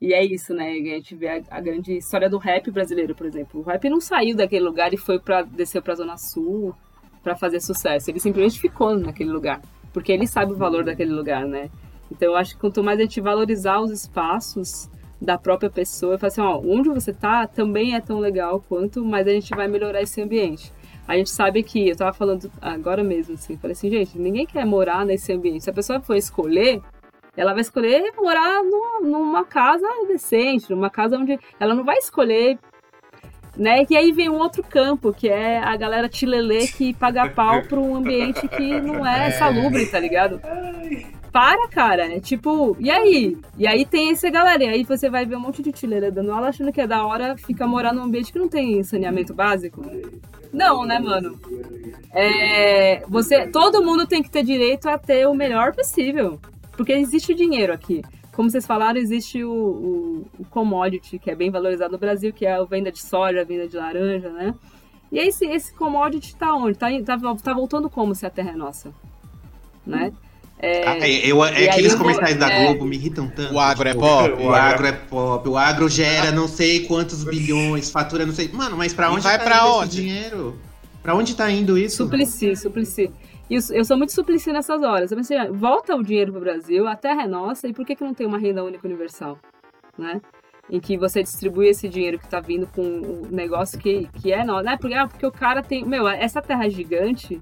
e 0.00 0.14
é 0.14 0.24
isso, 0.24 0.54
né? 0.54 0.70
A 0.70 0.96
gente 0.96 1.14
vê 1.16 1.28
a, 1.28 1.42
a 1.50 1.60
grande 1.60 1.96
história 1.96 2.30
do 2.30 2.38
rap 2.38 2.70
brasileiro, 2.70 3.16
por 3.16 3.26
exemplo. 3.26 3.60
O 3.60 3.64
rap 3.64 3.88
não 3.90 4.00
saiu 4.00 4.36
daquele 4.36 4.64
lugar 4.64 4.94
e 4.94 4.96
foi 4.96 5.18
para 5.18 5.42
desceu 5.42 5.82
para 5.82 5.96
zona 5.96 6.16
sul 6.16 6.74
para 7.22 7.34
fazer 7.34 7.60
sucesso. 7.60 8.08
Ele 8.08 8.20
simplesmente 8.20 8.60
ficou 8.60 8.96
naquele 8.96 9.30
lugar, 9.30 9.60
porque 9.92 10.12
ele 10.12 10.26
sabe 10.26 10.52
o 10.52 10.56
valor 10.56 10.84
daquele 10.84 11.12
lugar, 11.12 11.44
né? 11.44 11.68
Então 12.10 12.28
eu 12.28 12.36
acho 12.36 12.54
que 12.54 12.60
quanto 12.60 12.82
mais 12.82 12.98
a 12.98 13.02
gente 13.02 13.20
valorizar 13.20 13.80
os 13.80 13.90
espaços 13.90 14.88
da 15.20 15.36
própria 15.36 15.68
pessoa, 15.70 16.14
e 16.14 16.18
falar 16.18 16.28
assim, 16.28 16.40
ó, 16.40 16.58
onde 16.58 16.88
você 16.88 17.12
tá 17.12 17.46
também 17.46 17.94
é 17.94 18.00
tão 18.00 18.18
legal 18.18 18.62
quanto, 18.68 19.04
mas 19.04 19.26
a 19.26 19.30
gente 19.30 19.54
vai 19.54 19.66
melhorar 19.66 20.00
esse 20.02 20.20
ambiente. 20.22 20.72
A 21.06 21.16
gente 21.16 21.30
sabe 21.30 21.62
que, 21.62 21.88
eu 21.88 21.96
tava 21.96 22.12
falando 22.12 22.50
agora 22.60 23.02
mesmo, 23.02 23.34
assim, 23.34 23.56
falei 23.56 23.72
assim, 23.72 23.90
gente, 23.90 24.18
ninguém 24.18 24.46
quer 24.46 24.64
morar 24.64 25.04
nesse 25.04 25.32
ambiente. 25.32 25.64
Se 25.64 25.70
a 25.70 25.72
pessoa 25.72 26.00
for 26.00 26.14
escolher, 26.16 26.80
ela 27.36 27.52
vai 27.52 27.62
escolher 27.62 28.12
morar 28.16 28.62
num- 28.62 29.08
numa 29.08 29.44
casa 29.44 29.86
decente, 30.06 30.70
numa 30.70 30.90
casa 30.90 31.16
onde 31.16 31.38
ela 31.58 31.74
não 31.74 31.84
vai 31.84 31.96
escolher 31.98 32.58
Né? 33.56 33.84
E 33.90 33.96
aí 33.96 34.12
vem 34.12 34.28
um 34.28 34.38
outro 34.38 34.62
campo, 34.62 35.12
que 35.12 35.28
é 35.28 35.58
a 35.58 35.76
galera 35.76 36.08
tilelê 36.08 36.68
que 36.68 36.94
paga 36.94 37.28
pau 37.28 37.60
pra 37.62 37.80
um 37.80 37.96
ambiente 37.96 38.46
que 38.46 38.80
não 38.80 39.04
é 39.04 39.32
salubre, 39.38 39.84
tá 39.86 39.98
ligado? 39.98 40.40
Para, 41.38 41.68
cara. 41.68 42.12
É 42.12 42.18
tipo, 42.18 42.76
e 42.80 42.90
aí? 42.90 43.38
E 43.56 43.64
aí 43.64 43.86
tem 43.86 44.10
essa 44.10 44.28
galera. 44.28 44.64
E 44.64 44.68
aí 44.68 44.82
você 44.82 45.08
vai 45.08 45.24
ver 45.24 45.36
um 45.36 45.40
monte 45.40 45.62
de 45.62 45.70
tilelê 45.70 46.10
dando 46.10 46.32
aula 46.32 46.48
achando 46.48 46.72
que 46.72 46.80
é 46.80 46.86
da 46.86 47.06
hora 47.06 47.36
ficar 47.36 47.68
morar 47.68 47.94
num 47.94 48.02
ambiente 48.02 48.32
que 48.32 48.40
não 48.40 48.48
tem 48.48 48.82
saneamento 48.82 49.32
básico. 49.32 49.80
Não, 50.52 50.84
né, 50.84 50.98
mano? 50.98 51.38
É, 52.12 53.04
você, 53.06 53.46
todo 53.46 53.84
mundo 53.84 54.04
tem 54.04 54.20
que 54.20 54.28
ter 54.28 54.42
direito 54.42 54.88
a 54.88 54.98
ter 54.98 55.28
o 55.28 55.34
melhor 55.34 55.72
possível. 55.76 56.40
Porque 56.72 56.92
existe 56.92 57.32
dinheiro 57.36 57.72
aqui. 57.72 58.02
Como 58.32 58.50
vocês 58.50 58.66
falaram, 58.66 58.98
existe 58.98 59.44
o, 59.44 59.52
o, 59.52 60.26
o 60.40 60.44
commodity, 60.46 61.20
que 61.20 61.30
é 61.30 61.36
bem 61.36 61.52
valorizado 61.52 61.92
no 61.92 61.98
Brasil, 61.98 62.32
que 62.32 62.46
é 62.46 62.54
a 62.54 62.64
venda 62.64 62.90
de 62.90 63.00
soja, 63.00 63.42
a 63.42 63.44
venda 63.44 63.68
de 63.68 63.76
laranja, 63.76 64.28
né? 64.30 64.56
E 65.12 65.20
esse, 65.20 65.46
esse 65.46 65.72
commodity 65.72 66.34
tá 66.34 66.52
onde? 66.52 66.76
Tá, 66.76 66.88
tá, 67.06 67.16
tá 67.36 67.54
voltando 67.54 67.88
como 67.88 68.12
se 68.12 68.26
a 68.26 68.30
terra 68.30 68.50
é 68.50 68.56
nossa? 68.56 68.92
Né? 69.86 70.12
Ah, 70.12 70.27
é, 70.60 71.26
eu- 71.30 71.44
é 71.44 71.52
e 71.52 71.56
aí 71.56 71.68
aqueles 71.68 71.92
eu 71.92 71.98
vou- 71.98 72.06
comerciais 72.06 72.36
da 72.36 72.50
é. 72.50 72.64
Globo 72.66 72.84
me 72.84 72.96
irritam 72.96 73.28
tanto. 73.28 73.54
O 73.54 73.60
agro 73.60 73.88
é 73.88 73.92
tipo, 73.92 74.02
pop? 74.04 74.42
O 74.42 74.52
agro 74.52 74.86
é 74.86 74.92
pop. 74.92 75.48
O 75.48 75.56
agro 75.56 75.88
gera 75.88 76.32
não 76.32 76.48
sei 76.48 76.86
quantos 76.86 77.22
bilhões, 77.24 77.90
fatura 77.90 78.26
não 78.26 78.34
sei. 78.34 78.48
Mano, 78.52 78.76
mas 78.76 78.92
pra 78.92 79.06
E 79.06 79.10
onde 79.10 79.22
vai 79.22 79.38
tá 79.38 79.44
pra 79.44 79.56
indo 79.58 79.66
onde? 79.76 79.86
esse 79.88 79.96
dinheiro? 79.96 80.58
Pra 81.02 81.14
onde 81.14 81.34
tá 81.36 81.50
indo 81.50 81.78
isso? 81.78 81.98
Suplicy, 82.04 82.56
Suplicy. 82.56 83.10
Isso, 83.48 83.72
eu 83.72 83.84
sou 83.84 83.96
muito 83.96 84.12
Suplicy 84.12 84.52
nessas 84.52 84.82
horas. 84.82 85.10
Eu 85.10 85.16
pensei, 85.16 85.36
ah, 85.38 85.48
volta 85.50 85.94
o 85.96 86.02
dinheiro 86.02 86.32
pro 86.32 86.40
Brasil, 86.40 86.86
a 86.86 86.94
terra 86.96 87.22
é 87.22 87.26
nossa, 87.26 87.66
e 87.66 87.72
por 87.72 87.86
que, 87.86 87.94
que 87.96 88.04
não 88.04 88.12
tem 88.12 88.26
uma 88.26 88.36
renda 88.38 88.62
única 88.62 88.86
universal? 88.86 89.38
Né? 89.96 90.20
Em 90.70 90.78
que 90.78 90.98
você 90.98 91.22
distribui 91.22 91.68
esse 91.68 91.88
dinheiro 91.88 92.18
que 92.18 92.28
tá 92.28 92.40
vindo 92.40 92.66
com 92.66 92.82
um 92.82 93.22
negócio 93.30 93.78
que, 93.78 94.06
que 94.20 94.30
é 94.32 94.44
nosso. 94.44 94.64
Né? 94.64 94.76
Porque, 94.78 94.94
ah, 94.94 95.06
porque 95.06 95.24
o 95.26 95.32
cara 95.32 95.62
tem. 95.62 95.82
Meu, 95.82 96.06
essa 96.06 96.42
terra 96.42 96.68
gigante, 96.68 97.40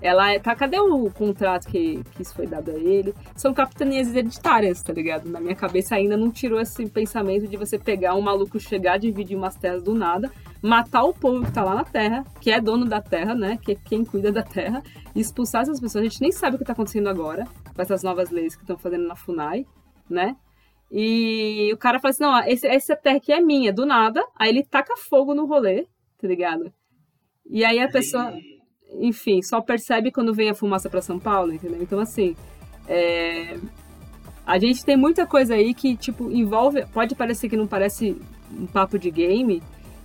ela 0.00 0.32
é. 0.32 0.38
Tá, 0.38 0.54
cadê 0.54 0.78
o 0.78 1.10
contrato 1.10 1.66
que, 1.68 2.02
que 2.14 2.22
isso 2.22 2.34
foi 2.34 2.46
dado 2.46 2.70
a 2.70 2.74
ele? 2.74 3.14
São 3.36 3.52
capitanias 3.52 4.08
hereditárias, 4.08 4.82
tá 4.82 4.92
ligado? 4.92 5.28
Na 5.28 5.40
minha 5.40 5.54
cabeça 5.54 5.94
ainda 5.94 6.16
não 6.16 6.30
tirou 6.30 6.60
esse 6.60 6.86
pensamento 6.86 7.46
de 7.46 7.56
você 7.56 7.78
pegar 7.78 8.14
um 8.14 8.20
maluco 8.20 8.58
chegar, 8.58 8.98
dividir 8.98 9.36
umas 9.36 9.56
terras 9.56 9.82
do 9.82 9.94
nada, 9.94 10.30
matar 10.62 11.04
o 11.04 11.12
povo 11.12 11.44
que 11.44 11.52
tá 11.52 11.62
lá 11.62 11.74
na 11.74 11.84
terra, 11.84 12.24
que 12.40 12.50
é 12.50 12.60
dono 12.60 12.86
da 12.86 13.00
terra, 13.00 13.34
né? 13.34 13.58
Que 13.62 13.72
é 13.72 13.74
quem 13.74 14.04
cuida 14.04 14.32
da 14.32 14.42
terra, 14.42 14.82
e 15.14 15.20
expulsar 15.20 15.62
essas 15.62 15.80
pessoas. 15.80 16.02
A 16.02 16.08
gente 16.08 16.20
nem 16.20 16.32
sabe 16.32 16.56
o 16.56 16.58
que 16.58 16.64
tá 16.64 16.72
acontecendo 16.72 17.08
agora 17.08 17.46
com 17.74 17.82
essas 17.82 18.02
novas 18.02 18.30
leis 18.30 18.54
que 18.54 18.62
estão 18.62 18.78
fazendo 18.78 19.06
na 19.06 19.16
FUNAI, 19.16 19.66
né? 20.08 20.36
E 20.90 21.70
o 21.72 21.76
cara 21.76 22.00
fala 22.00 22.10
assim: 22.10 22.22
não, 22.22 22.38
esse, 22.46 22.66
essa 22.66 22.96
terra 22.96 23.16
aqui 23.16 23.32
é 23.32 23.40
minha, 23.40 23.72
do 23.72 23.86
nada. 23.86 24.26
Aí 24.36 24.50
ele 24.50 24.64
taca 24.64 24.96
fogo 24.96 25.34
no 25.34 25.46
rolê, 25.46 25.86
tá 26.18 26.26
ligado? 26.26 26.72
E 27.48 27.64
aí 27.64 27.78
a 27.80 27.88
pessoa, 27.88 28.32
enfim, 28.98 29.42
só 29.42 29.60
percebe 29.60 30.10
quando 30.10 30.34
vem 30.34 30.50
a 30.50 30.54
fumaça 30.54 30.88
pra 30.88 31.02
São 31.02 31.18
Paulo, 31.18 31.52
entendeu? 31.52 31.82
Então, 31.82 32.00
assim, 32.00 32.34
é, 32.88 33.56
a 34.46 34.58
gente 34.58 34.84
tem 34.84 34.96
muita 34.96 35.26
coisa 35.26 35.54
aí 35.54 35.72
que, 35.74 35.96
tipo, 35.96 36.30
envolve. 36.30 36.84
Pode 36.92 37.14
parecer 37.14 37.48
que 37.48 37.56
não 37.56 37.66
parece 37.66 38.16
um 38.52 38.66
papo 38.66 38.98
de 38.98 39.10
game, 39.10 39.62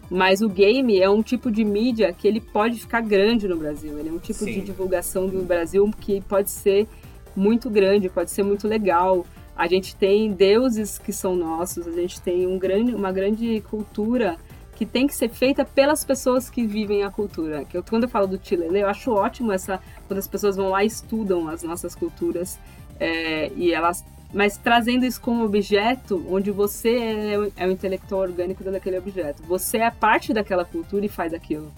mas 0.09 0.41
o 0.41 0.49
game 0.49 0.99
é 0.99 1.09
um 1.09 1.23
tipo 1.23 1.49
de 1.51 1.63
mídia 1.63 2.13
que 2.13 2.27
ele 2.27 2.39
pode 2.39 2.79
ficar 2.79 3.01
grande 3.01 3.47
no 3.47 3.57
Brasil. 3.57 3.97
Ele 3.97 4.09
é 4.09 4.11
um 4.11 4.19
tipo 4.19 4.45
de 4.45 4.53
Sim. 4.53 4.61
divulgação 4.61 5.27
do 5.27 5.41
Brasil 5.43 5.89
que 5.99 6.21
pode 6.21 6.51
ser 6.51 6.87
muito 7.35 7.69
grande, 7.69 8.09
pode 8.09 8.31
ser 8.31 8.43
muito 8.43 8.67
legal. 8.67 9.25
A 9.55 9.67
gente 9.67 9.95
tem 9.95 10.31
deuses 10.31 10.99
que 10.99 11.11
são 11.11 11.35
nossos, 11.35 11.87
a 11.87 11.91
gente 11.91 12.21
tem 12.21 12.45
um 12.45 12.59
grande, 12.59 12.93
uma 12.93 13.11
grande 13.11 13.61
cultura 13.61 14.37
que 14.75 14.85
tem 14.85 15.07
que 15.07 15.15
ser 15.15 15.29
feita 15.29 15.63
pelas 15.65 16.03
pessoas 16.03 16.49
que 16.49 16.65
vivem 16.67 17.03
a 17.03 17.09
cultura. 17.09 17.63
Que 17.65 17.77
eu, 17.77 17.83
quando 17.83 18.03
eu 18.03 18.09
falo 18.09 18.27
do 18.27 18.39
Chilele, 18.41 18.79
eu 18.79 18.87
acho 18.87 19.11
ótimo 19.11 19.51
essa 19.51 19.79
quando 20.07 20.19
as 20.19 20.27
pessoas 20.27 20.55
vão 20.55 20.69
lá 20.69 20.83
e 20.83 20.87
estudam 20.87 21.47
as 21.47 21.63
nossas 21.63 21.95
culturas 21.95 22.59
é, 22.99 23.51
e 23.55 23.73
elas 23.73 24.03
mas 24.33 24.57
trazendo 24.57 25.05
isso 25.05 25.21
como 25.21 25.45
objeto, 25.45 26.25
onde 26.29 26.51
você 26.51 26.97
é, 26.97 27.39
o- 27.39 27.51
é 27.55 27.65
o 27.65 27.71
intelectual 27.71 28.19
orgânico 28.21 28.63
daquele 28.65 28.97
objeto. 28.97 29.41
Você 29.43 29.77
é 29.77 29.89
parte 29.89 30.33
daquela 30.33 30.65
cultura 30.65 31.05
e 31.05 31.09
faz 31.09 31.33
aquilo. 31.33 31.71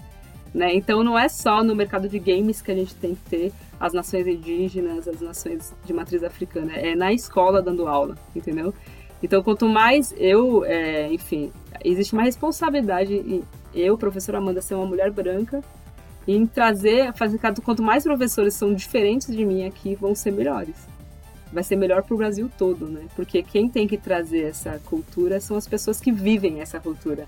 Né? 0.52 0.74
Então 0.74 1.04
não 1.04 1.16
é 1.16 1.28
só 1.28 1.62
no 1.62 1.74
mercado 1.76 2.08
de 2.08 2.18
games 2.18 2.60
que 2.60 2.72
a 2.72 2.74
gente 2.74 2.94
tem 2.96 3.14
que 3.14 3.20
ter 3.30 3.52
as 3.78 3.92
nações 3.92 4.26
indígenas, 4.26 5.06
as 5.06 5.20
nações 5.20 5.72
de 5.84 5.92
matriz 5.92 6.24
africana. 6.24 6.72
É 6.72 6.96
na 6.96 7.12
escola 7.12 7.62
dando 7.62 7.86
aula, 7.86 8.16
entendeu? 8.34 8.74
Então 9.22 9.42
quanto 9.42 9.68
mais 9.68 10.14
eu, 10.16 10.64
é, 10.64 11.12
enfim, 11.12 11.52
existe 11.84 12.12
uma 12.12 12.22
responsabilidade 12.22 13.14
em 13.14 13.42
eu, 13.74 13.98
professora 13.98 14.38
Amanda, 14.38 14.62
ser 14.62 14.74
uma 14.74 14.86
mulher 14.86 15.10
branca 15.10 15.62
em 16.26 16.46
trazer, 16.46 17.12
fazer 17.14 17.38
quanto 17.64 17.82
mais 17.82 18.04
professores 18.04 18.54
são 18.54 18.74
diferentes 18.74 19.34
de 19.34 19.44
mim 19.44 19.66
aqui, 19.66 19.94
vão 19.94 20.14
ser 20.14 20.30
melhores 20.30 20.76
vai 21.52 21.62
ser 21.62 21.76
melhor 21.76 22.02
para 22.02 22.14
o 22.14 22.18
Brasil 22.18 22.50
todo, 22.58 22.86
né? 22.86 23.06
Porque 23.16 23.42
quem 23.42 23.68
tem 23.68 23.86
que 23.86 23.96
trazer 23.96 24.44
essa 24.44 24.80
cultura 24.84 25.40
são 25.40 25.56
as 25.56 25.66
pessoas 25.66 26.00
que 26.00 26.12
vivem 26.12 26.60
essa 26.60 26.78
cultura. 26.78 27.26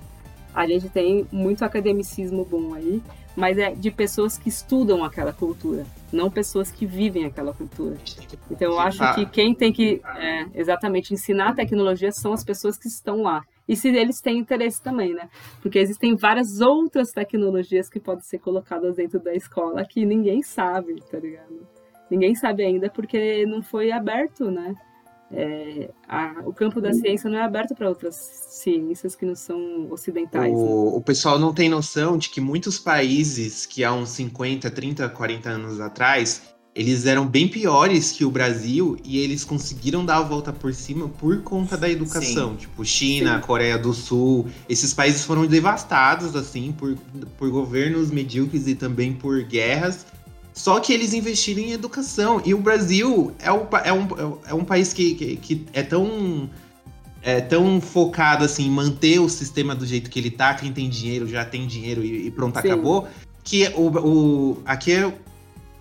A 0.55 0.67
gente 0.67 0.89
tem 0.89 1.27
muito 1.31 1.65
academicismo 1.65 2.45
bom 2.45 2.75
aí, 2.75 3.03
mas 3.37 3.57
é 3.59 3.73
de 3.73 3.91
pessoas 3.91 4.37
que 4.37 4.49
estudam 4.49 5.05
aquela 5.05 5.33
cultura, 5.33 5.87
não 6.13 6.31
pessoas 6.31 6.71
que 6.71 6.85
vivem 6.85 7.25
aquela 7.25 7.53
cultura. 7.55 7.97
Então 8.51 8.73
eu 8.73 8.81
acho 8.81 9.03
Ah. 9.03 9.15
que 9.15 9.27
quem 9.27 9.55
tem 9.55 9.73
que 9.73 10.01
é, 10.17 10.47
exatamente 10.55 11.15
ensinar 11.15 11.51
a 11.51 11.55
tecnologia 11.55 12.11
são 12.11 12.33
as 12.33 12.43
pessoas 12.45 12.77
que 12.77 12.89
estão 12.89 13.23
lá. 13.23 13.43
E 13.69 13.77
se 13.77 13.89
eles 13.89 14.21
têm 14.21 14.39
interesse 14.39 14.83
também, 14.83 15.15
né? 15.15 15.29
Porque 15.63 15.79
existem 15.79 16.17
várias 16.17 16.61
outras 16.61 17.13
tecnologias 17.13 17.89
que 17.89 18.01
podem 18.01 18.25
ser 18.25 18.41
colocadas 18.41 18.97
dentro 18.97 19.21
da 19.21 19.33
escola 19.33 19.85
que 19.85 20.05
ninguém 20.05 20.43
sabe, 20.43 21.01
tá 21.09 21.19
ligado? 21.21 21.67
Ninguém 22.11 22.35
sabe 22.35 22.65
ainda 22.65 22.91
porque 22.91 23.47
não 23.47 23.63
foi 23.63 23.93
aberto, 23.93 24.51
né? 24.51 24.75
É, 25.33 25.91
a- 26.09 26.43
o 26.45 26.53
campo 26.53 26.81
da 26.81 26.93
ciência 26.93 27.31
não 27.31 27.39
é 27.39 27.43
aberto 27.43 27.75
para 27.75 27.89
outras 27.89 28.17
ciências 28.17 29.15
que 29.15 29.25
não 29.25 29.35
são 29.37 29.89
ocidentais. 29.91 30.53
né? 30.53 30.59
O, 30.59 30.97
o 30.97 31.01
pessoal 31.01 31.39
não 31.39 31.55
tem 31.55 31.69
noção 31.69 32.19
de 32.19 32.29
que 32.31 32.41
muitos 32.41 32.79
países 32.79 33.65
que 33.65 33.85
há 33.85 33.93
uns 33.93 34.11
50, 34.11 34.71
30, 34.71 35.09
40 35.09 35.49
anos 35.51 35.81
atrás, 35.81 36.43
eles 36.75 37.07
eram 37.07 37.27
bem 37.27 37.49
piores 37.49 38.13
que 38.13 38.25
o 38.25 38.31
Brasil 38.31 38.97
e 39.05 39.19
eles 39.19 39.45
conseguiram 39.45 40.05
dar 40.05 40.19
a 40.19 40.23
volta 40.23 40.53
por 40.53 40.73
cima 40.75 41.09
por 41.09 41.43
conta 41.43 41.77
da 41.77 41.89
educação. 41.89 42.57
Tipo, 42.57 42.85
China, 42.85 43.37
Sim. 43.37 43.47
Coreia 43.47 43.79
do 43.79 43.93
Sul, 43.93 44.47
esses 44.69 44.93
países 44.95 45.25
foram 45.25 45.47
devastados, 45.47 46.35
assim, 46.37 46.73
por, 46.73 46.97
por 47.39 47.51
governos 47.51 48.11
medíocres 48.11 48.67
e 48.67 48.75
também 48.75 49.13
por 49.13 49.43
guerras. 49.43 50.07
Só 50.61 50.79
que 50.79 50.93
eles 50.93 51.15
investiram 51.15 51.63
em 51.63 51.73
educação. 51.73 52.43
E 52.45 52.53
o 52.53 52.59
Brasil 52.59 53.33
é, 53.39 53.51
o, 53.51 53.67
é, 53.83 53.91
um, 53.91 54.09
é 54.47 54.53
um 54.53 54.63
país 54.63 54.93
que, 54.93 55.15
que, 55.15 55.37
que 55.37 55.67
é 55.73 55.83
tão 55.83 56.51
é 57.23 57.41
tão 57.41 57.81
focado 57.81 58.45
assim 58.45 58.67
em 58.67 58.71
manter 58.71 59.19
o 59.21 59.29
sistema 59.29 59.75
do 59.75 59.87
jeito 59.87 60.11
que 60.11 60.19
ele 60.19 60.31
tá, 60.31 60.53
quem 60.53 60.71
tem 60.71 60.89
dinheiro 60.91 61.27
já 61.27 61.47
tem 61.47 61.67
dinheiro 61.67 62.05
e, 62.05 62.27
e 62.27 62.31
pronto, 62.31 62.61
Sim. 62.61 62.69
acabou. 62.69 63.09
Que 63.43 63.69
o, 63.75 63.89
o 63.89 64.63
aqui 64.67 64.93
é 64.93 65.19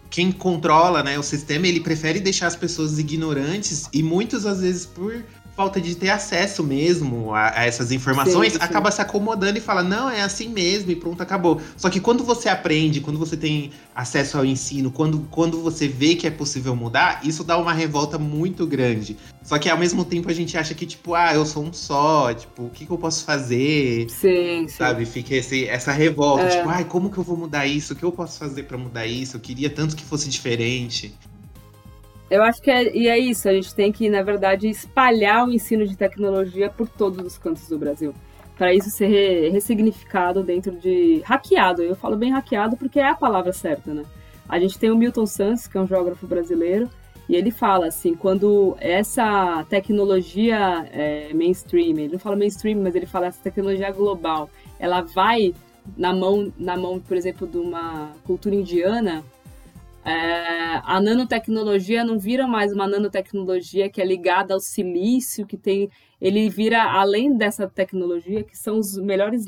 quem 0.10 0.32
controla, 0.32 1.04
né, 1.04 1.20
o 1.20 1.24
sistema, 1.24 1.68
ele 1.68 1.82
prefere 1.82 2.22
deixar 2.22 2.48
as 2.48 2.56
pessoas 2.56 2.98
ignorantes 2.98 3.90
e 3.92 4.02
muitas 4.02 4.46
às 4.46 4.62
vezes 4.62 4.86
por 4.86 5.26
falta 5.60 5.82
de 5.82 5.94
ter 5.94 6.10
acesso 6.10 6.64
mesmo 6.64 7.36
a, 7.36 7.50
a 7.60 7.66
essas 7.66 7.92
informações, 7.92 8.54
Sim, 8.54 8.60
sim. 8.60 8.64
acaba 8.64 8.90
se 8.92 9.02
acomodando 9.02 9.58
e 9.58 9.62
fala, 9.62 9.84
não, 9.84 10.10
é 10.10 10.22
assim 10.22 10.48
mesmo 10.48 10.90
e 10.90 10.96
pronto, 10.96 11.22
acabou. 11.22 11.60
Só 11.76 11.90
que 11.90 12.00
quando 12.00 12.24
você 12.24 12.48
aprende, 12.48 13.02
quando 13.02 13.20
você 13.20 13.36
tem 13.36 13.72
acesso 13.94 14.38
ao 14.38 14.46
ensino, 14.46 14.90
quando, 14.90 15.28
quando 15.30 15.62
você 15.62 15.86
vê 15.86 16.16
que 16.16 16.26
é 16.26 16.32
possível 16.32 16.74
mudar, 16.78 17.20
isso 17.26 17.44
dá 17.44 17.58
uma 17.58 17.74
revolta 17.74 18.18
muito 18.18 18.66
grande. 18.66 19.18
Só 19.44 19.60
que 19.60 19.70
ao 19.70 19.78
mesmo 19.78 20.06
tempo 20.06 20.30
a 20.30 20.34
gente 20.34 20.58
acha 20.58 20.74
que, 20.74 20.86
tipo, 20.86 21.14
ah, 21.14 21.34
eu 21.34 21.46
sou 21.46 21.66
um 21.66 21.74
só, 21.74 22.34
tipo, 22.34 22.64
o 22.64 22.70
que, 22.70 22.86
que 22.86 22.92
eu 22.92 22.98
posso 22.98 23.26
fazer? 23.26 24.10
Sim, 24.10 24.66
sim. 24.66 24.78
Sabe? 24.78 25.06
Fica 25.06 25.36
esse, 25.36 25.68
essa 25.68 25.92
revolta, 25.92 26.44
É. 26.44 26.56
tipo, 26.56 26.70
ai, 26.70 26.86
como 26.86 27.12
que 27.12 27.18
eu 27.18 27.24
vou 27.24 27.36
mudar 27.36 27.66
isso? 27.68 27.92
O 27.92 27.96
que 27.98 28.04
eu 28.04 28.14
posso 28.14 28.40
fazer 28.40 28.64
pra 28.64 28.78
mudar 28.78 29.06
isso? 29.06 29.36
Eu 29.36 29.42
queria 29.42 29.70
tanto 29.70 29.94
que 29.98 30.06
fosse 30.06 30.30
diferente. 30.30 31.14
Eu 32.30 32.44
acho 32.44 32.62
que 32.62 32.70
é, 32.70 32.96
e 32.96 33.08
é 33.08 33.18
isso, 33.18 33.50
a 33.50 33.54
gente 33.54 33.74
tem 33.74 33.92
que, 33.92 34.10
na 34.10 34.22
verdade, 34.22 34.68
espalhar 34.70 35.48
o 35.48 35.52
ensino 35.52 35.88
de 35.88 35.98
tecnologia 35.98 36.70
por 36.70 36.88
todos 36.88 37.26
os 37.26 37.38
cantos 37.38 37.68
do 37.68 37.78
Brasil. 37.78 38.14
Para 38.58 38.74
isso 38.74 38.90
ser 38.90 39.08
re- 39.08 39.50
ressignificado 39.50 40.44
dentro 40.44 40.72
de. 40.74 41.22
hackeado. 41.26 41.82
Eu 41.82 41.96
falo 41.96 42.18
bem 42.18 42.32
hackeado 42.32 42.76
porque 42.78 43.00
é 43.00 43.08
a 43.08 43.16
palavra 43.16 43.54
certa, 43.54 43.94
né? 43.94 44.04
A 44.48 44.60
gente 44.60 44.78
tem 44.78 44.92
o 44.92 44.98
Milton 44.98 45.26
Santos, 45.26 45.66
que 45.66 45.78
é 45.78 45.82
um 45.82 45.88
geógrafo 45.88 46.28
brasileiro, 46.28 46.90
e 47.30 47.36
ele 47.36 47.52
fala 47.52 47.88
assim: 47.88 48.14
quando 48.14 48.76
essa 48.80 49.66
tecnologia 49.70 50.88
é, 50.92 51.32
mainstream, 51.34 51.98
ele 51.98 52.14
não 52.14 52.20
fala 52.20 52.36
mainstream, 52.36 52.80
mas 52.82 52.96
ele 52.96 53.06
fala 53.06 53.28
essa 53.28 53.42
tecnologia 53.42 53.92
global, 53.92 54.50
ela 54.78 55.02
vai 55.02 55.54
na 55.98 56.14
mão, 56.14 56.52
na 56.58 56.76
mão, 56.76 57.00
por 57.00 57.16
exemplo, 57.16 57.48
de 57.48 57.58
uma 57.58 58.12
cultura 58.26 58.54
indiana, 58.54 59.24
é, 60.10 60.82
a 60.84 61.00
nanotecnologia 61.00 62.04
não 62.04 62.18
vira 62.18 62.48
mais 62.48 62.74
uma 62.74 62.88
nanotecnologia 62.88 63.90
que 63.90 64.02
é 64.02 64.06
ligada 64.06 64.56
ao 64.56 64.60
silício, 64.60 65.46
que 65.46 65.56
tem. 65.56 65.90
Ele 66.20 66.50
vira, 66.50 66.84
além 66.84 67.38
dessa 67.38 67.68
tecnologia, 67.68 68.44
que 68.44 68.58
são 68.58 68.80
os 68.80 68.98
melhores. 68.98 69.46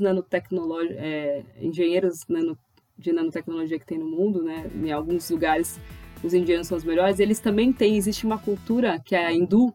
É, 0.97 1.43
engenheiros 1.59 2.19
nano, 2.29 2.55
de 2.95 3.11
nanotecnologia 3.11 3.79
que 3.79 3.85
tem 3.85 3.97
no 3.97 4.05
mundo, 4.05 4.43
né? 4.43 4.69
Em 4.75 4.91
alguns 4.91 5.29
lugares 5.31 5.79
os 6.23 6.33
indianos 6.33 6.67
são 6.67 6.77
os 6.77 6.83
melhores, 6.83 7.19
eles 7.19 7.39
também 7.39 7.73
têm, 7.73 7.97
existe 7.97 8.27
uma 8.27 8.37
cultura 8.37 8.99
que 9.03 9.15
é 9.15 9.25
a 9.25 9.33
hindu, 9.33 9.73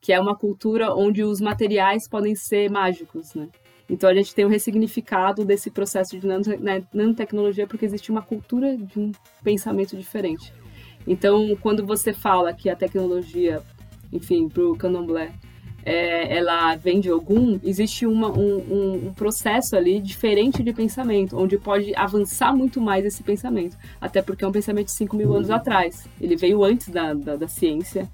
que 0.00 0.10
é 0.10 0.18
uma 0.18 0.34
cultura 0.34 0.94
onde 0.94 1.22
os 1.22 1.40
materiais 1.40 2.08
podem 2.08 2.34
ser 2.34 2.70
mágicos, 2.70 3.34
né? 3.34 3.50
Então 3.88 4.08
a 4.08 4.14
gente 4.14 4.34
tem 4.34 4.44
um 4.44 4.48
ressignificado 4.48 5.44
desse 5.44 5.70
processo 5.70 6.18
de 6.18 6.26
né, 6.26 6.82
nanotecnologia 6.92 7.66
porque 7.66 7.84
existe 7.84 8.10
uma 8.10 8.22
cultura 8.22 8.76
de 8.76 8.98
um 8.98 9.12
pensamento 9.42 9.96
diferente. 9.96 10.52
Então, 11.06 11.56
quando 11.60 11.84
você 11.84 12.14
fala 12.14 12.52
que 12.54 12.70
a 12.70 12.76
tecnologia, 12.76 13.62
enfim, 14.10 14.48
para 14.48 14.62
o 14.62 14.76
candomblé, 14.76 15.32
é, 15.84 16.38
ela 16.38 16.74
vem 16.76 16.98
de 16.98 17.10
algum, 17.10 17.58
existe 17.62 18.06
uma, 18.06 18.30
um, 18.30 19.08
um, 19.08 19.12
processo 19.12 19.76
ali 19.76 20.00
diferente 20.00 20.62
de 20.62 20.72
pensamento, 20.72 21.38
onde 21.38 21.58
pode 21.58 21.94
avançar 21.94 22.56
muito 22.56 22.80
mais 22.80 23.04
esse 23.04 23.22
pensamento. 23.22 23.76
Até 24.00 24.22
porque 24.22 24.44
é 24.44 24.48
um 24.48 24.52
pensamento 24.52 24.86
de 24.86 24.92
5 24.92 25.14
mil 25.14 25.34
anos 25.34 25.50
atrás. 25.50 26.08
Ele 26.18 26.36
veio 26.36 26.64
antes 26.64 26.88
da, 26.88 27.12
da, 27.12 27.36
da 27.36 27.48
ciência 27.48 28.08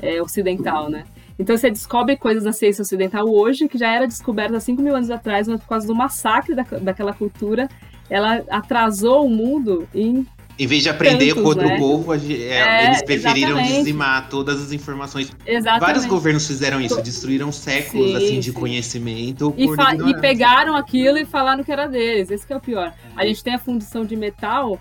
é, 0.00 0.20
ocidental, 0.20 0.90
né? 0.90 1.04
Então 1.38 1.56
você 1.56 1.70
descobre 1.70 2.16
coisas 2.16 2.44
na 2.44 2.52
ciência 2.52 2.82
ocidental 2.82 3.28
hoje 3.28 3.68
que 3.68 3.78
já 3.78 3.90
era 3.90 4.06
descoberta 4.06 4.56
há 4.56 4.60
5 4.60 4.80
mil 4.82 4.94
anos 4.94 5.10
atrás, 5.10 5.48
mas 5.48 5.60
por 5.60 5.68
causa 5.68 5.86
do 5.86 5.94
massacre 5.94 6.54
da, 6.54 6.62
daquela 6.62 7.12
cultura, 7.12 7.68
ela 8.08 8.42
atrasou 8.50 9.26
o 9.26 9.30
mundo 9.30 9.88
em 9.94 10.26
em 10.58 10.66
vez 10.66 10.82
de 10.82 10.90
aprender 10.90 11.28
Tantos, 11.30 11.42
contra 11.42 11.66
né? 11.66 11.76
o 11.76 11.78
povo, 11.78 12.14
é, 12.14 12.18
É, 12.18 12.86
eles 12.86 13.02
preferiram 13.02 13.52
exatamente. 13.52 13.78
dizimar 13.78 14.28
todas 14.28 14.62
as 14.62 14.70
informações. 14.70 15.32
Exatamente. 15.46 15.80
Vários 15.80 16.04
governos 16.04 16.46
fizeram 16.46 16.80
isso, 16.80 17.00
destruíram 17.00 17.50
séculos 17.50 18.10
Sim, 18.10 18.16
assim 18.16 18.40
de 18.40 18.52
sim. 18.52 18.52
conhecimento 18.52 19.54
E, 19.56 19.64
e 19.64 20.20
pegaram 20.20 20.76
aquilo 20.76 21.18
e 21.18 21.24
falaram 21.24 21.64
que 21.64 21.72
era 21.72 21.86
deles. 21.86 22.30
Esse 22.30 22.46
que 22.46 22.52
é 22.52 22.56
o 22.56 22.60
pior. 22.60 22.92
A 23.16 23.24
gente 23.24 23.42
tem 23.42 23.54
a 23.54 23.58
fundição 23.58 24.04
de 24.04 24.14
metal 24.14 24.78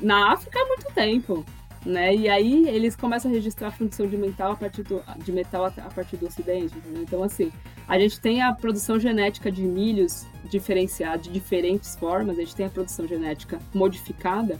na 0.00 0.32
África 0.32 0.58
há 0.58 0.66
muito 0.66 0.86
tempo. 0.94 1.44
Né? 1.84 2.14
E 2.14 2.28
aí 2.28 2.68
eles 2.68 2.96
começam 2.96 3.30
a 3.30 3.34
registrar 3.34 3.68
a 3.68 3.70
fundição 3.70 4.06
de 4.06 4.16
metal 4.16 4.52
a 4.52 4.56
partir 4.56 4.82
do, 4.82 5.02
de 5.18 5.32
metal 5.32 5.66
a, 5.66 5.68
a 5.68 5.90
partir 5.90 6.16
do 6.16 6.26
Ocidente. 6.26 6.74
entendeu? 6.78 7.02
Então, 7.02 7.22
assim, 7.22 7.52
a 7.86 7.98
gente 7.98 8.18
tem 8.20 8.40
a 8.40 8.54
produção 8.54 8.98
genética 8.98 9.52
de 9.52 9.62
milhos 9.62 10.24
diferenciada 10.44 11.18
de 11.18 11.30
diferentes 11.30 11.94
formas, 11.96 12.38
a 12.38 12.40
gente 12.40 12.56
tem 12.56 12.66
a 12.66 12.70
produção 12.70 13.06
genética 13.06 13.58
modificada 13.74 14.58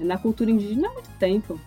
na 0.00 0.16
cultura 0.16 0.50
indígena 0.50 0.88
há 0.88 0.92
muito 0.92 1.10
tempo. 1.18 1.60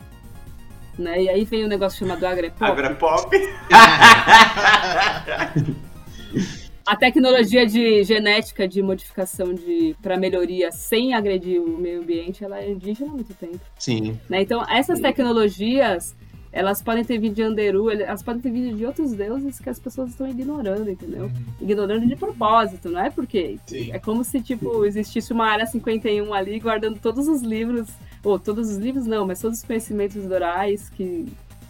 Né? 0.98 1.24
E 1.24 1.30
aí 1.30 1.45
vem 1.45 1.64
o 1.64 1.68
negócio 1.68 1.99
chamado 1.99 2.26
agrepop. 2.26 2.72
Agrapop. 2.72 3.30
A 6.88 6.95
tecnologia 6.95 7.65
de 7.65 8.01
genética 8.05 8.65
de 8.65 8.81
modificação 8.81 9.53
de 9.53 9.93
para 10.01 10.15
melhoria 10.15 10.72
sem 10.72 11.14
agredir 11.14 11.61
o 11.61 11.77
meio 11.77 11.99
ambiente, 11.99 12.45
ela 12.45 12.59
é 12.59 12.72
indígena 12.72 13.11
há 13.11 13.14
muito 13.14 13.34
tempo. 13.34 13.59
Sim. 13.77 14.18
Né? 14.30 14.43
Então, 14.43 14.64
essas 14.69 15.01
tecnologias, 15.01 16.15
elas 16.49 16.81
podem 16.81 17.03
ter 17.03 17.18
vindo 17.18 17.35
de 17.35 17.43
Anderu, 17.43 17.91
elas 17.91 18.23
podem 18.23 18.41
ter 18.41 18.51
vindo 18.51 18.73
de 18.77 18.85
outros 18.85 19.11
deuses 19.11 19.59
que 19.59 19.69
as 19.69 19.77
pessoas 19.77 20.11
estão 20.11 20.30
ignorando, 20.30 20.89
entendeu? 20.89 21.30
Ignorando 21.59 22.07
de 22.07 22.15
propósito, 22.15 22.89
não 22.89 23.01
é 23.01 23.09
porque 23.09 23.59
Sim. 23.65 23.91
é 23.91 23.99
como 23.99 24.23
se 24.23 24.39
tipo 24.39 24.85
existisse 24.85 25.34
uma 25.34 25.45
área 25.45 25.65
51 25.65 26.34
ali 26.34 26.57
guardando 26.57 26.97
todos 27.01 27.27
os 27.27 27.41
livros, 27.41 27.89
ou 28.23 28.39
todos 28.39 28.69
os 28.69 28.77
livros 28.77 29.05
não, 29.05 29.27
mas 29.27 29.41
todos 29.41 29.57
os 29.57 29.65
conhecimentos 29.65 30.23
dorais 30.23 30.89
que 30.89 31.26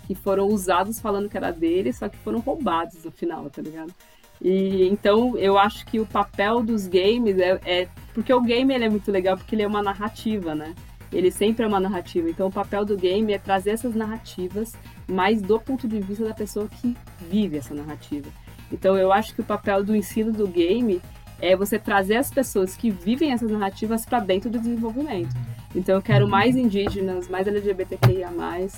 que 0.05 0.15
foram 0.15 0.47
usados 0.47 0.99
falando 1.01 1.27
que 1.27 1.35
era 1.35 1.51
deles, 1.51 1.97
só 1.97 2.07
que 2.07 2.17
foram 2.19 2.39
roubados 2.39 3.03
no 3.03 3.11
final, 3.11 3.49
tá 3.49 3.61
ligado? 3.61 3.93
E 4.41 4.87
então 4.87 5.37
eu 5.37 5.57
acho 5.57 5.85
que 5.85 5.99
o 5.99 6.05
papel 6.05 6.61
dos 6.61 6.87
games 6.87 7.39
é, 7.39 7.59
é- 7.65 7.87
porque 8.13 8.33
o 8.33 8.41
game 8.41 8.73
ele 8.73 8.85
é 8.85 8.89
muito 8.89 9.11
legal 9.11 9.37
porque 9.37 9.55
ele 9.55 9.63
é 9.63 9.67
uma 9.67 9.81
narrativa, 9.81 10.53
né? 10.53 10.73
Ele 11.11 11.31
sempre 11.31 11.63
é 11.63 11.67
uma 11.67 11.79
narrativa. 11.79 12.29
Então 12.29 12.47
o 12.47 12.51
papel 12.51 12.85
do 12.85 12.97
game 12.97 13.33
é 13.33 13.37
trazer 13.37 13.71
essas 13.71 13.95
narrativas, 13.95 14.73
mas 15.07 15.41
do 15.41 15.59
ponto 15.59 15.87
de 15.87 15.99
vista 15.99 16.25
da 16.25 16.33
pessoa 16.33 16.67
que 16.67 16.95
vive 17.29 17.57
essa 17.57 17.73
narrativa. 17.73 18.27
Então 18.71 18.97
eu 18.97 19.11
acho 19.11 19.33
que 19.33 19.41
o 19.41 19.45
papel 19.45 19.83
do 19.83 19.95
ensino 19.95 20.31
do 20.31 20.47
game 20.47 21.01
é 21.41 21.55
você 21.55 21.79
trazer 21.79 22.17
as 22.17 22.29
pessoas 22.31 22.75
que 22.75 22.89
vivem 22.89 23.31
essas 23.31 23.49
narrativas 23.49 24.05
para 24.05 24.19
dentro 24.19 24.49
do 24.49 24.59
desenvolvimento. 24.59 25.33
Então 25.75 25.95
eu 25.95 26.01
quero 26.01 26.27
mais 26.27 26.55
indígenas, 26.55 27.27
mais 27.27 27.47
LGBTQIA+, 27.47 28.29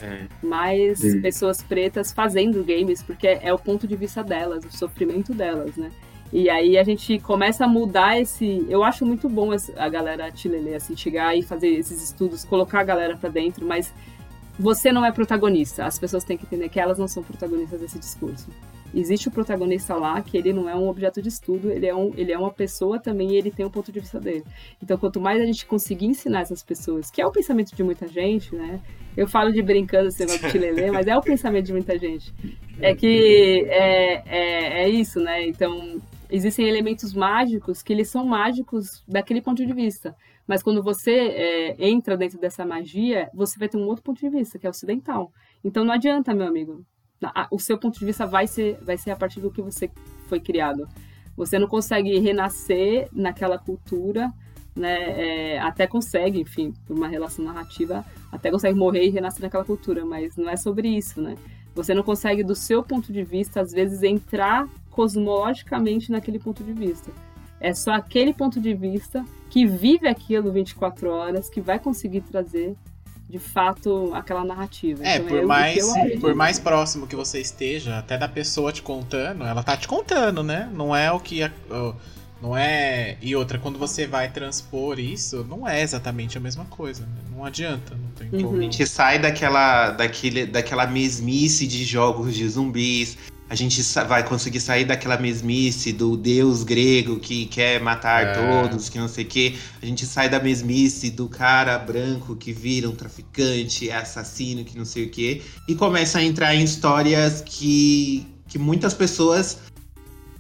É. 0.01 0.27
mais 0.41 0.99
Sim. 0.99 1.21
pessoas 1.21 1.61
pretas 1.61 2.11
fazendo 2.11 2.63
games, 2.63 3.01
porque 3.03 3.27
é 3.27 3.53
o 3.53 3.59
ponto 3.59 3.87
de 3.87 3.95
vista 3.95 4.23
delas, 4.23 4.65
o 4.65 4.75
sofrimento 4.75 5.33
delas, 5.33 5.75
né? 5.77 5.91
E 6.31 6.49
aí 6.49 6.77
a 6.77 6.83
gente 6.83 7.19
começa 7.19 7.65
a 7.65 7.67
mudar 7.67 8.19
esse. 8.19 8.65
Eu 8.69 8.83
acho 8.83 9.05
muito 9.05 9.27
bom 9.27 9.49
a 9.75 9.89
galera 9.89 10.31
Tilele, 10.31 10.75
assim, 10.75 10.95
chegar 10.95 11.35
e 11.35 11.41
fazer 11.41 11.69
esses 11.69 12.03
estudos, 12.03 12.43
colocar 12.45 12.81
a 12.81 12.83
galera 12.83 13.17
pra 13.17 13.29
dentro, 13.29 13.65
mas 13.65 13.91
você 14.59 14.91
não 14.91 15.03
é 15.03 15.11
protagonista. 15.11 15.85
As 15.85 15.97
pessoas 15.97 16.23
têm 16.23 16.37
que 16.37 16.45
entender 16.45 16.69
que 16.69 16.79
elas 16.79 16.99
não 16.99 17.07
são 17.07 17.23
protagonistas 17.23 17.79
desse 17.79 17.97
discurso. 17.97 18.47
Existe 18.93 19.27
o 19.27 19.31
protagonista 19.31 19.95
lá, 19.95 20.21
que 20.21 20.37
ele 20.37 20.51
não 20.51 20.67
é 20.67 20.75
um 20.75 20.87
objeto 20.87 21.21
de 21.21 21.29
estudo, 21.29 21.71
ele 21.71 21.85
é, 21.85 21.95
um, 21.95 22.11
ele 22.15 22.31
é 22.31 22.37
uma 22.37 22.51
pessoa 22.51 22.99
também 22.99 23.31
e 23.31 23.35
ele 23.35 23.51
tem 23.51 23.65
o 23.65 23.69
ponto 23.69 23.91
de 23.91 23.99
vista 23.99 24.19
dele. 24.19 24.43
Então, 24.81 24.97
quanto 24.97 25.21
mais 25.21 25.41
a 25.41 25.45
gente 25.45 25.65
conseguir 25.65 26.07
ensinar 26.07 26.41
essas 26.41 26.63
pessoas, 26.63 27.11
que 27.11 27.21
é 27.21 27.25
o 27.25 27.31
pensamento 27.31 27.75
de 27.75 27.83
muita 27.83 28.07
gente, 28.07 28.55
né? 28.55 28.79
Eu 29.15 29.27
falo 29.27 29.51
de 29.51 29.61
brincando 29.61 30.07
esse 30.07 30.19
negócio 30.19 30.41
de 30.41 30.51
Tilelê, 30.51 30.91
mas 30.91 31.07
é 31.07 31.15
o 31.15 31.21
pensamento 31.21 31.65
de 31.65 31.73
muita 31.73 31.97
gente. 31.97 32.33
É 32.81 32.95
que 32.95 33.65
é, 33.67 34.23
é, 34.25 34.83
é 34.83 34.89
isso, 34.89 35.19
né? 35.19 35.45
Então, 35.45 35.99
existem 36.29 36.65
elementos 36.65 37.13
mágicos 37.13 37.83
que 37.83 37.91
eles 37.91 38.09
são 38.09 38.25
mágicos 38.25 39.03
daquele 39.05 39.41
ponto 39.41 39.65
de 39.65 39.73
vista. 39.73 40.15
Mas 40.47 40.63
quando 40.63 40.81
você 40.81 41.11
é, 41.11 41.75
entra 41.89 42.15
dentro 42.15 42.39
dessa 42.39 42.65
magia, 42.65 43.29
você 43.33 43.59
vai 43.59 43.67
ter 43.67 43.75
um 43.77 43.85
outro 43.85 44.01
ponto 44.01 44.19
de 44.21 44.29
vista, 44.29 44.57
que 44.57 44.65
é 44.65 44.69
ocidental. 44.69 45.31
Então 45.61 45.83
não 45.83 45.93
adianta, 45.93 46.33
meu 46.33 46.47
amigo. 46.47 46.85
O 47.51 47.59
seu 47.59 47.77
ponto 47.77 47.99
de 47.99 48.05
vista 48.05 48.25
vai 48.25 48.47
ser, 48.47 48.77
vai 48.81 48.97
ser 48.97 49.11
a 49.11 49.15
partir 49.15 49.39
do 49.39 49.51
que 49.51 49.61
você 49.61 49.89
foi 50.27 50.39
criado. 50.39 50.87
Você 51.35 51.57
não 51.57 51.67
consegue 51.67 52.17
renascer 52.19 53.07
naquela 53.11 53.57
cultura, 53.57 54.31
né? 54.75 55.55
é, 55.55 55.59
até 55.59 55.87
consegue, 55.87 56.39
enfim, 56.39 56.73
por 56.85 56.97
uma 56.97 57.07
relação 57.07 57.43
narrativa, 57.43 58.05
até 58.31 58.51
consegue 58.51 58.77
morrer 58.77 59.05
e 59.05 59.09
renascer 59.09 59.41
naquela 59.41 59.65
cultura, 59.65 60.05
mas 60.05 60.35
não 60.35 60.49
é 60.49 60.55
sobre 60.55 60.87
isso, 60.87 61.21
né? 61.21 61.35
Você 61.75 61.93
não 61.93 62.03
consegue, 62.03 62.43
do 62.43 62.55
seu 62.55 62.83
ponto 62.83 63.13
de 63.13 63.23
vista, 63.23 63.61
às 63.61 63.71
vezes, 63.71 64.03
entrar 64.03 64.67
cosmologicamente 64.89 66.11
naquele 66.11 66.39
ponto 66.39 66.63
de 66.63 66.73
vista. 66.73 67.11
É 67.59 67.73
só 67.73 67.91
aquele 67.91 68.33
ponto 68.33 68.59
de 68.59 68.73
vista 68.73 69.23
que 69.49 69.65
vive 69.65 70.07
aquilo 70.07 70.51
24 70.51 71.09
horas 71.09 71.49
que 71.49 71.61
vai 71.61 71.79
conseguir 71.79 72.21
trazer, 72.21 72.75
de 73.30 73.38
fato, 73.38 74.11
aquela 74.15 74.43
narrativa. 74.43 75.06
É, 75.06 75.18
Então, 75.18 75.27
por 75.27 75.39
que 75.39 75.45
mais, 75.45 75.85
por 76.19 76.35
mais 76.35 76.60
próximo 76.60 77.06
que 77.06 77.15
você 77.15 77.39
esteja, 77.39 77.99
até 77.99 78.18
da 78.18 78.27
pessoa 78.27 78.72
te 78.72 78.81
contando, 78.81 79.43
ela 79.43 79.61
tá 79.61 79.77
te 79.77 79.88
contando, 79.88 80.41
né? 80.43 80.68
Não 80.73 80.95
é 80.95 81.11
o 81.11 81.19
que. 81.19 81.43
a- 81.43 81.51
Não 82.41 82.56
é. 82.56 83.18
E 83.22 83.35
outra, 83.35 83.60
quando 83.60 83.77
você 83.77 84.07
vai 84.07 84.31
transpor 84.31 84.97
isso, 84.97 85.45
não 85.49 85.68
é 85.68 85.81
exatamente 85.81 86.38
a 86.38 86.41
mesma 86.41 86.64
coisa. 86.65 87.01
né? 87.03 87.22
Não 87.35 87.43
adianta, 87.45 87.93
não 87.95 88.10
tem 88.11 88.30
Uhum. 88.31 88.47
como. 88.47 88.57
A 88.60 88.61
gente 88.64 88.88
sai 88.88 89.19
daquela, 89.19 89.91
daquele, 89.91 90.45
daquela 90.45 90.88
mesmice 90.88 91.68
de 91.68 91.84
jogos 91.84 92.34
de 92.34 92.47
zumbis. 92.47 93.18
A 93.49 93.55
gente 93.55 93.81
vai 94.07 94.23
conseguir 94.23 94.59
sair 94.59 94.85
daquela 94.85 95.17
mesmice 95.17 95.91
do 95.91 96.15
deus 96.15 96.61
grego 96.63 97.19
que 97.19 97.47
quer 97.47 97.81
matar 97.81 98.27
É. 98.27 98.34
todos, 98.34 98.89
que 98.89 98.99
não 98.99 99.07
sei 99.07 99.23
o 99.23 99.27
quê. 99.27 99.55
A 99.81 99.85
gente 99.88 100.05
sai 100.05 100.30
da 100.30 100.39
mesmice 100.39 101.09
do 101.09 101.27
cara 101.27 101.77
branco 101.80 102.35
que 102.35 102.53
vira 102.53 102.88
um 102.88 102.93
traficante, 102.95 103.89
é 103.89 103.95
assassino, 103.95 104.63
que 104.63 104.77
não 104.77 104.85
sei 104.85 105.05
o 105.05 105.09
quê. 105.09 105.41
E 105.67 105.73
começa 105.73 106.19
a 106.19 106.23
entrar 106.23 106.53
em 106.53 106.63
histórias 106.63 107.41
que, 107.43 108.23
que 108.47 108.59
muitas 108.59 108.93
pessoas 108.93 109.57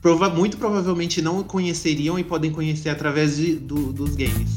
prova- 0.01 0.29
muito 0.29 0.57
provavelmente 0.57 1.19
não 1.19 1.41
conheceriam 1.43 2.19
e 2.19 2.23
podem 2.23 2.51
conhecer 2.51 2.89
através 2.89 3.37
de- 3.37 3.55
do- 3.55 3.91
dos 3.91 4.15
games. 4.15 4.51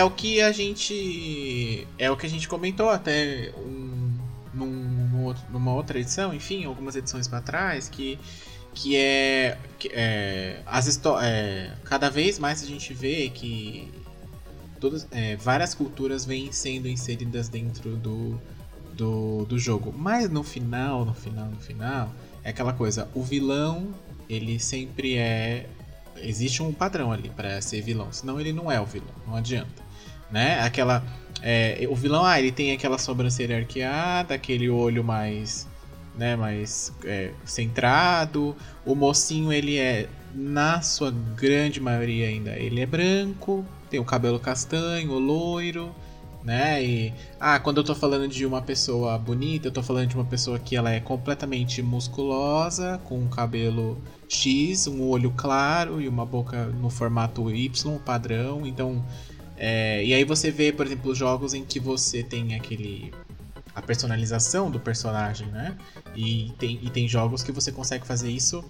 É, 0.00 0.04
o 0.04 0.10
que 0.10 0.40
a 0.40 0.50
gente. 0.50 1.86
É 1.98 2.10
o 2.10 2.16
que 2.16 2.24
a 2.24 2.28
gente 2.28 2.48
comentou 2.48 2.88
até 2.88 3.52
um, 3.58 4.10
num- 4.54 5.24
outro- 5.24 5.42
numa 5.50 5.74
outra 5.74 5.98
edição, 6.00 6.32
enfim, 6.32 6.64
algumas 6.64 6.96
edições 6.96 7.28
pra 7.28 7.40
trás, 7.42 7.88
que, 7.88 8.18
que 8.74 8.96
é. 8.96 9.58
Que 9.78 9.90
é 9.92 10.62
as 10.64 10.98
é, 11.22 11.74
cada 11.84 12.08
vez 12.08 12.38
mais 12.38 12.62
a 12.62 12.66
gente 12.66 12.94
vê 12.94 13.28
que 13.28 13.90
todas, 14.80 15.06
é, 15.10 15.36
várias 15.36 15.74
culturas 15.74 16.24
vêm 16.24 16.50
sendo 16.50 16.88
inseridas 16.88 17.50
dentro 17.50 17.96
do, 17.96 18.40
do, 18.94 19.44
do 19.44 19.58
jogo. 19.58 19.92
Mas 19.94 20.30
no 20.30 20.42
final, 20.42 21.04
no 21.04 21.12
final, 21.12 21.46
no 21.46 21.60
final, 21.60 22.10
é 22.42 22.48
aquela 22.50 22.72
coisa, 22.72 23.06
o 23.14 23.22
vilão, 23.22 23.94
ele 24.30 24.58
sempre 24.58 25.16
é. 25.16 25.68
Existe 26.22 26.62
um 26.62 26.72
padrão 26.72 27.12
ali 27.12 27.30
para 27.30 27.60
ser 27.62 27.80
vilão, 27.82 28.12
senão 28.12 28.38
ele 28.40 28.52
não 28.52 28.70
é 28.70 28.80
o 28.80 28.84
vilão, 28.84 29.14
não 29.26 29.36
adianta. 29.36 29.79
Né? 30.30 30.60
Aquela. 30.60 31.02
é, 31.42 31.86
o 31.90 31.94
vilão, 31.94 32.24
ah, 32.24 32.38
ele 32.38 32.52
tem 32.52 32.72
aquela 32.72 32.98
sobrancelha 32.98 33.56
arqueada, 33.56 34.34
aquele 34.34 34.68
olho 34.68 35.04
mais. 35.04 35.68
Né, 36.16 36.36
mais 36.36 36.92
é, 37.04 37.30
centrado. 37.44 38.54
O 38.84 38.94
mocinho, 38.94 39.52
ele 39.52 39.78
é, 39.78 40.08
na 40.34 40.82
sua 40.82 41.10
grande 41.10 41.80
maioria 41.80 42.28
ainda, 42.28 42.50
ele 42.58 42.80
é 42.80 42.86
branco, 42.86 43.64
tem 43.88 43.98
o 43.98 44.04
cabelo 44.04 44.38
castanho, 44.38 45.18
loiro, 45.18 45.94
né? 46.42 46.82
E 46.82 47.12
ah, 47.38 47.58
quando 47.58 47.78
eu 47.78 47.84
tô 47.84 47.94
falando 47.94 48.28
de 48.28 48.46
uma 48.46 48.62
pessoa 48.62 49.18
bonita, 49.18 49.68
eu 49.68 49.72
tô 49.72 49.82
falando 49.82 50.08
de 50.08 50.14
uma 50.14 50.24
pessoa 50.24 50.58
que 50.58 50.76
ela 50.76 50.90
é 50.90 51.00
completamente 51.00 51.82
musculosa, 51.82 53.00
com 53.04 53.18
um 53.18 53.28
cabelo 53.28 53.98
X, 54.28 54.86
um 54.86 55.02
olho 55.08 55.32
claro 55.36 56.00
e 56.00 56.08
uma 56.08 56.24
boca 56.24 56.66
no 56.66 56.88
formato 56.88 57.50
Y 57.50 57.98
padrão. 57.98 58.66
Então, 58.66 59.04
é, 59.62 60.02
e 60.02 60.14
aí 60.14 60.24
você 60.24 60.50
vê, 60.50 60.72
por 60.72 60.86
exemplo, 60.86 61.14
jogos 61.14 61.52
em 61.52 61.62
que 61.62 61.78
você 61.78 62.22
tem 62.22 62.54
aquele 62.54 63.12
a 63.74 63.82
personalização 63.82 64.70
do 64.70 64.80
personagem, 64.80 65.46
né? 65.48 65.76
E 66.16 66.50
tem, 66.58 66.80
e 66.82 66.88
tem 66.88 67.06
jogos 67.06 67.42
que 67.42 67.52
você 67.52 67.70
consegue 67.70 68.06
fazer 68.06 68.30
isso 68.30 68.64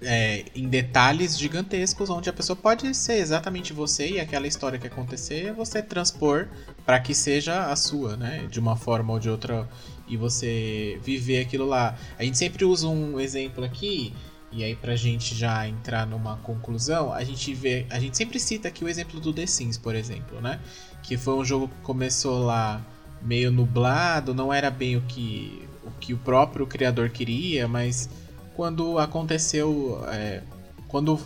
é, 0.00 0.46
em 0.54 0.66
detalhes 0.66 1.38
gigantescos, 1.38 2.08
onde 2.08 2.30
a 2.30 2.32
pessoa 2.32 2.56
pode 2.56 2.94
ser 2.94 3.18
exatamente 3.18 3.74
você 3.74 4.12
e 4.12 4.20
aquela 4.20 4.46
história 4.46 4.78
que 4.78 4.86
acontecer, 4.86 5.52
você 5.52 5.82
transpor 5.82 6.48
para 6.86 6.98
que 6.98 7.14
seja 7.14 7.66
a 7.66 7.76
sua, 7.76 8.16
né? 8.16 8.46
De 8.50 8.58
uma 8.58 8.76
forma 8.76 9.12
ou 9.12 9.18
de 9.18 9.28
outra, 9.28 9.68
e 10.08 10.16
você 10.16 10.98
viver 11.02 11.42
aquilo 11.42 11.66
lá. 11.66 11.98
A 12.18 12.24
gente 12.24 12.38
sempre 12.38 12.64
usa 12.64 12.88
um 12.88 13.20
exemplo 13.20 13.62
aqui, 13.62 14.14
e 14.52 14.62
aí 14.62 14.76
pra 14.76 14.94
gente 14.94 15.34
já 15.34 15.66
entrar 15.66 16.06
numa 16.06 16.36
conclusão, 16.38 17.12
a 17.12 17.24
gente 17.24 17.54
vê, 17.54 17.86
a 17.90 17.98
gente 17.98 18.16
sempre 18.16 18.38
cita 18.38 18.68
aqui 18.68 18.84
o 18.84 18.88
exemplo 18.88 19.18
do 19.18 19.32
The 19.32 19.46
Sims, 19.46 19.78
por 19.78 19.94
exemplo, 19.94 20.40
né? 20.40 20.60
Que 21.02 21.16
foi 21.16 21.34
um 21.34 21.44
jogo 21.44 21.68
que 21.68 21.80
começou 21.82 22.44
lá 22.44 22.84
meio 23.22 23.50
nublado, 23.50 24.34
não 24.34 24.52
era 24.52 24.70
bem 24.70 24.96
o 24.96 25.02
que 25.02 25.66
o 25.84 25.90
que 25.98 26.14
o 26.14 26.18
próprio 26.18 26.66
criador 26.66 27.10
queria, 27.10 27.66
mas 27.66 28.08
quando 28.54 28.98
aconteceu, 28.98 30.00
é, 30.08 30.42
quando 30.86 31.18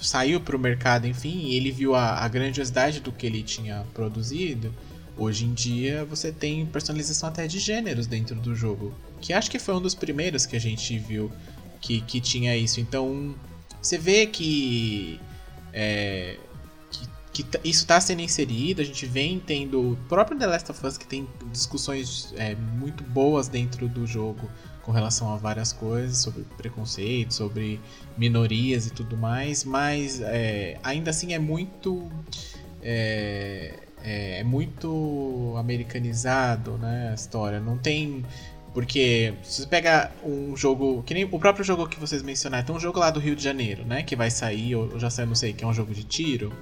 saiu 0.00 0.40
para 0.40 0.56
o 0.56 0.58
mercado, 0.58 1.06
enfim, 1.06 1.50
ele 1.50 1.70
viu 1.70 1.94
a, 1.94 2.24
a 2.24 2.28
grandiosidade 2.28 3.00
do 3.00 3.12
que 3.12 3.26
ele 3.26 3.42
tinha 3.42 3.84
produzido, 3.92 4.72
hoje 5.16 5.44
em 5.44 5.52
dia 5.52 6.04
você 6.04 6.30
tem 6.30 6.64
personalização 6.64 7.28
até 7.28 7.46
de 7.46 7.58
gêneros 7.58 8.06
dentro 8.06 8.36
do 8.36 8.54
jogo, 8.54 8.94
que 9.20 9.32
acho 9.32 9.50
que 9.50 9.58
foi 9.58 9.74
um 9.74 9.80
dos 9.80 9.94
primeiros 9.94 10.46
que 10.46 10.56
a 10.56 10.60
gente 10.60 10.96
viu 10.98 11.30
que, 11.80 12.00
que 12.02 12.20
tinha 12.20 12.56
isso. 12.56 12.80
Então 12.80 13.34
você 13.80 13.96
vê 13.98 14.26
que, 14.26 15.20
é, 15.72 16.36
que, 16.90 17.08
que 17.32 17.42
t- 17.42 17.60
isso 17.64 17.80
está 17.80 18.00
sendo 18.00 18.20
inserido, 18.20 18.82
a 18.82 18.84
gente 18.84 19.06
vem 19.06 19.38
tendo 19.38 19.92
o 19.92 19.96
próprio 20.08 20.38
The 20.38 20.46
Last 20.46 20.70
of 20.70 20.86
Us 20.86 20.98
que 20.98 21.06
tem 21.06 21.26
discussões 21.52 22.32
é, 22.36 22.54
muito 22.54 23.02
boas 23.04 23.48
dentro 23.48 23.88
do 23.88 24.06
jogo 24.06 24.48
com 24.82 24.92
relação 24.92 25.32
a 25.32 25.36
várias 25.36 25.70
coisas, 25.72 26.18
sobre 26.18 26.44
preconceito, 26.56 27.34
sobre 27.34 27.78
minorias 28.16 28.86
e 28.86 28.90
tudo 28.90 29.18
mais, 29.18 29.62
mas 29.62 30.20
é, 30.22 30.78
ainda 30.82 31.10
assim 31.10 31.34
é 31.34 31.38
muito. 31.38 32.10
É, 32.82 33.80
é, 34.02 34.40
é 34.40 34.44
muito 34.44 35.54
americanizado 35.58 36.78
né, 36.78 37.10
a 37.10 37.14
história. 37.14 37.60
Não 37.60 37.76
tem. 37.76 38.24
Porque 38.78 39.34
se 39.42 39.62
você 39.62 39.66
pega 39.66 40.12
um 40.24 40.56
jogo. 40.56 41.02
Que 41.02 41.12
nem 41.12 41.24
o 41.24 41.36
próprio 41.40 41.64
jogo 41.64 41.88
que 41.88 41.98
vocês 41.98 42.22
mencionaram, 42.22 42.64
tem 42.64 42.76
um 42.76 42.78
jogo 42.78 43.00
lá 43.00 43.10
do 43.10 43.18
Rio 43.18 43.34
de 43.34 43.42
Janeiro, 43.42 43.84
né? 43.84 44.04
Que 44.04 44.14
vai 44.14 44.30
sair, 44.30 44.76
ou 44.76 45.00
já 45.00 45.10
saiu, 45.10 45.26
não 45.26 45.34
sei, 45.34 45.52
que 45.52 45.64
é 45.64 45.66
um 45.66 45.74
jogo 45.74 45.92
de 45.92 46.04
tiro. 46.04 46.52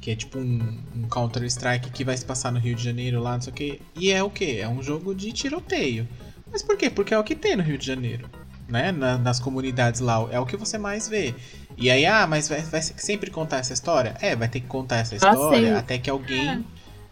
Que 0.00 0.10
é 0.10 0.16
tipo 0.16 0.36
um, 0.36 0.76
um 0.96 1.02
Counter-Strike 1.08 1.90
que 1.90 2.02
vai 2.02 2.16
se 2.16 2.24
passar 2.24 2.50
no 2.50 2.58
Rio 2.58 2.74
de 2.74 2.82
Janeiro 2.82 3.22
lá, 3.22 3.34
não 3.34 3.40
sei 3.40 3.52
o 3.52 3.54
que. 3.56 3.80
E 3.94 4.10
é 4.10 4.20
o 4.20 4.28
que? 4.28 4.58
É 4.58 4.68
um 4.68 4.82
jogo 4.82 5.14
de 5.14 5.30
tiroteio. 5.32 6.08
Mas 6.50 6.60
por 6.60 6.76
quê? 6.76 6.90
Porque 6.90 7.14
é 7.14 7.18
o 7.20 7.22
que 7.22 7.36
tem 7.36 7.54
no 7.54 7.62
Rio 7.62 7.78
de 7.78 7.86
Janeiro. 7.86 8.28
Né? 8.68 8.90
Na- 8.90 9.16
nas 9.16 9.38
comunidades 9.38 10.00
lá, 10.00 10.26
é 10.32 10.40
o 10.40 10.44
que 10.46 10.56
você 10.56 10.76
mais 10.76 11.08
vê. 11.08 11.36
E 11.78 11.88
aí, 11.88 12.04
ah, 12.04 12.26
mas 12.26 12.48
vai, 12.48 12.60
vai 12.62 12.82
sempre 12.82 13.30
contar 13.30 13.58
essa 13.58 13.72
história? 13.72 14.16
É, 14.20 14.34
vai 14.34 14.48
ter 14.48 14.58
que 14.58 14.66
contar 14.66 14.96
essa 14.96 15.14
Ah, 15.14 15.18
história 15.18 15.68
sim. 15.74 15.78
até 15.78 15.98
que 15.98 16.10
alguém 16.10 16.64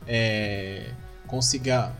é, 0.04 0.90
consiga. 1.28 1.92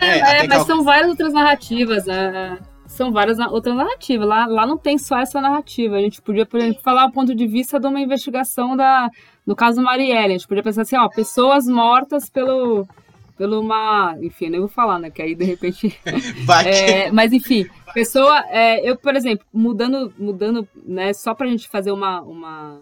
É, 0.00 0.40
que 0.42 0.48
mas 0.48 0.58
al- 0.60 0.66
são 0.66 0.82
várias 0.84 1.08
outras 1.08 1.32
narrativas, 1.32 2.04
né? 2.06 2.58
São 2.86 3.12
várias 3.12 3.38
outras 3.38 3.74
narrativas. 3.74 4.26
Lá, 4.26 4.46
lá 4.46 4.66
não 4.66 4.78
tem 4.78 4.96
só 4.98 5.18
essa 5.18 5.40
narrativa. 5.40 5.96
A 5.96 6.00
gente 6.00 6.22
podia, 6.22 6.46
por 6.46 6.58
exemplo, 6.60 6.82
falar 6.82 7.06
o 7.06 7.12
ponto 7.12 7.34
de 7.34 7.46
vista 7.46 7.78
de 7.80 7.86
uma 7.86 8.00
investigação 8.00 8.76
da. 8.76 9.08
No 9.46 9.54
caso 9.54 9.82
Marielle, 9.82 10.34
a 10.34 10.38
gente 10.38 10.48
podia 10.48 10.62
pensar 10.62 10.82
assim, 10.82 10.96
ó, 10.96 11.08
pessoas 11.08 11.66
mortas 11.66 12.28
pelo. 12.30 12.86
Pelo 13.36 13.60
uma. 13.60 14.16
Enfim, 14.22 14.48
nem 14.48 14.60
vou 14.60 14.68
falar, 14.68 14.98
né? 14.98 15.10
Que 15.10 15.20
aí 15.20 15.34
de 15.34 15.44
repente. 15.44 15.94
Vai 16.46 16.64
que- 16.64 16.68
É, 16.70 17.12
mas 17.12 17.32
enfim, 17.34 17.66
pessoa. 17.92 18.42
é, 18.48 18.88
eu, 18.88 18.96
por 18.96 19.14
exemplo, 19.14 19.44
mudando, 19.52 20.10
mudando, 20.18 20.66
né? 20.86 21.12
Só 21.12 21.34
pra 21.34 21.46
gente 21.46 21.68
fazer 21.68 21.90
uma, 21.92 22.22
uma, 22.22 22.80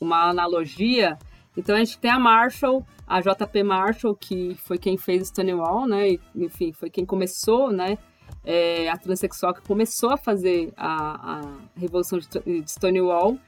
uma 0.00 0.28
analogia. 0.30 1.18
Então 1.56 1.74
a 1.74 1.78
gente 1.80 1.98
tem 1.98 2.12
a 2.12 2.18
Marshall, 2.18 2.86
a 3.08 3.20
JP 3.20 3.62
Marshall, 3.62 4.14
que 4.14 4.56
foi 4.64 4.78
quem 4.78 4.96
fez 4.96 5.28
Stonewall, 5.28 5.86
né? 5.86 6.10
E, 6.10 6.20
enfim, 6.36 6.72
foi 6.72 6.90
quem 6.90 7.04
começou, 7.06 7.72
né? 7.72 7.98
é, 8.44 8.88
a 8.88 8.96
transexual 8.96 9.54
que 9.54 9.62
começou 9.62 10.10
a 10.10 10.16
fazer 10.16 10.72
a, 10.76 11.38
a 11.38 11.40
revolução 11.76 12.18
de, 12.18 12.28
de 12.62 12.70
Stonewall. 12.70 13.38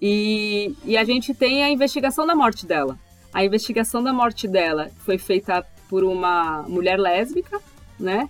E, 0.00 0.74
e 0.84 0.96
a 0.96 1.04
gente 1.04 1.34
tem 1.34 1.62
a 1.62 1.70
investigação 1.70 2.26
da 2.26 2.34
morte 2.34 2.66
dela. 2.66 2.98
A 3.32 3.44
investigação 3.44 4.02
da 4.02 4.12
morte 4.12 4.48
dela 4.48 4.90
foi 5.04 5.18
feita 5.18 5.64
por 5.88 6.04
uma 6.04 6.62
mulher 6.62 6.98
lésbica, 6.98 7.60
né? 7.98 8.28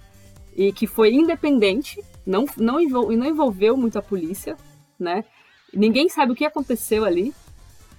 E 0.56 0.72
que 0.72 0.86
foi 0.86 1.12
independente, 1.12 2.02
não, 2.26 2.44
não, 2.56 2.80
envol- 2.80 3.12
não 3.16 3.26
envolveu 3.26 3.76
muito 3.76 3.98
a 3.98 4.02
polícia, 4.02 4.56
né? 4.98 5.24
Ninguém 5.72 6.08
sabe 6.08 6.32
o 6.32 6.34
que 6.34 6.44
aconteceu 6.44 7.04
ali. 7.04 7.32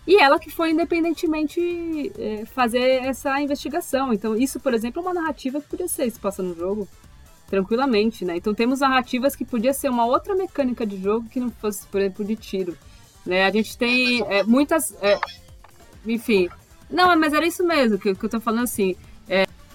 E 0.06 0.18
ela 0.18 0.40
que 0.40 0.50
foi 0.50 0.72
independentemente 0.72 2.12
é, 2.18 2.46
fazer 2.46 3.04
essa 3.04 3.40
investigação. 3.40 4.12
Então, 4.12 4.36
isso, 4.36 4.60
por 4.60 4.74
exemplo, 4.74 5.00
é 5.00 5.06
uma 5.06 5.14
narrativa 5.14 5.62
que 5.62 5.68
podia 5.68 5.88
ser 5.88 6.06
exposta 6.06 6.42
no 6.42 6.56
jogo 6.56 6.88
tranquilamente, 7.52 8.24
né? 8.24 8.38
Então 8.38 8.54
temos 8.54 8.80
narrativas 8.80 9.36
que 9.36 9.44
podia 9.44 9.74
ser 9.74 9.90
uma 9.90 10.06
outra 10.06 10.34
mecânica 10.34 10.86
de 10.86 10.96
jogo 10.96 11.28
que 11.28 11.40
não 11.40 11.52
fosse, 11.52 11.86
por 11.88 12.00
exemplo, 12.00 12.24
de 12.24 12.38
tiro. 12.38 12.78
Né? 13.26 13.46
A 13.46 13.52
gente 13.52 13.78
tem 13.78 14.24
é, 14.24 14.42
muitas. 14.44 14.96
é, 15.02 15.20
enfim. 16.06 16.50
Não, 16.90 17.16
mas 17.20 17.34
era 17.34 17.46
isso 17.46 17.64
mesmo 17.66 18.00
que, 18.00 18.16
que 18.16 18.26
eu 18.26 18.30
tô 18.30 18.40
falando 18.40 18.64
assim. 18.64 18.96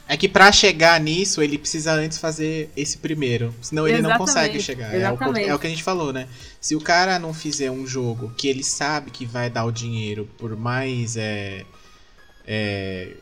É 0.08 0.16
que 0.16 0.28
pra 0.28 0.52
chegar 0.52 1.00
nisso, 1.00 1.42
ele 1.42 1.58
precisa 1.58 1.92
antes 1.92 2.18
fazer 2.18 2.70
esse 2.76 2.98
primeiro. 2.98 3.52
Senão 3.60 3.88
ele 3.88 4.00
não 4.00 4.10
Exatamente, 4.10 4.18
consegue 4.18 4.60
chegar. 4.60 4.94
É 4.94 5.10
o, 5.10 5.36
é 5.36 5.54
o 5.54 5.58
que 5.58 5.66
a 5.66 5.70
gente 5.70 5.82
falou, 5.82 6.12
né? 6.12 6.28
Se 6.60 6.76
o 6.76 6.80
cara 6.80 7.18
não 7.18 7.34
fizer 7.34 7.70
um 7.70 7.84
jogo 7.86 8.32
que 8.36 8.46
ele 8.46 8.62
sabe 8.62 9.10
que 9.10 9.26
vai 9.26 9.50
dar 9.50 9.64
o 9.64 9.72
dinheiro, 9.72 10.28
por 10.38 10.56
mais 10.56 11.16
é, 11.16 11.64
é, 12.46 13.14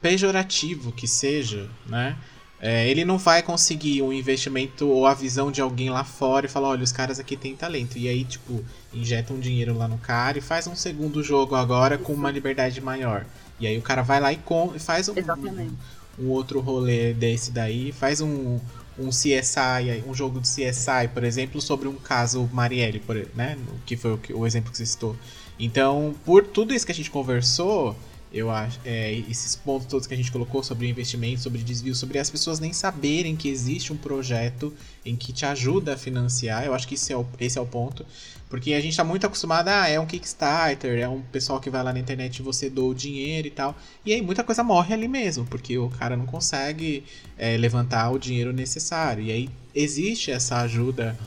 pejorativo 0.00 0.92
que 0.92 1.06
seja, 1.06 1.68
né? 1.86 2.16
É, 2.58 2.88
ele 2.88 3.04
não 3.04 3.18
vai 3.18 3.42
conseguir 3.42 4.00
um 4.00 4.10
investimento 4.10 4.88
ou 4.88 5.06
a 5.06 5.12
visão 5.12 5.52
de 5.52 5.60
alguém 5.60 5.90
lá 5.90 6.02
fora 6.02 6.46
e 6.46 6.48
falar, 6.48 6.68
olha, 6.68 6.82
os 6.82 6.92
caras 6.92 7.20
aqui 7.20 7.36
têm 7.36 7.54
talento. 7.54 7.98
E 7.98 8.08
aí, 8.08 8.24
tipo, 8.24 8.64
injeta 8.94 9.34
um 9.34 9.38
dinheiro 9.38 9.76
lá 9.76 9.86
no 9.86 9.98
cara 9.98 10.38
e 10.38 10.40
faz 10.40 10.66
um 10.66 10.74
segundo 10.74 11.22
jogo 11.22 11.54
agora 11.54 11.98
com 11.98 12.14
uma 12.14 12.30
liberdade 12.30 12.80
maior. 12.80 13.26
E 13.60 13.66
aí 13.66 13.76
o 13.76 13.82
cara 13.82 14.02
vai 14.02 14.18
lá 14.18 14.32
e, 14.32 14.36
com, 14.36 14.72
e 14.74 14.78
faz 14.78 15.08
um, 15.08 15.16
Exatamente. 15.16 15.74
Um 16.18 16.28
outro 16.28 16.60
rolê 16.60 17.12
desse 17.12 17.50
daí, 17.50 17.92
faz 17.92 18.20
um, 18.20 18.58
um 18.98 19.08
CSI, 19.08 20.04
um 20.06 20.14
jogo 20.14 20.40
de 20.40 20.48
CSI, 20.48 21.08
por 21.12 21.24
exemplo, 21.24 21.60
sobre 21.60 21.88
um 21.88 21.94
caso 21.94 22.48
Marielle, 22.52 23.00
por, 23.00 23.16
né? 23.34 23.58
Que 23.84 23.96
foi 23.96 24.12
o, 24.12 24.20
o 24.38 24.46
exemplo 24.46 24.70
que 24.70 24.76
você 24.76 24.86
citou. 24.86 25.16
Então, 25.58 26.14
por 26.24 26.46
tudo 26.46 26.74
isso 26.74 26.84
que 26.84 26.92
a 26.92 26.94
gente 26.94 27.10
conversou, 27.10 27.96
eu 28.32 28.50
acho, 28.50 28.80
é, 28.84 29.12
esses 29.30 29.54
pontos 29.54 29.86
todos 29.86 30.06
que 30.08 30.14
a 30.14 30.16
gente 30.16 30.32
colocou 30.32 30.62
sobre 30.62 30.88
investimento, 30.88 31.40
sobre 31.40 31.62
desvio, 31.62 31.94
sobre 31.94 32.18
as 32.18 32.28
pessoas 32.28 32.58
nem 32.58 32.72
saberem 32.72 33.36
que 33.36 33.48
existe 33.48 33.92
um 33.92 33.96
projeto 33.96 34.74
em 35.06 35.14
que 35.14 35.32
te 35.32 35.46
ajuda 35.46 35.94
a 35.94 35.96
financiar, 35.96 36.64
eu 36.64 36.74
acho 36.74 36.88
que 36.88 36.94
esse 36.94 37.12
é 37.12 37.16
o, 37.16 37.24
esse 37.38 37.58
é 37.58 37.60
o 37.60 37.66
ponto. 37.66 38.04
Porque 38.48 38.74
a 38.74 38.80
gente 38.80 38.96
tá 38.96 39.02
muito 39.02 39.26
acostumado, 39.26 39.68
ah, 39.68 39.88
é 39.88 39.98
um 39.98 40.06
Kickstarter, 40.06 40.98
é 41.00 41.08
um 41.08 41.20
pessoal 41.20 41.58
que 41.60 41.70
vai 41.70 41.82
lá 41.82 41.92
na 41.92 41.98
internet 41.98 42.38
e 42.38 42.42
você 42.42 42.70
doa 42.70 42.90
o 42.90 42.94
dinheiro 42.94 43.48
e 43.48 43.50
tal. 43.50 43.74
E 44.04 44.12
aí 44.12 44.22
muita 44.22 44.44
coisa 44.44 44.62
morre 44.62 44.94
ali 44.94 45.08
mesmo, 45.08 45.44
porque 45.46 45.76
o 45.78 45.88
cara 45.90 46.16
não 46.16 46.26
consegue 46.26 47.04
é, 47.36 47.56
levantar 47.56 48.10
o 48.10 48.18
dinheiro 48.18 48.52
necessário. 48.52 49.24
E 49.24 49.32
aí 49.32 49.50
existe 49.74 50.30
essa 50.30 50.58
ajuda, 50.58 51.18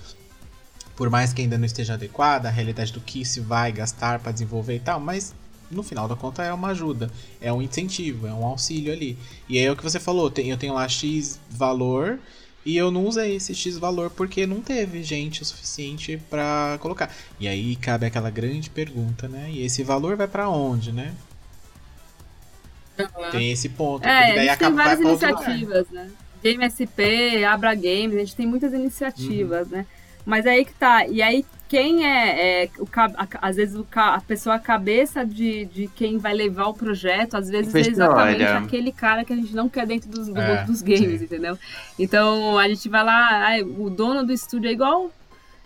por 0.96 1.10
mais 1.10 1.34
que 1.34 1.42
ainda 1.42 1.58
não 1.58 1.66
esteja 1.66 1.96
adequada, 1.96 2.48
a 2.48 2.52
realidade 2.52 2.94
do 2.94 3.02
que 3.02 3.26
se 3.26 3.40
vai 3.40 3.72
gastar 3.72 4.20
para 4.20 4.32
desenvolver 4.32 4.76
e 4.76 4.80
tal, 4.80 5.00
mas 5.00 5.34
no 5.70 5.84
final 5.84 6.08
da 6.08 6.16
conta 6.16 6.44
é 6.44 6.54
uma 6.54 6.70
ajuda, 6.70 7.12
é 7.42 7.52
um 7.52 7.62
incentivo, 7.62 8.28
é 8.28 8.34
um 8.34 8.46
auxílio 8.46 8.94
ali. 8.94 9.18
E 9.50 9.58
aí 9.58 9.66
é 9.66 9.72
o 9.72 9.76
que 9.76 9.84
você 9.84 10.00
falou, 10.00 10.32
eu 10.38 10.58
tenho 10.58 10.74
lá 10.74 10.88
X 10.88 11.40
valor 11.50 12.20
e 12.66 12.76
eu 12.76 12.92
não 12.92 13.06
usei 13.06 13.36
esse 13.36 13.56
X 13.56 13.78
valor 13.78 14.10
porque 14.10 14.46
não 14.46 14.62
teve 14.62 15.02
gente 15.04 15.42
o 15.42 15.46
suficiente 15.46 16.22
pra 16.30 16.78
colocar. 16.82 17.14
E 17.40 17.48
aí 17.48 17.76
cabe 17.76 18.06
aquela 18.06 18.30
grande 18.30 18.70
pergunta, 18.70 19.28
né? 19.28 19.50
E 19.50 19.64
esse 19.64 19.84
valor 19.84 20.16
vai 20.16 20.28
pra 20.28 20.50
onde, 20.50 20.92
né? 20.92 21.14
Tem 23.32 23.52
esse 23.52 23.70
ponto. 23.70 24.06
É, 24.06 24.18
porque 24.18 24.32
a 24.32 24.36
daí 24.36 24.48
gente 24.48 24.58
tem 24.58 24.74
várias 24.74 25.00
iniciativas, 25.00 25.88
né? 25.90 26.10
Game 26.44 26.64
SP, 26.66 27.44
Abra 27.46 27.74
Games, 27.74 28.16
a 28.16 28.20
gente 28.20 28.36
tem 28.36 28.48
muitas 28.48 28.74
iniciativas, 28.74 29.68
né? 29.68 29.86
Mas 30.26 30.46
aí 30.46 30.66
que 30.66 30.74
tá. 30.74 31.08
E 31.08 31.22
aí, 31.22 31.46
quem 31.70 32.06
é, 32.06 32.64
é 32.64 32.70
o, 32.80 32.88
a- 32.96 33.28
às 33.42 33.56
vezes 33.58 33.76
o 33.76 33.84
ca- 33.84 34.16
a 34.16 34.22
pessoa 34.22 34.56
a 34.56 34.60
cabeça 34.60 35.26
de, 35.26 35.66
de 35.66 35.88
quem 35.96 36.18
vai 36.18 36.34
levar 36.34 36.68
o 36.68 36.74
projeto, 36.74 37.36
às 37.36 37.50
vezes 37.50 37.74
é 37.76 37.80
exatamente 37.82 38.44
olha. 38.44 38.58
aquele 38.60 38.92
cara 38.92 39.24
que 39.26 39.34
a 39.34 39.36
gente 39.36 39.54
não 39.56 39.68
quer 39.68 39.86
dentro 39.86 40.10
dos, 40.10 40.28
do 40.28 40.40
É, 40.40 40.64
dos 40.66 40.82
games, 40.82 41.20
sim. 41.20 41.26
entendeu? 41.26 41.58
Então 42.00 42.58
a 42.58 42.68
gente 42.68 42.88
vai 42.90 43.04
lá, 43.04 43.46
ai, 43.48 43.64
o 43.64 43.90
dono 43.90 44.26
do 44.26 44.32
estúdio 44.34 44.70
é 44.70 44.72
igual. 44.74 45.12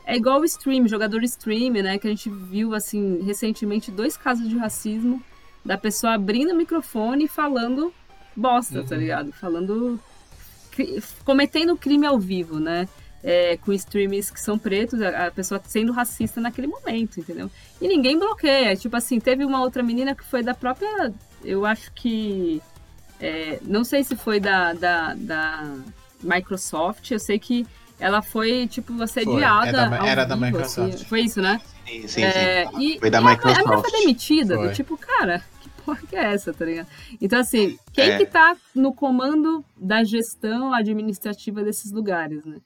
É 0.06 0.16
igual 0.18 0.42
o 0.42 0.46
stream, 0.46 0.88
jogador 0.88 1.24
stream, 1.24 1.74
né? 1.74 1.98
Que 2.00 2.08
a 2.08 2.10
gente 2.10 2.30
viu, 2.30 2.74
assim, 2.74 3.22
recentemente 3.24 3.92
dois 3.92 4.18
casos 4.18 4.50
de 4.50 4.58
racismo 4.58 5.22
da 5.64 5.78
pessoa 5.78 6.14
abrindo 6.16 6.52
o 6.54 6.58
microfone 6.58 7.26
e 7.26 7.28
falando 7.28 7.94
bosta, 8.36 8.84
tá 8.84 8.96
Uhum. 8.96 9.02
ligado? 9.02 9.32
Falando. 9.34 10.00
cometendo 11.24 11.78
crime 11.78 12.06
ao 12.08 12.18
vivo, 12.20 12.60
né? 12.60 12.88
É, 13.24 13.56
com 13.58 13.72
streamers 13.74 14.32
que 14.32 14.42
são 14.42 14.58
pretos, 14.58 15.00
a, 15.02 15.28
a 15.28 15.32
pessoa 15.32 15.62
sendo 15.68 15.92
racista 15.92 16.42
naquele 16.42 16.66
momento, 16.66 17.20
entendeu? 17.20 17.52
E 17.80 17.88
ninguém 17.88 18.18
bloqueia. 18.18 18.76
Tipo 18.76 18.98
assim, 18.98 19.20
teve 19.20 19.46
uma 19.46 19.62
outra 19.62 19.84
menina 19.84 20.16
que 20.16 20.24
foi 20.24 20.42
da 20.42 20.56
própria. 20.56 21.14
Eu 21.44 21.64
acho 21.66 21.92
que. 21.94 22.62
é, 23.20 23.60
não 23.64 23.84
sei 23.84 24.04
se 24.04 24.16
foi 24.16 24.40
da, 24.40 24.74
da, 24.74 25.14
da 25.14 25.72
Microsoft, 26.24 27.12
eu 27.12 27.20
sei 27.20 27.38
que 27.40 27.66
ela 28.00 28.22
foi, 28.22 28.68
tipo, 28.68 29.00
assediada. 29.02 29.70
É 29.70 29.90
da- 29.90 30.08
era 30.08 30.26
da 30.26 30.36
vivo, 30.36 30.46
Microsoft. 30.48 30.94
assim. 30.96 31.06
Foi 31.06 31.22
isso, 31.22 31.42
né? 31.42 31.62
Sim, 31.88 32.08
sim, 32.08 32.24
É, 32.24 32.66
sim. 32.68 32.80
e, 32.96 33.00
Foi 33.00 33.10
da 33.12 33.20
e 33.20 33.22
a- 33.22 33.22
A, 33.22 33.24
mulher 33.24 33.38
Microsoft. 33.58 33.90
foi 33.90 34.00
demitida, 34.00 34.56
do 34.58 34.64
Foi. 34.64 34.74
tipo, 34.74 34.98
cara, 34.98 35.44
que 35.62 35.70
porra 35.86 36.00
que 36.10 36.16
é 36.16 36.34
essa, 36.34 36.52
tá 36.54 36.66
ligado? 36.66 36.88
Então, 37.22 37.40
assim, 37.40 37.78
quem 37.94 38.12
É. 38.12 38.18
que 38.18 38.26
tá 38.26 38.56
no 38.74 38.94
comando 38.94 39.64
da 39.78 40.04
gestão 40.04 40.74
administrativa 40.74 41.64
desses 41.64 41.92
lugares, 41.92 42.44
né? 42.46 42.58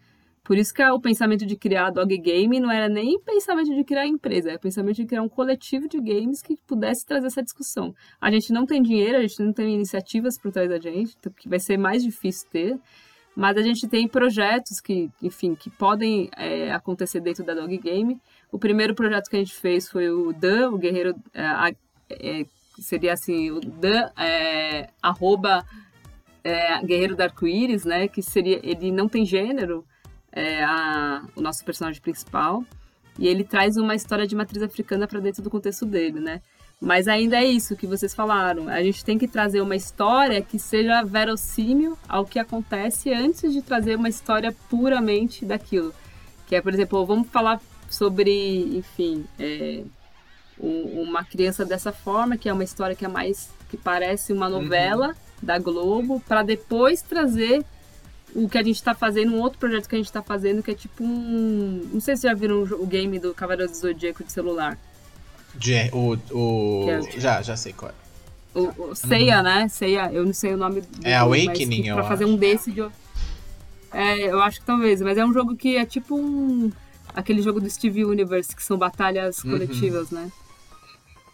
Por 0.46 0.60
isso 0.60 0.72
que 0.72 0.84
o 0.84 1.00
pensamento 1.00 1.44
de 1.44 1.56
criar 1.56 1.88
a 1.88 1.90
Dog 1.90 2.16
Game 2.20 2.60
não 2.60 2.72
era 2.72 2.88
nem 2.88 3.20
pensamento 3.20 3.74
de 3.74 3.84
criar 3.84 4.06
empresa, 4.06 4.52
era 4.52 4.60
pensamento 4.60 4.98
de 4.98 5.06
criar 5.08 5.24
um 5.24 5.28
coletivo 5.28 5.90
de 5.90 6.00
games 6.00 6.40
que 6.40 6.56
pudesse 6.68 7.04
trazer 7.04 7.26
essa 7.26 7.42
discussão. 7.42 7.96
A 8.22 8.30
gente 8.30 8.54
não 8.54 8.64
tem 8.64 8.80
dinheiro, 8.80 9.18
a 9.18 9.22
gente 9.22 9.42
não 9.42 9.52
tem 9.52 9.74
iniciativas 9.74 10.38
por 10.38 10.52
trás 10.52 10.70
da 10.70 10.80
gente, 10.80 11.16
então, 11.20 11.34
que 11.34 11.50
vai 11.50 11.60
ser 11.60 11.78
mais 11.78 12.04
difícil 12.04 12.48
ter, 12.52 12.80
mas 13.36 13.58
a 13.58 13.64
gente 13.64 13.88
tem 13.88 14.08
projetos 14.08 14.80
que, 14.80 15.10
enfim, 15.20 15.56
que 15.56 15.72
podem 15.72 16.30
é, 16.38 16.72
acontecer 16.72 17.20
dentro 17.22 17.44
da 17.44 17.56
Dog 17.56 17.76
Game. 17.80 18.22
O 18.52 18.60
primeiro 18.60 18.94
projeto 18.94 19.28
que 19.28 19.38
a 19.38 19.40
gente 19.40 19.56
fez 19.56 19.90
foi 19.90 20.12
o 20.12 20.32
Dan, 20.32 20.70
o 20.70 20.78
Guerreiro, 20.78 21.16
é, 21.34 21.76
é, 22.12 22.46
seria 22.80 23.14
assim, 23.14 23.50
o 23.50 23.60
Dan, 23.60 24.12
é, 24.16 24.92
arroba 25.02 25.66
é, 26.44 26.80
Guerreiro 26.86 27.16
do 27.16 27.22
Arco-Íris, 27.22 27.84
né, 27.84 28.08
que 28.08 28.22
seria, 28.22 28.60
ele 28.62 28.92
não 28.92 29.10
tem 29.10 29.26
gênero, 29.26 29.84
é, 30.36 30.64
a- 30.64 31.24
o 31.36 31.42
nosso 31.42 31.64
personagem 31.64 32.02
principal, 32.02 32.64
e 33.18 33.28
ele 33.28 33.44
traz 33.44 33.78
uma 33.78 33.96
história 33.96 34.28
de 34.28 34.36
matriz 34.36 34.62
africana 34.62 35.08
para 35.08 35.20
dentro 35.22 35.42
do 35.42 35.50
contexto 35.50 35.86
dele, 35.86 36.20
né. 36.20 36.42
Mas 36.82 37.08
ainda 37.08 37.38
é 37.38 37.46
isso 37.46 37.76
que 37.78 37.88
vocês 37.88 38.14
falaram. 38.14 38.68
A 38.68 38.84
gente 38.84 39.04
tem 39.06 39.18
que 39.18 39.30
trazer 39.30 39.62
uma 39.62 39.78
história 39.78 40.42
que 40.42 40.60
seja 40.60 41.02
verossímil 41.04 41.98
ao 42.08 42.26
que 42.26 42.38
acontece 42.38 43.14
antes 43.14 43.54
de 43.54 43.62
trazer 43.62 43.96
uma 43.96 44.10
história 44.10 44.54
puramente 44.70 45.46
daquilo. 45.46 45.94
Que 46.46 46.58
é, 46.58 46.62
por 46.62 46.74
exemplo, 46.74 47.06
vamos 47.06 47.30
falar 47.30 47.62
sobre, 47.90 48.78
enfim, 48.78 49.26
é, 49.40 49.84
um- 50.60 51.02
uma 51.04 51.24
criança 51.24 51.64
dessa 51.64 51.94
forma, 51.94 52.36
que 52.36 52.50
é 52.50 52.54
uma 52.54 52.64
história 52.64 52.96
que 52.96 53.06
é 53.06 53.08
mais 53.10 53.50
que 53.70 53.78
parece 53.78 54.34
uma 54.34 54.50
novela 54.50 55.16
da 55.42 55.58
Globo, 55.58 56.22
para 56.28 56.44
depois 56.44 57.02
trazer 57.02 57.64
o 58.36 58.48
que 58.50 58.58
a 58.58 58.64
gente 58.64 58.84
tá 58.84 58.94
fazendo, 58.94 59.34
um 59.34 59.40
outro 59.42 59.58
projeto 59.58 59.88
que 59.90 59.96
a 59.96 59.98
gente 59.98 60.12
tá 60.12 60.22
fazendo, 60.22 60.62
que 60.62 60.70
é 60.72 60.76
tipo 60.76 61.04
um. 61.04 61.88
Não 61.94 62.02
sei 62.02 62.16
se 62.16 62.22
vocês 62.22 62.34
já 62.34 62.34
viram 62.34 62.62
o 62.64 62.86
game 62.86 63.18
do 63.18 63.34
Cavaleiro 63.34 63.72
do 63.72 63.78
Zodíaco 63.78 64.24
de 64.24 64.32
celular. 64.32 64.78
De- 65.56 65.90
o, 65.94 66.18
o... 66.32 66.86
É- 66.90 67.20
Já, 67.20 67.42
já 67.42 67.56
sei 67.56 67.72
qual 67.74 67.92
é. 67.92 68.60
O, 68.60 68.90
o 68.92 68.96
Seiya, 68.96 69.42
né? 69.42 69.68
Seiya, 69.70 70.12
eu 70.14 70.26
não 70.26 70.34
sei 70.34 70.54
o 70.54 70.58
nome 70.58 70.82
do 70.82 70.88
É 71.08 71.12
mas 71.20 71.22
Awakening, 71.22 71.82
que 71.84 71.88
eu 71.88 71.96
Pra 71.96 72.04
fazer 72.06 72.24
acho. 72.26 72.34
um 72.34 72.38
desse 72.38 72.72
de. 72.72 72.82
É, 73.94 74.20
eu 74.30 74.42
acho 74.42 74.60
que 74.60 74.66
talvez, 74.66 75.02
mas 75.02 75.18
é 75.18 75.26
um 75.26 75.32
jogo 75.34 75.56
que 75.56 75.78
é 75.78 75.86
tipo 75.86 76.16
um. 76.20 76.72
Aquele 77.14 77.42
jogo 77.42 77.62
do 77.62 77.70
Steve 77.70 78.04
Universe, 78.04 78.54
que 78.56 78.62
são 78.64 78.78
batalhas 78.78 79.40
Uhum. 79.44 79.52
coletivas, 79.52 80.12
né? 80.12 80.30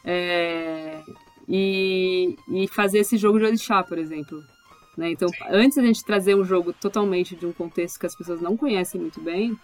É, 0.03 0.99
e, 1.47 2.35
e 2.49 2.67
fazer 2.67 2.99
esse 2.99 3.17
jogo 3.17 3.39
de 3.39 3.45
orixá, 3.45 3.83
por 3.83 3.97
exemplo. 3.97 4.43
Né? 4.97 5.11
Então, 5.11 5.29
antes 5.49 5.77
da 5.77 5.83
gente 5.83 6.03
trazer 6.03 6.35
um 6.35 6.43
jogo 6.43 6.73
totalmente 6.73 7.35
de 7.35 7.45
um 7.45 7.51
contexto 7.51 7.99
que 7.99 8.05
as 8.05 8.15
pessoas 8.15 8.41
não 8.41 8.57
conhecem 8.57 8.99
muito 8.99 9.21
bem, 9.21 9.57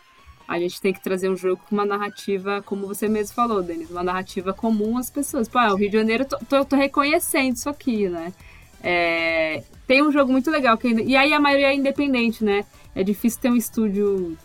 a 0.48 0.58
gente 0.60 0.80
tem 0.80 0.94
que 0.94 1.04
trazer 1.04 1.30
um 1.30 1.36
jogo 1.36 1.62
com 1.68 1.76
uma 1.76 1.86
narrativa, 1.86 2.62
como 2.66 2.88
você 2.88 3.10
mesmo 3.10 3.36
falou, 3.36 3.62
Denis, 3.62 3.92
uma 3.92 4.04
narrativa 4.04 4.54
comum 4.54 4.98
às 4.98 5.10
pessoas. 5.10 5.50
Pô, 5.50 5.60
ah, 5.60 5.74
o 5.74 5.76
Rio 5.76 5.90
de 5.90 5.98
Janeiro, 5.98 6.26
tô, 6.26 6.38
tô, 6.38 6.64
tô 6.64 6.76
reconhecendo 6.76 7.56
isso 7.56 7.70
aqui, 7.70 8.08
né? 8.08 8.34
É, 8.82 9.64
tem 9.86 10.02
um 10.02 10.12
jogo 10.12 10.32
muito 10.32 10.50
legal 10.50 10.78
que 10.78 10.88
e 10.88 11.16
aí 11.18 11.34
a 11.34 11.40
maioria 11.40 11.68
é 11.68 11.76
independente, 11.76 12.44
né? 12.44 12.64
É 12.96 13.04
difícil 13.04 13.42
ter 13.42 13.52
um 13.52 13.56
estúdio 13.56 14.38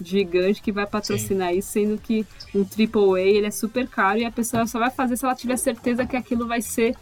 gigante 0.00 0.62
que 0.62 0.72
vai 0.72 0.86
patrocinar 0.86 1.54
isso, 1.54 1.72
sendo 1.72 1.98
que 1.98 2.26
um 2.54 2.62
AAA 2.62 3.20
ele 3.20 3.46
é 3.46 3.50
super 3.50 3.86
caro 3.86 4.18
e 4.18 4.24
a 4.24 4.30
pessoa 4.30 4.66
só 4.66 4.78
vai 4.78 4.90
fazer 4.90 5.16
se 5.16 5.24
ela 5.24 5.34
tiver 5.34 5.56
certeza 5.58 6.06
que 6.06 6.16
aquilo 6.16 6.46
vai 6.46 6.62
ser 6.62 6.96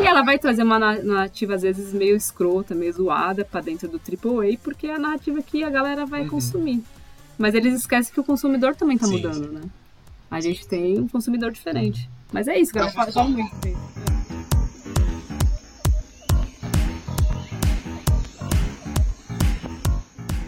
e 0.00 0.06
ela 0.06 0.22
vai 0.22 0.38
trazer 0.38 0.62
uma 0.62 0.78
na- 0.78 1.02
narrativa, 1.02 1.54
às 1.54 1.62
vezes, 1.62 1.92
meio 1.92 2.16
escrota, 2.16 2.74
meio 2.74 2.92
zoada 2.92 3.44
pra 3.44 3.60
dentro 3.60 3.88
do 3.88 3.98
AAA, 4.00 4.56
porque 4.62 4.86
é 4.86 4.94
a 4.94 4.98
narrativa 4.98 5.42
que 5.42 5.62
a 5.62 5.70
galera 5.70 6.06
vai 6.06 6.26
consumir. 6.26 6.82
Mas 7.38 7.54
eles 7.54 7.74
esquecem 7.74 8.12
que 8.12 8.20
o 8.20 8.24
consumidor 8.24 8.74
também 8.76 8.96
tá 8.96 9.06
Sim, 9.06 9.12
mudando, 9.16 9.52
né? 9.52 9.62
A 10.30 10.40
gente 10.40 10.66
tem 10.66 10.98
um 10.98 11.08
consumidor 11.08 11.50
diferente. 11.52 12.08
Mas 12.32 12.48
é 12.48 12.58
isso, 12.58 12.72
galera. 12.72 12.92
Fala, 12.92 13.12
fala 13.12 13.28
muito. 13.28 13.54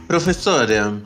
Professora, 0.07 1.03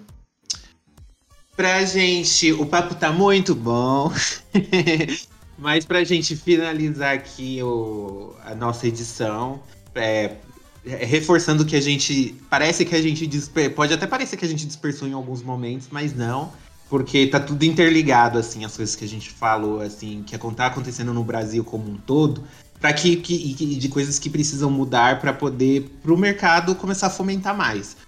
pra 1.56 1.82
gente, 1.84 2.52
o 2.52 2.66
papo 2.66 2.94
tá 2.94 3.10
muito 3.10 3.54
bom, 3.54 4.12
mas 5.60 5.84
pra 5.84 6.02
gente 6.02 6.34
finalizar 6.34 7.14
aqui 7.14 7.62
o, 7.62 8.34
a 8.44 8.54
nossa 8.54 8.88
edição, 8.88 9.60
é, 9.94 10.36
reforçando 10.84 11.66
que 11.66 11.76
a 11.76 11.80
gente, 11.80 12.34
parece 12.48 12.84
que 12.84 12.94
a 12.94 13.02
gente, 13.02 13.26
disper, 13.26 13.74
pode 13.74 13.92
até 13.92 14.06
parecer 14.06 14.38
que 14.38 14.44
a 14.44 14.48
gente 14.48 14.66
dispersou 14.66 15.06
em 15.06 15.12
alguns 15.12 15.42
momentos, 15.42 15.88
mas 15.90 16.16
não, 16.16 16.50
porque 16.88 17.26
tá 17.26 17.38
tudo 17.38 17.62
interligado, 17.64 18.38
assim, 18.38 18.64
as 18.64 18.74
coisas 18.74 18.96
que 18.96 19.04
a 19.04 19.08
gente 19.08 19.30
falou, 19.30 19.82
assim, 19.82 20.24
que 20.26 20.36
tá 20.38 20.66
acontecendo 20.66 21.12
no 21.12 21.22
Brasil 21.22 21.62
como 21.62 21.90
um 21.90 21.96
todo, 21.96 22.42
para 22.80 22.94
que, 22.94 23.16
que, 23.16 23.54
de 23.54 23.88
coisas 23.90 24.18
que 24.18 24.30
precisam 24.30 24.70
mudar 24.70 25.20
para 25.20 25.34
poder, 25.34 25.90
pro 26.02 26.16
mercado 26.16 26.74
começar 26.74 27.08
a 27.08 27.10
fomentar 27.10 27.54
mais. 27.54 27.98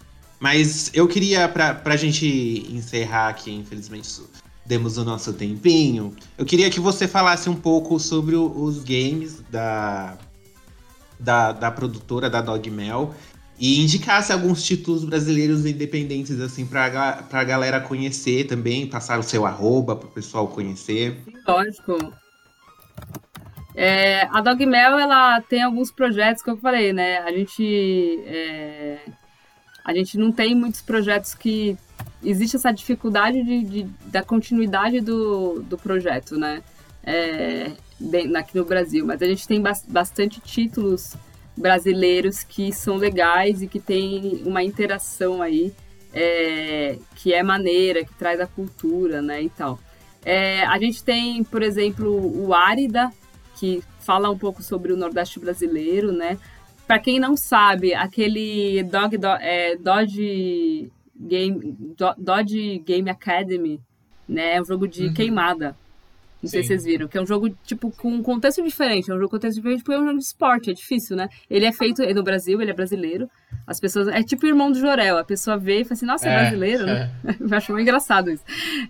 Mas 0.41 0.91
eu 0.95 1.07
queria, 1.07 1.47
pra, 1.49 1.75
pra 1.75 1.97
gente 1.97 2.67
encerrar 2.71 3.29
aqui, 3.29 3.53
infelizmente 3.53 4.09
demos 4.65 4.97
o 4.97 5.05
nosso 5.05 5.33
tempinho, 5.33 6.15
eu 6.39 6.45
queria 6.45 6.71
que 6.71 6.81
você 6.81 7.09
falasse 7.09 7.51
um 7.51 7.57
pouco 7.57 7.99
sobre 7.99 8.37
os 8.37 8.83
games 8.83 9.43
da, 9.51 10.17
da, 11.19 11.53
da 11.53 11.71
produtora, 11.71 12.31
da 12.31 12.41
Dogmel, 12.41 13.15
e 13.59 13.81
indicasse 13.81 14.33
alguns 14.33 14.65
títulos 14.65 15.05
brasileiros 15.05 15.65
independentes, 15.67 16.41
assim, 16.41 16.67
pra, 16.67 17.23
pra 17.23 17.45
galera 17.45 17.81
conhecer 17.81 18.47
também, 18.47 18.89
passar 18.89 19.19
o 19.19 19.23
seu 19.23 19.47
arroba 19.47 19.95
pro 19.95 20.09
pessoal 20.09 20.49
conhecer. 20.49 21.21
Lógico. 21.47 22.13
É, 23.75 24.23
a 24.33 24.41
Dogmel, 24.41 24.99
ela 24.99 25.41
tem 25.43 25.63
alguns 25.63 25.91
projetos 25.91 26.43
que 26.43 26.51
eu 26.51 26.57
falei, 26.57 26.93
né? 26.93 27.19
A 27.19 27.31
gente, 27.31 28.23
é, 28.27 28.99
a 29.85 29.95
gente 29.95 30.19
não 30.19 30.33
tem 30.33 30.55
muitos 30.55 30.83
projetos 30.83 31.35
que 31.35 31.77
existe 32.25 32.57
essa 32.57 32.71
dificuldade 32.73 33.43
de, 33.43 33.65
de- 33.65 33.91
da 34.07 34.23
continuidade 34.23 35.01
do, 35.01 35.63
do 35.63 35.77
projeto, 35.79 36.37
né? 36.37 36.63
É, 37.05 37.73
bem- 37.99 38.35
aqui 38.37 38.57
no 38.57 38.65
Brasil, 38.65 39.05
mas 39.05 39.21
a 39.23 39.27
gente 39.27 39.47
tem 39.47 39.61
bas- 39.61 39.85
bastante 39.87 40.41
títulos 40.41 41.15
brasileiros 41.57 42.43
que 42.43 42.73
são 42.73 42.97
legais 42.97 43.61
e 43.63 43.67
que 43.67 43.79
tem 43.81 44.43
uma 44.47 44.63
interação 44.63 45.43
aí 45.43 45.73
é, 46.15 46.99
que 47.17 47.33
é 47.33 47.43
maneira, 47.43 48.05
que 48.05 48.15
traz 48.15 48.39
a 48.41 48.47
cultura, 48.47 49.21
né, 49.23 49.43
e 49.43 49.49
tal. 49.51 49.79
É, 50.25 50.63
a 50.67 50.79
gente 50.79 51.03
tem, 51.03 51.43
por 51.43 51.63
exemplo, 51.63 52.09
o 52.47 52.53
Árida, 52.55 53.11
que 53.57 53.83
fala 54.01 54.31
um 54.31 54.39
pouco 54.39 54.63
sobre 54.63 54.93
o 54.93 54.97
Nordeste 54.97 55.41
brasileiro, 55.41 56.13
né? 56.13 56.39
Para 56.87 56.99
quem 56.99 57.19
não 57.19 57.37
sabe, 57.37 57.95
aquele 57.95 58.83
Dog, 58.85 59.17
Do- 59.17 59.27
é, 59.41 59.77
Dodge 59.77 60.91
Game 61.23 61.77
Do- 61.97 62.15
Dodge 62.19 62.79
Game 62.85 63.09
Academy, 63.11 63.81
né? 64.29 64.57
É 64.57 64.61
um 64.63 64.65
jogo 64.65 64.87
de 64.89 65.13
queimada. 65.13 65.77
Não 66.43 66.51
sei 66.51 66.61
Sim. 66.61 66.67
se 66.67 66.69
vocês 66.75 66.85
viram, 66.85 67.07
que 67.07 67.17
é 67.17 67.23
um 67.23 67.27
jogo, 67.27 67.51
tipo, 67.65 67.93
com 67.93 68.09
um 68.13 68.21
contexto 68.21 68.61
diferente. 68.65 69.09
É 69.09 69.15
um 69.15 69.17
jogo 69.17 69.29
com 69.31 69.37
contexto 69.37 69.59
diferente 69.59 69.85
porque 69.85 69.97
é 69.97 70.01
um 70.01 70.07
jogo 70.07 70.19
de 70.19 70.25
esporte, 70.25 70.71
é 70.71 70.73
difícil, 70.75 71.15
né? 71.17 71.29
Ele 71.49 71.65
é 71.65 71.71
feito 71.71 72.03
no 72.13 72.23
Brasil, 72.25 72.61
ele 72.61 72.73
é 72.73 72.75
brasileiro. 72.75 73.31
As 73.65 73.79
pessoas. 73.79 74.09
É 74.09 74.25
tipo 74.25 74.45
o 74.45 74.49
irmão 74.49 74.73
do 74.73 74.77
Jorel. 74.81 75.19
A 75.19 75.25
pessoa 75.25 75.57
vê 75.57 75.83
e 75.83 75.85
fala 75.85 75.93
assim, 75.93 76.07
nossa, 76.07 76.29
é, 76.29 76.33
É, 76.33 76.41
brasileiro, 76.41 76.85
né? 76.85 77.13
Eu 77.39 77.57
acho 77.57 77.71
muito 77.71 77.83
engraçado 77.83 78.29
isso. 78.29 78.43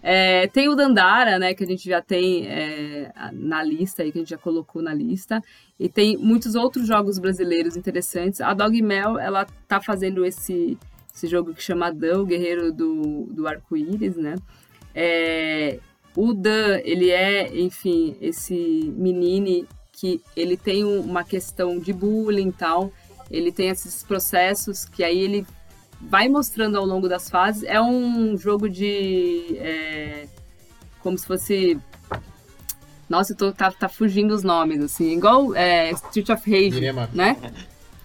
É, 0.03 0.47
tem 0.47 0.71
o 0.71 0.75
Dandara, 0.75 1.39
né, 1.39 1.53
que 1.53 1.63
a 1.63 1.67
gente 1.67 1.87
já 1.87 2.01
tem 2.01 2.47
é, 2.47 3.13
na 3.35 3.63
lista 3.63 4.03
aí, 4.03 4.11
que 4.11 4.17
a 4.17 4.23
gente 4.23 4.31
já 4.31 4.39
colocou 4.39 4.81
na 4.81 4.95
lista. 4.95 5.43
E 5.79 5.91
tem 5.91 6.17
muitos 6.17 6.55
outros 6.55 6.87
jogos 6.87 7.19
brasileiros 7.19 7.77
interessantes. 7.77 8.41
A 8.41 8.55
Dogmel, 8.55 9.19
ela 9.19 9.47
tá 9.69 9.79
fazendo 9.79 10.25
esse, 10.25 10.79
esse 11.15 11.27
jogo 11.27 11.53
que 11.55 11.63
chama 11.63 11.93
Dan, 11.93 12.21
o 12.21 12.27
Guerreiro 12.27 12.73
do, 12.73 13.27
do 13.31 13.47
Arco-Íris, 13.47 14.17
né? 14.17 14.37
É, 14.95 15.79
o 16.17 16.33
Dan, 16.33 16.79
ele 16.85 17.11
é, 17.11 17.55
enfim, 17.59 18.17
esse 18.21 18.55
menino 18.97 19.67
que 19.93 20.21
ele 20.37 20.57
tem 20.57 20.85
um- 20.85 21.01
uma 21.01 21.23
questão 21.25 21.79
de 21.79 21.93
bullying 21.93 22.49
e 22.49 22.53
tal. 22.53 22.93
Ele 23.31 23.51
tem 23.53 23.69
esses 23.69 24.03
processos 24.03 24.85
que 24.85 25.03
aí 25.05 25.19
ele 25.19 25.47
vai 26.01 26.29
mostrando 26.29 26.77
ao 26.77 26.85
longo 26.85 27.09
das 27.09 27.31
fases. 27.31 27.63
É 27.63 27.81
um 27.81 28.37
jogo 28.37 28.69
de. 28.69 29.57
é, 29.59 30.27
como 31.01 31.17
se 31.17 31.27
fosse. 31.27 31.79
Nossa, 33.09 33.33
eu 33.33 33.37
tô, 33.37 33.53
tá, 33.53 33.71
tá 33.71 33.89
fugindo 33.89 34.33
os 34.35 34.43
nomes, 34.43 34.81
assim. 34.83 35.13
Igual 35.17 35.55
é, 35.55 35.91
Street 35.93 36.29
of 36.31 36.51
Rage, 36.51 36.91
up. 36.91 37.17
né? 37.17 37.37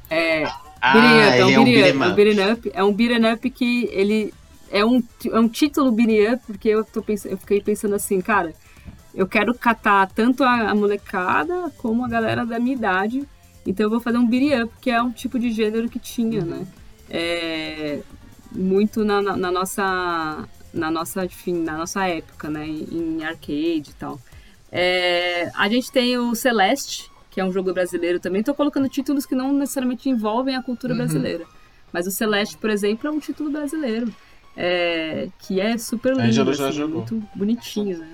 É, 0.10 0.44
Ah, 0.82 1.30
up, 1.30 1.38
é 1.38 1.46
um 1.46 1.64
beat'em 1.64 1.66
beat'em 1.66 1.92
up, 1.92 2.02
é 2.02 2.04
um 2.04 2.10
up. 2.10 2.16
beat'em 2.16 2.52
up. 2.52 2.72
É 2.74 2.84
um 2.84 2.94
beat'em 2.94 3.34
up 3.34 3.50
que 3.52 3.90
ele 3.92 4.34
é 4.72 4.86
um, 4.86 5.04
é 5.32 5.40
um 5.40 5.48
título 5.48 5.92
beat'em 5.92 6.34
up, 6.34 6.44
porque 6.46 6.70
eu, 6.70 6.84
tô 6.84 7.02
pensando, 7.02 7.32
eu 7.32 7.38
fiquei 7.38 7.62
pensando 7.62 7.96
assim, 7.96 8.20
cara, 8.22 8.54
eu 9.16 9.28
quero 9.28 9.54
catar 9.54 10.08
tanto 10.14 10.44
a, 10.44 10.70
a 10.70 10.76
molecada 10.76 11.72
como 11.78 12.06
a 12.06 12.08
galera 12.10 12.46
da 12.46 12.60
minha 12.60 12.76
idade. 12.76 13.28
Então 13.66 13.86
eu 13.86 13.90
vou 13.90 14.00
fazer 14.00 14.18
um 14.18 14.28
beat'em 14.28 14.64
up, 14.64 14.74
que 14.82 14.90
é 14.92 15.02
um 15.02 15.12
tipo 15.12 15.38
de 15.40 15.52
gênero 15.52 15.90
que 15.90 16.00
tinha, 16.00 16.42
né? 16.44 16.66
É, 17.10 18.00
muito 18.52 19.04
na, 19.04 19.22
na- 19.22 19.38
na 19.38 19.52
nossa 19.52 20.48
na 20.74 20.92
nossa 20.92 21.26
enfim, 21.26 21.64
na 21.64 21.78
nossa 21.78 22.06
época, 22.08 22.50
né? 22.50 22.68
Em, 22.68 23.18
em 23.20 23.24
arcade 23.26 23.90
e 23.90 23.94
tal. 23.98 24.20
É, 24.72 25.50
a 25.56 25.68
gente 25.70 25.92
tem 25.92 26.18
o 26.18 26.36
Celeste, 26.36 27.10
que 27.38 27.42
é 27.42 27.46
um 27.46 27.52
jogo 27.52 27.72
brasileiro 27.72 28.20
também. 28.20 28.42
Tô 28.42 28.52
colocando 28.56 28.90
títulos 28.90 29.24
que 29.24 29.36
não 29.36 29.54
necessariamente 29.54 30.10
envolvem 30.10 30.56
a 30.56 30.64
cultura 30.64 30.96
brasileira. 30.96 31.46
Mas 31.94 32.08
o 32.08 32.12
Celeste, 32.12 32.58
por 32.58 32.68
exemplo, 32.68 33.08
é 33.08 33.12
um 33.12 33.20
título 33.20 33.52
brasileiro. 33.52 34.12
é, 34.56 35.30
que 35.38 35.62
é 35.62 35.78
super 35.78 36.16
lindo, 36.18 36.50
assim, 36.50 36.72
jogou. 36.72 36.96
muito 36.96 37.24
bonitinho, 37.36 38.00
né? 38.00 38.10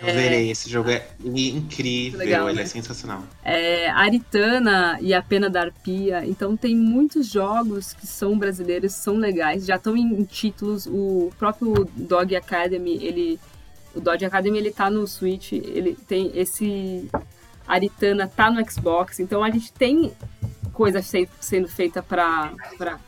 Eu 0.00 0.14
verei, 0.14 0.48
esse 0.48 0.70
jogo 0.70 0.90
é 0.90 1.08
incrível, 1.24 2.20
Legal, 2.20 2.48
ele 2.48 2.58
né? 2.58 2.62
é 2.62 2.66
sensacional. 2.66 3.24
é, 3.42 3.90
Aritana 3.90 4.96
e 5.00 5.12
a 5.12 5.20
Pena 5.20 5.50
da 5.50 5.62
Arpia. 5.62 6.24
Então 6.24 6.56
tem 6.56 6.76
muitos 6.76 7.26
jogos 7.26 7.94
que 7.94 8.06
são 8.06 8.38
brasileiros, 8.38 8.92
são 8.92 9.16
legais, 9.16 9.66
já 9.66 9.74
estão 9.74 9.96
em, 9.96 10.20
em 10.20 10.22
títulos. 10.22 10.86
O 10.86 11.32
próprio 11.36 11.88
Dog 11.96 12.36
Academy, 12.36 12.96
ele, 13.04 13.40
o 13.92 14.00
Dog 14.00 14.24
Academy 14.24 14.58
ele 14.58 14.70
tá 14.70 14.88
no 14.88 15.04
Switch, 15.04 15.50
ele 15.50 15.96
tem 16.06 16.30
esse 16.32 17.10
Aritana 17.66 18.28
tá 18.28 18.50
no 18.50 18.64
Xbox. 18.70 19.20
Então 19.20 19.42
a 19.42 19.50
gente 19.50 19.72
tem 19.72 20.12
coisa 20.72 21.00
se- 21.02 21.28
sendo 21.40 21.68
feita 21.68 22.02
para 22.02 22.52
para 22.76 22.98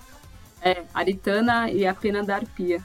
é, 0.63 0.83
Aritana 0.95 1.71
e 1.71 1.87
a 1.87 1.95
Pena 1.95 2.23
da 2.25 2.37
Arpia. 2.37 2.81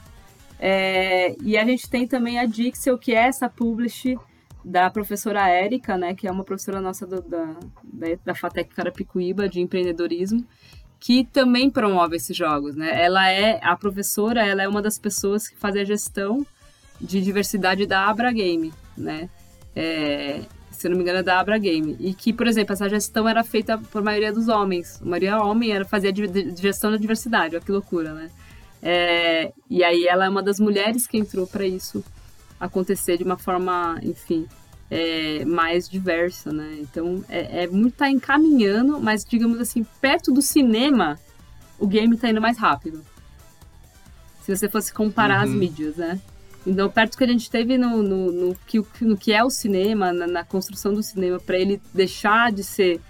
É, 0.58 1.34
e 1.42 1.56
a 1.58 1.64
gente 1.64 1.88
tem 1.88 2.06
também 2.06 2.38
a 2.38 2.46
Dixel, 2.46 2.96
que 2.98 3.12
é 3.12 3.26
essa 3.26 3.48
publish 3.48 4.16
da 4.64 4.88
professora 4.90 5.48
Érica, 5.48 5.96
né, 5.96 6.14
que 6.14 6.28
é 6.28 6.30
uma 6.30 6.44
professora 6.44 6.80
nossa 6.80 7.04
do- 7.04 7.20
da, 7.22 7.44
da, 7.82 8.06
da 8.26 8.34
FATEC 8.34 8.72
Carapicuíba, 8.74 9.48
de 9.48 9.60
empreendedorismo, 9.60 10.46
que 11.00 11.24
também 11.24 11.68
promove 11.68 12.14
esses 12.14 12.36
jogos, 12.36 12.76
né? 12.76 13.02
Ela 13.04 13.28
é, 13.28 13.58
a 13.60 13.74
professora, 13.76 14.46
ela 14.46 14.62
é 14.62 14.68
uma 14.68 14.80
das 14.80 15.00
pessoas 15.00 15.48
que 15.48 15.56
faz 15.56 15.74
a 15.74 15.82
gestão 15.82 16.46
de 17.00 17.20
diversidade 17.20 17.84
da 17.86 18.06
Abra 18.08 18.30
Game, 18.30 18.72
né? 18.96 19.28
É, 19.74 20.42
se 20.82 20.88
não 20.88 20.96
me 20.96 21.02
engano, 21.02 21.18
é 21.20 21.22
da 21.22 21.38
Abra 21.40 21.56
Game. 21.58 21.96
E 22.00 22.12
que, 22.12 22.32
por 22.32 22.46
exemplo, 22.46 22.72
essa 22.72 22.88
gestão 22.88 23.28
era 23.28 23.42
feita 23.44 23.78
por 23.78 24.02
maioria 24.02 24.32
dos 24.32 24.48
homens. 24.48 25.00
A 25.00 25.04
maioria 25.04 25.40
homem 25.40 25.72
era 25.72 25.84
fazia 25.84 26.12
di- 26.12 26.26
di- 26.28 26.54
gestão 26.60 26.90
da 26.90 26.96
diversidade, 26.96 27.54
olha 27.56 27.64
que 27.64 27.72
loucura, 27.72 28.12
né? 28.12 28.30
É, 28.82 29.52
e 29.70 29.84
aí 29.84 30.06
ela 30.06 30.24
é 30.24 30.28
uma 30.28 30.42
das 30.42 30.58
mulheres 30.58 31.06
que 31.06 31.16
entrou 31.16 31.46
para 31.46 31.64
isso 31.64 32.04
acontecer 32.58 33.16
de 33.16 33.22
uma 33.24 33.38
forma, 33.38 33.98
enfim, 34.02 34.46
é, 34.90 35.44
mais 35.44 35.88
diversa, 35.88 36.52
né? 36.52 36.78
Então 36.80 37.24
é, 37.28 37.62
é 37.62 37.66
muito 37.68 37.94
tá 37.96 38.10
encaminhando, 38.10 39.00
mas 39.00 39.24
digamos 39.24 39.60
assim, 39.60 39.86
perto 40.00 40.32
do 40.32 40.42
cinema, 40.42 41.18
o 41.78 41.86
game 41.86 42.16
tá 42.16 42.28
indo 42.28 42.40
mais 42.40 42.58
rápido. 42.58 43.04
Se 44.42 44.54
você 44.54 44.68
fosse 44.68 44.92
comparar 44.92 45.42
as 45.42 45.50
mídias, 45.50 45.96
né? 45.96 46.20
Então, 46.66 46.88
perto 46.88 47.18
que 47.18 47.24
a 47.24 47.26
gente 47.26 47.50
teve 47.50 47.76
no, 47.76 48.02
no, 48.02 48.32
no, 48.32 48.54
que, 48.66 48.82
no 49.00 49.16
que 49.16 49.32
é 49.32 49.42
o 49.42 49.50
cinema, 49.50 50.12
na, 50.12 50.26
na 50.26 50.44
construção 50.44 50.94
do 50.94 51.02
cinema, 51.02 51.40
para 51.40 51.58
ele 51.58 51.80
deixar 51.92 52.52
de 52.52 52.62
ser 52.62 53.00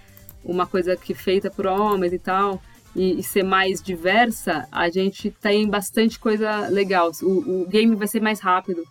uma 0.43 0.65
coisa 0.65 0.95
que 0.95 1.13
é 1.13 1.15
feita 1.15 1.51
por 1.51 1.67
homens 1.67 2.13
e 2.13 2.19
tal, 2.19 2.61
e, 2.95 3.19
e 3.19 3.23
ser 3.23 3.43
mais 3.43 3.81
diversa, 3.81 4.67
a 4.71 4.89
gente 4.89 5.31
tem 5.31 5.67
bastante 5.67 6.19
coisa 6.19 6.67
legal. 6.67 7.11
O, 7.21 7.61
o 7.61 7.67
game 7.67 7.95
vai 7.95 8.07
ser 8.07 8.21
mais 8.21 8.39
rápido, 8.39 8.83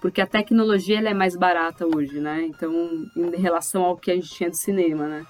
porque 0.00 0.20
a 0.20 0.26
tecnologia 0.26 0.98
ela 0.98 1.10
é 1.10 1.14
mais 1.14 1.36
barata 1.36 1.86
hoje, 1.86 2.20
né? 2.20 2.42
Então, 2.46 2.72
em 3.16 3.40
relação 3.40 3.82
ao 3.84 3.96
que 3.96 4.10
a 4.10 4.14
gente 4.14 4.30
tinha 4.30 4.50
do 4.50 4.56
cinema, 4.56 5.06
né? 5.06 5.26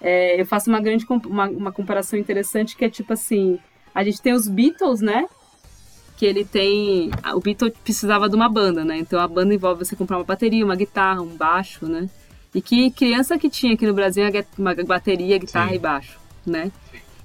É, 0.00 0.40
eu 0.40 0.46
faço 0.46 0.68
uma 0.68 0.80
grande 0.80 1.06
uma, 1.26 1.48
uma 1.48 1.72
comparação 1.72 2.18
interessante 2.18 2.76
que 2.76 2.84
é 2.84 2.90
tipo 2.90 3.12
assim, 3.12 3.58
a 3.94 4.02
gente 4.02 4.20
tem 4.20 4.32
os 4.32 4.48
Beatles, 4.48 5.00
né? 5.00 5.26
Que 6.22 6.26
ele 6.26 6.44
tem. 6.44 7.10
O 7.34 7.40
Beatles 7.40 7.72
precisava 7.82 8.28
de 8.28 8.36
uma 8.36 8.48
banda, 8.48 8.84
né? 8.84 8.96
Então 8.96 9.18
a 9.18 9.26
banda 9.26 9.52
envolve 9.52 9.84
você 9.84 9.96
comprar 9.96 10.18
uma 10.18 10.24
bateria, 10.24 10.64
uma 10.64 10.76
guitarra, 10.76 11.20
um 11.20 11.36
baixo, 11.36 11.84
né? 11.88 12.08
E 12.54 12.62
que 12.62 12.92
criança 12.92 13.36
que 13.36 13.50
tinha 13.50 13.74
aqui 13.74 13.84
no 13.84 13.92
Brasil 13.92 14.24
é 14.24 14.44
uma 14.56 14.72
bateria, 14.72 15.36
guitarra 15.36 15.70
Sim. 15.70 15.74
e 15.74 15.78
baixo, 15.80 16.20
né? 16.46 16.70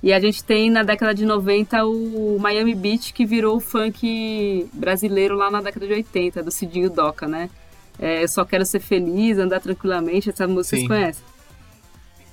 E 0.01 0.11
a 0.11 0.19
gente 0.19 0.43
tem 0.43 0.71
na 0.71 0.81
década 0.81 1.13
de 1.13 1.27
90 1.27 1.85
o 1.85 2.39
Miami 2.39 2.73
Beach, 2.73 3.13
que 3.13 3.23
virou 3.23 3.57
o 3.57 3.59
funk 3.59 4.67
brasileiro 4.73 5.35
lá 5.35 5.51
na 5.51 5.61
década 5.61 5.85
de 5.85 5.93
80, 5.93 6.41
do 6.41 6.49
Cidinho 6.49 6.89
Doca, 6.89 7.27
né? 7.27 7.51
É, 7.99 8.23
eu 8.23 8.27
só 8.27 8.43
quero 8.45 8.65
ser 8.65 8.79
feliz, 8.79 9.37
andar 9.37 9.59
tranquilamente, 9.59 10.31
essa 10.31 10.47
música 10.47 10.69
vocês 10.69 10.81
Sim. 10.81 10.87
conhecem. 10.87 11.23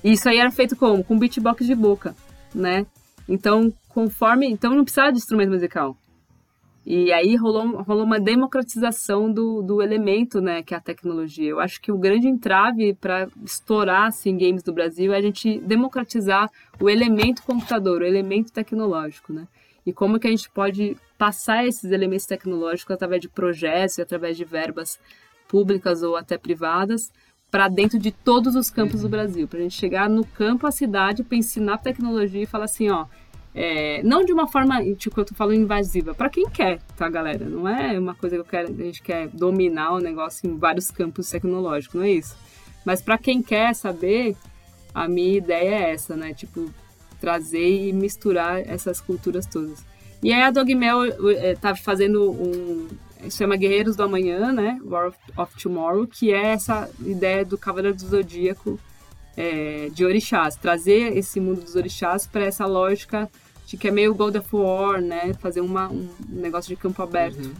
E 0.03 0.13
isso 0.13 0.27
aí 0.27 0.39
era 0.39 0.49
feito 0.49 0.75
como? 0.75 1.03
Com 1.03 1.19
beatbox 1.19 1.63
de 1.63 1.75
boca, 1.75 2.15
né? 2.55 2.87
Então, 3.29 3.71
conforme. 3.87 4.47
Então 4.47 4.73
não 4.73 4.83
precisava 4.83 5.11
de 5.11 5.19
instrumento 5.19 5.51
musical. 5.51 5.95
E 6.85 7.11
aí 7.11 7.35
rolou, 7.35 7.81
rolou 7.81 8.03
uma 8.03 8.19
democratização 8.19 9.31
do, 9.31 9.63
do 9.63 9.81
elemento, 9.81 10.39
né, 10.39 10.61
que 10.61 10.73
é 10.73 10.77
a 10.77 10.81
tecnologia. 10.81 11.49
Eu 11.49 11.59
acho 11.59 11.81
que 11.81 11.91
o 11.91 11.97
grande 11.97 12.27
entrave 12.27 12.93
para 12.93 13.27
estourar 13.43 14.07
assim, 14.07 14.37
games 14.37 14.61
do 14.61 14.71
Brasil 14.71 15.11
é 15.11 15.17
a 15.17 15.21
gente 15.21 15.59
democratizar 15.61 16.47
o 16.79 16.87
elemento 16.87 17.41
computador, 17.41 18.01
o 18.01 18.05
elemento 18.05 18.51
tecnológico, 18.51 19.33
né? 19.33 19.47
E 19.83 19.91
como 19.91 20.19
que 20.19 20.27
a 20.27 20.29
gente 20.29 20.49
pode 20.49 20.95
passar 21.17 21.65
esses 21.65 21.91
elementos 21.91 22.25
tecnológicos 22.27 22.93
através 22.93 23.21
de 23.21 23.29
projetos 23.29 23.99
através 23.99 24.37
de 24.37 24.45
verbas 24.45 24.99
públicas 25.47 26.03
ou 26.03 26.15
até 26.15 26.37
privadas 26.37 27.11
para 27.49 27.67
dentro 27.67 27.97
de 27.97 28.11
todos 28.11 28.55
os 28.55 28.69
campos 28.69 29.01
do 29.01 29.09
Brasil, 29.09 29.47
para 29.47 29.59
a 29.59 29.61
gente 29.61 29.75
chegar 29.75 30.09
no 30.09 30.25
campo, 30.25 30.67
a 30.67 30.71
cidade, 30.71 31.23
para 31.23 31.37
ensinar 31.37 31.77
tecnologia 31.77 32.43
e 32.43 32.45
falar 32.45 32.65
assim, 32.65 32.89
ó, 32.89 33.05
é, 33.57 34.03
não 34.03 34.25
de 34.25 34.33
uma 34.33 34.47
forma, 34.47 34.83
tipo, 34.95 35.17
eu 35.17 35.23
tô 35.23 35.33
falando 35.33 35.55
invasiva, 35.55 36.13
para 36.13 36.29
quem 36.29 36.49
quer, 36.49 36.81
tá, 36.97 37.07
galera? 37.07 37.45
Não 37.45 37.65
é 37.65 37.97
uma 37.97 38.13
coisa 38.13 38.35
que 38.35 38.41
eu 38.41 38.45
quero, 38.45 38.67
a 38.67 38.83
gente 38.83 39.01
quer 39.01 39.29
dominar 39.29 39.93
o 39.93 39.99
negócio 39.99 40.45
em 40.45 40.57
vários 40.57 40.91
campos 40.91 41.29
tecnológicos, 41.29 41.95
não 41.95 42.03
é 42.03 42.11
isso. 42.11 42.35
Mas 42.85 43.01
para 43.01 43.17
quem 43.17 43.41
quer 43.41 43.73
saber, 43.73 44.35
a 44.93 45.07
minha 45.07 45.37
ideia 45.37 45.69
é 45.69 45.91
essa, 45.91 46.17
né? 46.17 46.33
Tipo, 46.33 46.69
trazer 47.19 47.87
e 47.87 47.93
misturar 47.93 48.59
essas 48.59 48.99
culturas 48.99 49.45
todas. 49.45 49.85
E 50.21 50.33
aí 50.33 50.41
a 50.41 50.51
Dogmel 50.51 51.05
eh, 51.05 51.55
tá 51.55 51.73
fazendo 51.75 52.29
um 52.31 52.89
chama 53.29 53.55
Guerreiros 53.55 53.95
do 53.95 54.03
Amanhã, 54.03 54.51
né? 54.51 54.79
War 54.83 55.07
of, 55.07 55.17
of 55.37 55.55
Tomorrow, 55.61 56.05
que 56.05 56.33
é 56.33 56.47
essa 56.47 56.89
ideia 56.99 57.45
do 57.45 57.57
Cavaleiro 57.57 57.95
do 57.95 58.05
Zodíaco 58.05 58.77
é, 59.37 59.89
de 59.91 60.05
orixás, 60.05 60.55
trazer 60.55 61.17
esse 61.17 61.39
mundo 61.39 61.61
dos 61.61 61.75
orixás 61.75 62.27
para 62.27 62.45
essa 62.45 62.65
lógica 62.65 63.29
de 63.65 63.77
que 63.77 63.87
é 63.87 63.91
meio 63.91 64.13
God 64.13 64.35
of 64.35 64.47
War, 64.55 65.01
né? 65.01 65.33
Fazer 65.35 65.61
uma, 65.61 65.87
um 65.89 66.07
negócio 66.29 66.69
de 66.69 66.75
campo 66.75 67.01
aberto 67.01 67.51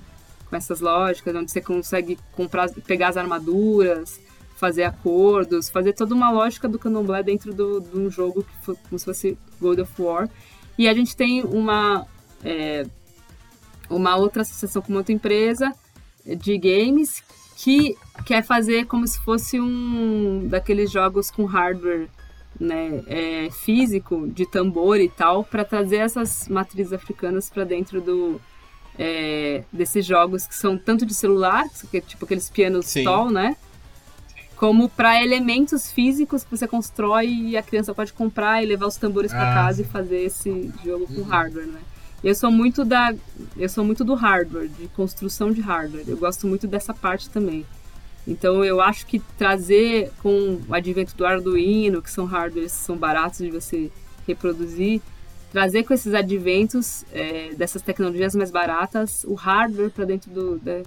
com 0.50 0.56
essas 0.56 0.80
lógicas, 0.80 1.36
onde 1.36 1.52
você 1.52 1.60
consegue 1.62 2.18
comprar, 2.34 2.70
pegar 2.72 3.10
as 3.10 3.18
armaduras, 3.18 4.20
fazer 4.56 4.84
acordos, 4.84 5.70
fazer 5.70 5.94
toda 5.94 6.14
uma 6.14 6.30
lógica 6.32 6.68
do 6.68 6.78
candomblé 6.80 7.24
dentro 7.24 7.54
do- 7.54 7.82
de 7.82 7.98
um 7.98 8.10
jogo 8.10 8.44
que 8.44 8.66
foi 8.66 8.76
como 8.88 9.00
se 9.00 9.06
fosse 9.06 9.38
God 9.60 9.80
of 9.80 9.92
War. 10.02 10.30
E 10.78 10.88
a 10.88 10.94
gente 10.94 11.16
tem 11.16 11.44
uma, 11.44 12.06
é, 12.44 12.86
uma 13.90 14.16
outra 14.16 14.44
associação 14.44 14.82
com 14.82 14.90
uma 14.90 15.00
outra 15.00 15.14
empresa 15.14 15.74
de 16.26 16.58
games 16.58 17.24
que 17.58 17.96
quer 18.26 18.44
fazer 18.44 18.86
como 18.86 19.08
se 19.08 19.18
fosse 19.20 19.60
um 19.60 20.48
daqueles 20.48 20.92
jogos 20.92 21.32
com 21.32 21.46
hardware 21.46 22.08
né, 22.60 23.04
é, 23.08 23.50
físico, 23.52 24.28
de 24.28 24.46
tambor 24.46 25.00
e 25.00 25.10
tal, 25.10 25.44
para 25.44 25.66
trazer 25.66 25.98
essas 25.98 26.48
matrizes 26.48 26.94
africanas 26.94 27.50
para 27.50 27.64
dentro 27.64 28.02
do, 28.02 28.40
é, 28.98 29.64
desses 29.72 30.06
jogos 30.06 30.48
que 30.48 30.56
são 30.56 30.78
tanto 30.78 31.06
de 31.06 31.14
celular, 31.14 31.66
que 31.92 31.98
é 31.98 32.02
tipo 32.02 32.26
aqueles 32.26 32.50
pianos 32.50 32.86
Sim. 32.86 33.04
tall, 33.04 33.30
né? 33.30 33.56
Como 34.56 34.88
para 34.88 35.22
elementos 35.22 35.92
físicos 35.92 36.44
que 36.46 36.52
você 36.52 36.66
constrói 36.66 37.28
e 37.28 37.58
a 37.58 37.62
criança 37.62 37.94
pode 37.94 38.14
comprar 38.14 38.64
e 38.64 38.66
levar 38.66 38.88
os 38.88 38.96
tambores 38.96 39.32
para 39.32 39.52
Ah, 39.52 39.54
casa 39.54 39.82
e 39.82 39.86
fazer 39.86 40.22
esse 40.24 40.72
jogo 40.84 41.06
com 41.08 41.24
hardware, 41.24 41.68
né? 41.68 41.82
Eu 42.24 42.34
sou 42.34 42.50
muito 42.50 42.86
da 42.86 43.14
eu 43.58 43.68
sou 43.68 43.84
muito 43.84 44.04
do 44.04 44.16
hardware, 44.16 44.70
de 44.70 44.88
construção 44.88 45.52
de 45.52 45.60
hardware. 45.62 46.06
Eu 46.08 46.18
gosto 46.18 46.48
muito 46.48 46.66
dessa 46.68 46.94
parte 46.94 47.30
também. 47.30 47.66
Então 48.28 48.64
eu 48.66 48.82
acho 48.82 49.06
que 49.06 49.20
trazer 49.38 50.12
com 50.22 50.60
o 50.68 50.74
advento 50.74 51.16
do 51.16 51.26
Arduino, 51.26 52.02
que 52.02 52.10
são 52.12 52.26
hardwares 52.26 52.72
que 52.72 52.80
são 52.84 52.98
baratos 52.98 53.40
de 53.40 53.52
você 53.52 53.92
reproduzir, 54.28 55.02
trazer 55.52 55.84
com 55.84 55.94
esses 55.94 56.14
adventos 56.14 57.06
é, 57.14 57.54
dessas 57.54 57.82
tecnologias 57.82 58.36
mais 58.36 58.50
baratas 58.52 59.24
o 59.26 59.36
hardware 59.36 59.92
para 59.92 60.06
dentro 60.06 60.32
do, 60.32 60.58
da- 60.60 60.82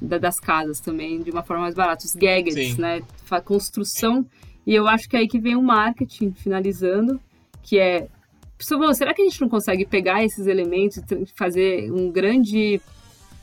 da- 0.00 0.18
das 0.18 0.38
casas 0.40 0.80
também 0.80 1.20
de 1.22 1.30
uma 1.30 1.42
forma 1.42 1.62
mais 1.64 1.74
barata. 1.74 2.04
Os 2.06 2.14
gadgets, 2.14 2.74
Sim. 2.74 2.80
né? 2.80 3.02
Construção. 3.44 4.24
E 4.66 4.74
eu 4.74 4.86
acho 4.88 5.08
que 5.08 5.16
é 5.16 5.20
aí 5.20 5.28
que 5.28 5.38
vem 5.38 5.56
o 5.56 5.62
marketing 5.62 6.32
finalizando, 6.32 7.20
que 7.62 7.78
é 7.78 8.08
Pessoal, 8.56 8.94
será 8.94 9.12
que 9.12 9.20
a 9.20 9.24
gente 9.24 9.40
não 9.40 9.48
consegue 9.48 9.84
pegar 9.84 10.24
esses 10.24 10.46
elementos 10.46 10.96
e 10.98 11.26
fazer 11.34 11.90
um 11.92 12.10
grande 12.10 12.80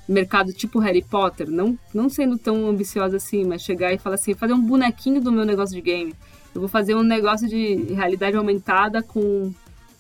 mercado 0.08 0.54
tipo 0.54 0.80
Harry 0.80 1.04
Potter? 1.04 1.50
Não, 1.50 1.78
não 1.94 2.10
sendo 2.10 2.38
tão 2.38 2.68
ambiciosa 2.68 3.18
assim, 3.18 3.44
mas 3.46 3.62
chegar 3.62 3.94
e 3.94 3.98
falar 3.98 4.16
assim, 4.16 4.34
fazer 4.34 4.54
um 4.54 4.62
bonequinho 4.62 5.22
do 5.22 5.32
meu 5.32 5.46
negócio 5.46 5.76
de 5.76 5.82
game. 5.82 6.14
Eu 6.54 6.62
vou 6.62 6.68
fazer 6.70 6.96
um 6.96 7.04
negócio 7.04 7.48
de 7.48 7.76
realidade 7.94 8.36
aumentada 8.36 9.02
com 9.02 9.54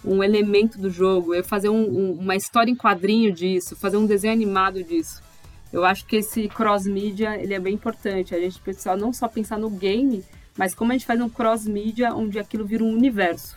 um 0.03 0.23
elemento 0.23 0.77
do 0.77 0.89
jogo. 0.89 1.33
Eu 1.33 1.43
fazer 1.43 1.69
um- 1.69 1.87
um- 1.87 2.11
uma 2.19 2.35
história 2.35 2.69
em 2.71 2.75
quadrinho 2.75 3.31
disso, 3.31 3.75
fazer 3.75 3.97
um 3.97 4.05
desenho 4.05 4.33
animado 4.33 4.83
disso. 4.83 5.21
Eu 5.71 5.85
acho 5.85 6.05
que 6.05 6.17
esse 6.17 6.49
cross-mídia, 6.49 7.41
ele 7.41 7.53
é 7.53 7.59
bem 7.59 7.75
importante. 7.75 8.35
A 8.35 8.39
gente 8.39 8.59
precisa 8.59 8.95
não 8.97 9.13
só 9.13 9.27
pensar 9.29 9.57
no 9.57 9.69
game, 9.69 10.23
mas 10.57 10.75
como 10.75 10.91
a 10.91 10.95
gente 10.95 11.05
faz 11.05 11.21
um 11.21 11.29
cross-mídia 11.29 12.13
onde 12.13 12.37
aquilo 12.37 12.65
vira 12.65 12.83
um 12.83 12.91
universo. 12.91 13.55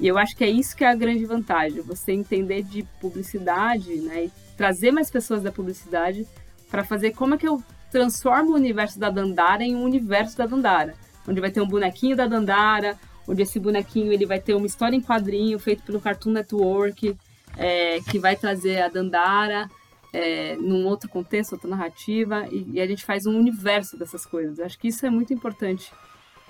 E 0.00 0.08
eu 0.08 0.16
acho 0.16 0.34
que 0.34 0.42
é 0.42 0.48
isso 0.48 0.74
que 0.74 0.82
é 0.84 0.88
a 0.88 0.94
grande 0.94 1.24
vantagem, 1.26 1.82
você 1.82 2.12
entender 2.12 2.62
de 2.62 2.82
publicidade, 3.00 3.94
né, 3.96 4.24
e 4.24 4.32
trazer 4.56 4.90
mais 4.90 5.10
pessoas 5.10 5.42
da 5.42 5.52
publicidade 5.52 6.26
para 6.70 6.84
fazer 6.84 7.12
como 7.12 7.34
é 7.34 7.38
que 7.38 7.46
eu 7.46 7.62
transformo 7.90 8.52
o 8.52 8.54
universo 8.54 8.98
da 8.98 9.10
Dandara 9.10 9.62
em 9.62 9.76
um 9.76 9.82
universo 9.82 10.36
da 10.36 10.46
Dandara, 10.46 10.94
onde 11.28 11.40
vai 11.40 11.50
ter 11.50 11.60
um 11.60 11.68
bonequinho 11.68 12.16
da 12.16 12.26
Dandara, 12.26 12.98
onde 13.28 13.42
esse 13.42 13.60
bonequinho 13.60 14.12
ele 14.12 14.26
vai 14.26 14.40
ter 14.40 14.54
uma 14.54 14.66
história 14.66 14.96
em 14.96 15.00
quadrinho 15.00 15.58
feito 15.58 15.82
pelo 15.82 16.00
Cartoon 16.00 16.32
Network, 16.32 17.16
é, 17.56 18.00
que 18.10 18.18
vai 18.18 18.34
trazer 18.34 18.80
a 18.80 18.88
Dandara 18.88 19.68
é, 20.12 20.56
num 20.56 20.86
outro 20.86 21.08
contexto, 21.08 21.52
outra 21.52 21.68
narrativa, 21.68 22.46
e, 22.50 22.72
e 22.72 22.80
a 22.80 22.86
gente 22.86 23.04
faz 23.04 23.26
um 23.26 23.38
universo 23.38 23.96
dessas 23.98 24.26
coisas. 24.26 24.60
Acho 24.60 24.78
que 24.78 24.88
isso 24.88 25.04
é 25.06 25.10
muito 25.10 25.32
importante 25.32 25.92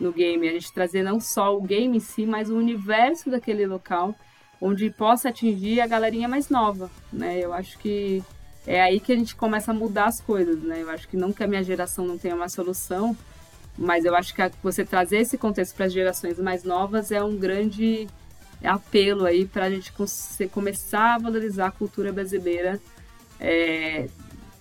no 0.00 0.12
game, 0.12 0.48
a 0.48 0.52
gente 0.52 0.72
trazer 0.72 1.02
não 1.02 1.20
só 1.20 1.56
o 1.56 1.62
game 1.62 1.96
em 1.96 2.00
si, 2.00 2.26
mas 2.26 2.50
o 2.50 2.56
universo 2.56 3.30
daquele 3.30 3.66
local, 3.66 4.14
onde 4.62 4.89
possa 4.90 5.28
atingir 5.28 5.80
a 5.80 5.89
galerinha 5.89 6.28
mais 6.28 6.48
nova, 6.48 6.89
né? 7.12 7.36
Eu 7.40 7.52
acho 7.52 7.76
que 7.80 8.22
é 8.64 8.80
aí 8.80 9.01
que 9.01 9.12
a 9.12 9.16
gente 9.16 9.34
começa 9.34 9.72
a 9.72 9.74
mudar 9.74 10.05
as 10.05 10.20
coisas, 10.20 10.62
né? 10.62 10.82
Eu 10.82 10.89
acho 10.89 11.09
que 11.09 11.16
não 11.16 11.32
que 11.32 11.43
a 11.43 11.48
minha 11.48 11.64
geração 11.64 12.06
não 12.06 12.16
tenha 12.16 12.36
uma 12.36 12.48
solução, 12.48 13.16
mas 13.76 14.05
eu 14.05 14.14
acho 14.14 14.32
que 14.32 14.40
você 14.62 14.84
trazer 14.84 15.18
esse 15.18 15.36
contexto 15.36 15.74
para 15.74 15.86
as 15.86 15.93
gerações 15.93 16.39
mais 16.39 16.62
novas 16.62 17.10
é 17.10 17.20
um 17.20 17.36
grande 17.36 18.06
apelo 18.62 19.26
aí 19.26 19.44
para 19.44 19.64
a 19.64 19.70
gente 19.70 19.93
começar 20.52 21.16
a 21.16 21.18
valorizar 21.18 21.66
a 21.66 21.72
cultura 21.72 22.12
brasileira 22.12 22.80
é, 23.40 24.09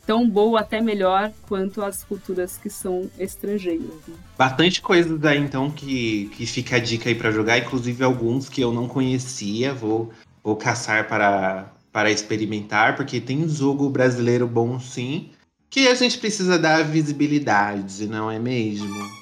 tão 0.05 0.29
boa, 0.29 0.61
até 0.61 0.81
melhor, 0.81 1.31
quanto 1.47 1.81
as 1.81 2.03
culturas 2.03 2.57
que 2.57 2.69
são 2.69 3.09
estrangeiras. 3.17 3.93
né? 4.07 4.15
Bastante 4.37 4.81
coisas 4.81 5.23
aí, 5.23 5.39
então, 5.39 5.69
que, 5.69 6.29
que 6.35 6.45
fica 6.45 6.77
a 6.77 6.79
dica 6.79 7.09
aí 7.09 7.15
pra 7.15 7.31
jogar, 7.31 7.57
inclusive 7.57 8.03
alguns 8.03 8.49
que 8.49 8.61
eu 8.61 8.73
não 8.73 8.87
conhecia, 8.87 9.73
vou, 9.73 10.11
vou 10.43 10.55
caçar 10.55 11.07
para, 11.07 11.71
para 11.91 12.11
experimentar, 12.11 12.95
porque 12.95 13.21
tem 13.21 13.47
jogo 13.47 13.89
brasileiro 13.89 14.47
bom 14.47 14.79
sim, 14.79 15.29
que 15.69 15.87
a 15.87 15.95
gente 15.95 16.17
precisa 16.17 16.59
dar 16.59 16.83
visibilidade, 16.83 18.07
não 18.07 18.29
é 18.29 18.37
mesmo? 18.37 19.20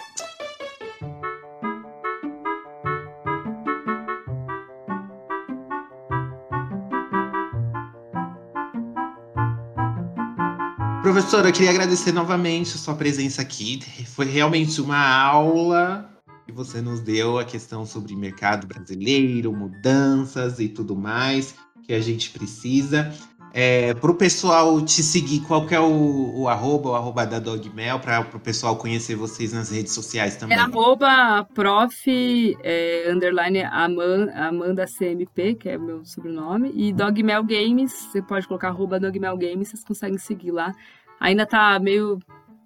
Professora, 11.30 11.50
eu 11.50 11.54
queria 11.54 11.70
agradecer 11.70 12.12
novamente 12.12 12.74
a 12.74 12.78
sua 12.80 12.96
presença 12.96 13.40
aqui. 13.44 13.80
Foi 14.16 14.26
realmente 14.26 14.82
uma 14.82 14.98
aula 14.98 16.10
que 16.44 16.52
você 16.52 16.82
nos 16.82 17.02
deu 17.02 17.38
a 17.38 17.46
questão 17.46 17.86
sobre 17.86 18.16
mercado 18.16 18.66
brasileiro, 18.66 19.54
mudanças 19.54 20.60
e 20.60 20.68
tudo 20.68 20.96
mais 20.96 21.54
que 21.86 21.94
a 21.94 22.02
gente 22.02 22.32
precisa. 22.32 23.14
É, 23.54 23.94
para 23.96 24.12
o 24.12 24.16
pessoal 24.16 24.80
te 24.82 25.02
seguir, 25.02 25.42
qual 25.42 25.66
que 25.66 25.74
é 25.74 25.80
o, 25.80 26.42
o 26.42 26.48
arroba, 26.48 26.90
o 26.90 26.96
arroba 26.96 27.26
da 27.26 27.40
Dogmel, 27.40 28.00
para 28.00 28.22
o 28.22 28.40
pessoal 28.40 28.76
conhecer 28.76 29.16
vocês 29.16 29.54
nas 29.54 29.72
redes 29.72 29.94
sociais 29.94 30.36
também. 30.36 30.58
É 30.58 30.62
arroba 30.62 31.44
prof, 31.54 32.58
é, 32.64 33.12
underline 33.12 33.64
Aman- 33.64 34.32
Amanda 34.36 34.86
CMP, 34.86 35.56
que 35.56 35.70
é 35.70 35.78
o 35.78 35.82
meu 35.82 36.06
sobrenome, 36.06 36.72
e 36.76 36.94
Dogmel 36.94 37.44
Games, 37.44 37.92
você 37.92 38.22
pode 38.22 38.48
colocar 38.48 38.70
arroba 38.70 39.00
Dogmel 39.00 39.38
Games, 39.38 39.70
vocês 39.70 39.84
conseguem 39.84 40.18
seguir 40.18 40.52
lá. 40.52 40.74
Ainda 41.20 41.46
tá 41.46 41.80
meio 41.80 42.20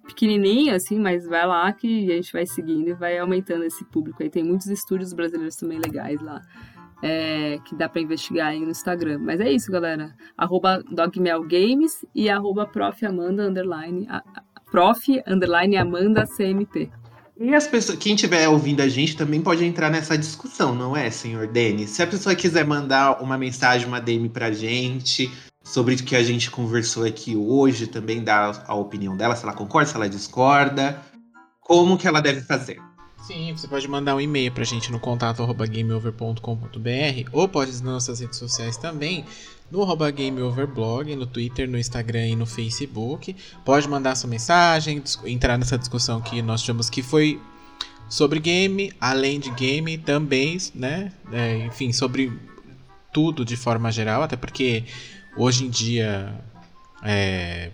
pequenininho, 0.06 0.74
assim, 0.74 0.98
mas 0.98 1.26
vai 1.26 1.46
lá 1.46 1.72
que 1.72 2.10
a 2.12 2.16
gente 2.16 2.32
vai 2.32 2.46
seguindo 2.46 2.88
e 2.88 2.94
vai 2.94 3.18
aumentando 3.18 3.64
esse 3.64 3.84
público 3.86 4.22
aí. 4.22 4.30
Tem 4.30 4.44
muitos 4.44 4.66
estúdios 4.66 5.12
brasileiros 5.12 5.56
também 5.56 5.78
legais 5.78 6.20
lá. 6.20 6.40
é, 7.02 7.58
que 7.66 7.74
dá 7.74 7.86
pra 7.86 8.00
investigar 8.00 8.48
aí 8.48 8.60
no 8.60 8.70
Instagram. 8.70 9.18
Mas 9.18 9.38
é 9.38 9.50
isso, 9.50 9.70
galera. 9.70 10.14
Arroba 10.38 10.82
Dogmel 10.90 11.42
Games 11.42 12.04
e 12.14 12.30
arroba 12.30 12.70
underline, 13.38 14.06
prof 14.70 15.22
underline 15.26 15.76
Amanda. 15.76 16.24
E 17.38 17.54
as 17.54 17.66
pessoas, 17.66 17.98
quem 17.98 18.14
estiver 18.14 18.48
ouvindo 18.48 18.80
a 18.80 18.88
gente 18.88 19.16
também 19.16 19.42
pode 19.42 19.64
entrar 19.64 19.90
nessa 19.90 20.16
discussão, 20.16 20.74
não 20.74 20.96
é, 20.96 21.10
senhor 21.10 21.48
Denis? 21.48 21.90
Se 21.90 22.02
a 22.02 22.06
pessoa 22.06 22.34
quiser 22.34 22.64
mandar 22.64 23.20
uma 23.20 23.36
mensagem, 23.36 23.88
uma 23.88 24.00
DM 24.00 24.28
pra 24.28 24.52
gente 24.52 25.30
sobre 25.64 25.94
o 25.94 25.98
que 26.04 26.14
a 26.14 26.22
gente 26.22 26.50
conversou 26.50 27.04
aqui 27.04 27.34
hoje, 27.34 27.86
também 27.86 28.22
dar 28.22 28.64
a 28.68 28.74
opinião 28.74 29.16
dela, 29.16 29.34
se 29.34 29.42
ela 29.42 29.54
concorda, 29.54 29.90
se 29.90 29.96
ela 29.96 30.08
discorda, 30.08 31.02
como 31.60 31.96
que 31.96 32.06
ela 32.06 32.20
deve 32.20 32.42
fazer? 32.42 32.80
Sim, 33.26 33.54
você 33.56 33.66
pode 33.66 33.88
mandar 33.88 34.14
um 34.14 34.20
e-mail 34.20 34.52
pra 34.52 34.64
gente 34.64 34.92
no 34.92 35.00
contato 35.00 35.42
arroba 35.42 35.66
gameover.com.br 35.66 37.30
ou 37.32 37.48
pode 37.48 37.70
nas 37.70 37.80
nossas 37.80 38.20
redes 38.20 38.38
sociais 38.38 38.76
também, 38.76 39.24
no 39.70 39.82
arroba 39.82 40.10
gameoverblog, 40.10 41.16
no 41.16 41.24
Twitter, 41.24 41.66
no 41.66 41.78
Instagram 41.78 42.26
e 42.26 42.36
no 42.36 42.44
Facebook. 42.44 43.34
Pode 43.64 43.88
mandar 43.88 44.14
sua 44.14 44.28
mensagem, 44.28 45.02
entrar 45.24 45.56
nessa 45.56 45.78
discussão 45.78 46.20
que 46.20 46.42
nós 46.42 46.60
tivemos 46.60 46.90
que 46.90 47.02
foi 47.02 47.40
sobre 48.10 48.38
game, 48.38 48.92
além 49.00 49.40
de 49.40 49.48
game 49.52 49.96
também, 49.96 50.58
né? 50.74 51.10
É, 51.32 51.64
enfim, 51.64 51.94
sobre 51.94 52.30
tudo 53.10 53.42
de 53.42 53.56
forma 53.56 53.90
geral, 53.90 54.22
até 54.22 54.36
porque 54.36 54.84
hoje 55.36 55.64
em 55.64 55.70
dia 55.70 56.34
é, 57.02 57.70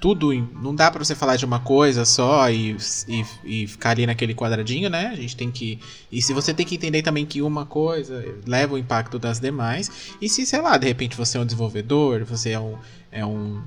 tudo 0.00 0.32
não 0.32 0.74
dá 0.74 0.90
pra 0.90 1.04
você 1.04 1.14
falar 1.14 1.36
de 1.36 1.44
uma 1.44 1.60
coisa 1.60 2.04
só 2.04 2.50
e, 2.50 2.76
e, 3.06 3.24
e 3.44 3.66
ficar 3.66 3.90
ali 3.90 4.06
naquele 4.06 4.34
quadradinho, 4.34 4.88
né? 4.88 5.08
A 5.08 5.16
gente 5.16 5.36
tem 5.36 5.50
que 5.50 5.78
e 6.10 6.22
se 6.22 6.32
você 6.32 6.54
tem 6.54 6.64
que 6.64 6.74
entender 6.74 7.02
também 7.02 7.26
que 7.26 7.42
uma 7.42 7.66
coisa 7.66 8.24
leva 8.46 8.74
o 8.74 8.78
impacto 8.78 9.18
das 9.18 9.38
demais 9.38 10.14
e 10.20 10.28
se 10.28 10.46
sei 10.46 10.60
lá 10.60 10.76
de 10.76 10.86
repente 10.86 11.16
você 11.16 11.38
é 11.38 11.40
um 11.40 11.44
desenvolvedor, 11.44 12.24
você 12.24 12.50
é 12.50 12.60
um 12.60 12.76
é 13.12 13.24
um 13.24 13.62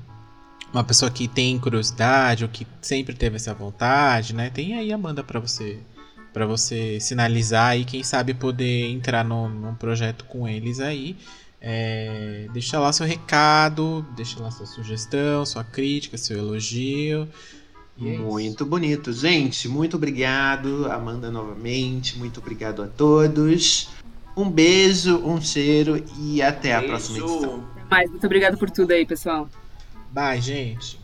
uma 0.74 0.84
pessoa 0.84 1.12
que 1.12 1.28
tem 1.28 1.60
curiosidade 1.60 2.44
ou 2.44 2.50
que 2.50 2.66
sempre 2.82 3.14
teve 3.14 3.36
essa 3.36 3.54
vontade, 3.54 4.34
né? 4.34 4.50
Tem 4.50 4.76
aí 4.76 4.92
a 4.92 4.96
Amanda 4.96 5.24
para 5.24 5.40
você 5.40 5.80
para 6.34 6.48
você 6.48 7.00
sinalizar 7.00 7.78
e 7.78 7.86
quem 7.86 8.02
sabe 8.02 8.34
poder 8.34 8.90
entrar 8.90 9.24
num, 9.24 9.48
num 9.48 9.76
projeto 9.76 10.26
com 10.26 10.48
eles 10.48 10.80
aí. 10.80 11.16
É, 11.66 12.48
deixa 12.52 12.78
lá 12.78 12.92
seu 12.92 13.06
recado, 13.06 14.06
deixa 14.18 14.38
lá 14.42 14.52
sua 14.52 14.66
sugestão, 14.66 15.46
sua 15.46 15.64
crítica, 15.64 16.18
seu 16.18 16.38
elogio. 16.38 17.26
E 17.98 18.10
é. 18.10 18.18
Muito 18.18 18.66
bonito. 18.66 19.14
Gente, 19.14 19.70
muito 19.70 19.96
obrigado, 19.96 20.92
Amanda, 20.92 21.32
novamente. 21.32 22.20
Muito 22.20 22.42
obrigado 22.42 22.84
a 22.84 22.88
todos. 22.88 23.90
Um 24.36 24.50
beijo, 24.50 25.18
um 25.20 25.40
cheiro 25.40 26.04
e 26.20 26.42
até 26.42 26.76
a 26.76 26.82
próxima 26.82 27.20
edição. 27.20 27.40
Beijo. 27.40 27.74
Mas 27.90 28.10
muito 28.10 28.26
obrigada 28.26 28.58
por 28.58 28.70
tudo 28.70 28.92
aí, 28.92 29.06
pessoal. 29.06 29.48
Bye, 30.12 30.42
gente. 30.42 31.03